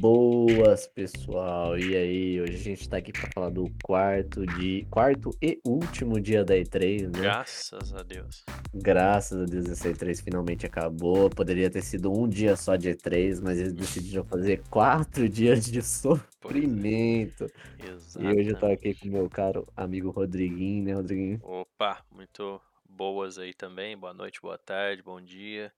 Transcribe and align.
Boas, 0.00 0.86
pessoal. 0.86 1.76
E 1.76 1.96
aí, 1.96 2.40
hoje 2.40 2.54
a 2.54 2.58
gente 2.58 2.88
tá 2.88 2.98
aqui 2.98 3.10
para 3.10 3.28
falar 3.32 3.50
do 3.50 3.64
quarto 3.82 4.46
de 4.46 4.86
quarto 4.88 5.30
e 5.42 5.60
último 5.66 6.20
dia 6.20 6.44
da 6.44 6.54
E3, 6.54 7.06
né? 7.06 7.20
Graças 7.20 7.92
a 7.92 8.04
Deus. 8.04 8.44
Graças 8.72 9.42
a 9.42 9.44
Deus 9.44 9.68
essa 9.68 9.90
E3 9.90 10.22
finalmente 10.22 10.64
acabou. 10.64 11.28
Poderia 11.28 11.68
ter 11.68 11.82
sido 11.82 12.12
um 12.12 12.28
dia 12.28 12.54
só 12.54 12.76
de 12.76 12.90
E3, 12.90 13.40
mas 13.42 13.58
eles 13.58 13.72
decidiram 13.72 14.24
fazer 14.24 14.62
quatro 14.70 15.26
dias 15.28 15.64
de 15.64 15.82
sofrimento. 15.82 17.46
Exato. 17.84 18.24
E 18.24 18.28
hoje 18.28 18.50
eu 18.50 18.56
tô 18.56 18.66
aqui 18.66 18.94
com 18.94 19.08
meu 19.08 19.28
caro 19.28 19.66
amigo 19.76 20.10
Rodriguinho, 20.10 20.84
né, 20.84 20.92
Rodriguinho? 20.94 21.40
Opa, 21.42 22.04
muito 22.12 22.60
boas 22.88 23.36
aí 23.36 23.52
também. 23.52 23.98
Boa 23.98 24.14
noite, 24.14 24.40
boa 24.40 24.58
tarde, 24.58 25.02
bom 25.02 25.20
dia 25.20 25.72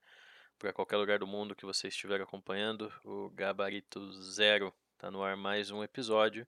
para 0.61 0.71
qualquer 0.71 0.97
lugar 0.97 1.17
do 1.17 1.25
mundo 1.25 1.55
que 1.55 1.65
você 1.65 1.87
estiver 1.87 2.21
acompanhando. 2.21 2.93
O 3.03 3.31
Gabarito 3.31 4.13
Zero 4.21 4.71
está 4.93 5.09
no 5.09 5.23
ar 5.23 5.35
mais 5.35 5.71
um 5.71 5.83
episódio. 5.83 6.45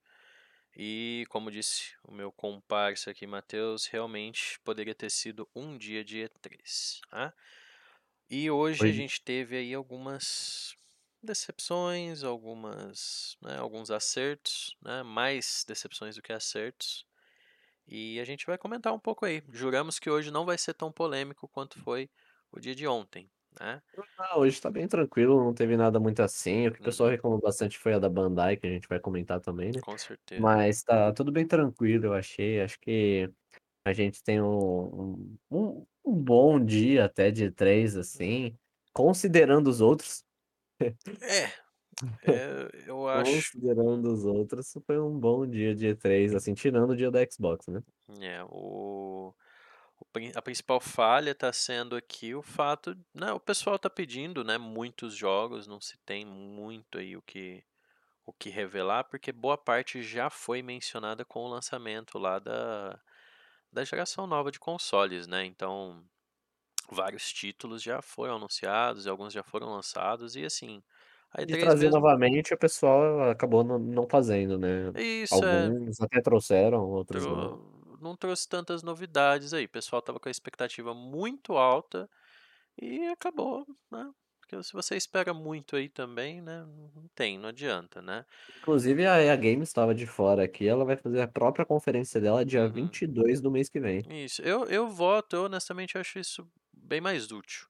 E, 0.77 1.25
como 1.29 1.49
disse 1.49 1.95
o 2.03 2.11
meu 2.11 2.31
comparsa 2.31 3.09
aqui, 3.09 3.25
Matheus, 3.25 3.87
realmente 3.87 4.59
poderia 4.59 4.93
ter 4.93 5.09
sido 5.09 5.49
um 5.55 5.75
dia 5.79 6.03
de 6.03 6.19
E3. 6.19 6.99
Tá? 7.09 7.33
E 8.29 8.51
hoje 8.51 8.83
Oi. 8.83 8.89
a 8.91 8.93
gente 8.93 9.19
teve 9.19 9.57
aí 9.57 9.73
algumas 9.73 10.77
decepções, 11.21 12.23
algumas, 12.23 13.35
né, 13.41 13.57
alguns 13.57 13.89
acertos, 13.89 14.77
né, 14.79 15.01
mais 15.01 15.65
decepções 15.67 16.15
do 16.15 16.21
que 16.21 16.31
acertos. 16.31 17.03
E 17.87 18.19
a 18.19 18.25
gente 18.25 18.45
vai 18.45 18.59
comentar 18.59 18.93
um 18.93 18.99
pouco 18.99 19.25
aí. 19.25 19.41
Juramos 19.51 19.97
que 19.97 20.09
hoje 20.11 20.29
não 20.29 20.45
vai 20.45 20.57
ser 20.59 20.75
tão 20.75 20.91
polêmico 20.91 21.47
quanto 21.47 21.79
foi 21.79 22.07
o 22.51 22.59
dia 22.59 22.75
de 22.75 22.85
ontem 22.85 23.27
né? 23.59 23.81
Ah, 24.17 24.39
hoje 24.39 24.59
tá 24.59 24.71
bem 24.71 24.87
tranquilo, 24.87 25.43
não 25.43 25.53
teve 25.53 25.77
nada 25.77 25.99
muito 25.99 26.21
assim. 26.21 26.67
O 26.67 26.71
que 26.73 26.79
o 26.79 26.81
pessoal 26.81 27.09
Uhum. 27.09 27.11
reclamou 27.11 27.39
bastante 27.39 27.77
foi 27.77 27.93
a 27.93 27.99
da 27.99 28.09
Bandai, 28.09 28.57
que 28.57 28.65
a 28.65 28.69
gente 28.71 28.87
vai 28.87 28.99
comentar 28.99 29.39
também, 29.39 29.71
né? 29.73 29.81
Com 29.81 29.95
certeza. 29.99 30.49
Mas 30.51 30.83
tá 30.83 31.13
tudo 31.13 31.31
bem 31.31 31.47
tranquilo, 31.47 32.07
eu 32.07 32.13
achei. 32.13 32.61
Acho 32.61 32.79
que 32.79 33.31
a 33.85 33.93
gente 33.93 34.23
tem 34.23 34.41
um, 34.41 35.37
um, 35.51 35.85
um 36.05 36.13
bom 36.23 36.63
dia 36.63 37.05
até 37.05 37.31
de 37.31 37.51
três, 37.51 37.97
assim, 37.97 38.57
considerando 38.93 39.67
os 39.69 39.81
outros. 39.81 40.25
É, 41.21 41.45
é 42.21 42.69
eu 42.87 43.07
acho. 43.07 43.57
Considerando 43.61 44.11
os 44.11 44.25
outros, 44.25 44.73
foi 44.85 44.99
um 44.99 45.17
bom 45.19 45.47
dia 45.47 45.73
de 45.75 45.87
E3, 45.87 46.33
assim, 46.35 46.53
tirando 46.53 46.91
o 46.91 46.95
dia 46.97 47.09
da 47.11 47.19
Xbox, 47.29 47.67
né? 47.67 47.81
É, 48.21 48.43
o, 48.49 49.33
a 50.35 50.41
principal 50.41 50.79
falha 50.79 51.31
está 51.31 51.51
sendo 51.53 51.95
aqui 51.95 52.35
o 52.35 52.41
fato, 52.43 52.95
né, 53.13 53.31
o 53.33 53.39
pessoal 53.39 53.75
está 53.77 53.89
pedindo, 53.89 54.43
né, 54.43 54.57
muitos 54.57 55.15
jogos, 55.15 55.67
não 55.67 55.81
se 55.81 55.97
tem 56.05 56.25
muito 56.25 56.97
aí 56.97 57.15
o 57.17 57.21
que 57.21 57.63
o 58.25 58.33
que 58.33 58.49
revelar, 58.49 59.05
porque 59.05 59.31
boa 59.33 59.57
parte 59.57 60.03
já 60.03 60.29
foi 60.29 60.61
mencionada 60.63 61.25
com 61.25 61.41
o 61.45 61.49
lançamento 61.49 62.19
lá 62.19 62.39
da, 62.39 63.01
da 63.71 63.83
geração 63.85 64.27
nova 64.27 64.51
de 64.51 64.59
consoles, 64.59 65.27
né? 65.27 65.45
Então, 65.45 66.05
vários 66.91 67.31
títulos 67.33 67.83
já 67.83 68.01
foram 68.01 68.37
anunciados, 68.37 69.05
e 69.05 69.09
alguns 69.09 69.33
já 69.33 69.43
foram 69.43 69.69
lançados 69.73 70.35
e 70.37 70.45
assim, 70.45 70.83
E3 71.37 71.57
trazer 71.57 71.89
mesmo 71.89 71.89
novamente, 71.89 72.53
o 72.53 72.57
pessoal 72.57 73.29
acabou 73.31 73.63
não, 73.63 73.79
não 73.79 74.07
fazendo, 74.09 74.57
né? 74.57 74.93
Isso 74.95 75.43
é, 75.45 75.73
Alguns 75.73 75.99
até 76.01 76.21
trouxeram, 76.21 76.81
outros 76.89 77.25
tro- 77.25 77.27
não 77.27 77.59
trouxe 78.15 78.47
tantas 78.47 78.83
novidades 78.83 79.53
aí. 79.53 79.65
O 79.65 79.69
pessoal 79.69 80.01
tava 80.01 80.19
com 80.19 80.27
a 80.29 80.31
expectativa 80.31 80.93
muito 80.93 81.53
alta 81.57 82.09
e 82.81 83.07
acabou, 83.07 83.65
né? 83.91 84.11
Porque 84.41 84.61
se 84.63 84.73
você 84.73 84.95
espera 84.97 85.33
muito 85.33 85.75
aí 85.75 85.89
também, 85.89 86.41
né? 86.41 86.65
Não 86.95 87.07
tem, 87.15 87.37
não 87.39 87.49
adianta, 87.49 88.01
né? 88.01 88.25
Inclusive, 88.57 89.05
a 89.05 89.21
EA 89.21 89.35
Games 89.35 89.69
estava 89.69 89.93
de 89.93 90.07
fora 90.07 90.43
aqui, 90.43 90.67
ela 90.67 90.85
vai 90.85 90.95
fazer 90.97 91.21
a 91.21 91.27
própria 91.27 91.65
conferência 91.65 92.19
dela 92.21 92.43
dia 92.45 92.67
Uhum. 92.67 92.69
22 92.69 93.41
do 93.41 93.51
mês 93.51 93.69
que 93.69 93.79
vem. 93.79 94.07
Isso. 94.07 94.41
Eu, 94.41 94.65
eu 94.65 94.89
voto, 94.89 95.35
eu 95.35 95.43
honestamente 95.45 95.97
acho 95.97 96.19
isso 96.19 96.47
bem 96.71 96.99
mais 97.01 97.31
útil. 97.31 97.67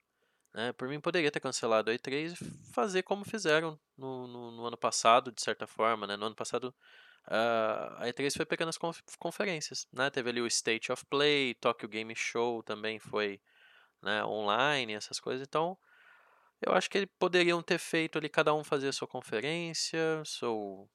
Né? 0.53 0.73
Por 0.73 0.87
mim, 0.89 0.99
poderia 1.01 1.31
ter 1.31 1.39
cancelado 1.39 1.91
a 1.91 1.95
E3 1.95 2.33
e 2.33 2.37
fazer 2.73 3.03
como 3.03 3.25
fizeram 3.25 3.79
no, 3.97 4.27
no, 4.27 4.51
no 4.51 4.65
ano 4.65 4.77
passado, 4.77 5.31
de 5.31 5.41
certa 5.41 5.67
forma, 5.67 6.07
né? 6.07 6.17
No 6.17 6.27
ano 6.27 6.35
passado, 6.35 6.75
ah, 7.27 7.95
a 7.99 8.07
E3 8.09 8.35
foi 8.35 8.45
pequenas 8.45 8.77
conf- 8.77 9.01
conferências, 9.19 9.87
né? 9.93 10.09
Teve 10.09 10.29
ali 10.29 10.41
o 10.41 10.47
State 10.47 10.91
of 10.91 11.05
Play, 11.05 11.55
Tokyo 11.55 11.87
Game 11.89 12.15
Show 12.15 12.63
também 12.63 12.99
foi 12.99 13.41
né, 14.01 14.23
online, 14.25 14.93
essas 14.93 15.19
coisas. 15.19 15.47
Então, 15.47 15.77
eu 16.61 16.73
acho 16.73 16.89
que 16.89 17.05
poderiam 17.19 17.61
ter 17.61 17.77
feito 17.79 18.17
ali, 18.17 18.29
cada 18.29 18.53
um 18.53 18.63
fazer 18.63 18.89
a 18.89 18.93
sua 18.93 19.07
conferência, 19.07 20.23
seu, 20.25 20.89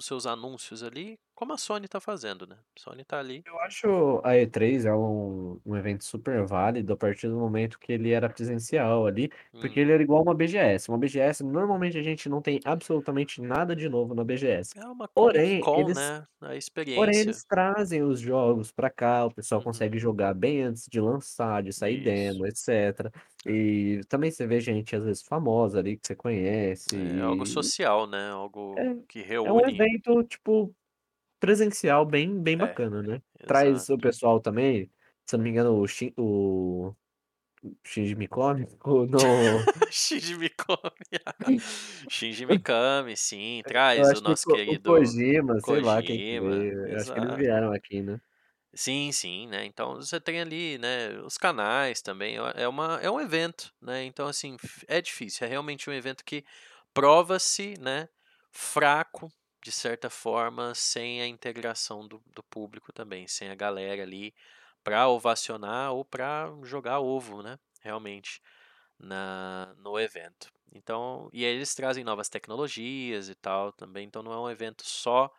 seus 0.00 0.26
anúncios 0.26 0.82
ali, 0.82 1.18
como 1.34 1.52
a 1.52 1.58
Sony 1.58 1.88
tá 1.88 2.00
fazendo, 2.00 2.46
né? 2.46 2.56
A 2.76 2.80
Sony 2.80 3.04
tá 3.04 3.18
ali. 3.18 3.44
Eu 3.44 3.58
acho 3.60 4.20
a 4.24 4.36
E3 4.36 4.84
é 4.86 4.94
um, 4.94 5.60
um 5.66 5.76
evento 5.76 6.04
super 6.04 6.44
válido 6.46 6.92
a 6.92 6.96
partir 6.96 7.28
do 7.28 7.36
momento 7.38 7.78
que 7.78 7.92
ele 7.92 8.10
era 8.12 8.28
presencial 8.30 9.04
ali, 9.06 9.30
porque 9.58 9.80
Hum, 9.80 9.80
ele 9.80 9.92
era 9.92 10.02
igual 10.02 10.22
uma 10.22 10.34
BGS. 10.34 10.88
Uma 10.88 10.98
BGS, 10.98 11.42
normalmente 11.44 11.98
a 11.98 12.02
gente 12.02 12.28
não 12.28 12.40
tem 12.40 12.60
absolutamente 12.64 13.40
nada 13.42 13.74
de 13.74 13.88
novo 13.88 14.14
na 14.14 14.22
BGS. 14.24 14.74
é 14.74 14.84
uma 14.86 15.08
Porém, 15.14 15.60
Con, 15.60 15.72
eles 15.72 15.90
né? 15.90 16.26
A 16.40 16.54
Porém, 16.94 17.18
experiência. 17.20 17.20
eles 17.20 17.44
trazem 17.44 18.02
os 18.02 18.20
jogos 18.20 18.72
pra 18.72 18.90
cá, 18.90 19.24
o 19.26 19.32
pessoal 19.32 19.62
Uhum, 19.62 19.64
consegue 19.64 19.98
jogar 19.98 20.34
bem 20.34 20.62
antes 20.62 20.86
de 20.90 21.00
lançar, 21.00 21.62
de 21.62 21.72
sair 21.72 21.98
isso. 22.14 22.42
demo, 22.42 22.46
etc. 22.46 23.10
E 23.46 24.00
também 24.08 24.30
você 24.30 24.46
vê 24.46 24.60
gente, 24.60 24.94
às 24.96 25.04
vezes, 25.04 25.22
famosa 25.22 25.78
ali 25.80 25.96
que 25.98 26.06
você 26.06 26.14
conhece. 26.16 26.96
É 26.96 27.20
algo 27.20 27.44
E 27.44 27.46
social, 27.46 28.06
né? 28.06 28.30
Algo 28.30 28.78
é, 28.78 28.94
que 29.08 29.20
é 29.44 29.52
um 29.52 29.60
reúne. 29.60 29.68
evento, 29.68 30.22
tipo, 30.24 30.74
presencial 31.40 32.06
bem, 32.06 32.42
bem 32.42 32.58
É, 32.58 32.72
bacana, 32.76 33.02
né? 33.02 33.22
Traz 33.46 33.88
o 33.90 33.98
pessoal 33.98 34.40
também, 34.40 34.90
se 35.26 35.36
eu 35.36 35.38
não 35.38 35.44
me 35.44 35.50
engano, 35.50 35.74
o, 35.80 35.88
Shin, 35.88 36.12
o 36.18 36.94
Shinji 37.86 38.16
Mikami, 38.16 38.66
o- 38.84 39.06
no, 39.06 39.66
Shinji 39.90 40.36
Mikami. 40.36 40.90
Shinji 42.08 42.46
Mikami, 42.46 43.16
sim. 43.16 43.62
Traz 43.66 44.12
o 44.12 44.20
acho 44.20 44.22
que 44.22 44.32
nosso 44.32 44.46
o 44.46 44.72
o 44.72 44.76
querido 44.76 44.80
Kojima, 44.80 45.60
sei 45.60 45.80
lá 45.80 46.02
quem 46.02 46.20
que 46.20 46.38
Kojima. 46.38 46.40
veio. 46.40 46.88
Eu 46.88 47.00
acho 47.00 47.12
que 47.12 47.18
eles 47.18 47.34
Exato. 47.34 47.36
vieram 47.36 47.72
aqui, 47.72 48.02
né? 48.02 48.20
Sim, 48.74 49.12
sim, 49.12 49.46
né? 49.48 49.66
Então 49.66 49.96
você 49.96 50.18
tem 50.20 50.40
ali, 50.40 50.78
né, 50.78 51.10
os 51.24 51.36
canais 51.36 52.00
também. 52.00 52.36
É 52.54 52.66
uma, 52.66 52.98
é 53.02 53.10
um 53.10 53.20
evento, 53.20 53.72
né? 53.80 54.04
Então, 54.04 54.26
assim, 54.26 54.56
é 54.88 55.00
difícil. 55.00 55.46
É 55.46 55.50
realmente 55.50 55.90
um 55.90 55.92
evento 55.92 56.24
que 56.24 56.44
prova-se, 56.94 57.74
né, 57.78 58.08
fraco, 58.50 59.30
de 59.62 59.70
certa 59.70 60.08
forma, 60.10 60.74
sem 60.74 61.20
a 61.22 61.26
integração 61.26 62.06
do, 62.08 62.22
do 62.34 62.42
público 62.44 62.92
também, 62.92 63.28
sem 63.28 63.50
a 63.50 63.54
galera 63.54 64.02
ali 64.02 64.34
para 64.82 65.06
ovacionar 65.08 65.92
ou 65.92 66.04
para 66.04 66.50
jogar 66.64 67.00
ovo, 67.00 67.42
né? 67.42 67.58
Realmente 67.82 68.40
na, 68.98 69.74
no 69.78 69.98
evento. 69.98 70.50
Então, 70.74 71.28
e 71.32 71.44
aí 71.44 71.52
eles 71.54 71.74
trazem 71.74 72.04
novas 72.04 72.28
tecnologias 72.28 73.28
e 73.28 73.34
tal 73.34 73.72
também. 73.72 74.06
Então 74.06 74.22
não 74.22 74.32
é 74.32 74.38
um 74.40 74.50
evento 74.50 74.82
só 74.86 75.30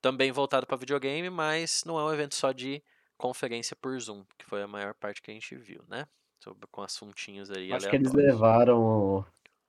também 0.00 0.32
voltado 0.32 0.66
para 0.66 0.76
videogame, 0.76 1.30
mas 1.30 1.84
não 1.84 1.98
é 1.98 2.04
um 2.04 2.12
evento 2.12 2.34
só 2.34 2.52
de 2.52 2.82
conferência 3.16 3.76
por 3.76 3.98
Zoom, 4.00 4.24
que 4.38 4.46
foi 4.46 4.62
a 4.62 4.68
maior 4.68 4.94
parte 4.94 5.22
que 5.22 5.30
a 5.30 5.34
gente 5.34 5.54
viu, 5.56 5.84
né? 5.88 6.06
Sobre, 6.42 6.66
com 6.68 6.82
assuntinhos 6.82 7.50
aí 7.50 7.70
Acho 7.70 7.88
que 7.88 7.96
eles 7.96 8.12
levaram 8.12 9.24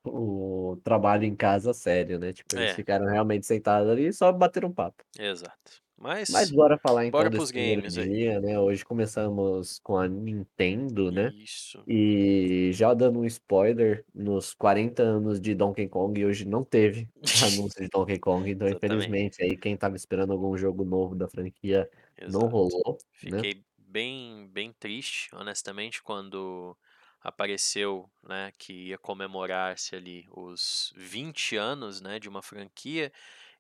o, 0.06 0.72
o 0.74 0.78
trabalho 0.84 1.24
em 1.26 1.36
casa 1.36 1.72
a 1.72 1.74
sério, 1.74 2.20
né? 2.20 2.34
Tipo, 2.34 2.56
eles 2.56 2.74
É, 2.74 2.74
ficaram 2.74 3.06
realmente 3.06 3.46
sentados 3.46 3.90
ali 3.90 4.08
e 4.08 4.14
só 4.14 4.32
bateram 4.32 4.74
papo. 4.74 5.04
exato. 5.18 5.82
Mas 6.02 6.30
Mas 6.30 6.52
bora 6.52 6.78
falar 6.78 7.06
então 7.06 7.30
bora 7.30 7.32
pros 7.32 7.52
games 7.52 7.98
aí. 7.98 8.10
dia, 8.10 8.40
né? 8.40 8.60
Hoje 8.60 8.86
começamos 8.86 9.80
com 9.80 9.98
a 9.98 10.08
Nintendo, 10.08 11.12
né? 11.12 11.34
Isso. 11.44 11.88
E 11.88 12.72
já 12.74 12.94
dando 12.94 13.20
um 13.20 13.26
spoiler, 13.26 14.06
nos 14.14 14.54
40 14.54 15.04
anos 15.04 15.42
de 15.42 15.56
Donkey 15.56 15.88
Kong, 15.90 16.26
hoje 16.26 16.46
não 16.48 16.64
teve 16.64 17.10
anúncio 17.40 17.82
de 17.82 17.90
Donkey 17.90 18.20
Kong, 18.20 18.50
então 18.50 18.70
infelizmente 18.70 19.44
aí 19.44 19.58
quem 19.58 19.78
tava 19.78 19.96
esperando 19.96 20.34
algum 20.34 20.58
jogo 20.58 20.86
novo 20.86 21.16
da 21.16 21.28
franquia 21.30 21.90
não 22.26 22.48
Exato. 22.48 22.50
rolou, 22.50 23.02
né? 23.24 23.46
Fiquei 23.46 23.66
bem, 23.78 24.48
bem 24.50 24.74
triste, 24.74 25.30
honestamente, 25.36 26.02
quando 26.04 26.78
apareceu, 27.22 28.12
né, 28.24 28.52
que 28.58 28.74
ia 28.90 28.98
comemorar-se 28.98 29.96
ali 29.96 30.28
os 30.32 30.92
20 30.96 31.56
anos, 31.56 32.02
né, 32.02 32.20
de 32.20 32.28
uma 32.30 32.42
franquia, 32.42 33.12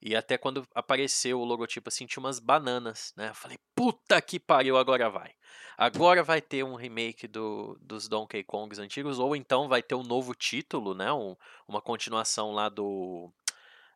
e 0.01 0.15
até 0.15 0.38
quando 0.38 0.68
apareceu 0.74 1.39
o 1.39 1.45
logotipo 1.45 1.89
assim, 1.89 2.07
tinha 2.07 2.21
umas 2.21 2.39
bananas, 2.39 3.13
né? 3.15 3.30
Eu 3.30 3.36
falei, 3.36 3.59
puta 3.75 4.19
que 4.21 4.39
pariu, 4.39 4.75
agora 4.75 5.09
vai. 5.09 5.36
Agora 5.77 6.24
vai 6.24 6.42
ter 6.42 6.63
um 6.63 6.75
remake 6.75 7.27
do, 7.27 7.77
dos 7.80 8.07
Donkey 8.07 8.44
Kongs 8.44 8.80
antigos, 8.80 9.19
ou 9.19 9.36
então 9.36 9.68
vai 9.68 9.83
ter 9.83 9.94
um 9.94 10.03
novo 10.03 10.33
título, 10.33 10.95
né? 10.95 11.13
Um, 11.13 11.36
uma 11.68 11.81
continuação 11.81 12.51
lá 12.51 12.68
do 12.68 13.31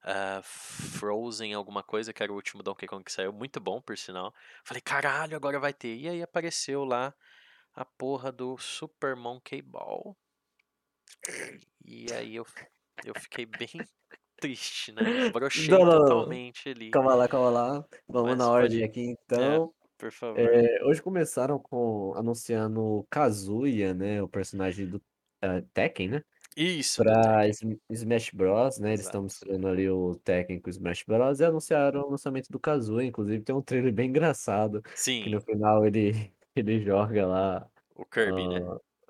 ah, 0.04 0.42
Frozen, 0.44 1.56
alguma 1.56 1.82
coisa, 1.82 2.14
que 2.14 2.22
era 2.22 2.32
o 2.32 2.36
último 2.36 2.62
Donkey 2.62 2.86
Kong 2.86 3.04
que 3.04 3.12
saiu, 3.12 3.34
muito 3.34 3.60
bom, 3.60 3.82
por 3.82 3.98
sinal. 3.98 4.32
Falei, 4.64 4.82
caralho, 4.82 5.36
agora 5.36 5.60
vai 5.60 5.74
ter. 5.74 5.96
E 5.96 6.08
aí 6.08 6.22
apareceu 6.22 6.86
lá 6.86 7.12
a 7.74 7.84
porra 7.84 8.32
do 8.32 8.56
Super 8.60 9.16
Monkey 9.16 9.64
Ball. 9.64 10.16
E 11.84 12.14
aí 12.14 12.36
eu, 12.36 12.46
eu 13.04 13.16
fiquei 13.20 13.48
bem 13.48 13.68
triste, 14.46 14.92
né? 14.92 15.30
Brochei 15.32 15.68
Não, 15.68 15.86
não, 15.86 16.00
totalmente 16.06 16.70
ali. 16.70 16.92
Calma 16.92 17.16
lá, 17.16 17.28
calma 17.28 17.50
lá. 17.50 17.86
Vamos 18.08 18.30
Mas 18.30 18.38
na 18.38 18.50
ordem 18.50 18.70
pode 18.80 18.84
aqui 18.84 19.10
é, 19.10 19.12
então. 19.12 19.74
por 19.98 20.12
favor. 20.12 20.40
Eh, 20.40 20.84
hoje 20.86 21.02
começaram 21.02 21.60
com 21.60 22.14
anunciando 22.16 23.06
Kazuya, 23.10 23.94
né, 23.94 24.22
o 24.22 24.28
personagem 24.28 24.88
do, 24.88 25.02
eh, 25.42 25.62
Tekken, 25.74 26.10
né, 26.10 26.22
Isso, 26.56 27.02
pra 27.02 27.48
Smash 27.92 28.32
Bros, 28.34 28.80
né, 28.80 28.90
eles 28.94 29.02
estão 29.06 29.22
Exato. 29.22 29.24
misturando 29.24 29.68
ali 29.68 29.90
o 29.90 30.16
Tekken 30.24 30.60
com 30.62 30.68
o 30.70 30.72
Smash 30.72 31.04
Bros 31.08 31.40
e 31.40 31.46
anunciaram 31.46 32.02
o 32.04 32.12
lançamento 32.12 32.50
do 32.50 32.60
Kazuya, 32.60 33.06
inclusive 33.08 33.44
tem 33.44 33.56
um 33.56 33.62
trailer 33.62 33.94
bem 33.94 34.10
engraçado, 34.10 34.82
que 35.20 35.30
no 35.30 35.40
Sim. 35.40 35.46
final 35.46 35.86
ele 35.86 36.12
ele 36.56 36.82
joga 36.82 37.26
lá, 37.28 37.70
O 37.96 38.06
Kirby, 38.06 38.48
né? 38.48 38.60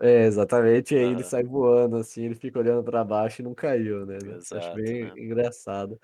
É, 0.01 0.25
exatamente, 0.25 0.93
e 0.95 0.97
aí 0.97 1.09
ele 1.11 1.23
sai 1.23 1.43
voando, 1.43 1.97
assim, 1.97 2.25
ele 2.25 2.35
fica 2.35 2.59
olhando 2.59 2.83
pra 2.83 3.03
baixo 3.03 3.41
e 3.41 3.43
não 3.45 3.53
caiu, 3.55 4.05
né, 4.05 4.17
acho 4.51 4.69
Exato, 4.69 4.75
bem 4.75 5.11
né? 5.15 5.15
engraçado. 5.15 5.99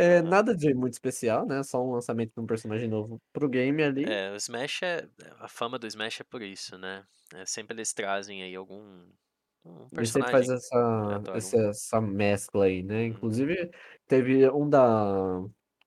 Aham. 0.00 0.22
nada 0.22 0.56
de 0.56 0.74
muito 0.74 0.94
especial, 0.94 1.46
né, 1.46 1.62
só 1.64 1.82
um 1.84 1.92
lançamento 1.92 2.32
de 2.34 2.40
um 2.40 2.46
personagem 2.46 2.88
novo 2.88 3.20
para 3.32 3.46
o 3.46 3.48
game 3.48 3.82
ali. 3.82 4.16
É, 4.16 4.30
o 4.32 4.36
Smash 4.36 4.82
é 4.82 5.08
a 5.38 5.48
fama 5.48 5.78
do 5.78 5.86
Smash 5.86 6.20
é 6.20 6.24
por 6.24 6.42
isso, 6.42 6.76
né, 6.78 7.06
eh, 7.34 7.46
sempre 7.46 7.74
eles 7.74 7.92
trazem 7.92 8.42
aí 8.42 8.54
algum 8.54 9.10
um 9.64 9.88
Ele 9.96 10.08
sempre 10.08 10.28
faz 10.30 10.48
personagem 10.48 10.48
essa 10.48 11.24
essa 11.32 11.56
essa 11.70 12.00
mescla 12.00 12.64
aí, 12.66 12.82
né, 12.82 13.04
Uhum. 13.06 13.06
inclusive 13.06 13.70
teve 14.06 14.48
um 14.50 14.68
da 14.68 15.40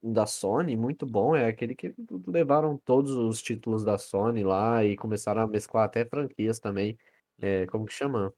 um 0.04 0.14
da 0.14 0.26
Sony 0.28 0.78
muito 0.78 1.06
bom, 1.06 1.36
é 1.36 1.48
aquele 1.48 1.76
que 1.76 1.94
levaram 2.28 2.78
todos 2.78 3.12
os 3.12 3.42
títulos 3.42 3.84
da 3.84 3.98
Sony 3.98 4.44
lá 4.44 4.84
e 4.86 4.96
começaram 4.96 5.42
a 5.42 5.48
mesclar 5.48 5.86
até 5.86 6.06
franquias 6.06 6.60
também, 6.60 6.98
Uhum. 7.42 7.68
como 7.72 7.86
que 7.86 7.94
chama? 7.94 8.34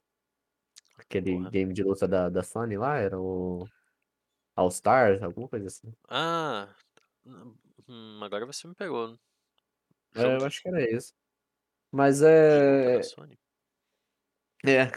Aquele 0.96 1.38
Porra. 1.40 1.50
game 1.50 1.72
de 1.74 1.82
luta 1.82 2.06
da 2.08 2.28
da 2.30 2.42
Sony 2.42 2.76
lá, 2.78 2.96
era 2.98 3.18
o 3.20 3.66
All 4.56 4.68
Stars, 4.70 5.22
alguma 5.22 5.48
coisa 5.48 5.66
assim. 5.68 5.94
Ah, 6.08 6.74
hum, 7.88 8.22
agora 8.24 8.46
você 8.46 8.66
me 8.68 8.74
pegou. 8.74 9.18
É, 10.14 10.36
eu 10.36 10.44
acho 10.44 10.62
que 10.62 10.68
era 10.68 10.82
esse. 10.82 11.12
Mas, 11.92 12.22
Sony? 13.02 13.38
É, 14.66 14.90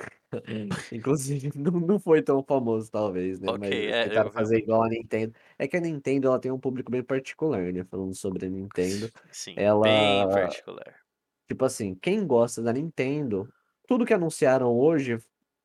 inclusive 0.91 1.51
não 1.55 1.71
não 1.79 1.99
foi 1.99 2.21
tão 2.21 2.43
famoso 2.43 2.89
talvez, 2.91 3.39
né, 3.39 3.51
Ok, 3.51 3.71
mas 3.71 3.85
é, 3.91 4.03
tentaram 4.03 4.29
eu 4.29 4.31
fazer 4.31 4.57
realmente 4.57 4.59
igual 4.59 4.83
a 4.83 4.89
Nintendo. 4.89 5.33
É 5.57 5.67
que 5.67 5.77
a 5.77 5.79
Nintendo 5.81 6.27
ela 6.27 6.39
tem 6.39 6.51
um 6.51 6.59
público 6.59 6.91
bem 6.91 7.03
particular, 7.03 7.71
né, 7.71 7.83
falando 7.85 8.15
sobre 8.15 8.47
a 8.47 8.49
Nintendo, 8.49 9.11
Sim, 9.31 9.75
bem 9.81 10.25
ela 10.25 10.27
particular. 10.29 11.03
tipo 11.47 11.65
assim, 11.65 11.95
quem 11.95 12.25
gosta 12.27 12.61
da 12.61 12.73
Nintendo, 12.73 13.53
tudo 13.87 14.05
que 14.05 14.13
anunciaram 14.13 14.71
hoje 14.75 15.17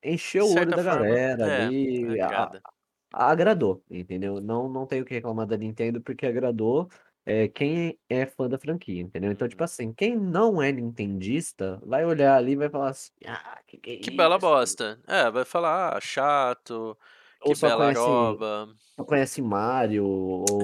encheu 0.03 0.49
o 0.51 0.55
olho 0.55 0.73
da 0.75 0.83
forma, 0.83 1.21
galera 1.23 1.47
é, 1.47 1.47
ali, 1.47 2.21
a 2.21 2.49
agrada. 2.49 2.65
agradou, 3.13 3.85
entendeu. 3.91 4.41
Não 4.41 4.69
não 4.69 4.87
tenho 4.87 5.03
o 5.05 5.07
que 5.07 5.15
reclamar 5.15 5.47
da 5.47 5.57
Nintendo, 5.59 6.01
porque 6.03 6.27
agradou, 6.27 6.89
eh, 7.27 7.49
quem 7.49 7.99
é 8.09 8.27
fã 8.27 8.49
da 8.49 8.59
franquia, 8.59 9.01
entendeu. 9.03 9.33
Então, 9.33 9.49
tipo 9.49 9.63
Uhum. 9.63 9.65
assim, 9.65 9.93
quem 9.95 10.17
não 10.17 10.63
é 10.63 10.73
nintendista, 10.73 11.81
vai 11.85 12.05
olhar 12.07 12.37
ali 12.37 12.53
e 12.53 12.57
vai 12.57 12.71
falar 12.71 12.91
assim: 12.91 13.13
"Ah, 13.27 13.63
que 13.67 13.79
que 13.79 13.91
é 13.91 13.95
Que 14.03 14.11
bela 14.13 14.39
isso?". 14.39 14.39
bosta. 14.39 15.01
É, 15.07 15.31
vai 15.31 15.45
falar: 15.45 15.97
"Ah, 15.97 16.01
chato, 16.01 16.97
Ou 17.41 17.55
que 17.55 17.55
só 17.55 17.71
bela 17.71 17.89
conhece 18.11 18.11
aroba". 18.11 18.69
só 18.99 19.05
conhece 19.05 19.43
Mario 19.43 20.05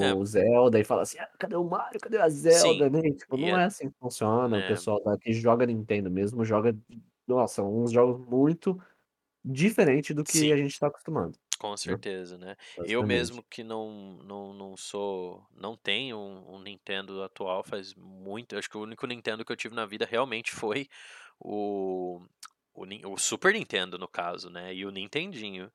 É. 0.01 0.15
ou 0.15 0.25
Zelda 0.27 0.79
e 0.81 0.85
fala 0.85 1.03
assim: 1.03 1.19
"Ah, 1.19 1.31
cadê 1.39 1.57
o 1.57 1.65
Mario, 1.65 2.01
cadê 2.01 2.19
a 2.19 2.29
Sim, 2.49 2.87
Zelda?", 2.89 2.91
né, 2.91 3.01
tipo, 3.13 3.37
não 3.39 3.57
é 3.57 3.65
é 3.65 3.65
assim 3.67 3.91
que 3.91 3.99
funciona, 4.01 4.59
o 4.59 4.65
né. 4.65 4.65
pessoal 4.65 5.03
da 5.05 5.19
que 5.19 5.33
joga 5.33 5.67
Nintendo 5.67 6.11
mesmo 6.11 6.45
joga, 6.45 6.77
nossa, 7.27 7.63
uns 7.63 7.93
jogos 7.93 8.19
muito 8.29 8.81
diferente 9.45 10.15
do 10.15 10.25
que 10.25 10.53
a 10.53 10.57
Sim. 10.57 10.59
gente 10.59 10.79
tá 10.79 10.89
acostumado, 10.89 11.39
Com 11.59 11.77
certeza, 11.77 12.37
né. 12.37 12.57
Eu 12.85 13.03
mesmo 13.05 13.43
que 13.45 13.63
não 13.63 14.19
não 14.25 14.53
não 14.55 14.77
sou 14.77 15.47
não 15.53 15.77
tenho 15.77 16.19
um 16.19 16.55
um 16.57 16.59
Nintendo 16.61 17.23
atual 17.23 17.63
faz 17.65 17.95
muito 17.95 18.57
acho 18.59 18.69
que 18.69 18.77
o 18.77 18.83
único 18.83 19.07
Nintendo 19.07 19.45
que 19.45 19.53
eu 19.53 19.57
tive 19.57 19.75
na 19.75 19.87
vida 19.87 20.05
realmente 20.05 20.53
foi 20.53 20.89
o 21.41 22.21
o 22.75 22.85
o 23.13 23.19
Super 23.19 23.55
Nintendo 23.55 23.99
no 23.99 24.09
caso, 24.09 24.51
né, 24.51 24.75
e 24.75 24.85
o 24.87 24.91
Nintendinho. 24.91 25.73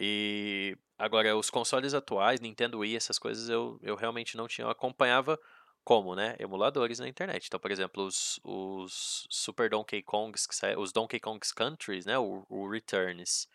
E, 0.00 0.76
agora 0.98 1.36
os 1.36 1.50
consoles 1.50 1.94
atuais, 1.94 2.40
Nintendo 2.40 2.80
Wii, 2.80 2.96
essas 2.96 3.18
coisas 3.18 3.48
eu 3.50 3.78
eu 3.82 3.96
realmente 3.96 4.36
não 4.36 4.48
tinha, 4.48 4.66
eu 4.66 4.70
acompanhava 4.70 5.38
como, 5.84 6.14
né, 6.16 6.36
emuladores 6.38 6.98
na 6.98 7.08
internet. 7.08 7.46
Então, 7.46 7.60
por 7.60 7.70
exemplo, 7.70 8.04
os 8.04 8.40
os 8.44 9.26
Super 9.30 9.70
Donkey 9.70 10.02
Kongs 10.02 10.46
que 10.46 10.54
os 10.78 10.92
Donkey 10.92 11.20
Kong's 11.20 11.52
Countries, 11.52 12.06
né, 12.06 12.18
o 12.18 12.44
o 12.48 12.68
Returns 12.70 13.48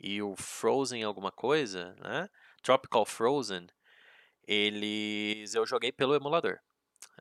e 0.00 0.22
o 0.22 0.36
Frozen 0.36 1.02
alguma 1.04 1.32
coisa, 1.32 1.94
né, 1.96 2.28
Tropical 2.62 3.06
Frozen, 3.06 3.68
eles 4.46 5.54
eu 5.54 5.66
joguei 5.66 5.92
pelo 5.92 6.14
emulador, 6.14 6.58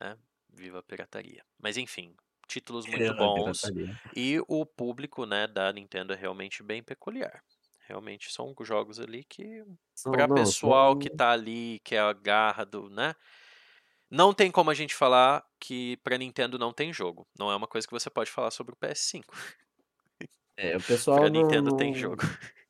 né, 0.02 0.18
viva 0.54 0.80
a 0.80 0.84
pirataria. 0.84 1.46
Mas 1.60 1.78
enfim, 1.78 2.16
títulos 2.48 2.88
muito 2.88 3.14
bons 3.14 3.74
pirataria. 3.74 3.96
e 4.16 4.40
o 4.48 4.66
público, 4.66 5.26
né, 5.26 5.48
da 5.48 5.72
Nintendo 5.74 6.14
é 6.14 6.16
realmente 6.16 6.64
bem 6.64 6.84
peculiar. 6.84 7.44
Realmente 7.88 8.32
são 8.34 8.54
jogos 8.62 9.00
ali 9.00 9.24
que 9.26 9.64
São 9.94 10.12
pra 10.12 10.28
não, 10.28 10.56
pessoal 10.56 10.96
que 10.96 11.10
tá 11.10 11.32
ali, 11.32 11.80
que 11.84 11.96
é 11.96 12.00
a 12.00 12.14
garra 12.14 12.66
do 12.66 12.90
né, 12.90 13.16
não 14.12 14.34
tem 14.34 14.52
como 14.52 14.70
a 14.72 14.74
gente 14.74 14.96
falar 14.96 15.46
que 15.60 15.98
pra 15.98 16.18
Nintendo 16.18 16.58
não 16.60 16.74
tem 16.74 16.94
jogo, 16.94 17.28
não 17.38 17.52
é 17.52 17.56
uma 17.56 17.68
coisa 17.68 17.88
que 17.88 17.94
você 17.94 18.10
pode 18.10 18.32
falar 18.32 18.52
sobre 18.52 18.74
o 18.74 18.78
PS5. 18.78 19.24
É, 20.58 20.78
o 20.78 20.82
pessoal 20.84 21.28
Pra 21.28 21.30
não 21.30 21.32
Nintendo 21.32 21.72
tem 21.74 21.94
jogo. 21.94 22.24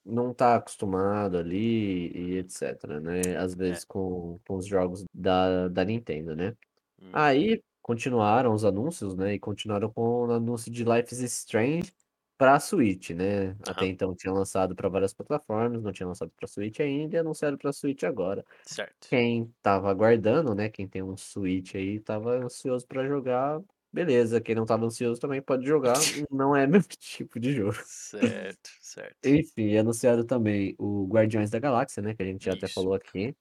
não 0.06 0.26
não 0.28 0.34
tá 0.34 0.56
acostumado 0.56 1.38
ali 1.38 2.10
e 2.16 2.38
etcétera, 2.40 3.00
né, 3.02 3.38
às 3.38 3.56
É. 3.68 3.80
vezes 3.80 3.86
com 3.86 4.40
com 4.48 4.56
os 4.58 4.66
jogos 4.68 5.06
da 5.14 5.68
da 5.70 5.86
Nintendo, 5.86 6.36
né. 6.36 6.56
Uhum. 7.02 7.14
Aí, 7.14 7.64
continuaram 7.82 8.54
os 8.54 8.66
anúncios, 8.66 9.16
né, 9.16 9.36
e 9.36 9.40
continuaram 9.40 9.92
com 9.94 10.28
o 10.28 10.32
anúncio 10.34 10.72
de 10.72 10.84
Life 10.86 11.14
is 11.14 11.22
Strange 11.22 11.94
pra 12.38 12.60
Switch, 12.60 13.12
né. 13.12 13.56
Até 13.66 13.86
Aham. 13.86 13.88
então 13.88 14.16
tinha 14.16 14.34
lançado 14.34 14.76
pra 14.76 14.90
várias 14.90 15.14
plataformas, 15.14 15.84
não 15.84 15.92
tinha 15.92 16.08
lançado 16.08 16.32
pra 16.36 16.48
Switch 16.48 16.80
ainda 16.80 17.16
e 17.18 17.20
anunciaram 17.20 17.58
pra 17.58 17.72
Switch 17.74 18.04
agora. 18.04 18.46
Certo. 18.64 19.08
Quem 19.10 19.46
estava 19.58 19.90
aguardando, 19.92 20.56
né, 20.56 20.70
quem 20.70 20.88
tem 20.88 21.04
um 21.04 21.18
Switch 21.18 21.76
aí 21.76 21.98
estava 21.98 22.38
ansioso 22.44 22.88
pra 22.88 23.08
jogar, 23.08 23.62
beleza, 23.94 24.42
quem 24.42 24.56
não 24.56 24.64
estava 24.64 24.86
ansioso 24.86 25.20
também 25.22 25.42
pode 25.42 25.66
jogar, 25.68 26.06
não 26.32 26.56
é 26.56 26.68
meu 26.68 26.82
tipo 27.00 27.40
de 27.40 27.54
jogo. 27.54 27.78
Certo, 27.84 28.70
certo. 28.82 29.18
Enfim, 29.26 29.76
anunciaram 29.78 30.26
também 30.26 30.76
o 30.78 31.08
Guardiões 31.08 31.50
da 31.50 31.60
Galáxia, 31.60 32.02
né, 32.04 32.14
que 32.16 32.22
a 32.24 32.26
gente 32.26 32.46
já 32.46 32.54
até 32.54 32.68
Isso. 32.68 32.70
falou 32.70 32.94
aqui, 32.94 33.36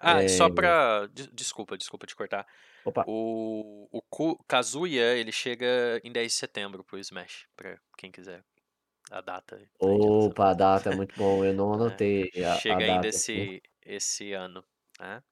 Ah, 0.00 0.22
e 0.24 0.28
só 0.28 0.48
pra 0.48 1.06
des 1.08 1.28
desculpa, 1.32 1.76
desculpa 1.76 2.06
te 2.06 2.14
cortar. 2.14 2.46
Opa. 2.84 3.04
O 3.06 3.88
o 3.92 4.44
Kazuya 4.46 5.16
ele 5.16 5.32
chega 5.32 6.00
em 6.04 6.12
10 6.12 6.32
de 6.32 6.38
setembro 6.38 6.84
para 6.84 6.96
o 6.96 7.00
Smash, 7.00 7.46
pra 7.56 7.80
quem 7.98 8.10
quiser 8.12 8.44
a 9.10 9.20
data. 9.22 9.70
Opa, 9.80 10.50
a 10.50 10.54
data 10.54 10.88
é 10.88 10.92
muito 10.92 11.14
bom, 11.16 11.44
eu 11.44 11.52
não 11.54 11.72
Né, 11.76 12.02
anotei 12.26 12.30
a 12.44 12.64
a 12.66 12.80
chega 12.80 12.84
ainda 12.84 13.08
data 13.08 13.08
esse 13.08 13.62
esse 13.82 14.32
ano, 14.32 14.64
né, 15.00 15.22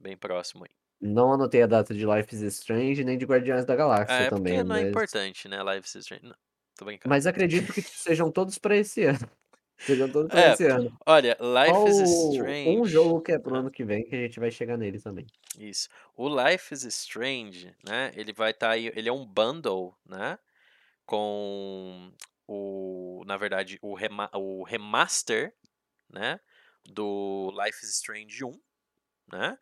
bem 0.00 0.16
próximo 0.18 0.64
aí. 0.64 0.74
Não 1.00 1.32
anotei 1.32 1.62
a 1.62 1.66
data 1.66 1.92
de 1.94 2.06
Life 2.06 2.34
is 2.34 2.42
Strange 2.42 3.04
nem 3.04 3.18
de 3.18 3.24
Guardiões 3.26 3.64
da 3.64 3.76
Galáxia 3.76 4.24
É, 4.24 4.30
porque 4.30 4.62
também, 4.62 4.62
não 4.62 4.76
é 4.76 4.80
mas 4.80 4.82
importante, 4.82 5.48
né, 5.48 5.62
Life 5.62 5.86
is 5.88 5.94
Strange 5.96 6.24
não, 6.26 6.36
tô 6.76 6.84
brincando. 6.84 7.14
mas 7.14 7.26
acredito 7.26 7.72
que 7.72 7.82
sejam 7.82 8.30
todos 8.30 8.58
pra 8.58 8.76
esse 8.76 9.04
ano, 9.04 9.28
sejam 9.78 10.10
todos 10.10 10.34
pra 10.34 10.48
esse 10.48 10.64
ano. 10.66 10.90
olha, 11.06 11.36
Life 11.40 11.88
is 11.88 11.98
o 11.98 12.52
um 12.64 12.86
Strange 12.86 12.86
jogo 12.86 13.22
que 13.22 13.32
é 13.32 13.38
para 13.38 13.54
o 13.54 13.56
aham. 13.56 13.60
ano 13.60 13.70
que 13.70 13.84
vem 13.84 14.04
que 14.04 14.14
a 14.16 14.18
gente 14.20 14.40
vai 14.40 14.50
chegar 14.50 14.76
nele 14.76 15.00
também. 15.00 15.30
Isso. 15.58 15.88
O 16.16 16.28
Life 16.28 16.72
is 16.74 16.82
Strange, 16.84 17.74
né, 17.84 18.10
ele 18.14 18.32
vai 18.32 18.50
estar 18.50 18.70
aí 18.70 18.86
ele 18.94 19.08
é 19.08 19.12
um 19.12 19.24
bundle, 19.26 19.94
né, 20.04 20.38
com 21.06 22.12
o 22.48 23.24
na 23.26 23.36
verdade 23.36 23.78
o 23.82 23.94
rema 23.94 24.30
o 24.34 24.64
remaster, 24.64 25.54
né, 26.10 26.40
do 26.86 27.50
Life 27.52 27.84
is 27.84 27.90
Strange 27.96 28.44
1, 28.44 28.60
né, 29.32 29.58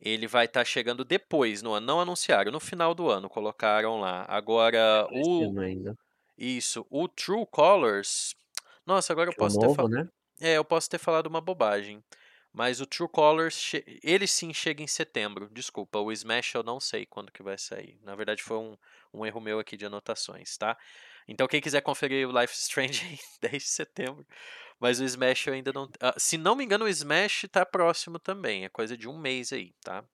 ele 0.00 0.26
vai 0.28 0.46
estar 0.46 0.64
chegando 0.66 1.04
depois 1.04 1.62
no 1.62 1.72
ano, 1.74 1.86
não 1.86 2.00
anunciaram, 2.00 2.52
no 2.52 2.60
final 2.60 2.94
do 2.94 3.10
ano 3.10 3.28
colocaram 3.30 4.00
lá. 4.00 4.26
Agora 4.28 5.08
esse 5.08 5.44
o 5.44 5.54
ainda. 5.60 5.96
isso, 6.38 6.86
o 6.90 7.08
True 7.08 7.46
Colors, 7.46 8.34
nossa, 8.86 9.12
agora 9.12 9.30
eu 9.30 9.34
Que 9.34 9.40
é 9.42 9.44
posso 9.44 9.58
ter 9.58 9.68
novo, 9.68 9.88
fa 9.88 9.88
né. 9.88 10.08
é, 10.40 10.56
eu 10.56 10.64
posso 10.64 10.88
ter 10.90 10.98
falado 10.98 11.26
uma 11.26 11.40
bobagem, 11.40 12.02
mas 12.52 12.80
o 12.80 12.86
True 12.86 13.08
Colors 13.08 13.54
che 13.56 13.84
ele 14.02 14.26
sim 14.26 14.52
chega 14.54 14.82
em 14.82 14.86
setembro, 14.88 15.48
desculpa, 15.50 15.98
o 16.00 16.12
Smash 16.12 16.54
eu 16.54 16.62
não 16.62 16.80
sei 16.80 17.06
quando 17.06 17.32
que 17.32 17.42
vai 17.42 17.58
sair, 17.58 17.98
na 18.02 18.14
verdade 18.16 18.42
foi 18.42 18.58
um 18.58 18.76
um 19.14 19.26
erro 19.26 19.40
meu 19.40 19.58
aqui 19.60 19.76
de 19.76 19.86
anotações, 19.86 20.56
tá. 20.58 20.76
Então 21.28 21.46
quem 21.48 21.60
quiser 21.60 21.82
conferir 21.82 22.28
o 22.28 22.40
Life 22.40 22.54
Strange 22.54 23.04
em 23.14 23.18
10 23.40 23.62
de 23.64 23.68
setembro, 23.70 24.26
mas 24.80 25.00
o 25.00 25.04
Smash 25.04 25.46
eu 25.48 25.54
ainda 25.54 25.72
não 25.72 25.88
ah, 26.00 26.14
se 26.18 26.38
não 26.38 26.56
me 26.56 26.64
engano 26.64 26.84
o 26.86 26.88
Smash 26.88 27.46
tá 27.52 27.66
próximo 27.66 28.18
também, 28.18 28.64
é 28.64 28.68
coisa 28.70 28.96
de 28.96 29.08
1 29.08 29.18
mês 29.18 29.52
aí, 29.52 29.74
tá. 29.84 30.04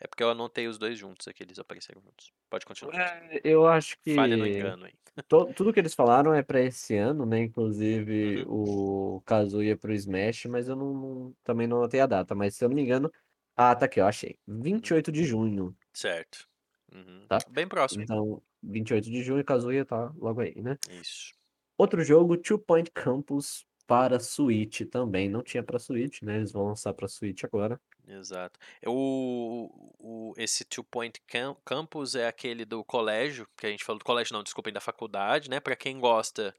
É 0.00 0.06
porque 0.06 0.22
eu 0.22 0.30
anotei 0.30 0.68
os 0.68 0.78
dois 0.78 0.96
juntos 0.98 1.26
aqui, 1.26 1.42
eles 1.42 1.58
apareceram 1.58 2.00
juntos. 2.00 2.32
Pode 2.48 2.64
continuar. 2.64 2.94
É, 2.96 3.40
eu 3.42 3.66
acho 3.66 3.96
Falha 4.14 4.36
no 4.36 4.44
que 4.44 4.50
engano 4.58 4.84
aí. 4.84 4.92
to- 5.28 5.52
tudo 5.54 5.72
que 5.72 5.80
eles 5.80 5.94
falaram 5.94 6.32
é 6.32 6.42
pra 6.42 6.60
esse 6.60 6.96
ano, 6.96 7.26
né? 7.26 7.40
Inclusive 7.40 8.44
Uhum. 8.44 9.16
o 9.16 9.20
Kazuya 9.22 9.76
pro 9.76 9.92
Smash, 9.92 10.44
mas 10.46 10.68
eu 10.68 10.76
não, 10.76 10.94
não- 10.94 11.34
também 11.42 11.66
não 11.66 11.78
anotei 11.78 11.98
a 12.00 12.06
data. 12.06 12.34
Mas 12.34 12.54
se 12.54 12.64
eu 12.64 12.68
não 12.68 12.76
me 12.76 12.82
engano. 12.82 13.10
Ah, 13.56 13.74
tá 13.74 13.86
aqui, 13.86 13.98
eu 14.00 14.06
achei. 14.06 14.38
28 14.46 15.10
de 15.10 15.24
junho, 15.24 15.76
Certo. 15.92 16.48
Uhum. 16.94 17.26
tá? 17.28 17.38
Bem 17.50 17.66
próximo. 17.66 18.02
Então, 18.04 18.40
28 18.62 19.10
de 19.10 19.20
junho, 19.22 19.44
Kazuya 19.44 19.84
tá 19.84 20.12
logo 20.16 20.40
aí, 20.40 20.62
né? 20.62 20.78
Isso. 20.90 21.34
Outro 21.76 22.04
jogo, 22.04 22.36
Two 22.36 22.56
Point 22.58 22.88
Campus 22.92 23.66
para 23.84 24.20
Switch 24.20 24.82
também. 24.88 25.28
Não 25.28 25.42
tinha 25.42 25.62
pra 25.62 25.78
Switch, 25.80 26.22
né? 26.22 26.36
Eles 26.36 26.52
vão 26.52 26.66
lançar 26.66 26.94
pra 26.94 27.08
Switch 27.08 27.42
agora. 27.42 27.80
Exato. 28.08 28.58
O, 28.86 29.70
o, 29.98 30.34
esse 30.38 30.64
Two 30.64 30.82
Point 30.82 31.20
Cam- 31.26 31.54
Campus 31.64 32.14
é 32.14 32.26
aquele 32.26 32.64
do 32.64 32.82
colégio, 32.84 33.46
que 33.56 33.66
a 33.66 33.70
gente 33.70 33.84
falou 33.84 33.98
do 33.98 34.04
colégio, 34.04 34.32
não, 34.32 34.42
desculpem, 34.42 34.72
da 34.72 34.80
faculdade, 34.80 35.50
né? 35.50 35.60
Para 35.60 35.76
quem 35.76 35.98
gosta 36.00 36.54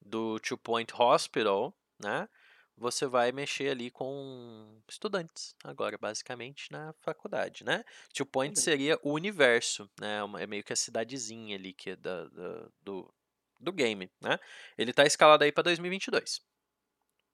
do 0.00 0.38
Two 0.40 0.56
Point 0.58 0.92
Hospital, 0.98 1.74
né? 2.02 2.28
Você 2.76 3.06
vai 3.06 3.30
mexer 3.30 3.68
ali 3.70 3.88
com 3.90 4.80
estudantes, 4.88 5.54
agora, 5.62 5.96
basicamente, 5.96 6.72
na 6.72 6.92
faculdade, 6.94 7.62
né? 7.64 7.84
Two 8.12 8.26
Point 8.26 8.58
seria 8.58 8.98
o 9.02 9.12
universo, 9.12 9.88
né? 10.00 10.22
uma- 10.24 10.42
É 10.42 10.46
meio 10.46 10.64
que 10.64 10.72
a 10.72 10.76
cidadezinha 10.76 11.54
ali 11.56 11.72
que 11.72 11.90
é 11.90 11.96
da, 11.96 12.24
da- 12.28 12.68
do, 12.82 13.14
do 13.60 13.72
game, 13.72 14.10
né? 14.20 14.38
Ele 14.76 14.92
tá 14.92 15.04
escalado 15.04 15.44
aí 15.44 15.52
para 15.52 15.62
2022, 15.64 16.40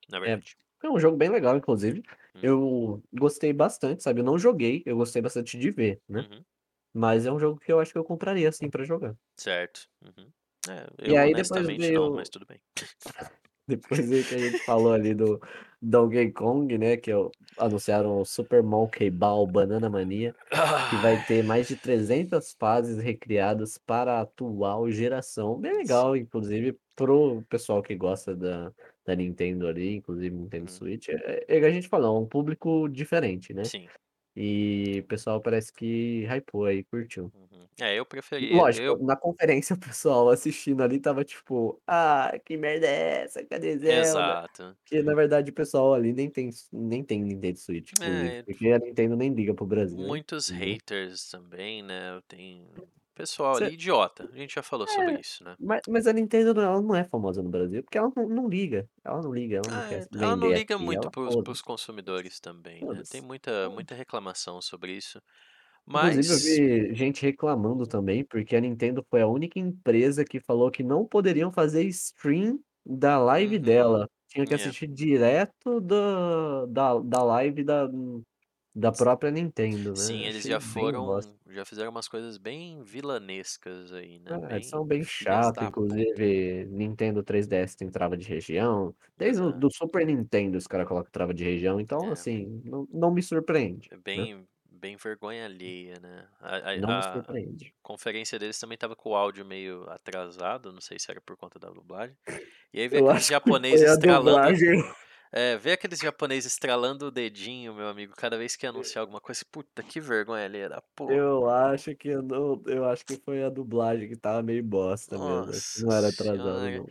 na 0.09 0.19
verdade. 0.21 0.57
É 0.59 0.70
um 0.89 0.99
jogo 0.99 1.17
bem 1.17 1.29
legal, 1.29 1.57
inclusive. 1.57 2.03
Hum. 2.35 2.41
Eu 2.43 3.03
gostei 3.13 3.53
bastante, 3.53 4.03
sabe? 4.03 4.21
Eu 4.21 4.25
não 4.25 4.39
joguei, 4.39 4.83
eu 4.87 4.97
gostei 4.97 5.21
bastante 5.21 5.59
de 5.59 5.71
ver, 5.71 6.01
né? 6.09 6.21
Uhum. 6.31 6.43
Mas 6.95 7.27
é 7.27 7.33
um 7.33 7.39
jogo 7.39 7.61
que 7.61 7.71
eu 7.73 7.79
acho 7.81 7.93
que 7.93 7.99
eu 7.99 8.05
compraria, 8.05 8.49
assim, 8.49 8.69
pra 8.71 8.85
jogar. 8.85 9.15
Certo. 9.37 9.87
Uhum. 10.03 10.27
É, 10.69 10.87
E 11.09 11.11
eu 11.11 11.19
aí 11.19 11.33
depois 11.35 11.67
veio- 11.67 12.01
não, 12.01 12.15
mas 12.15 12.29
tudo 12.29 12.47
bem. 12.47 12.61
Depois 13.69 14.11
aí 14.11 14.25
que 14.25 14.35
a 14.35 14.39
gente 14.39 14.59
falou 14.65 14.93
ali 14.93 15.15
do 15.15 15.41
Donkey 15.81 16.33
Kong, 16.33 16.77
né? 16.77 16.97
Que 16.97 17.13
é 17.13 17.17
o- 17.17 17.31
anunciaram 17.57 18.21
o 18.21 18.25
Super 18.25 18.65
Monkey 18.65 19.11
Ball 19.11 19.47
Banana 19.47 19.89
Mania, 19.89 20.35
que 20.51 20.97
vai 20.97 21.25
ter 21.27 21.45
mais 21.45 21.69
de 21.69 21.77
300 21.77 22.53
fases 22.59 22.99
recriadas 22.99 23.79
para 23.79 24.15
a 24.19 24.21
atual 24.23 24.91
geração. 24.91 25.57
Bem 25.57 25.77
legal, 25.77 26.17
inclusive, 26.17 26.77
pro 26.97 27.43
pessoal 27.49 27.81
que 27.81 27.95
gosta 27.95 28.35
da, 28.35 28.73
da 29.11 29.17
Nintendo 29.17 29.67
ali, 29.67 29.97
inclusive 29.97 30.35
Nintendo 30.35 30.71
Uhum. 30.71 30.77
Switch. 30.77 31.09
É, 31.09 31.45
é, 31.49 31.67
a 31.67 31.71
gente 31.71 31.89
falou, 31.89 32.17
é 32.17 32.21
um 32.21 32.27
público 32.27 32.89
diferente, 32.89 33.53
né? 33.53 33.65
Sim. 33.65 33.89
E 34.37 35.01
o 35.01 35.05
pessoal 35.09 35.41
parece 35.41 35.73
que 35.73 36.25
hypou 36.27 36.65
aí, 36.65 36.85
curtiu. 36.85 37.25
Uhum. 37.35 37.67
É, 37.81 37.99
eu 37.99 38.07
preferi. 38.07 38.55
Lógico, 38.55 38.85
Eu, 38.87 38.99
na 38.99 39.17
conferência 39.17 39.75
o 39.77 39.81
pessoal 39.81 40.29
assistindo 40.29 40.83
ali 40.83 41.01
tava 41.01 41.25
tipo, 41.25 41.81
ah, 41.87 42.33
que 42.45 42.57
merda 42.57 42.87
é 42.87 43.23
essa? 43.25 43.45
Cadê 43.45 43.77
Zelda? 43.79 44.01
exato. 44.01 44.77
Que 44.85 45.03
na 45.03 45.15
verdade 45.15 45.51
o 45.51 45.55
pessoal 45.55 45.95
ali 45.95 46.13
nem 46.13 46.31
tem, 46.31 46.51
nem 46.73 47.03
tem 47.03 47.23
Nintendo 47.25 47.59
Switch, 47.59 47.93
É, 48.01 48.43
porque 48.45 48.69
a 48.71 48.79
Nintendo 48.79 49.17
nem 49.17 49.33
liga 49.35 49.53
pro 49.53 49.67
Brasil. 49.67 49.99
muitos 49.99 50.49
né? 50.51 50.59
haters 50.59 51.29
também, 51.29 51.83
né? 51.83 52.21
Tem 52.29 52.65
pessoal 53.21 53.55
Cê- 53.57 53.65
ali 53.65 53.75
idiota. 53.75 54.29
A 54.33 54.37
gente 54.37 54.55
já 54.55 54.63
falou 54.63 54.87
sobre 54.89 55.13
É. 55.15 55.21
isso, 55.21 55.45
né? 55.45 55.55
Mas, 55.59 55.83
mas 55.89 56.07
a 56.07 56.13
Nintendo 56.13 56.55
não- 56.55 56.83
não 56.83 56.95
é 56.95 57.05
famosa 57.05 57.43
no 57.43 57.49
Brasil, 57.51 57.83
porque 57.83 57.99
ela 57.99 58.11
não, 58.17 58.29
não 58.29 58.49
liga. 58.49 58.89
Ela 59.05 59.21
não 59.23 59.33
liga, 59.33 59.57
ela 59.57 59.71
não 59.71 59.79
Ah, 59.83 59.89
quer 59.89 60.09
ela 60.15 60.37
não 60.37 60.51
liga 60.53 60.75
aqui, 60.75 60.85
muito 60.85 61.11
pros, 61.11 61.37
pros 61.43 61.63
consumidores 61.63 62.41
também, 62.41 62.85
né? 62.85 63.03
Tem 63.11 63.21
muita, 63.21 63.69
muita 63.71 63.95
reclamação 63.95 64.61
sobre 64.61 64.93
isso. 64.97 65.21
Inclusive, 65.89 66.29
eu 66.29 66.35
Mas. 66.35 66.89
vi 66.91 66.95
gente 66.95 67.23
reclamando 67.23 67.87
também, 67.87 68.25
porque 68.25 68.55
a 68.55 68.61
Nintendo 68.61 69.05
foi 69.11 69.23
a 69.23 69.27
única 69.27 69.59
empresa 69.59 70.25
que 70.25 70.39
falou 70.41 70.71
que 70.71 70.83
não 70.85 71.05
poderiam 71.05 71.51
fazer 71.53 71.83
stream 71.85 72.61
da 72.87 73.19
live 73.19 73.57
Uhum. 73.57 73.63
dela. 73.63 74.09
Tinha 74.29 74.47
que 74.47 74.53
É. 74.53 74.57
assistir 74.57 74.87
direto 74.87 75.81
da, 75.81 76.67
da, 76.67 76.99
da 77.01 77.23
live 77.25 77.65
da, 77.65 77.89
da 78.75 78.93
própria 78.93 79.31
Nintendo, 79.31 79.91
né? 79.91 79.97
Sim, 79.97 80.21
eles 80.25 80.39
Achei 80.39 80.51
já 80.53 80.59
bem 80.59 80.69
foram. 80.69 81.21
Já 81.49 81.65
fizeram 81.65 81.91
umas 81.91 82.09
coisas 82.09 82.39
bem 82.39 82.83
vilanescas 82.83 83.93
aí, 83.93 84.19
né? 84.21 84.41
Ah, 84.45 84.55
eles 84.55 84.69
são 84.69 84.85
bem 84.85 85.01
puta. 85.01 85.65
inclusive 85.65 86.67
Nintendo 86.67 87.23
3DS 87.23 87.77
tem 87.77 87.91
trava 87.91 88.17
de 88.17 88.29
região. 88.29 88.95
Desde 89.19 89.43
o 89.43 89.53
do 89.53 89.69
Super 89.73 90.07
Nintendo 90.07 90.57
os 90.57 90.67
caras 90.67 90.87
colocam 90.87 91.11
trava 91.11 91.35
de 91.35 91.45
região, 91.45 91.81
então 91.81 92.09
É. 92.09 92.13
assim, 92.13 92.61
não, 92.65 92.87
não 92.93 93.11
me 93.13 93.23
surpreende. 93.23 93.89
É 93.91 93.97
né? 93.97 94.03
bem, 94.05 94.49
bem 94.71 94.97
vergonha 94.97 95.45
alheia, 95.45 95.99
né? 96.01 96.29
A, 96.41 96.57
a- 96.71 96.77
Não 96.77 96.89
me 96.89 96.95
a 96.95 97.13
surpreende. 97.13 97.75
conferência 97.83 98.39
deles 98.39 98.59
também 98.59 98.79
tava 98.79 98.95
com 98.95 99.11
o 99.11 99.17
áudio 99.17 99.45
meio 99.45 99.89
atrasado, 99.91 100.73
não 100.73 100.81
sei 100.81 100.99
se 100.99 101.11
era 101.11 101.21
por 101.21 101.37
conta 101.37 101.59
da 101.59 101.69
dublagem. 101.71 102.17
E 102.73 102.81
aí 102.81 102.89
Eu 102.91 103.09
aqueles 103.09 103.27
japoneses 103.27 103.83
a 103.91 103.95
estralando. 103.95 104.57
É, 105.33 105.57
vê 105.57 105.73
aqueles 105.73 106.01
japoneses 106.01 106.53
estralando 106.53 107.07
o 107.07 107.11
dedinho, 107.11 107.73
meu 107.75 107.87
amigo, 107.87 108.15
cada 108.17 108.37
vez 108.37 108.57
que 108.57 108.67
ia 108.67 108.71
anunciar 108.71 109.03
alguma 109.03 109.21
coisa. 109.21 109.45
Puta, 109.51 109.83
que 109.83 110.01
vergonha 110.01 110.45
alheia 110.45 110.69
da 110.69 110.81
porra. 110.95 111.15
Eu 111.15 111.49
acho 111.49 111.95
que 111.95 112.09
eu 112.09 112.23
não, 112.23 112.61
eu 112.67 112.85
acho 112.85 113.05
que 113.07 113.17
foi 113.17 113.45
a 113.45 113.49
dublagem 113.49 114.09
que 114.09 114.17
tava 114.17 114.43
meio 114.43 114.63
bosta 114.65 115.17
mesmo. 115.19 115.53
acho 115.53 115.73
que 115.75 115.83
Nossa 115.83 115.87
Não 115.87 115.93
era 115.95 116.09
atrasado, 116.09 116.71
não. 116.71 116.87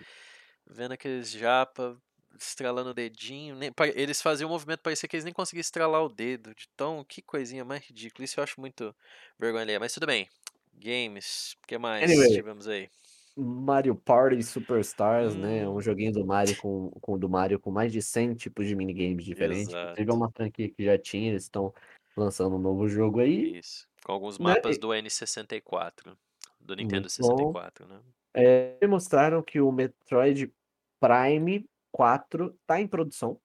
Vendo 0.67 0.91
aqueles 0.93 1.31
japa 1.31 1.97
estralando 2.39 2.91
o 2.91 2.93
dedinho. 2.93 3.55
nem- 3.55 3.73
eles 3.95 4.21
faziam 4.21 4.49
um 4.49 4.53
movimento, 4.53 4.79
parecia 4.81 5.09
que 5.09 5.15
eles 5.15 5.25
nem 5.25 5.33
conseguiam 5.33 5.61
estralar 5.61 6.01
o 6.03 6.09
dedo. 6.09 6.53
De 6.55 6.69
tão, 6.77 7.03
que 7.03 7.21
coisinha 7.21 7.65
mais 7.65 7.85
ridícula. 7.85 8.23
Isso 8.23 8.39
eu 8.39 8.43
acho 8.43 8.59
muito 8.61 8.95
vergonha 9.37 9.63
alheia. 9.63 9.79
Mas 9.79 9.93
tudo 9.93 10.05
bem. 10.05 10.29
Games. 10.73 11.57
O 11.63 11.67
que 11.67 11.77
mais 11.77 12.03
Anyway. 12.03 12.29
tivemos 12.29 12.67
aí? 12.67 12.89
Mario 13.37 13.95
Party 13.95 14.41
Superstars, 14.43 15.35
né? 15.35 15.67
Hum. 15.67 15.75
Um 15.75 15.81
joguinho 15.81 16.11
do 16.11 16.25
Mario 16.25 16.55
com, 16.57 16.89
com 17.01 17.17
do 17.17 17.29
Mario 17.29 17.59
com 17.59 17.71
mais 17.71 17.91
de 17.91 18.01
100 18.01 18.33
tipos 18.35 18.67
de 18.67 18.75
minigames 18.75 19.23
diferentes. 19.23 19.73
Inclusive 19.73 20.09
é 20.09 20.13
uma 20.13 20.31
franquia 20.31 20.69
que 20.69 20.83
já 20.83 20.97
tinha, 20.97 21.29
eles 21.29 21.43
estão 21.43 21.73
lançando 22.17 22.55
um 22.55 22.59
novo 22.59 22.87
jogo 22.89 23.19
aí. 23.19 23.57
Isso. 23.57 23.87
Com 24.03 24.11
alguns 24.13 24.37
Né, 24.39 24.45
mapas 24.45 24.75
e- 24.75 24.79
do 24.79 24.89
N64. 24.93 26.17
Do 26.59 26.75
Nintendo 26.75 27.07
Muito 27.07 27.21
bom. 27.21 27.53
64, 27.53 27.87
né? 27.87 27.99
É, 28.33 28.85
mostraram 28.87 29.41
que 29.41 29.59
o 29.61 29.71
Metroid 29.71 30.51
Prime 30.99 31.65
4 31.91 32.55
tá 32.67 32.79
em 32.79 32.87
produção, 32.87 33.39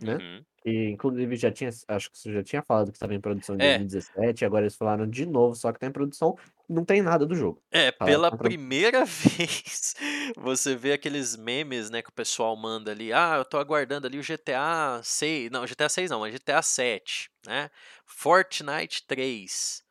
né? 0.00 0.16
Uhum. 0.16 0.44
E 0.64 0.90
inclusive 0.90 1.34
já 1.36 1.50
tinha, 1.50 1.70
acho 1.88 2.10
que 2.10 2.18
você 2.18 2.32
já 2.32 2.42
tinha 2.42 2.62
falado 2.62 2.90
que 2.92 2.96
estava 2.96 3.14
em 3.14 3.20
produção 3.20 3.56
em 3.56 3.62
É. 3.62 3.78
2017, 3.78 4.44
agora 4.44 4.64
eles 4.64 4.76
falaram 4.76 5.08
de 5.08 5.24
novo, 5.26 5.54
só 5.56 5.72
que 5.72 5.80
tá 5.80 5.86
em 5.86 5.90
produção, 5.92 6.36
não 6.70 6.84
tem 6.84 7.02
nada 7.02 7.26
do 7.26 7.34
jogo. 7.34 7.62
É, 7.72 7.92
Falaram 7.92 8.20
pela 8.20 8.30
tá 8.30 8.36
primeira 8.36 9.04
vez 9.04 9.94
você 10.36 10.76
vê 10.76 10.92
aqueles 10.92 11.36
memes, 11.36 11.90
né, 11.90 12.02
que 12.02 12.08
o 12.08 12.12
pessoal 12.12 12.56
manda 12.56 12.90
ali. 12.90 13.12
Ah, 13.12 13.36
eu 13.38 13.44
tô 13.44 13.58
aguardando 13.58 14.06
ali 14.06 14.18
o 14.18 14.22
GTA 14.22 15.00
6. 15.02 15.50
Não, 15.50 15.66
GTA 15.66 15.88
6 15.88 16.10
não, 16.10 16.20
mas 16.20 16.32
GTA 16.32 16.62
7, 16.62 17.30
né? 17.46 17.70
Fortnite 18.06 19.04
3, 19.06 19.82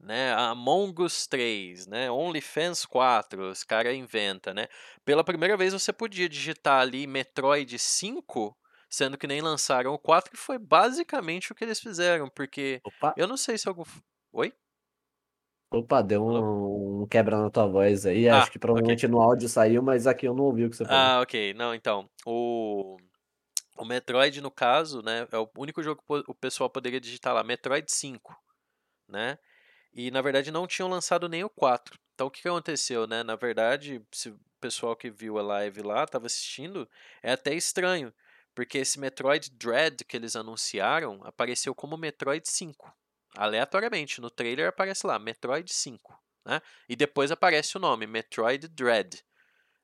né? 0.00 0.32
Among 0.34 1.02
Us 1.02 1.26
3, 1.26 1.86
né? 1.86 2.10
OnlyFans 2.10 2.84
4, 2.86 3.50
os 3.50 3.64
caras 3.64 3.94
inventam, 3.94 4.54
né? 4.54 4.68
Pela 5.04 5.24
primeira 5.24 5.56
vez 5.56 5.72
você 5.72 5.92
podia 5.92 6.28
digitar 6.28 6.80
ali 6.80 7.06
Metroid 7.06 7.78
5, 7.78 8.56
sendo 8.88 9.18
que 9.18 9.26
nem 9.26 9.40
lançaram 9.40 9.92
o 9.92 9.98
4, 9.98 10.30
que 10.30 10.36
foi 10.36 10.58
basicamente 10.58 11.52
o 11.52 11.54
que 11.54 11.64
eles 11.64 11.80
fizeram, 11.80 12.28
porque 12.28 12.80
Opa, 12.84 13.14
eu 13.16 13.26
não 13.26 13.36
sei 13.36 13.58
se 13.58 13.68
algum. 13.68 13.84
Oi? 14.32 14.52
Opa, 15.70 16.02
deu 16.02 16.24
um, 16.24 17.02
um 17.02 17.06
quebra 17.06 17.38
na 17.38 17.50
tua 17.50 17.66
voz 17.66 18.06
aí, 18.06 18.28
Ah, 18.28 18.38
acho 18.38 18.50
que 18.50 18.58
provavelmente 18.58 19.06
no 19.06 19.20
áudio 19.20 19.48
saiu, 19.48 19.82
mas 19.82 20.06
aqui 20.06 20.26
eu 20.26 20.34
não 20.34 20.44
ouvi 20.44 20.64
o 20.64 20.70
que 20.70 20.76
você 20.76 20.84
falou. 20.84 21.00
Ah, 21.00 21.20
ok. 21.20 21.54
Não, 21.54 21.74
então, 21.74 22.08
o, 22.24 22.96
o 23.76 23.84
Metroid, 23.84 24.40
no 24.40 24.50
caso, 24.50 25.02
né, 25.02 25.26
é 25.30 25.38
o 25.38 25.48
único 25.56 25.82
jogo 25.82 26.02
que 26.02 26.30
o 26.30 26.34
pessoal 26.34 26.70
poderia 26.70 27.00
digitar 27.00 27.34
lá, 27.34 27.42
Metroid 27.42 27.90
5, 27.90 28.36
né? 29.08 29.38
E, 29.92 30.10
na 30.10 30.20
verdade, 30.22 30.50
não 30.50 30.66
tinham 30.66 30.88
lançado 30.88 31.28
nem 31.28 31.44
o 31.44 31.50
4. 31.50 31.98
Então, 32.14 32.26
o 32.26 32.30
que 32.30 32.42
que 32.42 32.48
aconteceu, 32.48 33.06
né? 33.06 33.22
Na 33.22 33.36
verdade, 33.36 34.02
se 34.12 34.30
o 34.30 34.40
pessoal 34.60 34.96
que 34.96 35.10
viu 35.10 35.38
a 35.38 35.42
live 35.42 35.82
lá, 35.82 36.04
estava 36.04 36.26
assistindo, 36.26 36.88
é 37.22 37.32
até 37.32 37.54
estranho, 37.54 38.12
porque 38.54 38.78
esse 38.78 38.98
Metroid 38.98 39.50
Dread 39.50 40.04
que 40.04 40.16
eles 40.16 40.34
anunciaram 40.34 41.20
apareceu 41.24 41.74
como 41.74 41.96
Metroid 41.96 42.48
5. 42.48 42.92
Aleatoriamente, 43.38 44.20
no 44.20 44.30
trailer 44.30 44.68
aparece 44.68 45.06
lá, 45.06 45.18
Metroid 45.18 45.72
5, 45.72 46.18
né? 46.44 46.60
E 46.88 46.96
depois 46.96 47.30
aparece 47.30 47.76
o 47.76 47.80
nome, 47.80 48.06
Metroid 48.06 48.66
Dread 48.68 49.22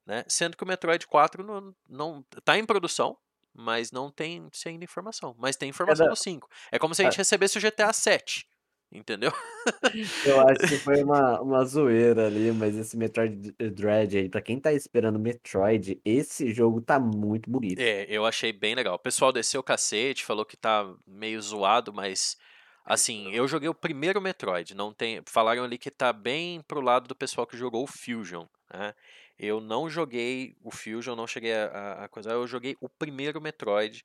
né? 0.06 0.22
Sendo 0.28 0.54
que 0.56 0.62
o 0.62 0.66
Metroid 0.66 1.06
4 1.06 1.42
não, 1.42 1.74
não 1.88 2.22
tá 2.44 2.58
em 2.58 2.66
produção, 2.66 3.16
mas 3.54 3.90
não 3.90 4.10
tem 4.10 4.50
ainda 4.66 4.84
informação. 4.84 5.34
Mas 5.38 5.56
tem 5.56 5.70
informação 5.70 6.04
Cada- 6.04 6.10
no 6.10 6.16
5. 6.16 6.46
É 6.70 6.78
como 6.78 6.94
se 6.94 7.00
a 7.00 7.04
gente 7.06 7.14
Ah. 7.14 7.18
recebesse 7.18 7.56
o 7.56 7.60
GTA 7.60 7.90
7. 7.92 8.46
Entendeu? 8.92 9.32
Eu 10.26 10.40
acho 10.46 10.60
que 10.68 10.76
foi 10.78 11.02
uma, 11.02 11.40
uma 11.40 11.64
zoeira 11.64 12.26
ali, 12.26 12.52
mas 12.52 12.76
esse 12.76 12.96
Metroid 12.96 13.50
Dread 13.72 14.18
aí, 14.18 14.28
pra 14.28 14.42
quem 14.42 14.60
tá 14.60 14.72
esperando 14.74 15.18
Metroid, 15.18 15.98
esse 16.04 16.52
jogo 16.52 16.80
tá 16.82 17.00
muito 17.00 17.48
bonito. 17.50 17.80
É, 17.80 18.04
eu 18.08 18.26
achei 18.26 18.52
bem 18.52 18.74
legal. 18.74 18.94
O 18.94 18.98
pessoal 18.98 19.32
desceu 19.32 19.60
o 19.60 19.64
cacete, 19.64 20.22
falou 20.24 20.44
que 20.44 20.56
tá 20.56 20.86
meio 21.06 21.40
zoado, 21.40 21.92
mas 21.94 22.36
Assim, 22.84 23.32
eu 23.32 23.48
joguei 23.48 23.68
o 23.68 23.74
primeiro 23.74 24.20
Metroid, 24.20 24.74
não 24.74 24.92
tem, 24.92 25.22
falaram 25.26 25.64
ali 25.64 25.78
que 25.78 25.90
tá 25.90 26.12
bem 26.12 26.60
pro 26.62 26.82
lado 26.82 27.08
do 27.08 27.16
pessoal 27.16 27.46
que 27.46 27.56
jogou 27.56 27.84
o 27.84 27.86
Fusion, 27.86 28.46
né? 28.72 28.94
Eu 29.38 29.60
não 29.60 29.88
joguei 29.88 30.54
o 30.62 30.70
Fusion, 30.70 31.16
não 31.16 31.26
cheguei 31.26 31.54
a, 31.54 32.04
a, 32.04 32.08
coisa, 32.08 32.30
eu 32.30 32.46
joguei 32.46 32.76
o 32.80 32.88
primeiro 32.88 33.40
Metroid, 33.40 34.04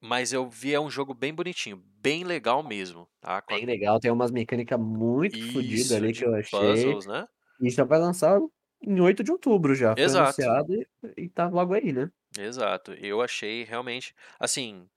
mas 0.00 0.32
eu 0.32 0.48
vi 0.48 0.74
é 0.74 0.80
um 0.80 0.90
jogo 0.90 1.14
bem 1.14 1.32
bonitinho, 1.32 1.82
bem 2.00 2.24
legal 2.24 2.62
mesmo, 2.62 3.08
tá? 3.20 3.42
Bem 3.48 3.64
legal, 3.64 4.00
tem 4.00 4.10
umas 4.10 4.30
mecânicas 4.30 4.78
muito 4.78 5.38
fodidas 5.52 5.92
ali 5.92 6.12
que 6.12 6.24
eu 6.24 6.34
achei. 6.34 6.58
puzzles, 6.58 7.06
né? 7.06 7.26
E 7.60 7.70
já 7.70 7.84
vai 7.84 7.98
lançar 7.98 8.40
em 8.82 9.00
8 9.00 9.22
de 9.24 9.32
outubro 9.32 9.74
já, 9.74 9.94
foi 9.96 10.02
Exato, 10.02 10.42
anunciado 10.42 10.74
e, 10.74 10.86
e 11.16 11.28
tá 11.28 11.48
logo 11.48 11.74
aí, 11.74 11.92
né? 11.92 12.10
exato. 12.38 12.92
Eu 12.94 13.20
achei 13.22 13.64
realmente, 13.64 14.14
assim, 14.38 14.88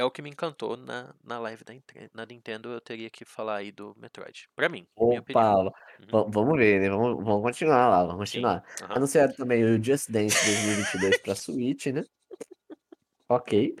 é 0.00 0.04
o 0.04 0.10
que 0.10 0.22
me 0.22 0.30
encantou 0.30 0.76
na, 0.76 1.14
na 1.22 1.38
live 1.38 1.62
da, 1.62 1.74
na 2.14 2.24
Nintendo, 2.24 2.70
eu 2.70 2.80
teria 2.80 3.10
que 3.10 3.24
falar 3.24 3.56
aí 3.56 3.70
do 3.70 3.94
Metroid. 3.98 4.48
Pra 4.56 4.68
mim, 4.68 4.86
minha 4.98 5.20
opinião. 5.20 5.66
Opa, 5.66 5.80
Uhum, 6.00 6.06
va- 6.10 6.24
vamos 6.30 6.58
ver, 6.58 6.80
né? 6.80 6.88
Vamos, 6.88 7.22
vamos 7.22 7.42
continuar 7.42 7.88
lá, 7.88 8.04
vamos 8.04 8.30
sim, 8.30 8.40
continuar. 8.40 8.64
aham. 8.82 8.94
Anunciaram 8.96 9.34
também 9.34 9.62
o 9.62 9.82
Just 9.82 10.10
Dance 10.10 10.34
2022 10.46 11.18
pra 11.18 11.34
Switch, 11.34 11.86
né? 11.86 12.04
Ok. 13.28 13.76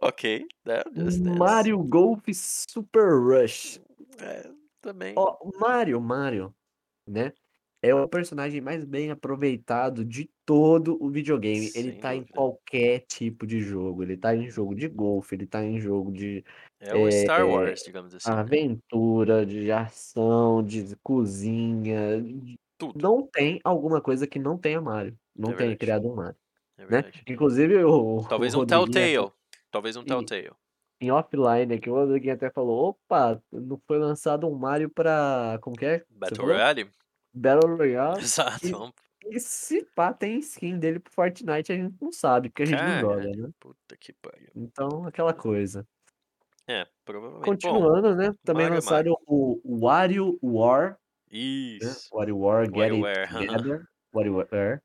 Ok, 0.00 0.46
né? 0.64 0.82
Just 0.94 1.18
Dance. 1.22 1.38
Mario 1.38 1.78
Golf 1.82 2.22
Super 2.32 3.10
Rush. 3.18 3.80
É, 4.18 4.48
também. 4.80 5.14
Ó, 5.16 5.36
o 5.40 5.58
Mario, 5.58 6.00
Mario, 6.00 6.54
né? 7.06 7.32
É 7.86 7.94
o 7.94 8.08
personagem 8.08 8.60
mais 8.62 8.84
bem 8.84 9.10
aproveitado 9.10 10.04
de 10.04 10.30
todo 10.46 10.96
o 11.02 11.10
videogame. 11.10 11.66
Ele 11.74 11.92
Sem 11.92 12.00
tá 12.00 12.14
em 12.14 12.24
qualquer 12.24 13.00
tipo 13.00 13.46
de 13.46 13.60
jogo. 13.60 14.02
Ele 14.02 14.16
tá 14.16 14.34
em 14.34 14.48
jogo 14.48 14.74
de 14.74 14.88
golfe, 14.88 15.34
ele 15.34 15.46
tá 15.46 15.62
em 15.62 15.78
jogo 15.78 16.10
de 16.10 16.42
É 16.80 16.94
o 16.94 17.10
Star 17.12 17.46
Wars, 17.46 17.82
digamos 17.82 18.14
assim, 18.14 18.30
né? 18.30 18.36
aventura, 18.40 19.44
de 19.44 19.70
ação, 19.70 20.62
de 20.62 20.96
cozinha. 21.02 22.20
de- 22.22 22.54
Tudo. 22.78 23.00
Não 23.00 23.26
tem 23.26 23.60
alguma 23.62 24.00
coisa 24.00 24.26
que 24.26 24.38
não 24.38 24.56
tenha 24.58 24.80
Mario. 24.80 25.16
Não 25.36 25.50
É 25.52 25.56
tenha 25.56 25.76
criado 25.76 26.08
um 26.08 26.14
Mario, 26.14 26.36
É 26.78 26.86
né? 26.86 27.12
Inclusive 27.28 27.84
o, 27.84 28.16
o 28.18 28.24
Talvez 28.28 28.54
um 28.54 28.58
Rodriguinho 28.60 28.88
até- 28.88 29.12
Telltale. 29.12 29.32
Talvez 29.70 29.96
um 29.96 30.04
Telltale. 30.04 30.50
em 31.00 31.10
offline 31.10 31.74
aqui, 31.74 31.90
o 31.90 31.94
Rodriguinho 31.94 32.34
até 32.34 32.50
falou: 32.50 32.88
opa, 32.90 33.40
não 33.52 33.78
foi 33.86 33.98
lançado 33.98 34.46
um 34.48 34.54
Mario 34.56 34.88
pra. 34.88 35.58
Como 35.60 35.76
que 35.76 35.84
é? 35.84 36.04
Battle? 36.08 36.46
Royale? 36.46 36.88
Battle 37.34 37.76
Royale. 37.76 38.20
Exato. 38.20 38.92
E, 39.24 39.36
e 39.36 39.40
se 39.40 39.84
pá, 39.94 40.12
tem 40.12 40.38
skin 40.38 40.78
dele 40.78 41.00
pro 41.00 41.12
Fortnite, 41.12 41.72
a 41.72 41.76
gente 41.76 41.94
não 42.00 42.12
sabe, 42.12 42.48
porque 42.50 42.62
a 42.62 42.66
gente 42.66 42.82
não 42.82 43.00
joga, 43.00 43.30
né? 43.30 43.48
puta 43.58 43.96
que 43.98 44.12
pariu. 44.12 44.48
Então, 44.54 45.06
aquela 45.06 45.32
coisa. 45.32 45.86
É, 46.66 46.86
provavelmente. 47.04 47.44
Bom, 47.44 47.50
Continuando, 47.52 48.14
né? 48.14 48.32
Também 48.44 48.64
Mario 48.64 48.72
é 48.72 48.76
lançaram 48.76 49.16
o 49.26 49.60
Wario 49.64 50.38
War, 50.42 50.90
né? 50.90 50.96
isso. 51.30 52.08
Wario 52.14 52.38
War, 52.38 52.64
Get 52.64 52.74
It 52.76 53.00
WarioWare. 53.02 53.28
Together. 53.28 53.88
WarioWare. 54.14 54.80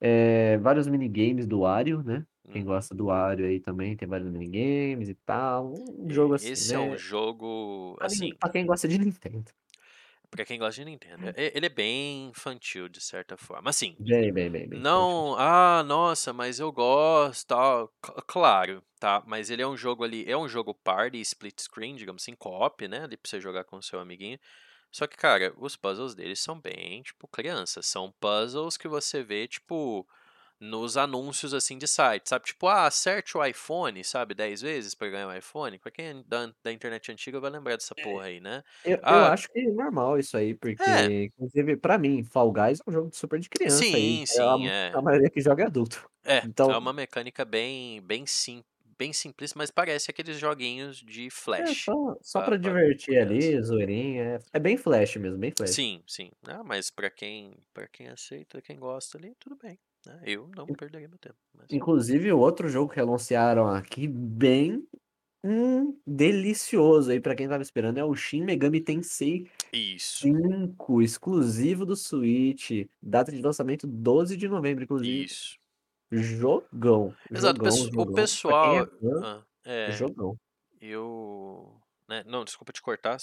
É, 0.00 0.56
vários 0.58 0.86
minigames 0.86 1.46
do 1.46 1.60
Wario, 1.60 2.02
né? 2.02 2.24
Quem 2.50 2.62
Uhum. 2.62 2.68
gosta 2.68 2.94
do 2.94 3.06
Wario 3.06 3.46
aí 3.46 3.60
também 3.60 3.94
tem 3.96 4.08
vários 4.08 4.30
minigames 4.30 5.08
e 5.08 5.14
tal. 5.14 5.74
Um 5.98 6.08
jogo 6.08 6.34
assim, 6.34 6.50
Esse 6.52 6.74
é 6.74 6.78
né? 6.78 6.94
um 6.94 6.96
jogo, 6.96 7.96
assim, 8.00 8.34
pra 8.38 8.48
quem 8.48 8.64
gosta 8.64 8.88
de 8.88 8.98
Nintendo. 8.98 9.50
Pra 10.30 10.44
quem 10.44 10.58
gosta 10.58 10.80
de 10.80 10.84
Nintendo. 10.90 11.28
e- 11.36 11.52
Ele 11.54 11.66
é 11.66 11.68
bem 11.68 12.28
infantil, 12.28 12.88
de 12.88 13.00
certa 13.00 13.36
forma. 13.36 13.70
Assim, 13.70 13.96
Bem, 13.98 14.32
bem, 14.32 14.50
bem, 14.50 14.68
bem. 14.68 14.80
Não, 14.80 15.34
ah, 15.38 15.82
nossa, 15.82 16.32
mas 16.32 16.60
eu 16.60 16.70
gosto, 16.72 17.46
tal. 17.48 17.92
Claro, 18.28 18.82
tá? 19.00 19.22
Mas 19.26 19.50
ele 19.50 19.62
é 19.62 19.66
um 19.66 19.76
jogo 19.76 20.04
ali, 20.04 20.24
é 20.30 20.36
um 20.36 20.48
jogo 20.48 20.74
party, 20.74 21.20
split 21.20 21.60
screen, 21.60 21.96
digamos 21.96 22.22
assim, 22.22 22.34
co-op, 22.36 22.86
né? 22.88 23.02
Ali 23.04 23.16
pra 23.16 23.28
você 23.28 23.40
jogar 23.40 23.64
com 23.64 23.76
o 23.78 23.82
seu 23.82 23.98
amiguinho. 24.00 24.38
Só 24.92 25.06
que, 25.06 25.16
cara, 25.16 25.52
os 25.58 25.76
puzzles 25.76 26.14
deles 26.14 26.40
são 26.40 26.60
bem, 26.60 27.02
tipo, 27.02 27.28
crianças. 27.28 27.86
São 27.86 28.12
puzzles 28.20 28.76
que 28.76 28.88
você 28.88 29.22
vê, 29.22 29.46
tipo, 29.48 30.06
nos 30.60 30.96
anúncios, 30.96 31.54
assim, 31.54 31.78
de 31.78 31.86
site, 31.88 32.28
sabe? 32.28 32.46
Tipo, 32.46 32.66
ah, 32.68 32.86
acerte 32.86 33.36
o 33.38 33.44
iPhone, 33.44 34.02
sabe? 34.04 34.34
10 34.34 34.60
vezes 34.62 34.94
pra 34.94 35.08
ganhar 35.08 35.28
um 35.28 35.34
iPhone. 35.36 35.78
Pra 35.78 35.90
quem 35.90 36.06
é 36.06 36.14
da, 36.24 36.52
da 36.62 36.72
internet 36.72 37.10
antiga 37.12 37.40
vai 37.40 37.50
lembrar 37.50 37.76
dessa 37.76 37.94
porra 37.94 38.26
aí, 38.26 38.40
né? 38.40 38.62
Eu, 38.84 38.98
eu 39.08 39.24
Ah, 39.24 39.28
acho 39.28 39.48
que 39.50 39.58
é 39.60 39.70
normal 39.72 40.18
isso 40.18 40.36
aí, 40.36 40.54
é, 40.80 41.08
porque, 41.14 41.24
inclusive, 41.26 41.76
pra 41.76 41.98
mim, 41.98 42.22
Fall 42.24 42.52
Guys 42.52 42.78
é 42.80 42.90
um 42.90 42.92
jogo 42.92 43.10
super 43.12 43.38
de 43.40 43.48
criança 43.48 43.96
aí. 43.96 44.16
sim, 44.16 44.26
É 44.30 44.40
sim, 44.40 44.66
a, 44.94 44.98
é. 44.98 44.98
a 44.98 45.02
maioria 45.02 45.30
que 45.30 45.40
joga 45.40 45.64
é 45.64 45.66
adulto. 45.66 46.08
É, 46.24 46.48
é 46.66 46.76
Então, 46.76 46.76
uma 46.76 46.92
mecânica 46.92 47.44
bem, 47.44 48.00
bem, 48.02 48.26
sim, 48.26 48.62
bem 48.98 49.12
simples, 49.12 49.54
mas 49.54 49.70
parece 49.70 50.10
aqueles 50.10 50.38
joguinhos 50.38 50.98
de 50.98 51.30
é 51.56 51.74
flash 51.74 51.84
só, 51.84 52.16
só 52.22 52.40
pra, 52.42 52.56
pra 52.58 52.58
pra 52.58 52.58
divertir 52.58 53.18
criança. 53.18 53.20
ali, 53.20 53.60
zoeirinha. 53.62 54.22
É, 54.52 54.58
é 54.58 54.60
bem 54.60 54.76
flash 54.76 55.16
mesmo, 55.16 55.38
bem 55.38 55.50
flash. 55.50 55.76
Sim, 55.76 56.02
sim. 56.06 56.30
Ah, 56.46 56.64
mas 56.64 56.90
pra 56.90 57.10
quem, 57.10 57.54
para 57.72 57.86
quem 57.88 58.08
aceita, 58.08 58.60
quem 58.62 58.78
gosta 58.78 59.18
ali, 59.18 59.34
tudo 59.36 59.56
bem. 59.56 59.78
Né? 60.08 60.20
Eu 60.24 60.48
não 60.56 60.66
perderia 60.66 61.06
meu 61.06 61.18
tempo. 61.18 61.36
Mas... 61.54 61.66
Inclusive, 61.70 62.32
o 62.32 62.38
outro 62.38 62.68
jogo 62.68 62.92
que 62.92 62.98
anunciaram 62.98 63.68
aqui, 63.68 64.08
bem 64.08 64.86
hum, 65.44 65.96
delicioso 66.06 67.10
aí 67.10 67.20
pra 67.20 67.34
quem 67.34 67.46
tava 67.46 67.62
esperando, 67.62 67.98
é 67.98 68.04
o 68.04 68.14
Shin 68.14 68.42
Megami 68.42 68.80
Tensei 68.80 69.48
Isso, 69.72 70.20
5, 70.20 71.02
exclusivo 71.02 71.84
do 71.84 71.94
Switch. 71.94 72.86
Data 73.02 73.30
de 73.30 73.42
lançamento 73.42 73.86
12 73.86 74.36
de 74.36 74.48
novembro, 74.48 74.84
inclusive. 74.84 75.24
isso. 75.24 75.58
Jogão, 76.10 77.14
Exato, 77.30 77.58
jogão, 77.58 77.74
o 77.74 77.92
jogão. 77.92 78.12
É 78.12 78.14
pessoal. 78.14 78.86
fã, 78.86 79.22
ah, 79.22 79.44
é, 79.62 79.92
jogão. 79.92 80.38
eu. 80.80 81.78
né, 82.08 82.24
Não, 82.26 82.44
desculpa 82.46 82.72
te 82.72 82.80
cortar. 82.80 83.18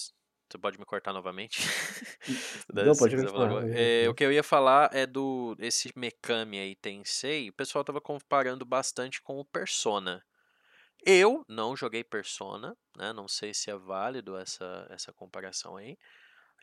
Você 0.50 0.58
pode 0.58 0.80
me 0.80 0.86
cortar 0.86 1.12
novamente. 1.12 1.60
Não, 2.72 2.96
pode 2.96 3.16
agora. 3.16 3.54
pode 3.54 3.74
É, 3.76 4.08
o 4.08 4.14
que 4.14 4.24
eu 4.24 4.32
ia 4.32 4.44
falar 4.44 4.90
é 4.94 5.06
do 5.06 5.56
esse 5.60 5.92
Mekami 5.96 6.60
aí 6.60 6.76
Tensei. 6.76 7.50
O 7.50 7.54
pessoal 7.54 7.84
tava 7.84 8.00
comparando 8.00 8.64
bastante 8.64 9.22
com 9.22 9.40
o 9.40 9.46
Persona. 9.46 10.24
Eu 11.04 11.46
não 11.48 11.76
joguei 11.76 12.04
Persona, 12.04 12.76
né? 12.98 13.14
Não 13.14 13.28
sei 13.28 13.54
se 13.54 13.70
é 13.70 13.76
válido 13.76 14.38
essa, 14.38 14.88
essa 14.90 15.14
comparação 15.14 15.78
aí. 15.78 15.98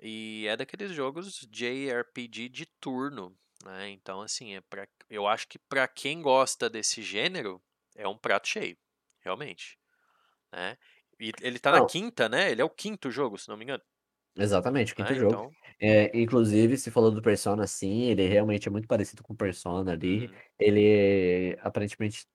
E 0.00 0.46
é 0.48 0.56
daqueles 0.56 0.92
jogos 0.92 1.46
JRPG 1.50 2.48
de 2.48 2.66
turno, 2.66 3.36
né? 3.64 3.90
Então, 3.90 4.20
assim, 4.20 4.56
é 4.56 4.60
pra, 4.60 4.88
eu 5.08 5.26
acho 5.26 5.46
que 5.46 5.58
pra 5.58 5.86
quem 5.86 6.20
gosta 6.20 6.68
desse 6.68 7.02
gênero, 7.02 7.62
é 7.94 8.08
um 8.08 8.16
prato 8.16 8.48
cheio, 8.48 8.76
realmente, 9.20 9.78
né? 10.52 10.76
E 11.22 11.32
ele 11.40 11.58
tá 11.58 11.70
na 11.72 11.80
Não, 11.80 11.86
quinta, 11.86 12.28
né? 12.28 12.50
Ele 12.50 12.60
é 12.62 12.64
o 12.64 12.70
quinto 12.70 13.10
jogo, 13.10 13.38
se 13.38 13.48
não 13.48 13.56
me 13.56 13.64
engano. 13.64 13.82
exatamente, 14.36 14.94
quinto 14.94 15.14
né? 15.14 15.14
jogo. 15.14 15.42
Então, 15.42 15.56
É, 15.80 16.16
inclusive, 16.18 16.76
se 16.78 16.90
falou 16.90 17.10
do 17.10 17.20
Persona, 17.22 17.66
sim, 17.66 18.02
ele 18.04 18.26
realmente 18.28 18.68
é 18.68 18.70
muito 18.70 18.86
parecido 18.88 19.22
com 19.22 19.32
o 19.34 19.36
Persona 19.36 19.92
ali. 19.92 20.30
uhum, 20.30 20.42
Ele 20.58 21.54
é, 21.54 21.58
aparentemente 21.60 22.26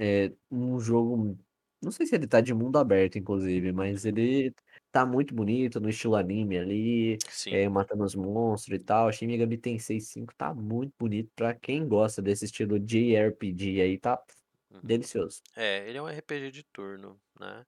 é 0.00 0.32
um 0.50 0.80
jogo. 0.80 1.38
Não 1.82 1.92
sei 1.92 2.06
se 2.06 2.14
ele 2.16 2.26
tá 2.28 2.40
de 2.40 2.54
mundo 2.54 2.78
aberto, 2.78 3.18
inclusive, 3.18 3.72
mas 3.72 4.04
ele 4.06 4.54
tá 4.92 5.06
muito 5.06 5.34
bonito, 5.34 5.80
no 5.80 5.88
estilo 5.90 6.16
anime 6.16 6.58
ali, 6.58 7.22
sim. 7.28 7.50
é, 7.50 7.68
matando 7.68 8.04
os 8.04 8.14
monstros 8.16 8.76
e 8.76 8.80
tal. 8.80 9.12
Shin 9.12 9.26
Megami 9.28 9.58
Tensei 9.58 10.00
5 10.00 10.34
tá 10.36 10.54
muito 10.54 10.94
bonito. 10.98 11.30
Pra 11.36 11.54
quem 11.54 11.88
gosta 11.88 12.22
desse 12.22 12.46
estilo 12.46 12.78
JRPG 12.80 13.82
aí, 13.82 13.98
tá 13.98 14.22
uhum. 14.70 14.82
delicioso. 14.82 15.42
É, 15.54 15.88
ele 15.88 15.98
é 15.98 16.02
um 16.02 16.08
RPG 16.08 16.50
de 16.50 16.62
turno, 16.64 17.20
né? 17.38 17.66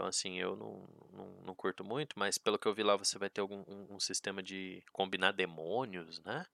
Então, 0.00 0.08
assim, 0.08 0.38
eu 0.38 0.56
não, 0.56 0.88
não, 1.12 1.26
não 1.42 1.54
curto 1.54 1.84
muito, 1.84 2.18
mas 2.18 2.38
pelo 2.38 2.58
que 2.58 2.66
eu 2.66 2.74
vi 2.74 2.82
lá, 2.82 2.96
você 2.96 3.18
vai 3.18 3.28
ter 3.28 3.42
algum 3.42 3.62
um, 3.68 3.96
um 3.96 4.00
sistema 4.00 4.42
de 4.42 4.82
combinar 4.92 5.32
demônios, 5.32 6.20
né? 6.24 6.46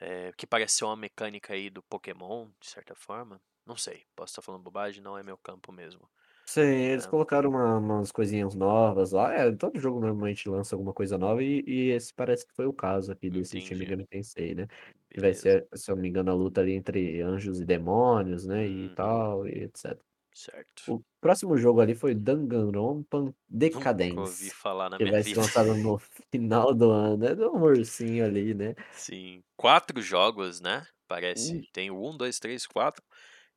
É, 0.00 0.32
que 0.34 0.46
parece 0.46 0.76
ser 0.78 0.84
uma 0.86 0.96
mecânica 0.96 1.54
aí 1.54 1.70
do 1.70 1.82
Pokémon, 1.82 2.50
de 2.60 2.68
certa 2.68 2.94
forma. 2.96 3.40
Não 3.66 3.76
sei, 3.76 4.06
posso 4.16 4.32
estar 4.32 4.42
falando 4.42 4.62
bobagem, 4.64 5.02
não 5.02 5.18
é 5.18 5.22
meu 5.22 5.38
campo 5.38 5.72
mesmo. 5.72 6.10
Sim, 6.46 6.60
eles 6.62 7.06
né? 7.06 7.06
colocaram 7.06 7.48
uma- 7.50 7.78
umas 7.78 8.12
coisinhas 8.12 8.54
novas 8.54 9.12
lá. 9.12 9.32
É, 9.34 9.50
todo 9.56 9.78
jogo 9.80 9.98
normalmente 10.00 10.48
lança 10.48 10.74
alguma 10.74 10.92
coisa 10.92 11.16
nova 11.16 11.42
e, 11.42 11.64
e 11.66 11.90
esse 11.90 12.12
parece 12.12 12.46
que 12.46 12.54
foi 12.54 12.66
o 12.66 12.72
caso 12.72 13.10
aqui 13.12 13.30
desse 13.30 13.60
Shin 13.60 13.74
Entendi. 13.74 13.76
Megami 13.76 14.06
Tensei, 14.06 14.54
né? 14.54 14.66
Que 15.10 15.20
vai 15.20 15.32
ser, 15.32 15.66
se 15.74 15.90
eu 15.90 15.96
não 15.96 16.02
me 16.02 16.08
engano, 16.08 16.30
a 16.30 16.34
luta 16.34 16.60
ali 16.60 16.72
entre 16.74 17.20
anjos 17.22 17.60
e 17.60 17.64
demônios, 17.64 18.46
né? 18.46 18.66
E 18.68 18.90
Uhum, 18.90 18.90
tal, 18.90 19.46
e 19.48 19.64
etc. 19.64 20.04
certo. 20.34 20.82
O 20.86 21.02
próximo 21.20 21.56
jogo 21.56 21.80
ali 21.80 21.94
foi 21.94 22.14
Danganronpa 22.14 23.34
Nunca 23.74 24.20
ouvi 24.20 24.50
Decadence, 24.50 24.50
falar 24.50 24.88
na 24.88 24.98
que 24.98 25.04
minha 25.04 25.12
vai 25.12 25.22
ser 25.22 25.34
vida. 25.34 25.40
lançado 25.40 25.74
no 25.74 25.98
final 26.32 26.74
do 26.74 26.90
ano. 26.90 27.24
É 27.26 27.48
um 27.48 27.62
ursinho 27.62 28.24
ali, 28.24 28.54
né? 28.54 28.74
Sim. 28.90 29.42
Quatro 29.56 30.00
jogos, 30.00 30.60
né? 30.60 30.86
Hum, 31.34 31.62
Parece. 31.62 31.62
Tem 31.72 31.90
o 31.90 32.02
um, 32.10 32.16
dois, 32.16 32.38
três, 32.38 32.66
quatro. 32.66 33.02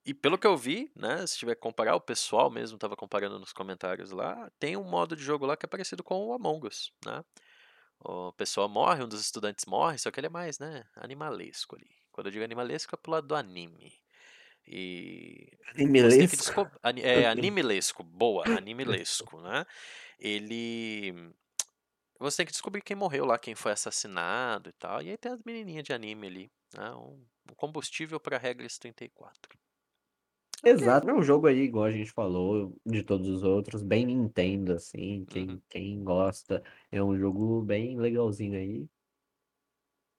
E 0.05 0.13
pelo 0.13 0.37
que 0.37 0.47
eu 0.47 0.57
vi, 0.57 0.91
né? 0.95 1.25
Se 1.27 1.37
tiver 1.37 1.55
que 1.55 1.61
comparar, 1.61 1.95
o 1.95 2.01
pessoal 2.01 2.49
mesmo 2.51 2.77
tava 2.77 2.95
comparando 2.95 3.39
nos 3.39 3.53
comentários 3.53 4.11
lá. 4.11 4.49
Tem 4.59 4.77
um 4.77 4.83
modo 4.83 5.15
de 5.15 5.23
jogo 5.23 5.45
lá 5.45 5.57
que 5.57 5.65
é 5.65 5.69
parecido 5.69 6.03
com 6.03 6.27
o 6.27 6.33
Among 6.33 6.67
Us, 6.67 6.91
né? 7.05 7.23
O 7.99 8.33
pessoal 8.33 8.69
morre, 8.69 9.03
um 9.03 9.07
dos 9.07 9.21
estudantes 9.21 9.65
morre, 9.67 9.97
só 9.99 10.11
que 10.11 10.19
ele 10.19 10.27
é 10.27 10.29
mais, 10.29 10.59
né? 10.59 10.85
Animalesco 10.95 11.75
ali. 11.75 11.89
Quando 12.11 12.27
eu 12.27 12.31
digo 12.31 12.45
animalesco, 12.45 12.95
é 12.95 12.97
pro 12.97 13.11
lado 13.11 13.27
do 13.27 13.35
anime. 13.35 13.93
E 14.67 15.47
Animelesco. 15.75 16.71
é, 17.03 17.27
animilesco, 17.27 18.03
boa, 18.03 18.45
animilesco, 18.51 19.41
né. 19.41 19.65
Ele 20.19 21.33
você 22.19 22.37
tem 22.37 22.45
que 22.47 22.51
descobrir 22.53 22.81
quem 22.83 22.95
morreu 22.97 23.25
lá, 23.25 23.37
quem 23.39 23.55
foi 23.55 23.71
assassinado 23.73 24.69
e 24.69 24.73
tal, 24.73 25.01
e 25.03 25.09
aí 25.11 25.17
tem 25.17 25.31
as 25.33 25.41
menininha 25.45 25.83
de 25.83 25.93
anime 25.93 26.27
ali, 26.27 26.51
né, 26.75 26.91
um 26.95 27.25
combustível 27.57 28.19
pra 28.19 28.37
Regras 28.37 28.77
34. 28.79 29.57
Ok. 30.63 30.81
Exato, 30.81 31.07
é 31.09 31.13
um 31.13 31.21
jogo 31.21 31.45
aí, 31.47 31.59
igual 31.59 31.85
a 31.85 31.91
gente 31.91 32.11
falou, 32.11 32.75
de 32.85 33.03
todos 33.03 33.27
os 33.29 33.43
outros, 33.43 33.83
bem 33.83 34.05
Nintendo, 34.07 34.73
assim, 34.73 35.23
Uhum. 35.31 35.57
quem 35.57 35.61
quem 35.69 36.03
gosta, 36.03 36.63
é 36.91 37.01
um 37.01 37.15
jogo 37.17 37.61
bem 37.61 37.97
legalzinho 37.99 38.57
aí. 38.57 38.87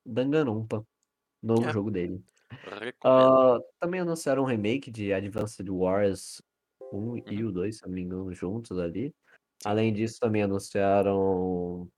Danganronpa, 0.07 0.85
novo 1.43 1.69
É. 1.69 1.73
jogo 1.73 1.91
dele. 1.91 2.25
Recomendo. 2.81 2.99
Hã, 3.05 3.61
também 3.81 4.01
anunciaram 4.01 4.43
um 4.43 4.47
remake 4.47 4.91
de 4.91 5.13
Advanced 5.13 5.69
Wars 5.71 6.43
1 6.93 7.17
e 7.29 7.43
Uhum. 7.43 7.45
o 7.45 7.53
2, 7.53 7.79
se 7.79 7.87
não 7.87 7.93
me 7.95 8.03
engano, 8.03 8.33
juntos 8.35 8.79
ali. 8.79 9.15
Além 9.65 9.93
disso, 9.93 10.19
também 10.21 10.43
anunciaram 10.43 11.91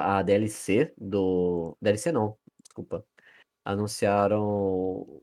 a 0.00 0.22
DLC 0.22 0.92
do 0.98 1.76
DLC 1.80 2.12
não, 2.12 2.38
desculpa, 2.62 3.04
anunciaram 3.64 4.42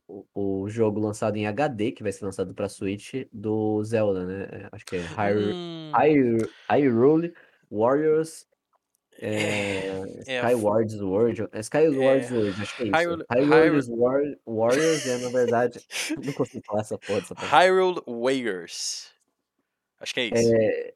o 0.08 0.28
o 0.36 0.70
jogo 0.70 1.00
lançado 1.02 1.38
em 1.38 1.48
HD, 1.48 1.92
que 1.94 2.04
vai 2.04 2.12
ser 2.14 2.26
lançado 2.26 2.54
pra 2.56 2.70
Switch, 2.70 3.14
do 3.34 3.84
Zelda, 3.86 4.26
né, 4.26 4.70
acho 4.74 4.86
que 4.88 4.98
é 4.98 5.08
Hyru 5.08 5.54
Hum. 5.96 5.98
Hyru 5.98 6.54
Hyrule 6.72 7.34
Warriors, 7.72 8.47
É, 9.20 9.88
é 10.28 10.36
Skyward 10.38 10.92
Sword 10.92 11.48
é 11.52 11.60
Skyward 11.60 12.24
É, 12.24 12.24
Sword, 12.24 12.62
acho 12.62 12.76
que 12.76 12.84
é 12.84 12.86
isso. 12.88 12.94
Hyrule 12.96 13.24
War 13.90 14.22
Warriors 14.46 15.06
é, 15.06 15.18
na 15.18 15.30
verdade 15.30 15.80
não 16.24 16.34
consigo 16.34 16.64
falar 16.66 16.82
essa 16.82 16.98
porra 17.00 17.22
dessa 17.22 17.36
palavra. 17.36 17.58
Hyrule 17.58 18.02
Warriors. 18.08 19.12
Acho 20.00 20.14
que 20.14 20.20
é 20.20 20.26
isso. 20.26 20.56
É. 20.56 20.94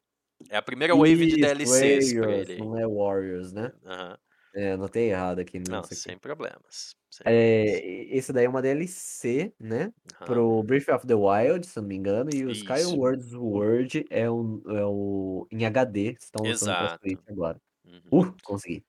É 0.50 0.58
a 0.58 0.62
primeira 0.62 0.96
wave 0.96 1.28
de 1.28 1.40
Isso, 1.40 1.40
DLCs 1.40 2.14
pra 2.14 2.28
Warriors, 2.28 2.50
ele 2.50 2.54
aí. 2.54 2.60
não 2.60 2.78
é 2.78 2.88
Warriors, 2.88 3.52
né. 3.54 3.72
Aham. 3.86 4.18
É, 4.54 4.72
anotei 4.74 5.10
errado 5.12 5.40
aqui 5.40 5.60
Não, 5.60 5.80
isso 5.82 5.94
aqui. 5.94 5.96
sem 5.96 6.18
problemas, 6.18 6.96
sem 7.10 7.28
problemas. 7.28 7.84
Eh, 7.84 8.08
esse 8.18 8.34
daí 8.34 8.46
é 8.46 8.50
uma 8.50 8.62
DLC, 8.62 9.54
né, 9.60 9.94
para 10.26 10.42
Aham. 10.42 10.44
o 10.44 10.62
Breath 10.64 10.90
of 10.90 11.08
the 11.08 11.14
Wild, 11.16 11.66
se 11.66 11.78
não 11.80 11.88
me 11.88 11.96
engano, 11.96 12.30
e 12.34 12.46
o 12.46 12.52
Isso. 12.52 12.64
Skyward 12.66 13.24
Sword 13.24 14.06
é 14.10 14.30
um 14.30 14.62
é 14.68 14.86
o 14.86 15.48
em 15.52 15.66
HD, 15.66 16.18
estão 16.20 16.44
lançando 16.44 16.76
pra 16.78 16.90
Switch 16.90 17.20
agora. 17.30 17.62
Uh, 18.12 18.26
consegui. 18.44 18.84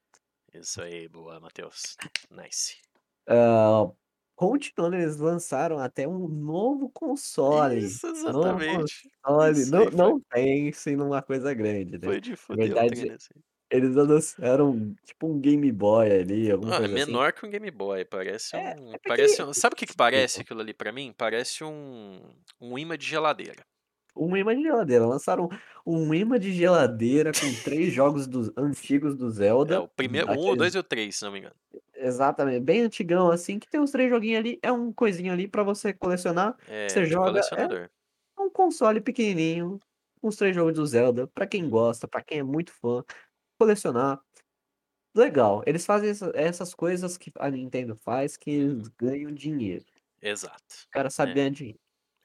Isso 0.55 0.81
aí, 0.83 1.09
boa, 1.09 1.41
Matheus. 1.41 1.99
Nice. 2.31 2.83
Hã, 3.29 3.93
continuando, 4.35 4.97
eles 4.97 5.17
lançaram 5.19 5.79
até 5.79 6.09
um 6.09 6.27
novo 6.29 6.91
console, 6.91 8.01
Isso, 8.01 8.07
novo 8.25 8.65
exatamente. 8.67 9.09
console, 9.25 9.65
Isso 9.65 9.67
não 9.67 9.91
foi 9.91 9.91
não 9.91 10.21
pense 10.21 10.97
numa 10.97 11.23
coisa 11.23 11.55
grande, 11.55 11.99
né. 11.99 12.17
foi 12.17 12.21
de 12.21 12.33
Na 12.51 12.57
o 12.75 12.81
trem 12.83 13.05
verdade, 13.05 13.15
eles 13.71 13.97
anunciaram 13.97 14.95
tipo 15.05 15.29
um 15.29 15.41
Game 15.41 15.71
Boy 15.73 16.11
ali, 16.13 16.51
alguma 16.51 16.75
Ah, 16.75 16.79
é 16.85 16.89
coisa 16.89 16.97
assim. 16.97 17.19
menor 17.19 17.33
que 17.33 17.45
um 17.45 17.51
Game 17.51 17.71
Boy, 17.73 18.05
parece 18.05 18.55
É, 18.55 18.59
um 18.59 18.95
é 18.95 18.99
parece 19.07 19.43
pequeni 19.43 19.43
um 19.43 19.53
sabe 19.53 19.75
o 19.75 19.77
que 19.77 19.87
que 19.87 19.97
parece 19.97 20.41
aquilo 20.43 20.61
ali 20.61 20.73
pra 20.73 20.93
mim? 20.93 21.13
Parece 21.13 21.65
um 21.65 22.33
um 22.61 22.79
ímã 22.79 22.97
de 22.97 23.07
geladeira. 23.07 23.65
Um 24.17 24.37
ímã 24.37 24.55
de 24.55 24.63
geladeira, 24.63 25.07
lançaram 25.07 25.49
um 25.87 26.13
ímã 26.15 26.39
de 26.39 26.53
geladeira 26.53 27.33
com 27.35 27.55
3 27.55 27.93
jogos 27.93 28.27
dos 28.27 28.51
antigos 28.57 29.15
do 29.17 29.31
É 29.67 29.79
Zelda, 29.79 29.79
o 29.79 29.89
primeiro 29.89 30.29
o 30.31 30.49
1, 30.49 30.51
o 30.53 30.57
2 30.57 30.75
e 30.75 30.79
o 30.79 30.83
3, 30.83 31.17
se 31.17 31.25
não 31.25 31.33
me 31.33 31.39
engano. 31.39 31.55
exatamente, 31.95 32.61
bem 32.65 32.83
antigão, 32.83 33.31
assim, 33.31 33.59
que 33.59 33.69
tem 33.69 33.81
os 33.81 33.91
3 33.91 34.11
joguinho 34.11 34.39
ali, 34.39 34.59
é 34.63 34.73
um 34.73 34.93
coisinha 34.93 35.33
ali 35.33 35.49
pra 35.49 35.63
você 35.63 35.93
colecionar, 35.93 36.57
É, 36.67 37.03
você 37.03 37.05
joga, 37.05 37.51
é 37.57 37.69
um 38.39 38.51
console 38.51 39.01
pequenininho, 39.01 39.79
com 40.21 40.29
os 40.29 40.37
3 40.37 40.55
jogos 40.55 40.75
do 40.75 40.87
Zelda, 40.87 41.29
pra 41.29 41.47
quem 41.47 41.69
gosta, 41.71 42.09
pra 42.09 42.23
quem 42.23 42.41
é 42.41 42.43
muito 42.45 42.73
fã, 42.73 43.05
colecionar. 43.61 44.21
Legal, 45.17 45.63
eles 45.67 45.87
fazem 45.87 46.11
essa 46.11 46.33
essas 46.35 46.75
coisas 46.75 47.19
que 47.19 47.33
a 47.39 47.51
Nintendo 47.51 47.97
faz, 47.97 48.37
que 48.37 48.51
eles 48.51 48.89
Uhum. 48.89 48.93
ganham 49.01 49.33
dinheiro. 49.33 49.87
Exato, 50.21 50.87
O 50.89 50.91
cara 50.93 51.11
sabe 51.11 51.33
né. 51.33 51.35
ganhar 51.35 51.51
dinheiro, 51.51 51.81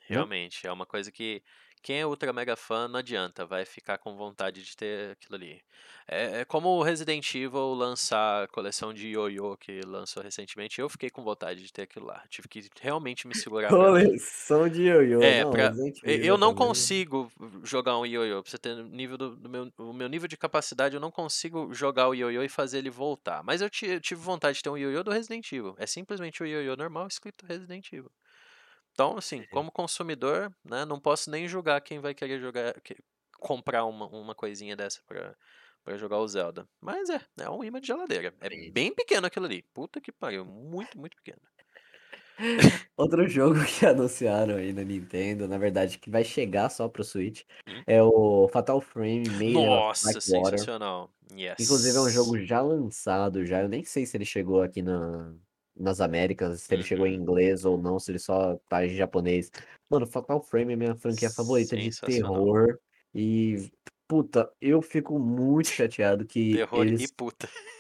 né. 0.10 0.28
Realmente, 0.28 0.68
é 0.68 0.72
uma 0.72 0.86
coisa 0.86 1.12
que 1.12 1.44
quem 1.82 2.00
é 2.02 2.06
ultra 2.06 2.34
mega 2.34 2.56
fã 2.56 2.88
não 2.88 3.00
adianta, 3.00 3.46
vai 3.46 3.66
ficar 3.66 3.98
com 3.98 4.16
vontade 4.16 4.64
de 4.64 4.76
ter 4.76 5.12
aquilo 5.12 5.36
ali. 5.36 5.62
É 6.08 6.42
é 6.42 6.46
como 6.46 6.70
o 6.70 6.84
Resident 6.84 7.34
Evil 7.36 7.74
lançar 7.74 8.44
a 8.44 8.48
coleção 8.48 8.94
de 8.94 9.08
ioiô 9.10 9.58
que 9.58 9.82
lançou 9.82 10.24
recentemente, 10.24 10.80
eu 10.82 10.90
fiquei 10.90 11.10
com 11.10 11.24
vontade 11.24 11.64
de 11.64 11.72
ter 11.74 11.84
aquilo 11.84 12.06
lá, 12.08 12.24
tive 12.30 12.48
que 12.48 12.70
realmente 12.82 13.28
me 13.28 13.36
segurar 13.36 13.70
Coleção 13.70 14.70
de 14.70 14.84
ioiô, 14.84 15.20
É, 15.20 15.44
não, 15.44 15.52
pra 15.52 15.74
eu 16.04 16.38
não 16.38 16.54
também 16.54 16.54
consigo 16.54 17.32
jogar 17.64 17.98
um 17.98 18.06
ioiô, 18.06 18.44
pra 18.44 18.52
você 18.52 18.58
ter 18.58 18.76
nível 18.86 19.18
do 19.18 19.36
do 19.36 19.50
meu 19.50 19.72
o 19.78 19.92
meu 19.94 20.08
nível 20.08 20.28
de 20.28 20.38
capacidade, 20.38 20.94
eu 20.96 21.02
não 21.02 21.10
consigo 21.12 21.74
jogar 21.74 22.08
o 22.08 22.14
ioiô 22.14 22.44
e 22.44 22.50
fazer 22.50 22.78
ele 22.78 22.90
voltar, 22.92 23.44
mas 23.44 23.62
eu 23.62 23.68
eu 23.84 24.00
tive 24.00 24.22
vontade 24.22 24.58
de 24.58 24.64
ter 24.64 24.70
um 24.70 24.78
ioiô 24.78 25.04
do 25.04 25.12
Resident 25.12 25.52
Evil, 25.52 25.76
é 25.80 25.88
simplesmente 25.88 26.44
o 26.44 26.46
ioiô 26.46 26.76
normal 26.76 27.08
escrito 27.08 27.46
Resident 27.48 27.88
Evil. 27.92 28.12
Então, 28.98 29.16
assim, 29.16 29.46
como 29.52 29.72
consumidor, 29.72 30.52
né, 30.66 30.84
não 30.84 31.00
posso 31.00 31.30
nem 31.30 31.48
julgar 31.48 31.80
quem 31.82 32.00
vai 32.00 32.16
querer 32.16 32.40
jogar 32.40 32.82
que 32.82 32.96
comprar 33.40 33.86
uma 33.86 34.08
uma 34.08 34.34
coisinha 34.34 34.76
dessa 34.76 35.04
pra 35.06 35.36
pra 35.84 35.96
jogar 35.98 36.18
o 36.18 36.28
Zelda, 36.28 36.68
mas 36.82 37.08
é, 37.10 37.22
é 37.40 37.48
um 37.50 37.64
ímã 37.64 37.80
de 37.80 37.86
geladeira, 37.88 38.34
é 38.42 38.50
bem 38.72 38.94
pequeno 38.94 39.28
aquilo 39.28 39.46
ali, 39.46 39.62
puta 39.72 40.02
que 40.02 40.12
pariu, 40.12 40.44
muito, 40.46 40.98
muito 41.00 41.16
pequeno. 41.16 41.40
Outro 42.98 43.28
jogo 43.28 43.56
que 43.66 43.86
anunciaram 43.86 44.56
aí 44.58 44.74
na 44.74 44.84
Nintendo, 44.84 45.48
na 45.48 45.58
verdade 45.58 46.00
que 46.00 46.10
vai 46.10 46.24
chegar 46.24 46.70
só 46.70 46.90
para 46.90 47.02
o 47.02 47.06
Switch, 47.06 47.44
Hum. 47.66 47.84
é 47.86 48.02
o 48.04 48.48
Fatal 48.50 48.82
Frame: 48.82 49.30
of 49.68 49.88
Nossa, 49.98 50.20
sensacional. 50.22 51.12
Inclusive 51.60 51.98
é 51.98 52.02
um 52.02 52.12
Yes. 52.12 52.12
jogo 52.12 52.38
já 52.40 52.62
lançado 52.62 53.46
já, 53.46 53.62
eu 53.62 53.70
nem 53.70 53.84
sei 53.84 54.06
se 54.06 54.18
ele 54.18 54.26
chegou 54.26 54.62
aqui 54.62 54.82
na 54.82 55.36
nas 55.80 56.02
Américas, 56.02 56.62
se 56.64 56.74
ele 56.74 56.84
chegou 56.84 57.08
em 57.08 57.16
Uhum. 57.16 57.22
inglês 57.22 57.66
ou 57.66 57.78
não, 57.78 58.00
se 58.00 58.12
ele 58.12 58.20
só 58.20 58.58
tá 58.70 58.86
em 58.86 58.96
japonês. 58.96 59.52
Mano, 59.90 60.08
Fatal 60.08 60.42
Frame 60.42 60.74
é 60.74 60.76
minha 60.76 60.96
franquia 60.96 61.32
favorita 61.32 61.78
de 61.78 61.90
terror 62.02 62.78
e, 63.14 63.72
puta, 64.08 64.52
eu 64.62 64.82
fico 64.82 65.20
muito 65.20 65.70
chateado 65.70 66.26
que 66.26 66.56
Terror 66.56 66.88
e 66.88 66.88
eles 66.88 67.12
puta. 67.12 67.50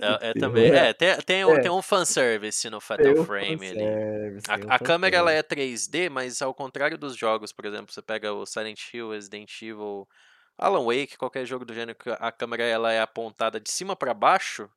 É 0.00 0.30
é 0.30 0.34
também 0.34 0.70
Terror 0.70 0.74
é, 0.74 0.92
tem 0.92 1.16
tem 1.22 1.40
é 1.40 1.46
um 1.46 1.58
tem 1.58 1.70
é. 1.70 1.72
um 1.72 1.82
fanservice 1.82 2.68
no 2.70 2.80
Fatal 2.80 3.14
Tem 3.14 3.24
Frame 3.24 3.68
ali. 3.68 3.78
tem 3.78 4.42
A 4.48 4.76
a 4.76 4.78
câmera 4.78 5.16
ela 5.16 5.32
é 5.32 5.42
3D, 5.42 6.08
mas 6.10 6.40
ao 6.42 6.54
contrário 6.54 6.96
dos 6.98 7.16
jogos, 7.16 7.52
por 7.52 7.64
exemplo, 7.66 7.92
você 7.92 8.02
pega 8.02 8.32
o 8.32 8.46
Silent 8.46 8.80
Hill, 8.92 9.10
Resident 9.10 9.50
Evil, 9.62 10.08
Alan 10.58 10.84
Wake, 10.84 11.16
qualquer 11.18 11.44
jogo 11.46 11.64
do 11.64 11.74
gênero 11.74 11.96
que 11.98 12.10
a 12.10 12.32
câmera 12.32 12.64
ela 12.64 12.92
é 12.92 13.00
apontada 13.00 13.60
de 13.60 13.70
cima 13.70 13.94
pra 13.96 14.14
baixo, 14.14 14.70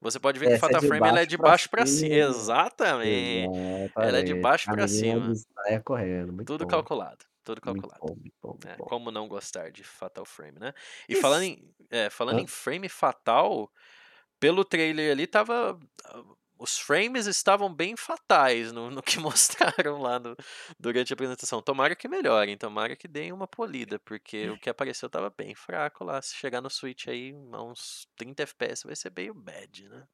você 0.00 0.20
pode 0.20 0.38
ver 0.38 0.48
que 0.48 0.54
o 0.54 0.56
Essa 0.56 0.72
é 0.72 0.74
Fatal 0.74 0.82
de 0.82 0.86
Frame 0.88 1.08
ela 1.08 1.20
é 1.20 1.26
de 1.26 1.36
baixo 1.36 1.68
pra 1.70 1.84
ci 1.86 2.06
cima. 2.08 2.10
exatamente, 2.10 3.60
ela 4.00 4.18
é 4.18 4.22
de 4.22 4.34
Exatamente, 4.34 4.34
baixo 4.34 4.68
a 4.68 4.76
pra 4.76 4.86
menina 4.86 5.20
cima. 5.28 5.36
saia 5.36 5.82
correndo, 5.82 6.32
muito 6.32 6.48
Tudo 6.48 6.66
bom. 6.66 6.66
calculado, 6.66 7.24
tudo 7.44 7.60
Muito 7.64 7.90
calculado. 8.00 8.00
bom, 8.00 8.16
muito 8.16 8.34
bom, 8.42 8.54
muito 8.58 8.72
É, 8.74 8.80
como 8.84 9.10
não 9.10 9.28
gostar 9.28 9.70
de 9.72 9.84
Fatal 9.84 10.24
Frame, 10.24 10.58
né. 10.60 10.74
E 11.08 11.16
falando 11.16 11.42
Isso 11.42 11.44
em 11.44 11.74
é, 11.90 12.10
falando 12.10 12.38
em 12.40 12.46
hã? 12.46 12.48
frame 12.48 12.88
fatal, 12.88 13.72
pelo 14.40 14.64
trailer 14.64 15.12
ali 15.12 15.24
estava 15.24 15.78
os 16.58 16.78
frames 16.78 17.26
estavam 17.26 17.72
bem 17.72 17.96
fatais 17.96 18.72
no 18.72 18.90
no 18.90 19.02
que 19.02 19.18
mostraram 19.20 20.00
lá 20.00 20.18
no 20.18 20.36
durante 20.78 21.12
a 21.12 21.14
apresentação. 21.14 21.62
Tomara 21.62 21.96
que 21.96 22.08
melhorem, 22.08 22.56
tomara 22.58 22.96
que 22.96 23.08
deem 23.08 23.32
uma 23.32 23.46
polida, 23.48 23.98
porque 24.00 24.50
o 24.50 24.58
que 24.58 24.70
apareceu 24.70 25.06
estava 25.08 25.30
bem 25.30 25.54
fraco 25.54 26.04
lá, 26.04 26.20
se 26.22 26.34
chegar 26.36 26.60
no 26.60 26.70
Switch 26.70 27.08
aí 27.08 27.34
uns 27.34 28.06
30 28.16 28.42
FPS 28.44 28.86
vai 28.86 28.96
ser 28.96 29.12
meio 29.16 29.34
bad, 29.34 29.88
né. 29.88 30.06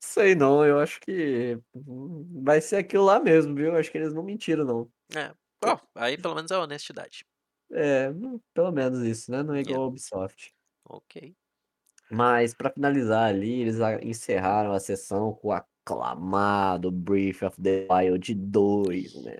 Sei 0.00 0.34
não, 0.34 0.64
eu 0.64 0.78
acho 0.78 1.00
que 1.00 1.58
vai 2.42 2.60
ser 2.60 2.76
aquilo 2.76 3.04
lá 3.04 3.18
mesmo, 3.20 3.54
viu, 3.54 3.74
acho 3.76 3.90
que 3.90 3.98
eles 3.98 4.14
não 4.14 4.22
mentiram 4.22 4.64
não. 4.64 4.90
É, 5.14 5.34
ó, 5.62 5.78
aí 5.94 6.16
pelo 6.18 6.34
menos 6.34 6.50
é 6.50 6.58
honestidade. 6.58 7.24
É, 7.70 8.10
pelo 8.54 8.72
menos 8.72 9.00
isso, 9.00 9.30
né, 9.30 9.42
não 9.42 9.54
é 9.54 9.60
Yeah. 9.62 9.76
igual 9.76 9.82
a 9.82 9.86
Ubisoft. 9.88 10.54
Ok. 10.84 11.36
Mas 12.10 12.54
pra 12.54 12.70
finalizar 12.70 13.28
ali, 13.28 13.62
eles 13.62 13.76
encerraram 14.02 14.72
a 14.72 14.80
sessão 14.80 15.32
com 15.34 15.48
o 15.48 15.52
aclamado 15.52 16.90
Breath 16.90 17.42
of 17.42 17.60
the 17.60 17.86
Wild 17.90 18.34
2, 18.34 19.14
né, 19.24 19.36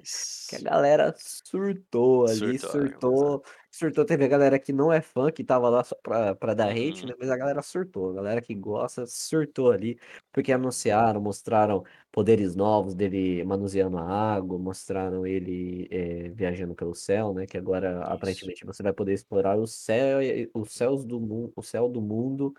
que 0.48 0.56
a 0.56 0.60
galera 0.60 1.14
surtou 1.16 2.26
ali, 2.26 2.58
surtou 2.58 3.42
exato. 3.44 3.50
Surtou, 3.76 4.04
teve 4.04 4.24
a 4.24 4.28
galera 4.28 4.58
que 4.58 4.72
não 4.72 4.92
é 4.92 5.00
fã, 5.00 5.30
que 5.30 5.42
estava 5.42 5.68
lá 5.68 5.84
só 5.84 5.94
pra 6.02 6.34
pra 6.34 6.54
dar 6.54 6.70
hate, 6.70 7.04
Uhum. 7.04 7.06
né, 7.06 7.14
mas 7.18 7.30
a 7.30 7.36
galera 7.36 7.62
surtou, 7.62 8.10
a 8.10 8.14
galera 8.14 8.42
que 8.42 8.54
gosta 8.54 9.06
surtou 9.06 9.70
ali, 9.70 9.98
porque 10.32 10.52
anunciaram, 10.52 11.20
mostraram 11.20 11.84
poderes 12.12 12.56
novos 12.56 12.94
dele 12.94 13.44
manuseando 13.44 13.98
a 13.98 14.02
água, 14.04 14.58
mostraram 14.58 15.26
ele, 15.26 15.88
eh, 15.90 16.28
viajando 16.30 16.74
pelo 16.74 16.94
céu, 16.94 17.34
né, 17.34 17.46
que 17.46 17.56
agora 17.58 18.04
Isso. 18.06 18.50
aparentemente 18.52 18.64
você 18.64 18.82
vai 18.82 18.92
poder 18.92 19.12
explorar 19.14 19.56
o 19.58 19.66
céu 19.66 20.18
os 20.54 20.72
céus 20.72 21.04
do 21.04 21.20
mun 21.20 21.50
o 21.54 21.62
céu 21.62 21.88
do 21.88 22.00
mundo 22.00 22.54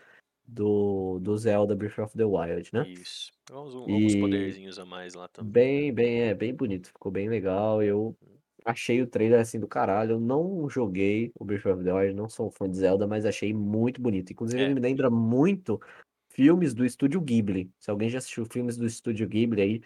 do, 0.48 1.20
do 1.20 1.38
Zelda 1.38 1.76
Breath 1.76 2.00
of 2.00 2.18
the 2.18 2.26
Wild, 2.26 2.70
né? 2.74 2.88
Isso. 3.02 3.32
Uns- 3.52 3.76
alguns 3.76 4.16
E 4.16 4.16
poderzinhos 4.16 4.80
a 4.80 4.86
mais 4.86 5.14
lá 5.14 5.28
também. 5.28 5.62
bem, 5.62 5.94
bem, 5.94 6.24
é 6.24 6.34
bem 6.36 6.56
bonito, 6.56 6.88
ficou 6.90 7.12
bem 7.12 7.30
legal. 7.30 7.82
Eu 7.84 8.18
achei 8.68 9.02
o 9.02 9.08
trailer 9.08 9.40
assim 9.42 9.60
do 9.60 9.68
caralho. 9.68 10.14
Eu 10.14 10.20
não 10.20 10.70
joguei 10.70 11.32
o 11.40 11.46
Breath 11.46 11.66
of 11.68 11.84
the 11.84 11.94
Wild, 11.94 12.14
não 12.16 12.30
sou 12.30 12.52
fã 12.52 12.70
de 12.70 12.78
Zelda, 12.78 13.08
mas 13.08 13.26
achei 13.26 13.54
muito 13.54 14.02
bonito. 14.02 14.32
Inclusive, 14.34 14.64
ele 14.64 14.70
É. 14.70 14.76
me 14.76 14.82
lembra 14.82 15.10
muito 15.10 15.80
filmes 16.32 16.74
do 16.74 16.86
estúdio 16.86 17.22
Ghibli. 17.22 17.72
Se 17.80 17.92
alguém 17.92 18.10
já 18.10 18.20
assistiu 18.20 18.46
filmes 18.52 18.78
do 18.78 18.86
estúdio 18.88 19.28
Ghibli 19.30 19.62
aí, 19.62 19.82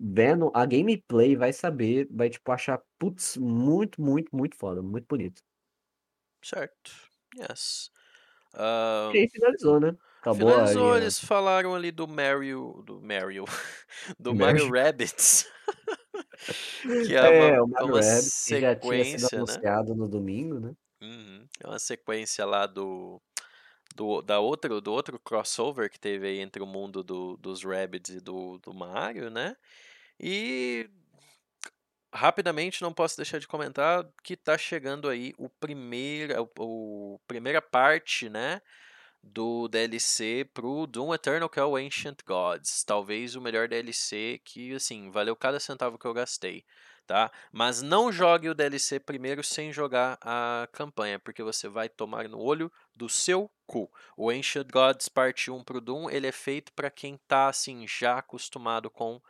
vendo 0.00 0.50
a 0.54 0.66
gameplay, 0.66 1.36
vai 1.36 1.52
saber, 1.52 2.08
vai 2.10 2.30
tipo 2.30 2.50
achar, 2.52 2.82
putz, 2.98 3.36
muito, 3.38 4.00
muito, 4.02 4.34
muito 4.36 4.56
foda, 4.56 4.82
muito 4.82 5.06
bonito. 5.08 5.42
Certo. 6.42 6.90
Yes. 7.36 7.90
Ah, 8.54 9.14
E 9.14 9.18
aí 9.18 9.28
finalizou, 9.30 9.80
né? 9.80 9.96
Acabou 10.20 10.50
a 10.50 10.52
finalizou, 10.52 10.88
linha 10.92 11.02
eles 11.02 11.18
falaram 11.18 11.74
ali 11.74 11.90
do 11.90 12.06
Mario. 12.06 12.82
Do 12.84 13.00
Mario. 13.00 13.44
Do 14.18 14.34
Mario. 14.34 14.68
Mario 14.68 14.84
Rabbids. 14.84 15.46
que 17.06 17.14
é 17.16 17.20
uma, 17.20 17.28
É, 17.28 17.60
o 17.60 17.64
é 17.64 17.68
Mario 17.68 17.86
uma 17.86 18.00
Rabbids, 18.00 18.44
que 18.44 18.60
já 18.60 18.76
tinha 18.76 19.04
sido 19.04 19.18
sequência, 19.18 19.38
né? 19.38 19.38
anunciado 19.38 19.94
no 19.94 20.06
domingo, 20.06 20.60
né? 20.60 20.74
Uhum. 21.00 21.46
É 21.58 21.66
uma 21.66 21.78
sequência 21.78 22.44
lá 22.44 22.66
do, 22.66 23.18
do, 23.96 24.20
da 24.20 24.40
outro, 24.40 24.78
do 24.82 24.92
outro 24.92 25.18
crossover 25.18 25.90
que 25.90 25.98
teve 25.98 26.26
aí 26.26 26.38
entre 26.38 26.62
o 26.62 26.66
mundo 26.66 27.02
do, 27.02 27.38
dos 27.38 27.64
Rabbids 27.64 28.16
e 28.16 28.20
do, 28.20 28.58
do 28.58 28.74
Mario, 28.74 29.30
né? 29.30 29.56
E 30.18 30.90
rapidamente 32.12 32.82
não 32.82 32.92
posso 32.92 33.16
deixar 33.16 33.38
de 33.38 33.48
comentar 33.48 34.06
que 34.22 34.36
tá 34.36 34.58
chegando 34.58 35.08
aí 35.08 35.32
o 35.38 35.48
primeiro, 35.48 36.50
o, 36.58 37.14
o 37.14 37.20
primeira 37.26 37.62
parte, 37.62 38.28
né? 38.28 38.60
Do 39.22 39.68
DLC 39.68 40.48
pro 40.52 40.86
Doom 40.86 41.14
Eternal, 41.14 41.48
que 41.48 41.60
é 41.60 41.64
o 41.64 41.76
Ancient 41.76 42.18
Gods. 42.26 42.82
Talvez 42.84 43.36
o 43.36 43.40
melhor 43.40 43.68
DLC 43.68 44.40
que, 44.44 44.74
assim, 44.74 45.10
valeu 45.10 45.36
cada 45.36 45.60
centavo 45.60 45.98
que 45.98 46.06
eu 46.06 46.14
gastei 46.14 46.64
tá? 47.10 47.28
Mas 47.50 47.82
não 47.82 48.12
jogue 48.12 48.48
o 48.48 48.54
DLC 48.54 49.00
primeiro 49.00 49.42
sem 49.42 49.72
jogar 49.72 50.16
a 50.20 50.68
campanha, 50.70 51.18
porque 51.18 51.42
você 51.42 51.66
vai 51.66 51.88
tomar 51.88 52.28
no 52.28 52.38
olho 52.38 52.70
do 52.94 53.08
seu 53.08 53.50
cu. 53.66 53.90
O 54.16 54.30
Ancient 54.30 54.70
Gods 54.70 55.08
Parte 55.08 55.50
1 55.50 55.64
pro 55.64 55.80
Doom, 55.80 56.08
ele 56.08 56.28
é 56.28 56.32
feito 56.32 56.72
para 56.72 56.88
quem 56.88 57.18
tá 57.26 57.48
assim 57.48 57.84
já 57.84 58.18
acostumado 58.18 58.88
com 58.88 59.20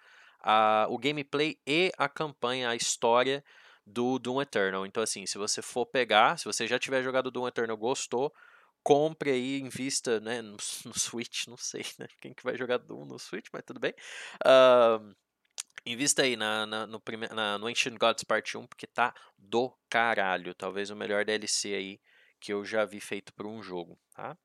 a, 0.40 0.87
o 0.90 0.98
gameplay 0.98 1.59
e 1.66 1.90
a 1.96 2.07
campanha, 2.07 2.68
a 2.68 2.76
história 2.76 3.42
do 3.87 4.18
Doom 4.18 4.42
Eternal. 4.42 4.85
Então 4.85 5.03
assim, 5.03 5.24
se 5.24 5.38
você 5.38 5.62
for 5.62 5.87
pegar, 5.87 6.38
se 6.38 6.44
você 6.44 6.66
já 6.66 6.79
tiver 6.79 7.03
jogado 7.03 7.31
Doom 7.31 7.48
Eternal, 7.48 7.79
gostou, 7.79 8.31
compre 8.83 9.31
aí, 9.31 9.61
invista 9.61 10.21
né, 10.21 10.43
no, 10.43 10.57
no 10.85 10.99
Switch, 10.99 11.47
não 11.47 11.57
sei 11.57 11.85
né, 11.99 12.07
quem 12.21 12.33
que 12.33 12.45
vai 12.45 12.57
jogar 12.57 12.79
Doom 12.79 13.05
no 13.05 13.19
Switch, 13.19 13.47
mas 13.53 13.62
tudo 13.64 13.81
bem. 13.81 13.95
Uh, 14.45 15.14
Invista 15.85 16.23
aí 16.23 16.37
na, 16.37 16.66
na, 16.66 16.87
no, 16.87 17.01
prime... 17.01 17.27
na, 17.29 17.59
no 17.59 17.66
Ancient 17.66 17.97
Gods 17.99 18.25
Parte 18.25 18.57
1, 18.57 18.66
porque 18.66 18.87
tá 18.87 19.14
do 19.38 19.73
caralho. 19.88 20.55
Talvez 20.55 20.90
o 20.90 20.97
melhor 20.97 21.25
DLC 21.25 21.75
aí 21.75 22.01
que 22.38 22.53
eu 22.53 22.64
já 22.64 22.85
vi 22.85 23.01
feito 23.01 23.33
por 23.33 23.47
um 23.47 23.62
jogo, 23.62 23.99
tá? 24.14 24.37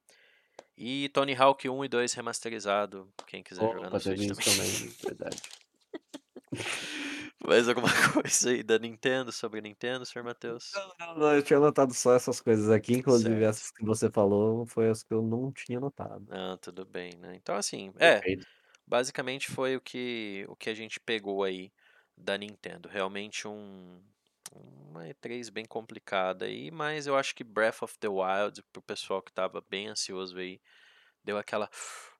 E 0.77 1.09
Tony 1.09 1.33
Hawk 1.35 1.67
1 1.67 1.85
e 1.85 1.87
2 1.87 2.13
remasterizado, 2.13 3.11
quem 3.27 3.43
quiser 3.43 3.61
jogar 3.61 3.89
no 3.89 3.99
Switch 3.99 4.27
também. 4.27 4.43
também, 4.43 4.95
verdade. 5.03 5.41
Mais 7.47 7.67
alguma 7.69 7.87
coisa 8.13 8.49
aí 8.51 8.63
da 8.63 8.77
Nintendo, 8.79 9.31
sobre 9.31 9.61
Nintendo, 9.61 10.05
Sr. 10.05 10.23
Matheus? 10.23 10.65
Não, 10.73 10.93
não, 10.99 11.15
não, 11.19 11.35
eu 11.35 11.41
tinha 11.43 11.57
anotado 11.57 11.93
só 11.93 12.13
essas 12.13 12.41
coisas 12.41 12.69
aqui, 12.69 12.93
inclusive 12.93 13.43
Certo. 13.43 13.43
essas 13.43 13.71
que 13.71 13.83
você 13.83 14.09
falou 14.11 14.65
foi 14.67 14.89
as 14.89 15.03
que 15.03 15.13
eu 15.13 15.21
não 15.21 15.51
tinha 15.51 15.79
notado. 15.79 16.27
Ah, 16.29 16.57
tudo 16.61 16.85
bem, 16.85 17.11
né? 17.17 17.35
Então 17.35 17.55
assim, 17.55 17.93
é, 17.99 18.23
Perfeito. 18.23 18.45
basicamente 18.87 19.51
foi 19.51 19.75
o 19.75 19.81
que, 19.81 20.45
o 20.49 20.55
que 20.55 20.69
a 20.69 20.73
gente 20.75 20.99
pegou 20.99 21.43
aí 21.43 21.73
da 22.17 22.37
Nintendo. 22.37 22.89
Realmente 22.89 23.47
um, 23.47 24.03
uma 24.53 25.07
E3 25.09 25.49
bem 25.49 25.65
complicada 25.65 26.45
aí, 26.45 26.71
mas 26.71 27.07
eu 27.07 27.17
acho 27.17 27.35
que 27.35 27.43
Breath 27.43 27.83
of 27.83 27.97
the 27.99 28.07
Wild, 28.09 28.63
pro 28.73 28.81
pessoal 28.81 29.21
que 29.23 29.33
tava 29.33 29.61
bem 29.69 29.87
ansioso 29.89 30.37
aí, 30.39 30.61
deu 31.23 31.37
aquela, 31.37 31.69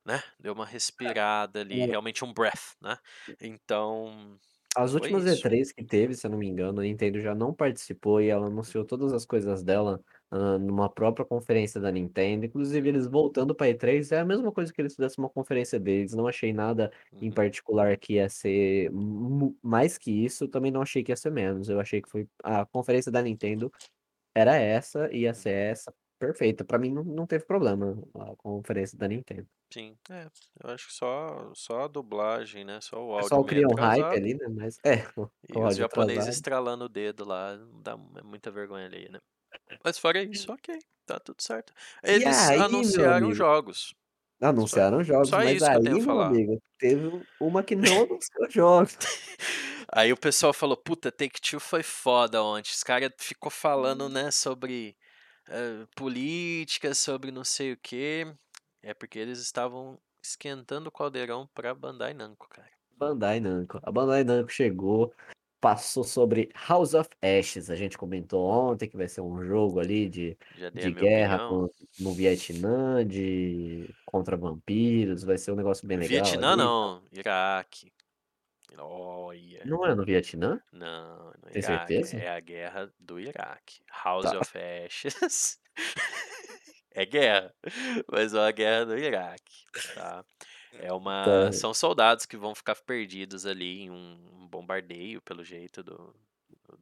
né? 0.06 0.24
Deu 0.40 0.54
uma 0.54 0.66
respirada 0.66 1.62
ali, 1.62 1.86
É. 1.86 1.88
realmente 1.88 2.26
um 2.26 2.34
breath, 2.34 2.76
né? 2.82 2.98
Então, 3.42 4.40
As 4.76 4.94
foi 4.98 5.14
últimas 5.14 5.24
isso. 5.24 5.42
E3 5.42 5.72
que 5.72 5.86
teve, 5.86 6.14
se 6.16 6.28
eu 6.28 6.32
não 6.32 6.38
me 6.38 6.48
engano, 6.48 6.82
a 6.82 6.84
Nintendo 6.84 7.20
já 7.22 7.34
não 7.34 7.54
participou 7.54 8.22
e 8.22 8.28
ela 8.28 8.48
anunciou 8.48 8.84
todas 8.84 9.14
as 9.14 9.26
coisas 9.26 9.64
dela 9.64 10.02
ah, 10.30 10.58
numa 10.60 10.90
própria 10.92 11.26
conferência 11.26 11.80
da 11.80 11.90
Nintendo. 11.92 12.46
Inclusive, 12.46 12.90
eles 12.90 13.08
voltando 13.08 13.56
para 13.56 13.70
E3 13.70 14.12
é 14.12 14.20
a 14.20 14.26
mesma 14.26 14.52
coisa 14.52 14.74
que 14.74 14.82
eles 14.82 14.94
fizessem 14.94 15.24
uma 15.24 15.30
conferência 15.30 15.80
deles. 15.80 16.14
Não 16.14 16.28
achei 16.28 16.52
nada 16.52 16.92
em 17.22 17.32
Uhum. 17.32 17.32
particular 17.32 17.98
que 17.98 18.16
ia 18.16 18.28
ser 18.28 18.90
mais 19.64 19.98
que 19.98 20.12
isso, 20.12 20.48
também 20.50 20.72
não 20.72 20.82
achei 20.82 21.04
que 21.04 21.12
ia 21.12 21.16
ser 21.16 21.32
menos. 21.32 21.70
Eu 21.70 21.80
achei 21.80 22.02
que 22.02 22.10
foi 22.10 22.28
a 22.44 22.66
conferência 22.66 23.10
da 23.12 23.22
Nintendo 23.22 23.72
era 24.36 24.56
essa, 24.58 25.10
ia 25.14 25.34
ser 25.34 25.52
essa, 25.52 25.94
perfeita. 26.20 26.66
Para 26.66 26.78
mim 26.80 26.92
não, 26.92 27.04
não 27.04 27.28
teve 27.28 27.46
problema 27.46 27.96
a 28.16 28.36
conferência 28.38 28.98
da 28.98 29.08
Nintendo. 29.08 29.48
Sim, 29.72 29.98
é, 30.10 30.30
eu 30.64 30.70
acho 30.72 30.88
que 30.88 30.94
só, 30.94 31.54
só 31.54 31.82
a 31.84 31.88
dublagem, 31.88 32.64
né? 32.64 32.80
Só 32.82 32.98
o 33.04 33.12
O 33.12 33.16
áudio 33.16 33.42
pessoal 33.42 33.44
meio 33.44 33.60
cria 33.60 33.68
um 33.68 33.74
hype 33.74 34.14
atrasado. 34.14 34.16
ali, 34.16 34.36
né? 34.36 34.48
Mas 34.50 34.78
é, 34.84 34.98
com 35.14 35.30
E 35.58 35.62
o 35.62 35.64
os 35.64 35.76
áudio 35.76 35.84
japoneses 35.84 36.28
atrasado. 36.28 36.36
estralando 36.36 36.86
o 36.86 36.90
dedo 36.90 37.24
lá, 37.26 37.56
dá 37.84 37.94
é 38.18 38.24
muita 38.24 38.52
vergonha 38.52 38.86
ali, 38.86 39.10
né? 39.10 39.20
Mas 39.84 39.98
fora 40.00 40.24
isso, 40.24 40.52
ok, 40.54 40.80
tá 41.06 41.20
tudo 41.20 41.42
certo. 41.44 41.74
Eles 42.04 42.52
aí, 42.52 42.86
meu 42.88 43.08
anunciaram 43.08 43.10
amigo? 43.10 43.44
jogos. 43.44 43.96
Só, 44.66 44.78
Anunciaram 44.80 45.04
jogos, 45.04 45.38
só 45.38 45.44
mas 45.44 45.62
isso 45.62 45.70
que 45.70 45.78
eu 45.78 45.80
aí, 45.80 45.82
tenho 45.82 45.98
a 45.98 46.00
meu 46.02 46.02
falar. 46.02 46.22
amigo, 46.22 46.62
teve 46.80 47.08
um- 47.08 47.26
uma 47.40 47.64
que 47.64 47.76
não 47.76 48.02
anunciou 48.04 48.50
jogos. 48.52 48.98
Aí 49.92 50.12
o 50.12 50.18
pessoal 50.18 50.54
falou, 50.54 50.78
puta, 50.78 51.12
Take-Two 51.12 51.60
foi 51.60 51.84
foda 51.84 52.44
ontem. 52.44 52.72
Os 52.72 52.84
caras 52.84 53.12
ficou 53.20 53.52
Hum. 53.52 53.52
falando, 53.52 54.10
né, 54.10 54.32
sobre 54.32 54.96
política, 55.96 56.94
sobre 56.94 57.32
não 57.32 57.44
sei 57.44 57.74
o 57.74 57.78
quê. 57.78 58.28
É 58.82 58.94
porque 58.94 59.18
eles 59.18 59.40
estavam 59.40 59.98
esquentando 60.22 60.90
o 60.90 60.92
caldeirão 60.92 61.50
pra 61.54 61.74
Bandai 61.74 62.14
Namco, 62.14 62.48
cara. 62.50 62.70
Bandai 62.98 63.40
Namco. 63.40 63.80
A 63.84 63.92
Bandai 63.92 64.24
Namco 64.24 64.52
chegou, 64.52 65.14
passou 65.60 66.04
sobre 66.04 66.52
House 66.68 66.94
of 66.94 67.10
Ashes. 67.22 67.70
A 67.70 67.76
gente 67.76 67.98
comentou 67.98 68.48
ontem 68.48 68.88
que 68.88 68.98
vai 68.98 69.08
ser 69.08 69.22
um 69.22 69.44
jogo 69.44 69.80
ali 69.80 70.08
de, 70.08 70.38
de 70.74 70.92
guerra 70.92 71.50
com, 71.50 71.70
no 72.00 72.14
Vietnã, 72.14 73.06
de 73.06 73.90
contra 74.06 74.38
vampiros. 74.38 75.24
Vai 75.24 75.38
ser 75.38 75.52
um 75.52 75.56
negócio 75.56 75.88
bem 75.88 75.98
legal 75.98 76.24
Vietnã 76.24 76.50
ali. 76.50 76.58
não, 76.58 77.02
Iraque. 77.12 77.92
Olha. 78.78 79.62
Não 79.66 79.86
é 79.86 79.94
no 79.96 80.04
Vietnã? 80.06 80.62
Não, 80.72 81.26
no 81.26 81.52
Tem 81.52 81.62
Iraque. 81.62 81.94
certeza? 82.04 82.18
É 82.18 82.30
a 82.30 82.40
guerra 82.40 82.94
do 83.00 83.20
Iraque. 83.20 83.82
House 84.04 84.26
Tá. 84.26 84.40
of 84.40 84.58
Ashes. 84.58 85.60
é 86.92 87.06
guerra. 87.06 87.54
Mas 88.12 88.34
é 88.34 88.40
a 88.48 88.52
guerra 88.52 88.86
do 88.86 88.98
Iraque. 88.98 89.66
Tá? 89.94 90.26
É 90.74 90.92
uma. 90.94 91.24
Tá. 91.24 91.52
São 91.52 91.74
soldados 91.74 92.26
que 92.26 92.38
vão 92.38 92.54
ficar 92.54 92.76
perdidos 92.76 93.46
ali 93.46 93.82
em 93.84 93.90
um 93.92 94.48
bombardeio, 94.50 95.22
pelo 95.22 95.44
jeito, 95.44 95.82
do, 95.84 96.16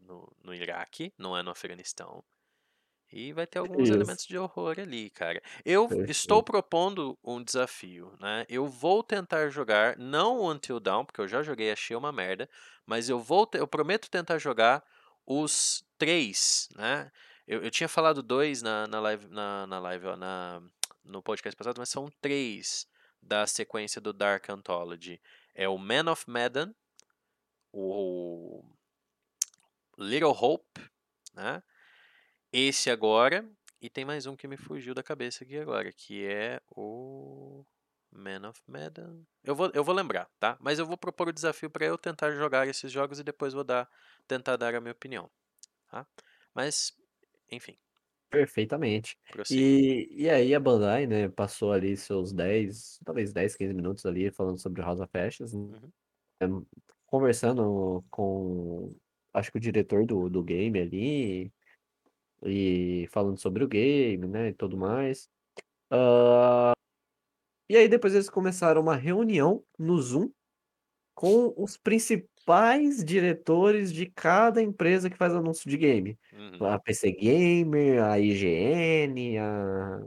no, 0.01 0.31
no 0.43 0.53
Iraque, 0.53 1.13
não 1.17 1.37
é 1.37 1.43
no 1.43 1.51
Afeganistão. 1.51 2.23
E 3.13 3.31
vai 3.31 3.45
ter 3.45 3.59
alguns 3.59 3.83
Isso. 3.83 3.93
elementos 3.93 4.25
de 4.25 4.37
horror 4.37 4.79
ali, 4.79 5.11
cara. 5.11 5.41
Eu 5.63 5.83
estou 6.07 6.41
Perfeito. 6.41 6.43
propondo 6.43 7.17
um 7.23 7.43
desafio, 7.43 8.11
né? 8.19 8.43
Eu 8.49 8.67
vou 8.67 9.03
tentar 9.03 9.49
jogar, 9.49 9.97
não 9.99 10.39
o 10.39 10.51
Until 10.51 10.79
Dawn, 10.79 11.05
porque 11.05 11.21
eu 11.21 11.27
já 11.27 11.43
joguei 11.43 11.69
e 11.69 11.71
achei 11.71 11.95
uma 11.95 12.11
merda, 12.11 12.49
mas 12.87 13.09
eu 13.09 13.19
vou, 13.19 13.47
eu 13.53 13.67
prometo 13.67 14.09
tentar 14.09 14.39
jogar 14.39 14.83
os 15.27 15.85
três, 15.97 16.67
né? 16.75 17.11
Eu, 17.47 17.61
eu 17.61 17.69
tinha 17.69 17.87
falado 17.87 18.23
dois 18.23 18.63
na, 18.63 18.87
na 18.87 18.99
live, 18.99 19.27
na, 19.27 19.67
na 19.67 19.79
live, 19.79 20.07
ó, 20.07 20.15
na, 20.15 20.61
no 21.03 21.21
podcast 21.21 21.55
passado, 21.55 21.77
mas 21.77 21.89
são 21.89 22.11
três 22.19 22.87
da 23.21 23.45
sequência 23.45 24.01
do 24.01 24.11
Dark 24.11 24.49
Anthology. 24.49 25.21
É 25.53 25.69
o 25.69 25.77
Man 25.77 26.11
of 26.11 26.27
Medan, 26.27 26.73
o 27.71 28.63
Little 29.99 30.31
Hope, 30.31 30.81
né? 31.35 31.61
Esse 32.55 32.91
agora, 32.91 33.49
e 33.81 33.89
tem 33.89 34.05
mais 34.05 34.27
um 34.27 34.35
que 34.35 34.47
me 34.47 34.57
fugiu 34.57 34.93
da 34.93 35.01
cabeça 35.01 35.43
aqui 35.43 35.57
agora, 35.57 35.91
que 35.91 36.23
é 36.23 36.61
o 36.69 37.65
Man 38.11 38.47
of 38.47 38.61
Medan. 38.67 39.23
Eu 39.43 39.55
vou, 39.55 39.71
eu 39.73 39.83
vou 39.83 39.95
lembrar, 39.95 40.29
tá? 40.39 40.55
Mas 40.61 40.77
eu 40.77 40.85
vou 40.85 40.95
propor 40.95 41.29
o 41.29 41.33
desafio 41.33 41.67
para 41.67 41.85
eu 41.87 41.97
tentar 41.97 42.31
jogar 42.31 42.67
esses 42.67 42.91
jogos 42.91 43.17
e 43.19 43.23
depois 43.23 43.53
vou 43.53 43.63
dar, 43.63 43.89
tentar 44.27 44.55
dar 44.55 44.75
a 44.75 44.79
minha 44.79 44.91
opinião, 44.91 45.31
tá? 45.89 46.07
Mas, 46.53 46.93
enfim, 47.51 47.75
Perfeitamente. 48.29 49.15
prossiga. 49.31 49.67
E, 49.67 50.07
e 50.11 50.29
aí 50.29 50.55
a 50.55 50.59
Bandai, 50.59 51.05
né, 51.05 51.29
passou 51.29 51.71
ali 51.71 51.95
seus 51.95 52.33
10, 52.33 52.99
talvez 53.05 53.31
10, 53.33 53.55
15 53.55 53.73
minutos 53.73 54.05
ali 54.05 54.31
falando 54.31 54.59
sobre 54.59 54.81
House 54.81 54.99
of 54.99 55.17
Ashes, 55.17 55.53
né, 55.53 55.79
Uhum. 56.41 56.65
conversando 57.05 58.03
com, 58.09 58.95
acho 59.33 59.51
que 59.51 59.57
o 59.57 59.61
diretor 59.61 60.05
do, 60.05 60.29
do 60.29 60.43
game 60.43 60.79
ali, 60.79 61.53
e 62.45 63.07
falando 63.11 63.39
sobre 63.39 63.63
o 63.63 63.67
game, 63.67 64.27
né, 64.27 64.49
e 64.49 64.53
tudo 64.53 64.77
mais. 64.77 65.29
Ah, 65.91 66.73
E 67.69 67.77
aí 67.77 67.87
depois 67.87 68.13
eles 68.13 68.29
começaram 68.29 68.81
uma 68.81 68.95
reunião 68.95 69.63
no 69.79 69.99
Zoom 70.01 70.29
com 71.15 71.53
os 71.57 71.77
principais 71.77 73.03
diretores 73.05 73.93
de 73.93 74.07
cada 74.07 74.61
empresa 74.61 75.09
que 75.09 75.17
faz 75.17 75.33
anúncio 75.35 75.69
de 75.69 75.77
game. 75.77 76.19
Uhum. 76.33 76.59
A 76.61 76.79
PC 76.79 77.11
Gamer, 77.13 78.03
a 78.03 78.19
IGN, 78.19 79.37
a 79.39 80.01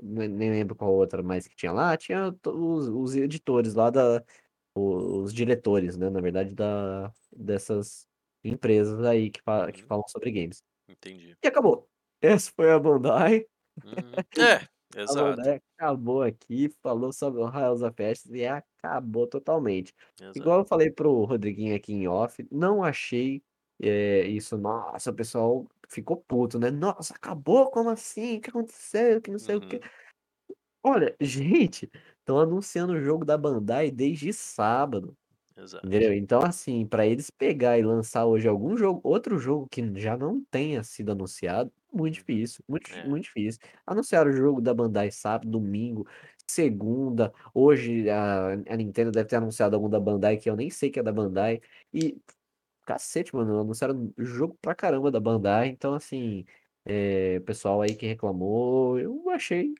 ne 0.00 0.28
nem 0.28 0.50
lembro 0.50 0.76
qual 0.76 0.92
outra 0.94 1.22
mais 1.22 1.46
que 1.48 1.56
tinha 1.56 1.72
lá, 1.72 1.96
tinha 1.96 2.34
os 2.46 2.88
os 2.88 3.16
editores 3.16 3.74
lá 3.74 3.90
da 3.90 4.24
os 4.74 5.32
diretores, 5.34 5.96
né, 5.98 6.10
na 6.10 6.20
verdade 6.20 6.54
da 6.54 7.12
dessas 7.32 8.06
empresas 8.44 9.02
aí 9.04 9.30
que 9.30 9.42
fa 9.42 9.72
que 9.72 9.82
Uhum. 9.82 9.88
falam 9.88 10.04
sobre 10.08 10.30
games. 10.32 10.62
Entendi. 10.90 11.36
E 11.42 11.48
acabou. 11.48 11.88
Essa 12.20 12.50
foi 12.54 12.70
a 12.70 12.78
Bandai. 12.78 13.46
Uhum. 13.84 14.20
É, 14.38 14.68
A 15.06 15.14
exato. 15.14 15.14
Bandai 15.14 15.60
acabou 15.78 16.22
aqui, 16.22 16.68
falou 16.82 17.12
sobre 17.12 17.40
o 17.42 17.48
House 17.50 17.82
of 17.82 18.02
Ashes 18.02 18.26
e 18.32 18.46
acabou 18.46 19.26
totalmente. 19.26 19.94
Exato. 20.20 20.34
Igual 20.34 20.60
eu 20.60 20.64
falei 20.66 20.90
para 20.90 21.08
o 21.08 21.24
Rodriguinho 21.24 21.74
aqui 21.76 21.92
em 21.94 22.08
off, 22.08 22.46
não 22.52 22.84
achei, 22.84 23.42
eh, 23.82 24.26
isso 24.28 24.58
nossa, 24.58 25.10
o 25.10 25.14
pessoal 25.14 25.66
ficou 25.88 26.18
puto, 26.28 26.58
né: 26.58 26.70
"Nossa, 26.70 27.14
acabou? 27.14 27.70
Como 27.70 27.90
assim? 27.90 28.38
O 28.38 28.40
que 28.42 28.50
aconteceu? 28.50 29.20
Que 29.22 29.30
não 29.30 29.38
sei 29.40 29.56
o 29.56 29.60
quê". 29.62 29.80
Uhum. 29.80 29.90
Olha, 30.82 31.14
gente, 31.20 31.90
estão 32.18 32.38
anunciando 32.38 32.92
o 32.94 33.00
jogo 33.00 33.24
da 33.24 33.36
Bandai 33.38 33.90
desde 33.90 34.32
sábado, 34.32 35.16
Exato. 35.60 35.84
entendeu? 35.84 36.12
Então, 36.14 36.42
assim, 36.42 36.86
pra 36.86 37.06
eles 37.06 37.30
pegar 37.30 37.78
e 37.78 37.82
lançar 37.82 38.26
hoje 38.26 38.48
algum 38.48 38.76
jogo 38.76 39.00
outro 39.04 39.38
jogo 39.38 39.68
que 39.68 39.82
já 40.00 40.16
não 40.16 40.44
tenha 40.50 40.84
sido 40.84 41.12
anunciado, 41.12 41.72
muito 41.92 42.14
Uhum. 42.16 42.16
difícil, 42.16 42.64
muito 42.68 42.90
É. 42.90 43.06
muito 43.06 43.24
difícil. 43.24 43.60
Anunciaram 43.86 44.30
o 44.30 44.34
jogo 44.34 44.60
da 44.60 44.74
Bandai 44.74 45.10
sábado, 45.10 45.50
domingo, 45.50 46.06
segunda, 46.50 47.32
hoje 47.54 48.08
a 48.10 48.52
a 48.68 48.76
Nintendo 48.76 49.10
deve 49.12 49.28
ter 49.28 49.36
anunciado 49.36 49.76
algum 49.76 49.88
da 49.90 50.00
Bandai 50.00 50.36
que 50.36 50.50
eu 50.50 50.56
nem 50.56 50.70
sei 50.70 50.90
que 50.90 51.00
é 51.00 51.02
da 51.02 51.12
Bandai, 51.12 51.60
e 51.94 52.20
cacete, 52.86 53.34
mano, 53.36 53.60
anunciaram 53.60 54.12
jogo 54.18 54.58
pra 54.62 54.74
caramba 54.74 55.10
da 55.10 55.20
Bandai, 55.20 55.68
então 55.68 55.94
assim, 55.94 56.44
o 57.38 57.42
pessoal 57.44 57.82
aí 57.82 57.94
que 57.96 58.06
reclamou, 58.06 58.98
eu 59.00 59.30
achei 59.30 59.74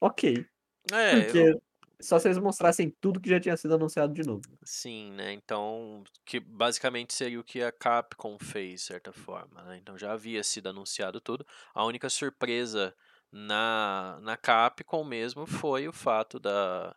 ok, 0.00 0.46
É, 0.92 1.30
eu 1.30 1.34
porque 1.34 1.54
só 2.00 2.18
se 2.18 2.28
eles 2.28 2.38
mostrassem 2.38 2.90
tudo 3.00 3.20
que 3.20 3.28
já 3.30 3.40
tinha 3.40 3.56
sido 3.56 3.74
anunciado 3.74 4.12
de 4.14 4.22
novo. 4.24 4.42
Sim, 4.66 5.12
né, 5.12 5.32
então, 5.32 6.02
que 6.24 6.40
basicamente 6.40 7.12
seria 7.12 7.38
o 7.38 7.44
que 7.44 7.62
a 7.62 7.70
Capcom 7.70 8.38
fez, 8.38 8.80
de 8.80 8.86
certa 8.86 9.12
forma, 9.12 9.62
né, 9.62 9.76
então 9.76 9.98
já 9.98 10.12
havia 10.12 10.42
sido 10.42 10.68
anunciado 10.70 11.20
tudo, 11.20 11.46
a 11.74 11.84
única 11.84 12.08
surpresa 12.08 12.94
na 13.30 14.18
na 14.22 14.36
Capcom 14.38 15.04
mesmo 15.04 15.44
foi 15.46 15.86
o 15.88 15.92
fato 15.92 16.38
da 16.40 16.96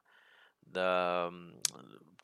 da 0.66 1.30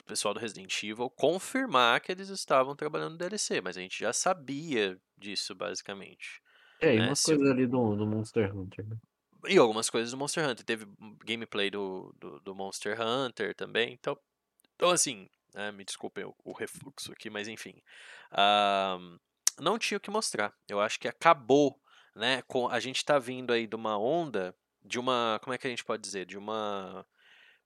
o 0.00 0.04
pessoal 0.06 0.34
do 0.34 0.40
Resident 0.40 0.82
Evil 0.82 1.10
confirmar 1.10 2.00
que 2.00 2.12
eles 2.12 2.28
estavam 2.28 2.76
trabalhando 2.76 3.12
no 3.12 3.18
DLC, 3.18 3.60
mas 3.60 3.76
a 3.76 3.80
gente 3.80 3.98
já 3.98 4.12
sabia 4.12 5.00
disso 5.18 5.54
basicamente, 5.54 6.40
É, 6.80 6.94
e 6.96 7.00
né, 7.00 7.00
umas 7.00 7.20
se 7.20 7.20
coisas 7.20 7.48
ali 7.50 7.66
do 7.66 7.96
do 7.96 8.06
Monster 8.06 8.54
Hunter, 8.56 8.86
né. 8.88 8.96
E 9.48 9.58
algumas 9.58 9.90
coisas 9.90 10.10
do 10.10 10.16
Monster 10.16 10.48
Hunter, 10.48 10.64
teve 10.64 10.86
gameplay 11.24 11.70
do 11.70 12.14
do 12.18 12.40
do 12.40 12.54
Monster 12.54 13.00
Hunter 13.00 13.54
também, 13.54 13.92
então 13.92 14.18
então 14.76 14.90
assim, 14.90 15.28
né, 15.54 15.72
me 15.72 15.84
desculpem 15.84 16.24
o 16.24 16.34
o 16.44 16.52
refluxo 16.52 17.12
aqui, 17.12 17.30
mas 17.30 17.48
enfim, 17.48 17.74
ah, 18.32 18.98
não 19.58 19.78
tinha 19.78 19.98
o 19.98 20.00
que 20.00 20.10
mostrar. 20.10 20.52
Eu 20.68 20.80
acho 20.80 20.98
que 21.00 21.08
acabou, 21.08 21.80
né, 22.14 22.42
com 22.42 22.68
a 22.68 22.80
gente 22.80 23.04
tá 23.04 23.18
vindo 23.18 23.52
aí 23.52 23.66
de 23.66 23.76
uma 23.76 23.98
onda, 23.98 24.54
de 24.82 24.98
uma 24.98 25.38
como 25.42 25.54
é 25.54 25.58
que 25.58 25.66
a 25.66 25.70
gente 25.70 25.84
pode 25.84 26.02
dizer? 26.02 26.26
De 26.26 26.36
uma 26.38 27.06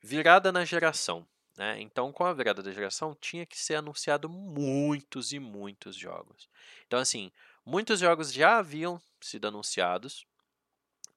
virada 0.03 0.53
na 0.53 0.65
geração, 0.65 1.27
né, 1.57 1.81
então 1.81 2.13
com 2.13 2.25
a 2.25 2.33
virada 2.33 2.63
da 2.63 2.73
geração 2.73 3.17
tinha 3.21 3.47
que 3.47 3.59
ser 3.59 3.77
anunciado 3.77 4.29
muitos 4.29 5.33
e 5.33 5.39
muitos 5.41 5.97
jogos. 5.97 6.49
Então 6.87 6.99
assim, 7.01 7.33
muitos 7.65 8.01
jogos 8.01 8.33
já 8.33 8.59
haviam 8.59 9.01
sido 9.21 9.49
anunciados, 9.49 10.27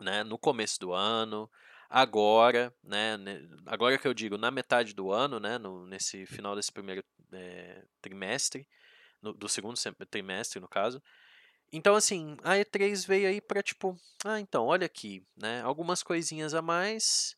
né, 0.01 0.23
no 0.23 0.37
começo 0.37 0.79
do 0.79 0.93
ano, 0.93 1.49
agora, 1.89 2.73
né, 2.83 3.17
agora 3.65 3.97
que 3.97 4.07
eu 4.07 4.13
digo 4.13 4.37
na 4.37 4.51
metade 4.51 4.93
do 4.93 5.11
ano, 5.11 5.39
né, 5.39 5.57
no 5.57 5.85
nesse 5.87 6.25
final 6.25 6.55
desse 6.55 6.71
primeiro, 6.71 7.03
eh, 7.33 7.83
trimestre, 8.01 8.67
no 9.21 9.33
do 9.33 9.49
segundo 9.49 9.77
trimestre 10.11 10.59
no 10.61 10.67
caso. 10.69 11.01
Então 11.71 11.95
assim, 11.95 12.37
a 12.43 12.57
E3 12.57 13.05
veio 13.05 13.27
aí 13.29 13.41
pra 13.41 13.63
tipo: 13.63 13.97
"Ah, 14.25 14.39
então, 14.39 14.65
olha 14.65 14.85
aqui, 14.85 15.25
né, 15.37 15.61
algumas 15.63 16.03
coisinhas 16.03 16.53
a 16.53 16.61
mais, 16.61 17.35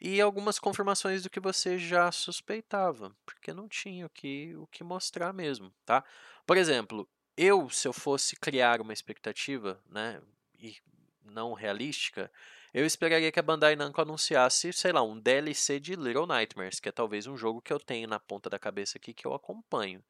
e 0.00 0.20
algumas 0.20 0.58
confirmações 0.60 1.22
do 1.24 1.30
que 1.30 1.40
você 1.40 1.78
já 1.78 2.12
suspeitava", 2.12 3.16
porque 3.26 3.52
não 3.54 3.68
tinha 3.68 4.06
o 4.06 4.10
que 4.10 4.54
o 4.56 4.66
que 4.68 4.84
mostrar 4.84 5.32
mesmo, 5.34 5.72
tá. 5.86 6.04
Por 6.46 6.56
exemplo, 6.58 7.08
eu 7.36 7.70
se 7.70 7.88
eu 7.88 7.92
fosse 7.92 8.36
criar 8.36 8.80
uma 8.80 8.92
expectativa, 8.92 9.82
né, 9.90 10.22
e 10.60 10.76
não 11.24 11.52
realística, 11.54 12.30
eu 12.72 12.84
esperaria 12.86 13.32
que 13.32 13.40
a 13.40 13.42
Bandai 13.42 13.76
Namco 13.76 14.00
anunciasse, 14.00 14.72
sei 14.72 14.92
lá, 14.92 15.02
um 15.02 15.18
DLC 15.20 15.80
de 15.80 15.94
Little 15.96 16.26
Nightmares, 16.26 16.80
que 16.80 16.88
é 16.88 16.92
talvez 16.92 17.26
um 17.26 17.36
jogo 17.36 17.62
que 17.62 17.72
eu 17.72 17.80
tenho 17.80 18.08
na 18.08 18.20
ponta 18.20 18.50
da 18.50 18.58
cabeça 18.58 18.98
aqui 18.98 19.14
que 19.14 19.26
eu 19.26 19.34
acompanho, 19.34 20.04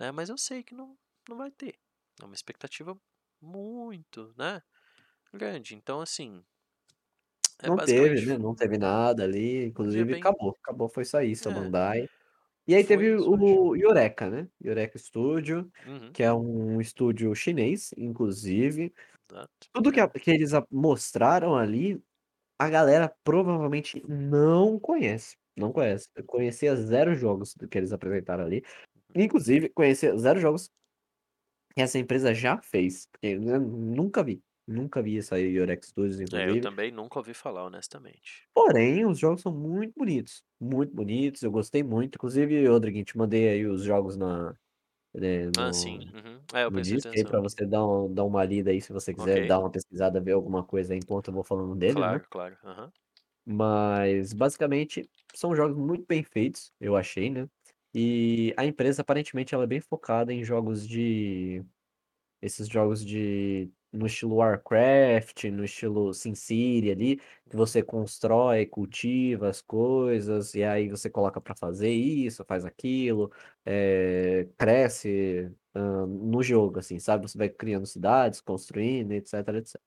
né, 0.00 0.12
mas 0.12 0.28
eu 0.30 0.38
sei 0.38 0.62
que 0.64 0.74
não 0.74 0.98
não 1.28 1.36
vai 1.38 1.50
ter, 1.52 1.78
é 2.22 2.24
uma 2.26 2.34
expectativa 2.34 2.98
muito, 3.42 4.34
né, 4.38 4.62
grande, 5.34 5.74
então 5.76 6.00
assim 6.02 6.44
é 7.62 7.68
Não 7.68 7.80
teve, 7.80 8.20
né, 8.22 8.38
não 8.38 8.54
teve 8.54 8.78
nada 8.78 9.24
ali, 9.24 9.64
inclusive 9.66 10.12
bem 10.12 10.14
acabou, 10.14 10.56
acabou 10.62 10.88
foi 10.88 11.04
só 11.04 11.20
isso 11.22 11.48
a 11.48 11.50
É. 11.50 11.52
Bandai. 11.52 12.08
E 12.66 12.74
aí 12.74 12.84
Foi 12.84 12.86
teve 12.86 13.14
o 13.16 13.74
Yoreca, 13.76 14.30
né, 14.30 14.48
Yoreca 14.64 14.98
Studio, 14.98 15.70
Uhum. 15.84 16.14
que 16.14 16.22
é 16.22 16.32
um 16.34 16.80
estúdio 16.80 17.34
chinês, 17.34 17.92
inclusive, 17.98 18.94
tudo 19.72 19.92
que 19.92 20.00
a 20.00 20.08
que 20.08 20.30
eles 20.30 20.54
a 20.54 20.64
mostraram 20.70 21.56
ali, 21.56 22.02
a 22.58 22.68
galera 22.70 23.14
provavelmente 23.24 24.02
não 24.08 24.78
conhece, 24.80 25.36
não 25.56 25.72
conhece. 25.72 26.08
Eu 26.16 26.24
conhecia 26.24 26.76
0 26.76 27.14
jogos 27.16 27.54
do 27.56 27.68
que 27.68 27.78
eles 27.78 27.92
apresentaram 27.92 28.44
ali, 28.46 28.64
Uhum. 29.14 29.16
inclusive 29.16 29.70
conhecia 29.70 30.16
0 30.18 30.40
jogos 30.40 30.70
que 31.74 31.82
essa 31.82 31.98
empresa 31.98 32.32
já 32.34 32.60
fez, 32.62 33.06
porque 33.12 33.26
eu 33.28 33.60
nunca 33.60 34.22
vi, 34.24 34.42
nunca 34.66 35.02
vi 35.02 35.18
essa 35.18 35.38
Yoreca 35.38 35.86
Studios 35.86 36.20
É, 36.32 36.48
eu 36.48 36.56
inclusive. 36.56 36.56
também 36.56 36.90
nunca 36.92 37.18
ouvi 37.18 37.34
falar 37.34 37.64
honestamente. 37.64 38.48
Porém, 38.54 39.04
os 39.04 39.18
jogos 39.18 39.42
são 39.42 39.52
muito 39.52 39.92
bonitos, 39.96 40.42
muito 40.58 40.94
bonitos, 40.94 41.42
eu 41.42 41.50
gostei 41.50 41.82
muito, 41.82 42.14
inclusive, 42.16 42.66
Rodriguinho, 42.66 43.04
te 43.04 43.16
mandei 43.18 43.48
aí 43.50 43.66
os 43.66 43.82
jogos 43.82 44.16
na 44.16 44.56
Ah, 45.54 45.72
no 45.72 45.72
sim, 45.72 46.10
uhum. 46.14 46.44
É, 46.54 46.64
eu 46.64 46.70
no 46.70 46.80
aí 47.14 47.24
pra 47.26 47.40
você 47.40 47.66
dar 47.66 47.86
um 47.86 48.12
dar 48.12 48.24
uma 48.24 48.44
lida 48.44 48.70
aí 48.70 48.80
se 48.82 48.92
você 48.92 49.14
quiser 49.14 49.40
Ok. 49.40 49.46
dar 49.46 49.60
uma 49.60 49.70
pesquisada, 49.70 50.20
ver 50.20 50.32
alguma 50.32 50.64
coisa 50.64 50.92
aí 50.94 50.98
enquanto 51.00 51.28
eu 51.28 51.34
vou 51.34 51.44
falando 51.44 51.74
dele, 51.76 52.04
né. 52.04 52.18
Claro, 52.18 52.26
claro, 52.28 52.58
aham. 52.64 52.92
Mas 53.48 54.32
basicamente 54.32 55.08
são 55.34 55.54
jogos 55.54 55.76
muito 55.76 56.04
bem 56.06 56.24
feitos, 56.24 56.72
eu 56.80 56.96
achei, 56.96 57.30
né, 57.30 57.48
e 57.94 58.52
a 58.56 58.64
empresa 58.66 59.02
aparentemente 59.02 59.54
ela 59.54 59.62
é 59.64 59.66
bem 59.68 59.80
focada 59.80 60.32
em 60.32 60.42
jogos 60.42 60.86
de 60.86 61.64
esses 62.42 62.68
jogos 62.68 63.04
de 63.04 63.70
no 63.96 64.06
estilo 64.06 64.36
Warcraft, 64.36 65.44
no 65.46 65.64
estilo 65.64 66.12
SimCity 66.14 66.90
ali, 66.90 67.16
que 67.48 67.56
você 67.56 67.82
constrói, 67.82 68.66
cultiva 68.66 69.48
as 69.48 69.62
coisas, 69.62 70.54
e 70.54 70.64
aí 70.64 70.88
você 70.90 71.10
coloca 71.10 71.40
pra 71.40 71.54
fazer 71.56 71.90
isso, 71.90 72.44
faz 72.46 72.64
aquilo, 72.64 73.32
eh, 73.64 74.48
cresce, 74.58 75.50
hã, 75.74 76.06
no 76.06 76.42
jogo, 76.42 76.78
assim, 76.80 76.98
sabe, 76.98 77.28
você 77.28 77.38
vai 77.38 77.48
criando 77.48 77.86
cidades, 77.86 78.40
construindo, 78.40 79.12
etcétera, 79.12 79.58
etcétera. 79.58 79.80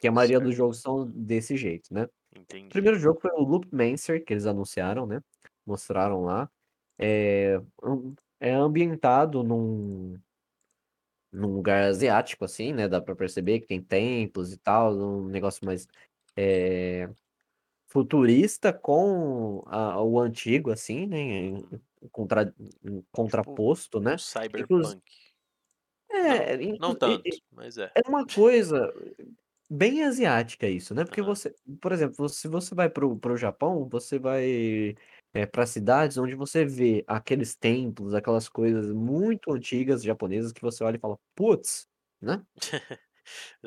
Que 0.00 0.08
a 0.08 0.12
maioria 0.12 0.40
dos 0.40 0.54
Certo. 0.54 0.54
jogos 0.54 0.80
são 0.80 1.06
desse 1.10 1.56
jeito, 1.56 1.92
né. 1.92 2.04
O 2.04 2.08
Entendi. 2.36 2.70
primeiro 2.70 2.98
jogo 2.98 3.20
foi 3.20 3.30
o 3.32 3.42
Loopmancer 3.44 4.24
que 4.24 4.32
eles 4.34 4.46
anunciaram, 4.46 5.06
né, 5.06 5.20
mostraram 5.66 6.22
lá, 6.24 6.50
am 7.82 8.14
é 8.40 8.52
ambientado 8.54 9.42
num 9.44 10.18
num 11.32 11.48
lugar 11.54 11.84
asiático, 11.84 12.44
assim, 12.44 12.72
né, 12.72 12.88
dá 12.88 13.00
pra 13.00 13.16
perceber 13.16 13.60
que 13.60 13.66
tem 13.66 13.82
templos 13.82 14.52
e 14.52 14.58
tal, 14.58 14.94
um 14.96 15.26
negócio 15.28 15.64
mais, 15.66 15.86
eh, 16.36 17.08
futurista 17.88 18.72
com 18.72 19.62
a 19.66 20.02
o 20.02 20.20
antigo, 20.20 20.70
assim, 20.72 21.06
né, 21.06 21.18
Uhum. 21.50 21.80
contra 22.12 22.54
Tipo, 23.26 23.64
contraposto, 23.90 24.00
né, 24.00 24.16
cyberpunk. 24.16 25.02
Não, 26.22 26.46
É, 26.46 26.62
não 26.78 26.94
e 26.94 26.96
tanto, 26.96 27.38
mas 27.50 27.78
é. 27.78 27.94
é 27.96 28.08
uma 28.08 28.26
coisa 28.28 28.92
bem 29.70 30.04
asiática 30.04 30.68
isso, 30.68 30.94
né, 30.94 31.04
porque 31.04 31.22
Aham. 31.22 31.22
você 31.22 31.54
por 31.82 31.92
exemplo, 31.92 32.28
se 32.28 32.48
você 32.48 32.74
vai 32.74 32.90
para 32.90 33.06
o 33.06 33.18
para 33.18 33.32
o 33.34 33.36
Japão, 33.38 33.88
você 33.88 34.18
vai, 34.18 34.96
eh, 35.34 35.46
pra 35.46 35.66
cidades 35.66 36.18
onde 36.18 36.34
você 36.34 36.64
vê 36.64 37.04
aqueles 37.06 37.56
templos, 37.56 38.14
aquelas 38.14 38.48
coisas 38.48 38.92
muito 38.92 39.52
antigas 39.52 40.02
japonesas 40.02 40.52
que 40.52 40.62
você 40.62 40.84
olha 40.84 40.96
e 40.96 41.00
fala: 41.00 41.18
"Puts", 41.36 41.88
né. 42.20 42.42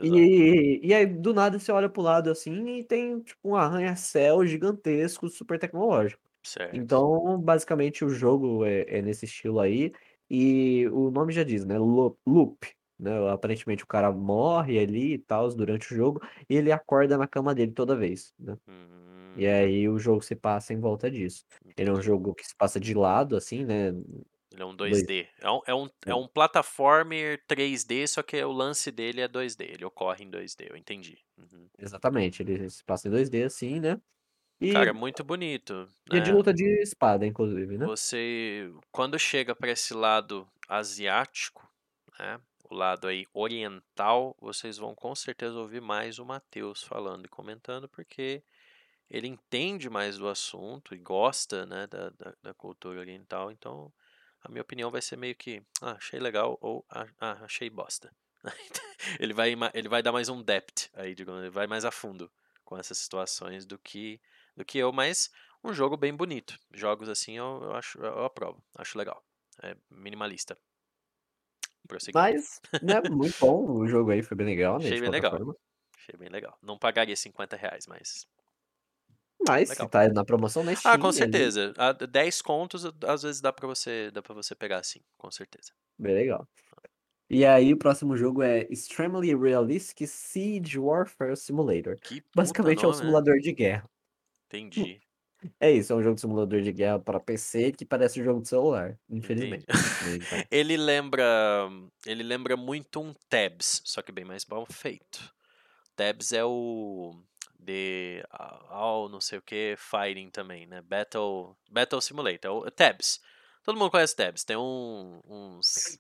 E 0.04 0.80
e 0.84 0.94
aí 0.94 1.06
do 1.06 1.34
nada 1.34 1.60
você 1.60 1.72
olha 1.72 1.90
para 1.90 2.00
o 2.02 2.04
lado, 2.04 2.30
assim, 2.32 2.66
e 2.80 2.84
tem 2.84 3.20
tipo 3.22 3.50
um 3.50 3.56
arranha-céu 3.56 4.46
gigantesco 4.46 5.30
super 5.30 5.60
tecnológico. 5.60 6.22
Certo. 6.44 6.72
Então 6.72 7.40
basicamente 7.40 8.04
o 8.06 8.10
jogo 8.10 8.66
é 8.66 8.86
é 8.88 9.02
nesse 9.02 9.26
estilo 9.26 9.60
aí, 9.60 9.92
e 10.30 10.88
o 10.92 11.12
nome 11.12 11.34
já 11.34 11.44
diz, 11.44 11.66
né, 11.66 11.78
lo 11.78 12.18
loop, 12.26 12.66
né, 13.02 13.30
aparentemente 13.32 13.84
o 13.86 13.88
cara 13.88 14.12
morre 14.14 14.80
ali 14.80 15.16
e 15.16 15.20
tals 15.20 15.56
durante 15.56 15.94
o 15.94 15.98
jogo, 15.98 16.22
e 16.50 16.56
ele 16.56 16.72
acorda 16.72 17.18
na 17.18 17.28
cama 17.28 17.56
dele 17.56 17.74
toda 17.74 17.98
vez, 17.98 18.34
né. 18.40 18.58
E 19.36 19.48
Hum. 19.48 19.48
aí 19.48 19.90
o 19.90 20.00
jogo 20.00 20.22
se 20.24 20.36
passa 20.36 20.74
em 20.74 20.80
volta 20.82 21.10
disso. 21.12 21.46
Ele 21.78 21.90
é 21.90 21.94
um 21.94 22.02
Entendi. 22.02 22.02
jogo 22.02 22.36
que 22.36 22.46
se 22.48 22.56
passa 22.58 22.80
de 22.80 22.94
lado, 22.96 23.38
assim, 23.38 23.66
né, 23.66 23.92
Ele 24.52 24.62
é 24.62 24.66
um 24.66 24.76
dois 24.76 25.04
2D. 25.06 25.30
É 25.40 25.50
um 25.50 25.62
é 25.66 25.74
um 25.74 25.90
é 26.06 26.14
É. 26.14 26.16
um 26.16 26.28
plataformer 26.28 27.42
3D, 27.48 28.06
só 28.08 28.22
que 28.22 28.44
o 28.44 28.52
lance 28.52 28.92
dele 28.92 29.22
é 29.22 29.28
2D, 29.28 29.64
ele 29.66 29.86
ocorre 29.86 30.26
em 30.26 30.30
2D, 30.30 30.68
eu 30.70 30.76
entendi. 30.76 31.18
Uhum. 31.38 31.70
Exatamente, 31.80 32.42
ele 32.44 32.70
se 32.70 32.84
passa 32.84 33.08
em 33.08 33.12
2D, 33.12 33.44
assim, 33.44 33.80
né, 33.80 34.00
Cara, 34.70 34.94
e 34.94 34.94
muito 34.94 35.24
bonito, 35.24 35.88
e 36.12 36.18
é 36.18 36.22
de 36.22 36.32
né. 36.32 36.34
luta 36.34 36.54
de 36.54 36.66
espada 36.82 37.26
inclusive, 37.26 37.78
né. 37.78 37.92
Você 37.94 38.72
quando 38.92 39.18
chega 39.18 39.56
pra 39.56 39.72
esse 39.72 39.94
lado 39.94 40.48
asiático, 40.70 41.68
né, 42.20 42.40
o 42.72 42.76
lado 42.76 43.08
aí 43.08 43.26
oriental, 43.34 44.36
vocês 44.40 44.78
vão 44.78 44.96
com 44.96 45.14
certeza 45.14 45.60
ouvir 45.60 45.82
mais 45.82 46.20
o 46.20 46.26
Matheus 46.26 46.82
falando 46.84 47.26
e 47.26 47.30
comentando, 47.30 47.90
porque 47.90 48.44
ele 49.10 49.28
entende 49.28 49.90
mais 49.90 50.18
do 50.18 50.28
assunto 50.30 50.96
e 50.96 50.98
gosta, 51.00 51.66
né, 51.66 51.88
da 51.88 52.10
da 52.12 52.34
da 52.44 52.54
cultura 52.54 53.00
oriental, 53.00 53.52
então 53.52 53.94
a 54.42 54.50
minha 54.50 54.62
opinião 54.62 54.90
vai 54.92 55.02
ser 55.02 55.18
meio 55.18 55.36
que: 55.36 55.62
"Ah, 55.82 55.94
achei 55.94 56.20
legal" 56.20 56.58
ou 56.62 56.86
"Ah 56.90 57.08
ah, 57.20 57.38
achei 57.46 57.70
bosta". 57.70 58.14
Ele 59.20 59.34
vai 59.34 59.54
ele 59.74 59.90
vai 59.90 60.02
dar 60.04 60.12
mais 60.12 60.30
um 60.30 60.42
depth 60.42 60.90
aí, 60.94 61.14
digamos, 61.16 61.42
ele 61.42 61.50
vai 61.52 61.68
mais 61.68 61.86
a 61.86 61.92
fundo 61.92 62.32
com 62.64 62.78
essas 62.78 62.98
situações 62.98 63.66
do 63.66 63.78
que 63.78 64.22
do 64.56 64.64
que 64.66 64.78
eu, 64.78 64.92
mas 64.94 65.30
um 65.64 65.74
jogo 65.74 65.98
bem 65.98 66.14
bonito. 66.16 66.58
Jogos 66.74 67.10
assim 67.10 67.38
eu 67.38 67.62
eu 67.64 67.74
acho 67.76 68.00
eu 68.00 68.26
aprovo, 68.26 68.64
acho 68.76 68.98
legal. 68.98 69.24
É 69.64 69.76
minimalista. 69.90 70.58
Prosseguindo. 71.92 72.14
Mas, 72.14 72.60
né, 72.82 73.02
muito 73.02 73.36
bom 73.40 73.66
o 73.72 73.88
jogo 73.88 74.12
aí, 74.12 74.22
foi 74.22 74.36
bem 74.36 74.46
legal, 74.48 74.80
né, 74.82 74.92
Achei 74.92 75.00
bem 75.00 75.10
legal, 75.10 75.40
forma. 75.40 75.56
achei 75.98 76.18
bem 76.18 76.30
legal. 76.30 76.58
Não 76.62 76.78
pagaria 76.80 77.16
R$50,00 77.16 77.88
mas 77.88 78.26
Mas 79.40 79.70
se 79.72 79.86
legal. 79.86 79.88
tá 79.88 80.08
na 80.10 80.24
promoção 80.26 80.64
na 80.64 80.76
Ah, 80.84 80.98
com 80.98 81.12
Steam 81.12 81.24
ali 81.24 81.52
certeza, 81.52 81.74
a 81.78 81.94
10 81.94 82.42
contos 82.42 82.86
às 83.08 83.24
vezes 83.24 83.42
dá 83.42 83.54
pra 83.54 83.68
você 83.68 84.12
dá 84.12 84.22
pra 84.22 84.34
você 84.36 84.56
pegar 84.56 84.84
sim, 84.84 85.02
com 85.18 85.32
certeza. 85.32 85.74
Bem 86.00 86.14
legal. 86.16 86.48
E 87.30 87.46
aí 87.46 87.74
o 87.74 87.78
próximo 87.78 88.18
jogo 88.18 88.42
é 88.44 88.68
Extremely 88.72 89.36
Realistic 89.36 90.08
Siege 90.08 90.80
Warfare 90.80 91.36
Simulator. 91.38 91.98
Que 92.02 92.24
Basicamente 92.36 92.86
é 92.86 92.88
um 92.88 92.94
nome, 92.94 93.06
né. 93.06 93.12
simulador 93.12 93.40
de 93.40 93.54
guerra. 93.54 93.90
Entendi. 94.52 95.02
É 95.60 95.72
isso, 95.72 95.92
é 95.92 95.96
um 95.96 96.04
jogo 96.04 96.16
de 96.16 96.22
simulador 96.22 96.62
de 96.62 96.72
guerra 96.72 97.00
para 97.00 97.20
PC 97.20 97.72
que 97.72 97.86
parece 97.86 98.22
um 98.22 98.24
jogo 98.24 98.42
de 98.42 98.48
celular, 98.48 98.98
infelizmente. 99.10 99.66
Ele 100.52 100.78
lembra 100.78 101.70
ele 102.06 102.24
lembra 102.24 102.56
muito 102.56 103.00
um 103.00 103.14
Tabs, 103.30 103.82
só 103.86 104.02
que 104.02 104.12
bem 104.12 104.26
mais 104.26 104.46
mal 104.46 104.66
feito. 104.66 105.34
Tabs 105.96 106.34
é 106.34 106.44
o 106.46 107.16
The 107.64 108.24
All 108.70 109.10
não 109.10 109.22
sei 109.22 109.40
o 109.40 109.42
que 109.42 109.76
Fighting 109.78 110.30
também, 110.30 110.66
né, 110.68 110.82
Battle 110.82 111.56
Battle 111.70 112.02
Simulator, 112.02 112.66
o 112.66 112.72
Tabs. 112.72 113.20
Todo 113.64 113.78
mundo 113.78 113.92
conhece 113.92 114.16
Tabs, 114.16 114.44
tem 114.44 114.58
um 114.58 115.22
uns 115.28 116.00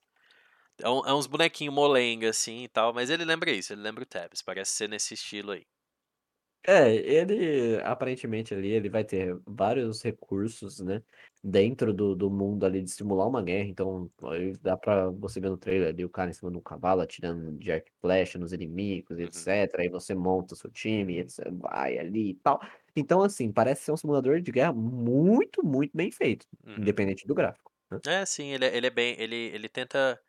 é 0.79 0.89
um 0.89 1.05
é 1.07 1.13
uns 1.13 1.27
bonequinho 1.27 1.71
molenga, 1.71 2.29
assim, 2.29 2.63
e 2.63 2.67
tal, 2.67 2.93
mas 2.93 3.09
ele 3.09 3.25
lembra 3.25 3.51
isso, 3.51 3.73
ele 3.73 3.81
lembra 3.81 4.03
o 4.03 4.07
Tabs, 4.07 4.41
parece 4.41 4.71
ser 4.73 4.89
nesse 4.89 5.13
estilo 5.15 5.51
aí. 5.51 5.65
É, 6.68 6.93
ele 6.93 7.82
aparentemente 7.82 8.53
ali, 8.53 8.68
ele 8.70 8.88
vai 8.88 9.03
ter 9.03 9.36
vários 9.47 10.03
recursos, 10.03 10.80
né, 10.80 11.01
dentro 11.43 11.91
do 11.91 12.16
do 12.16 12.30
mundo 12.30 12.64
ali 12.64 12.84
de 12.84 12.91
simular 12.91 13.28
uma 13.28 13.41
guerra, 13.41 13.68
então 13.68 14.12
aí 14.26 14.53
dá 14.57 14.78
pra 14.78 15.09
você 15.09 15.39
ver 15.39 15.49
no 15.49 15.57
trailer 15.57 15.88
ali 15.89 16.05
o 16.05 16.09
cara 16.09 16.30
em 16.30 16.34
cima 16.34 16.51
de 16.51 16.57
um 16.57 16.62
cavalo 16.62 17.01
atirando 17.01 17.57
de 17.57 17.72
arco 17.72 17.88
e 17.89 17.91
flecha 17.99 18.38
nos 18.38 18.53
inimigos 18.53 19.18
e 19.18 19.24
Uhum. 19.24 19.51
aí 19.80 19.89
você 19.89 20.14
monta 20.14 20.53
o 20.53 20.57
seu 20.57 20.70
time 20.70 21.20
e 21.20 21.24
você 21.28 21.43
vai 21.49 21.97
ali 21.97 22.30
e 22.32 22.36
tal. 22.36 22.59
Então 22.95 23.24
assim, 23.24 23.51
parece 23.51 23.82
ser 23.86 23.91
um 23.93 23.97
simulador 23.97 24.39
de 24.39 24.51
guerra 24.51 24.72
muito, 24.72 25.66
muito 25.66 25.97
bem 25.97 26.12
feito, 26.12 26.45
Uhum. 26.68 26.78
independente 26.78 27.26
do 27.26 27.34
gráfico, 27.34 27.72
né. 27.89 28.01
É 28.05 28.26
sim, 28.26 28.51
ele 28.53 28.66
é 28.66 28.76
ele 28.78 28.88
é 28.88 28.89
bem 28.89 29.16
ele 29.20 29.36
ele 29.36 29.70
tenta 29.70 30.20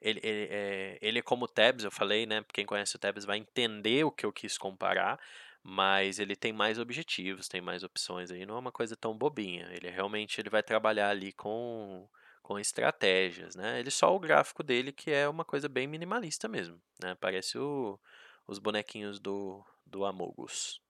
ele 0.00 0.20
ele, 0.24 0.48
eh, 0.50 0.98
ele 1.02 1.22
como 1.22 1.46
o 1.46 1.48
Tabs 1.48 1.84
eu 1.84 1.90
falei, 1.92 2.26
né, 2.26 2.44
quem 2.54 2.66
conhece 2.66 2.96
o 2.96 2.98
Tabs 3.00 3.24
vai 3.24 3.38
entender 3.38 4.04
o 4.04 4.12
que 4.12 4.26
eu 4.26 4.32
quis 4.32 4.58
comparar, 4.58 5.20
mas 5.66 6.18
ele 6.20 6.36
tem 6.36 6.52
mais 6.52 6.78
objetivos, 6.78 7.48
tem 7.48 7.60
mais 7.60 7.82
opções 7.84 8.30
aí, 8.30 8.46
não 8.46 8.56
é 8.56 8.58
uma 8.60 8.72
coisa 8.72 8.96
tão 8.96 9.16
bobinha, 9.18 9.68
ele 9.72 9.90
realmente 9.90 10.40
ele 10.40 10.50
vai 10.50 10.62
trabalhar 10.62 11.10
ali 11.10 11.32
com 11.32 12.08
com 12.42 12.58
estratégias, 12.60 13.56
né, 13.56 13.80
ele 13.80 13.90
só 13.90 14.14
o 14.14 14.20
gráfico 14.20 14.62
dele 14.62 14.92
que 14.92 15.10
é 15.10 15.28
uma 15.28 15.44
coisa 15.44 15.68
bem 15.68 15.86
minimalista 15.88 16.48
mesmo, 16.48 16.80
né, 17.02 17.14
parece 17.16 17.58
o 17.58 18.00
os 18.46 18.58
bonequinhos 18.60 19.18
do 19.20 19.64
do 19.86 20.04
Amogus. 20.04 20.80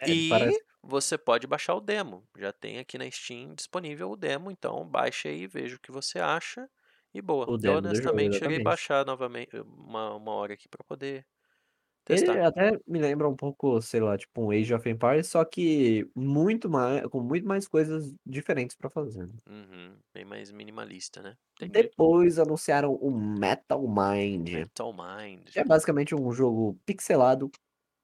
É, 0.00 0.14
E 0.14 0.24
parece 0.28 0.62
você 0.82 1.18
pode 1.18 1.46
baixar 1.46 1.74
o 1.74 1.80
demo, 1.80 2.28
já 2.36 2.52
tem 2.52 2.78
aqui 2.78 2.96
na 2.98 3.10
Steam 3.10 3.54
disponível 3.54 4.10
o 4.10 4.16
demo, 4.16 4.50
então 4.50 4.88
baixe 4.88 5.28
aí, 5.28 5.46
veja 5.46 5.76
o 5.76 5.80
que 5.80 5.90
você 5.92 6.18
acha, 6.20 6.70
e 7.12 7.20
boa. 7.22 7.52
O 7.52 7.58
Eu 7.60 7.74
jogo, 7.74 7.76
honestamente 7.76 8.42
irei 8.44 8.60
exatamente. 8.60 8.60
baixar 8.60 9.04
novamen 9.04 9.46
uma 9.54 10.14
uma 10.16 10.32
hora 10.32 10.54
aqui 10.54 10.68
pra 10.68 10.84
poder 10.84 11.26
Ele 12.08 12.26
testar. 12.26 12.42
até 12.42 12.72
me 12.86 12.98
lembra 13.00 13.28
um 13.28 13.36
pouco, 13.36 13.80
sei 13.82 14.00
lá, 14.00 14.16
tipo 14.16 14.42
um 14.42 14.50
Age 14.50 14.72
of 14.74 14.88
Empires, 14.88 15.28
só 15.28 15.44
que 15.44 16.08
muito 16.14 16.68
mai 16.70 17.02
com 17.08 17.20
muito 17.20 17.46
mais 17.46 17.68
coisas 17.68 18.14
diferentes 18.26 18.76
pra 18.76 18.90
fazer, 18.90 19.26
né. 19.26 19.34
Uhum, 19.46 19.98
bem 20.12 20.24
mais 20.24 20.50
minimalista, 20.50 21.22
né. 21.22 21.36
Depois 21.60 22.38
anunciaram 22.38 22.94
o 22.94 23.10
Metal 23.10 23.80
Mind, 23.88 24.48
Metal 24.52 24.92
Mind. 24.92 25.48
que 25.52 25.58
é 25.58 25.64
basicamente 25.64 26.14
um 26.14 26.30
jogo 26.32 26.78
pixelado 26.86 27.50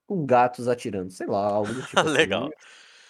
com 0.07 0.27
gatos 0.27 0.69
atirando, 0.69 1.11
sei 1.13 1.27
lá, 1.27 1.47
algo 1.47 1.75
do 1.75 1.83
tipo 1.83 2.01
assim. 2.07 2.13
Legal. 2.13 2.51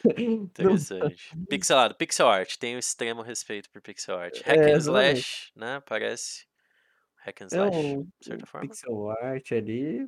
Interessante. 0.18 1.36
Pixelado, 1.48 1.94
pixel 1.96 2.28
art, 2.28 2.56
tenho 2.58 2.78
extremo 2.78 3.22
respeito 3.22 3.70
por 3.70 3.80
pixel 3.82 4.16
art. 4.18 4.40
Hack 4.42 4.56
É, 4.56 4.68
and 4.68 4.76
exatamente. 4.76 5.24
slash, 5.24 5.52
né, 5.56 5.80
parece 5.80 6.46
hack 7.24 7.42
and 7.42 7.48
É 7.50 7.56
slash, 7.56 7.70
um 7.70 8.08
de 8.20 8.26
certa 8.26 8.46
forma. 8.46 8.76
pixel 8.76 9.10
art 9.10 9.52
ali, 9.52 10.06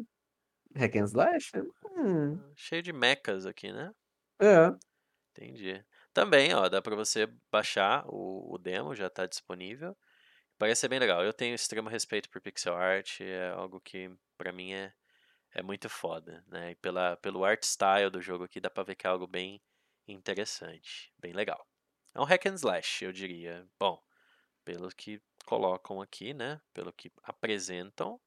hack 0.77 0.97
and 0.97 1.07
slash? 1.09 1.53
Hum. 1.97 2.41
Ah, 2.41 2.53
cheio 2.57 2.83
de 2.83 2.93
mechas 2.93 3.47
aqui, 3.47 3.73
né. 3.73 3.93
É. 4.41 4.77
Entendi. 5.35 5.85
Também, 6.15 6.55
ó, 6.55 6.69
dá 6.69 6.81
pra 6.81 6.97
você 6.97 7.27
baixar 7.51 8.05
o 8.09 8.37
o 8.55 8.59
demo, 8.59 8.95
já 8.95 9.11
tá 9.11 9.27
disponível. 9.27 9.97
Parece 10.59 10.83
ser 10.83 10.89
bem 10.89 10.99
legal. 11.01 11.25
Eu 11.25 11.33
tenho 11.35 11.55
extremo 11.55 11.89
respeito 11.91 12.31
por 12.31 12.41
pixel 12.43 12.75
art, 12.77 13.21
é 13.21 13.51
algo 13.51 13.81
que 13.81 14.11
pra 14.39 14.53
mim 14.53 14.73
é 14.75 14.95
é 15.55 15.63
muito 15.63 15.89
foda, 15.89 16.45
né, 16.49 16.73
e 16.73 16.77
pela 16.77 17.17
pelo 17.19 17.45
art 17.45 17.65
style 17.65 18.11
do 18.11 18.23
jogo 18.23 18.45
aqui 18.45 18.61
dá 18.61 18.71
pra 18.71 18.85
ver 18.85 18.95
que 18.97 19.07
é 19.07 19.11
algo 19.11 19.27
bem 19.27 19.63
interessante, 20.09 21.13
bem 21.19 21.33
legal. 21.35 21.67
É 22.15 22.21
um 22.21 22.25
hack 22.25 22.47
and 22.47 22.55
slash 22.57 23.05
eu 23.05 23.13
diria. 23.13 23.69
Bom, 23.81 24.03
pelo 24.65 24.89
que 24.91 25.21
colocam 25.47 26.03
aqui, 26.03 26.35
né, 26.35 26.61
pelo 26.75 26.93
que 26.93 27.13
apresentam, 27.25 28.21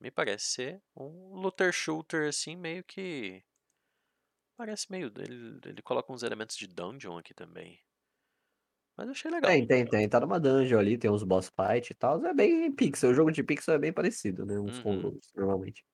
me 0.00 0.10
parece 0.10 0.46
ser 0.46 0.82
um 0.96 1.34
looter 1.34 1.72
shooter, 1.72 2.28
assim, 2.28 2.56
meio 2.56 2.84
que 2.84 3.44
parece 4.56 4.90
meio 4.90 5.12
ele 5.18 5.60
ele 5.64 5.82
coloca 5.82 6.12
uns 6.12 6.22
elementos 6.24 6.56
de 6.56 6.66
dungeon 6.66 7.18
aqui 7.18 7.32
também. 7.34 7.80
Mas 8.96 9.08
achei 9.08 9.30
legal. 9.30 9.56
Tem, 9.56 9.66
tem, 9.66 9.86
tem, 9.86 10.08
tá 10.08 10.20
numa 10.20 10.40
dungeon 10.40 10.78
ali, 10.78 10.96
tem 10.96 11.10
uns 11.10 11.22
boss 11.22 11.48
fight 11.50 11.90
e 11.90 11.94
tals, 11.94 12.24
é 12.24 12.32
bem 12.32 12.72
pixel, 12.74 13.10
o 13.10 13.14
jogo 13.14 13.30
de 13.30 13.42
pixel 13.42 13.74
é 13.74 13.78
bem 13.78 13.92
parecido, 13.92 14.46
né, 14.46 14.58
uns 14.58 14.78
com 14.78 14.94
os 14.94 15.02
Uhum. 15.02 15.14
outros, 15.14 15.30
normalmente. 15.36 15.84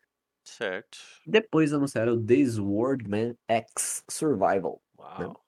Certo. 0.44 0.98
Depois 1.26 1.72
anunciaram 1.72 2.24
This 2.24 2.58
World 2.58 3.08
Man 3.08 3.34
X 3.48 4.02
Survival, 4.10 4.80
né. 5.16 5.28
Uau. 5.28 5.42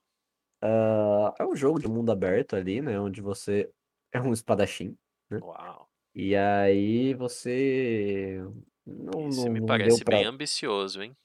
Hã, 0.62 1.32
é 1.40 1.44
um 1.46 1.56
jogo 1.56 1.80
de 1.80 1.88
mundo 1.88 2.12
aberto 2.12 2.56
ali, 2.56 2.82
né, 2.82 2.98
onde 3.00 3.22
você 3.22 3.70
é 4.12 4.20
um 4.20 4.32
espadachim, 4.32 4.96
né, 5.30 5.40
Uau. 5.40 5.91
E 6.14 6.36
aí 6.36 7.14
você 7.14 8.38
não 8.86 9.28
Esse 9.28 9.48
não 9.48 9.50
me 9.50 9.60
não 9.60 9.78
deu 9.80 10.00
parece 10.00 10.04
pra 10.04 10.16
bem 10.16 10.24
ambicioso, 10.24 11.02
hein. 11.02 11.16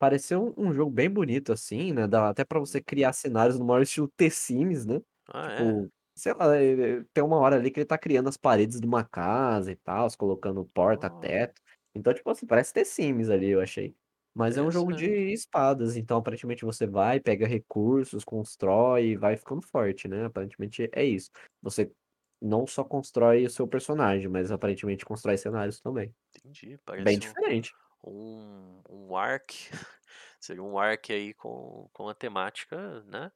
Pareceu 0.00 0.52
um 0.58 0.72
jogo 0.72 0.90
bem 0.90 1.08
bonito, 1.08 1.52
assim, 1.52 1.92
né, 1.92 2.06
dá 2.06 2.28
até 2.28 2.44
pra 2.44 2.58
você 2.58 2.80
Uhum. 2.82 2.82
criar 2.82 3.12
cenários 3.12 3.58
no 3.58 3.64
maior 3.64 3.82
estilo 3.82 4.08
The 4.16 4.28
Sims, 4.28 4.84
né, 4.84 5.00
Ah, 5.26 5.50
é? 5.52 5.74
tipo, 5.74 5.88
sei 6.16 6.34
lá, 6.34 6.56
eh 6.56 7.04
tem 7.12 7.22
uma 7.22 7.36
hora 7.38 7.56
ali 7.56 7.70
que 7.70 7.78
ele 7.80 7.86
tá 7.86 7.96
criando 7.96 8.28
as 8.28 8.36
paredes 8.36 8.80
de 8.80 8.86
uma 8.86 9.04
casa 9.04 9.70
e 9.72 9.76
tals, 9.76 10.16
colocando 10.16 10.64
porta, 10.74 11.08
Oh. 11.08 11.20
teto, 11.20 11.60
então, 11.94 12.12
tipo 12.12 12.28
assim, 12.28 12.44
parece 12.46 12.72
The 12.72 12.84
Sims 12.84 13.30
ali, 13.30 13.50
eu 13.50 13.60
achei. 13.60 13.94
Mas 14.36 14.56
é 14.56 14.62
um 14.62 14.70
jogo 14.70 14.92
de 14.92 15.06
espadas, 15.32 15.96
então 15.96 16.16
aparentemente 16.18 16.64
você 16.64 16.88
vai, 16.88 17.20
pega 17.20 17.46
recursos, 17.46 18.24
constrói 18.24 19.10
e 19.10 19.16
vai 19.16 19.36
ficando 19.36 19.62
forte, 19.62 20.08
né, 20.08 20.24
aparentemente 20.24 20.88
é 20.92 21.04
isso. 21.04 21.30
Você 21.62 21.92
não 22.40 22.66
só 22.66 22.84
constrói 22.84 23.46
o 23.46 23.50
seu 23.50 23.66
personagem, 23.68 24.28
mas 24.28 24.50
aparentemente 24.52 25.04
constrói 25.04 25.38
cenários 25.38 25.80
também. 25.80 26.14
Entendi, 26.36 26.78
Bem 26.98 27.18
parece 27.18 27.22
um 27.22 27.36
diferente. 27.36 27.74
um 28.04 28.82
um 28.88 29.16
Ark, 29.16 29.52
seria 30.40 30.62
um 30.62 30.78
Ark 30.78 31.12
aí 31.12 31.34
com 31.34 31.88
com 31.92 32.08
a 32.08 32.14
temática, 32.14 33.02
né, 33.04 33.32